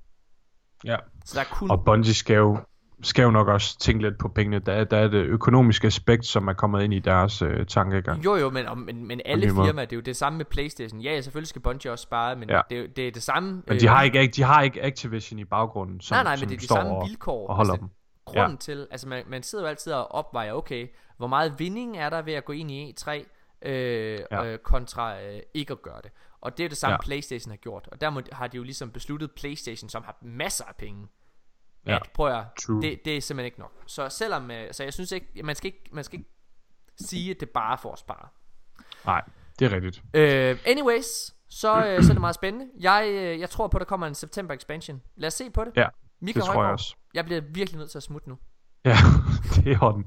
ja. 0.85 0.97
Så 1.25 1.35
der 1.35 1.41
er 1.45 1.49
kun... 1.55 1.71
Og 1.71 1.85
Bungie 1.85 2.13
skal 2.13 2.35
jo, 2.35 2.57
skal 3.03 3.23
jo 3.23 3.31
nok 3.31 3.47
også 3.47 3.79
tænke 3.79 4.03
lidt 4.03 4.17
på 4.17 4.27
pengene. 4.27 4.59
Der, 4.59 4.73
er- 4.73 4.83
der 4.83 4.97
er 4.97 5.07
det 5.07 5.17
økonomiske 5.25 5.87
aspekt, 5.87 6.25
som 6.25 6.47
er 6.47 6.53
kommet 6.53 6.83
ind 6.83 6.93
i 6.93 6.99
deres 6.99 7.41
øh, 7.41 7.65
tankegang. 7.65 8.25
Jo 8.25 8.35
jo, 8.35 8.49
men, 8.49 8.65
om- 8.65 8.77
men, 8.77 9.07
men 9.07 9.21
alle 9.25 9.47
firmaer, 9.47 9.85
det 9.85 9.93
er 9.93 9.97
jo 9.97 10.01
det 10.01 10.15
samme 10.17 10.37
med 10.37 10.45
Playstation. 10.45 11.01
Ja, 11.01 11.21
selvfølgelig 11.21 11.47
skal 11.47 11.61
Bungie 11.61 11.91
også 11.91 12.03
spare, 12.03 12.35
men 12.35 12.49
Ja. 12.49 12.61
det, 12.69 12.79
er 12.79 12.87
det 12.87 13.07
er 13.07 13.11
det 13.11 13.23
samme. 13.23 13.63
Men 13.67 13.79
de 13.79 13.87
har, 13.87 14.03
ikke, 14.03 14.27
de 14.27 14.43
har 14.43 14.61
ikke 14.61 14.83
Activision 14.83 15.39
i 15.39 15.45
baggrunden, 15.45 16.01
som, 16.01 16.15
nej, 16.15 16.23
nej, 16.23 16.31
men 16.31 16.39
som 16.39 16.47
det 16.47 16.55
er 16.55 16.59
de 16.59 16.67
samme 16.67 16.91
og, 16.91 17.07
vilkår. 17.07 17.47
og 17.47 17.55
holder 17.55 17.71
Altså, 17.73 17.81
dem. 17.85 17.89
grunden 18.25 18.51
ja. 18.51 18.57
til, 18.57 18.87
altså 18.91 19.07
man, 19.07 19.23
man 19.27 19.43
sidder 19.43 19.63
jo 19.63 19.69
altid 19.69 19.93
og 19.93 20.11
opvejer, 20.11 20.53
okay, 20.53 20.87
hvor 21.17 21.27
meget 21.27 21.53
vinding 21.59 21.97
er 21.97 22.09
der 22.09 22.21
ved 22.21 22.33
at 22.33 22.45
gå 22.45 22.53
ind 22.53 22.71
i 22.71 22.95
E3, 22.99 23.11
øh, 23.69 24.19
Ja. 24.31 24.45
øh, 24.45 24.57
kontra 24.59 25.21
øh, 25.21 25.39
ikke 25.53 25.71
at 25.71 25.81
gøre 25.81 25.99
det. 26.03 26.11
Og 26.41 26.57
det 26.57 26.63
er 26.65 26.69
det 26.69 26.77
samme, 26.77 26.91
Ja. 26.91 26.97
ja. 27.03 27.05
Playstation 27.05 27.49
har 27.51 27.57
gjort. 27.57 27.89
Og 27.91 28.01
der 28.01 28.09
må, 28.09 28.21
har 28.31 28.47
de 28.47 28.57
jo 28.57 28.63
ligesom 28.63 28.89
besluttet 28.89 29.31
Playstation, 29.31 29.89
som 29.89 30.03
har 30.05 30.17
masser 30.21 30.63
af 30.65 30.75
penge, 30.79 31.07
Ja. 31.85 31.95
at 31.95 32.09
prøv 32.13 32.27
at, 32.27 32.43
True. 32.61 32.81
det, 32.81 32.99
det 33.05 33.17
er 33.17 33.21
simpelthen 33.21 33.45
ikke 33.45 33.59
nok. 33.59 33.71
Så 33.85 34.09
selvom, 34.09 34.51
øh, 34.51 34.73
så 34.73 34.83
jeg 34.83 34.93
synes 34.93 35.11
ikke, 35.11 35.43
man 35.43 35.55
skal 35.55 35.67
ikke, 35.67 35.89
man 35.91 36.03
skal 36.03 36.19
ikke 36.19 36.29
sige, 37.01 37.31
at 37.31 37.39
det 37.39 37.49
bare 37.49 37.73
er 37.73 37.77
for 37.77 37.91
at 37.91 37.99
spare. 37.99 38.27
Nej, 39.05 39.21
det 39.59 39.71
er 39.71 39.75
rigtigt. 39.75 40.03
Øh, 40.13 40.57
anyways, 40.65 41.05
så, 41.49 41.85
øh, 41.85 42.03
så 42.03 42.09
er 42.09 42.13
det 42.13 42.21
meget 42.21 42.35
spændende. 42.35 42.67
Jeg, 42.79 43.07
øh, 43.09 43.39
jeg 43.39 43.49
tror 43.49 43.67
på, 43.67 43.77
at 43.77 43.79
der 43.79 43.85
kommer 43.85 44.07
en 44.07 44.15
September 44.15 44.53
expansion. 44.53 45.01
Lad 45.15 45.27
os 45.27 45.33
se 45.33 45.49
på 45.49 45.63
det. 45.63 45.71
Ja, 45.75 45.87
Mika 46.21 46.39
det 46.39 46.45
tror 46.45 46.53
jeg 46.53 46.55
Højgaard, 46.55 46.73
også. 46.73 46.95
Jeg 47.13 47.25
bliver 47.25 47.41
virkelig 47.41 47.79
nødt 47.79 47.91
til 47.91 47.97
at 47.97 48.03
smutte 48.03 48.29
nu. 48.29 48.37
Ja, 48.85 48.97
det 49.55 49.71
er 49.71 49.83
orden. 49.83 50.05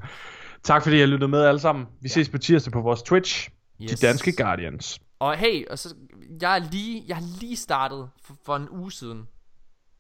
Tak 0.63 0.83
fordi 0.83 1.03
I 1.03 1.07
lyttede 1.07 1.29
med 1.29 1.45
alle 1.45 1.61
sammen. 1.61 1.87
Vi 2.01 2.09
ses 2.09 2.29
på 2.29 2.39
tirsdag 2.39 2.73
på 2.73 2.81
vores 2.81 3.03
Twitch. 3.03 3.51
Yes. 3.83 3.91
De 3.91 4.07
danske 4.07 4.33
Guardians. 4.37 5.01
Og 5.19 5.37
hey, 5.37 5.67
og 5.71 5.79
så, 5.79 5.95
jeg, 6.41 6.55
er 6.57 6.71
lige, 6.71 7.05
jeg 7.07 7.17
har 7.17 7.25
lige 7.41 7.57
startet 7.57 8.11
for, 8.23 8.37
for 8.47 8.57
en 8.57 8.69
uge 8.71 8.93
siden. 8.93 9.29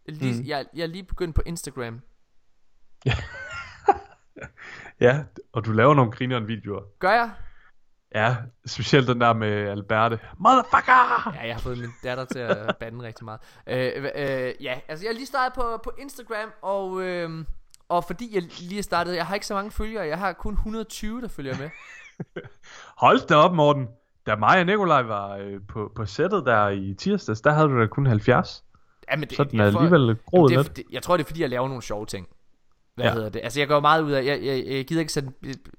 Lige, 0.08 0.40
Mm. 0.42 0.46
jeg, 0.48 0.66
jeg 0.74 0.82
er 0.82 0.86
lige 0.86 1.02
begyndt 1.04 1.34
på 1.36 1.42
Instagram. 1.46 2.00
Ja, 5.00 5.24
og 5.52 5.64
du 5.64 5.72
laver 5.72 5.94
nogle 5.94 6.10
grineren 6.12 6.48
videoer. 6.48 6.82
Gør 6.98 7.10
jeg? 7.10 7.30
Ja, 8.14 8.36
specielt 8.66 9.08
den 9.08 9.20
der 9.20 9.32
med 9.32 9.48
Alberte. 9.68 10.18
Motherfucker! 10.38 11.32
Ja, 11.34 11.46
jeg 11.46 11.54
har 11.54 11.60
fået 11.60 11.78
min 11.78 11.90
datter 12.04 12.24
til 12.24 12.38
at 12.38 12.76
bande 12.80 13.02
rigtig 13.04 13.24
meget. 13.24 13.40
Øh, 13.66 13.92
øh, 14.14 14.52
ja, 14.60 14.80
altså 14.88 15.04
jeg 15.04 15.10
har 15.10 15.14
lige 15.14 15.26
startet 15.26 15.54
på, 15.54 15.80
på 15.84 15.92
Instagram, 15.98 16.50
og, 16.62 17.02
øh, 17.02 17.44
og 17.88 18.04
fordi 18.04 18.34
jeg 18.34 18.42
lige 18.42 18.78
er 18.78 18.82
startet, 18.82 19.16
jeg 19.16 19.26
har 19.26 19.34
ikke 19.34 19.46
så 19.46 19.54
mange 19.54 19.70
følgere, 19.70 20.06
jeg 20.06 20.18
har 20.18 20.32
kun 20.32 20.52
120, 20.52 21.20
der 21.20 21.28
følger 21.28 21.58
med. 21.58 21.70
Hold 23.04 23.26
da 23.28 23.34
op, 23.34 23.54
Morten. 23.54 23.88
Da 24.26 24.36
mig 24.36 24.58
og 24.60 24.66
Nikolaj 24.66 25.02
var 25.02 25.36
øh, 25.36 25.60
på, 25.68 25.92
på 25.96 26.06
sættet 26.06 26.46
der 26.46 26.68
i 26.68 26.94
tirsdags, 26.98 27.40
der 27.40 27.52
havde 27.52 27.68
du 27.68 27.80
da 27.80 27.86
kun 27.86 28.06
70. 28.06 28.64
Ja, 29.10 29.16
men 29.16 29.28
det, 29.28 29.36
Så 29.36 29.44
den 29.44 29.60
er 29.60 29.64
alligevel 29.66 30.16
groet 30.26 30.50
Jamen, 30.50 30.64
lidt. 30.64 30.76
det, 30.76 30.86
det, 30.86 30.92
Jeg 30.92 31.02
tror, 31.02 31.16
det 31.16 31.24
er 31.24 31.26
fordi, 31.26 31.40
jeg 31.42 31.50
laver 31.50 31.68
nogle 31.68 31.82
sjove 31.82 32.06
ting. 32.06 32.26
Hvad 32.96 33.04
Ja. 33.04 33.12
hedder 33.12 33.28
det? 33.28 33.40
Altså, 33.44 33.60
jeg 33.60 33.68
går 33.68 33.80
meget 33.80 34.02
ud 34.02 34.12
af... 34.12 34.24
Jeg, 34.24 34.44
jeg, 34.44 34.64
jeg 34.66 34.84
gider 34.84 35.00
ikke 35.00 35.12
sådan, 35.12 35.32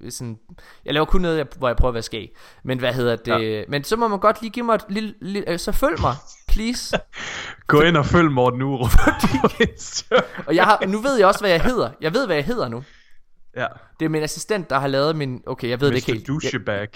sådan... 0.10 0.40
Jeg 0.86 0.94
laver 0.94 1.06
kun 1.06 1.22
noget, 1.22 1.48
hvor 1.58 1.68
jeg 1.68 1.78
prøver 1.78 1.90
at 1.90 1.94
være 1.94 2.04
skæg. 2.04 2.36
Men 2.64 2.80
hvad 2.80 2.94
hedder 2.94 3.16
det? 3.16 3.44
Ja. 3.44 3.64
Men 3.68 3.84
så 3.84 3.96
må 3.96 4.08
man 4.08 4.20
godt 4.20 4.42
lige 4.42 4.52
give 4.52 4.66
mig 4.66 4.76
et 4.76 4.86
lille... 4.90 5.14
lille 5.22 5.50
øh, 5.50 5.60
så 5.60 5.72
følg 5.72 6.02
mig, 6.02 6.16
please. 6.48 6.98
Gå 7.68 7.82
ind 7.82 7.98
og 7.98 8.06
følg 8.06 8.32
Morten 8.32 8.62
Insta. 9.70 10.16
Og 10.48 10.56
jeg 10.56 10.64
har, 10.64 10.86
nu 10.88 10.98
ved 11.02 11.18
jeg 11.18 11.28
også, 11.28 11.40
hvad 11.40 11.50
jeg 11.50 11.62
hedder. 11.62 11.90
Jeg 12.02 12.14
ved, 12.14 12.26
hvad 12.26 12.36
jeg 12.36 12.46
hedder 12.46 12.68
nu. 12.68 12.84
Ja, 13.58 13.68
Det 14.00 14.06
er 14.06 14.10
min 14.10 14.24
assistent, 14.24 14.70
der 14.70 14.80
har 14.80 14.88
lavet 14.88 15.16
min... 15.16 15.44
Okay, 15.46 15.70
jeg 15.70 15.82
ved 15.82 15.88
det 15.88 15.96
ikke 15.96 16.12
Mr. 16.12 16.16
helt. 16.16 16.28
Douchebag. 16.28 16.80
Jeg, 16.80 16.88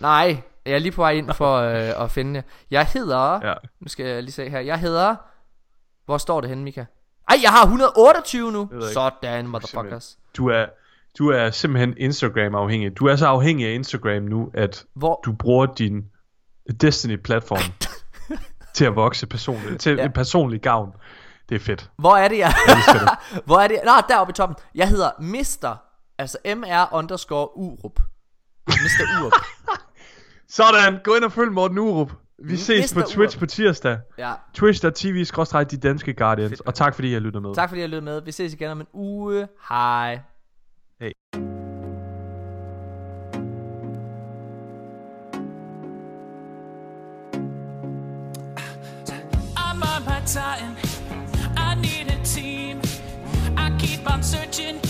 nej, 0.00 0.36
jeg 0.66 0.74
er 0.74 0.78
lige 0.78 0.92
på 0.92 1.02
vej 1.02 1.10
ind 1.12 1.32
for 1.32 1.56
øh, 1.56 2.02
at 2.04 2.10
finde 2.10 2.34
jer. 2.34 2.42
Jeg 2.70 2.86
hedder... 2.86 3.40
Ja. 3.48 3.54
Nu 3.80 3.88
skal 3.88 4.06
jeg 4.06 4.22
lige 4.22 4.32
se 4.32 4.48
her. 4.50 4.60
Jeg 4.60 4.78
hedder... 4.78 5.16
Hvor 6.06 6.18
står 6.18 6.40
det 6.40 6.50
henne, 6.50 6.64
Mika? 6.64 6.84
Ej, 7.28 7.36
jeg 7.42 7.50
har 7.50 7.62
128 7.62 8.52
nu. 8.52 8.68
jeg. 8.72 8.82
Sådan, 8.92 9.46
motherfuckers. 9.46 10.18
Du 10.36 10.48
er, 10.48 10.66
du 11.18 11.28
er 11.30 11.50
simpelthen 11.50 11.94
Instagram 11.96 12.54
afhængig. 12.54 12.96
Du 12.98 13.06
er 13.06 13.16
så 13.16 13.26
afhængig 13.26 13.66
af 13.66 13.72
Instagram 13.74 14.22
nu, 14.22 14.50
at 14.54 14.84
Hvor... 14.94 15.20
du 15.24 15.32
bruger 15.32 15.66
din 15.66 16.04
Destiny-platform 16.80 17.72
til 18.74 18.84
at 18.84 18.96
vokse 18.96 19.26
personligt, 19.26 19.80
til 19.80 19.96
Ja. 19.96 20.04
en 20.04 20.12
personlig 20.12 20.60
gavn. 20.60 20.92
Det 21.48 21.54
er 21.54 21.60
fedt. 21.60 21.90
Hvor 21.98 22.16
er 22.16 22.28
det, 22.28 22.38
jeg... 22.38 22.54
Hvor 23.46 23.58
er 23.58 23.68
det? 23.68 23.80
Nå, 23.84 23.90
deroppe 24.08 24.30
i 24.30 24.34
toppen. 24.34 24.56
Jeg 24.74 24.88
hedder 24.88 25.10
Mr. 25.20 25.76
Altså 26.18 26.38
MR 26.56 26.94
underscore 26.94 27.56
Urup. 27.56 28.00
Mr. 28.68 29.20
Urup. 29.20 29.32
Sådan, 30.48 30.98
gå 31.04 31.14
ind 31.14 31.24
og 31.24 31.32
følg 31.32 31.52
Morten 31.52 31.78
Urup. 31.78 32.12
Vi 32.44 32.56
ses 32.56 32.94
Mr. 32.94 33.00
på 33.00 33.06
Twitch 33.08 33.36
Urup. 33.36 33.40
på 33.40 33.46
tirsdag. 33.46 33.98
Ja. 34.18 34.32
Twitch.tv 34.54 35.24
skråstreg 35.24 35.70
de 35.70 35.76
danske 35.76 36.14
Guardians. 36.14 36.60
Og 36.60 36.74
tak 36.74 36.94
fordi 36.94 37.08
I 37.08 37.12
har 37.12 37.20
lyttet 37.20 37.42
med. 37.42 37.54
Tak 37.54 37.68
fordi 37.68 37.80
I 37.80 37.84
lyttede 37.84 38.02
med. 38.02 38.20
Vi 38.20 38.30
ses 38.32 38.52
igen 38.52 38.70
om 38.70 38.80
en 38.80 38.86
uge. 38.92 39.48
Hej. 39.68 40.20
Hej. 41.00 41.12
I'm 49.56 49.82
on 49.82 50.04
my 50.04 50.20
time. 50.26 50.76
I 51.56 51.74
need 51.74 52.10
a 52.10 52.18
team. 52.24 52.80
I 53.56 53.70
keep 53.78 54.10
on 54.12 54.22
searching 54.22 54.80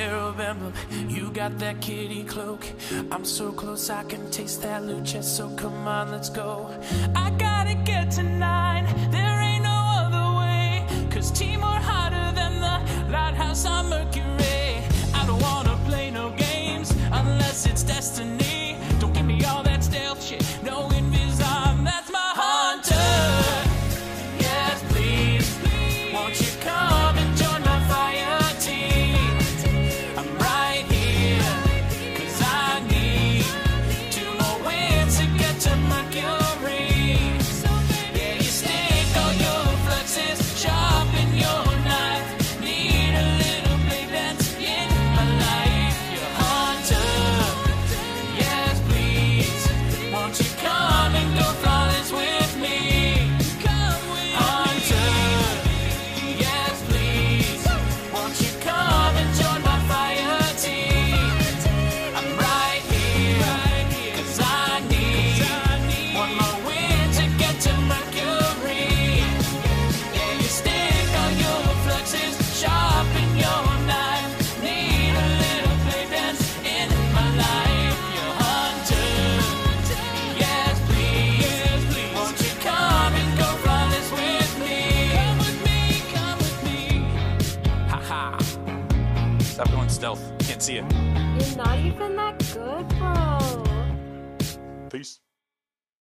scarab 0.00 0.40
emblem. 0.40 0.72
You 1.08 1.30
got 1.30 1.58
that 1.58 1.80
kitty 1.80 2.24
cloak. 2.24 2.64
I'm 3.10 3.24
so 3.24 3.52
close, 3.52 3.90
I 3.90 4.02
can 4.04 4.30
taste 4.30 4.62
that 4.62 4.82
lucha. 4.82 5.22
So 5.22 5.50
come 5.56 5.86
on, 5.86 6.10
let's 6.10 6.30
go. 6.30 6.70
I 7.14 7.30
gotta 7.30 7.74
get 7.74 8.10
to 8.12 8.22
nine. 8.22 8.84
There 9.10 9.40
ain't 9.48 9.64
no 9.64 9.78
other 10.00 10.26
way. 10.40 10.86
Cause 11.10 11.30
are 11.42 11.82
hotter 11.92 12.26
than 12.34 12.54
the 12.66 12.76
lighthouse 13.12 13.66
on 13.66 13.90
Mercury. 13.90 14.82
I 15.14 15.22
don't 15.26 15.42
wanna 15.42 15.78
play 15.88 16.10
no 16.10 16.30
games 16.30 16.90
unless 17.12 17.66
it's 17.66 17.82
destiny. 17.82 18.39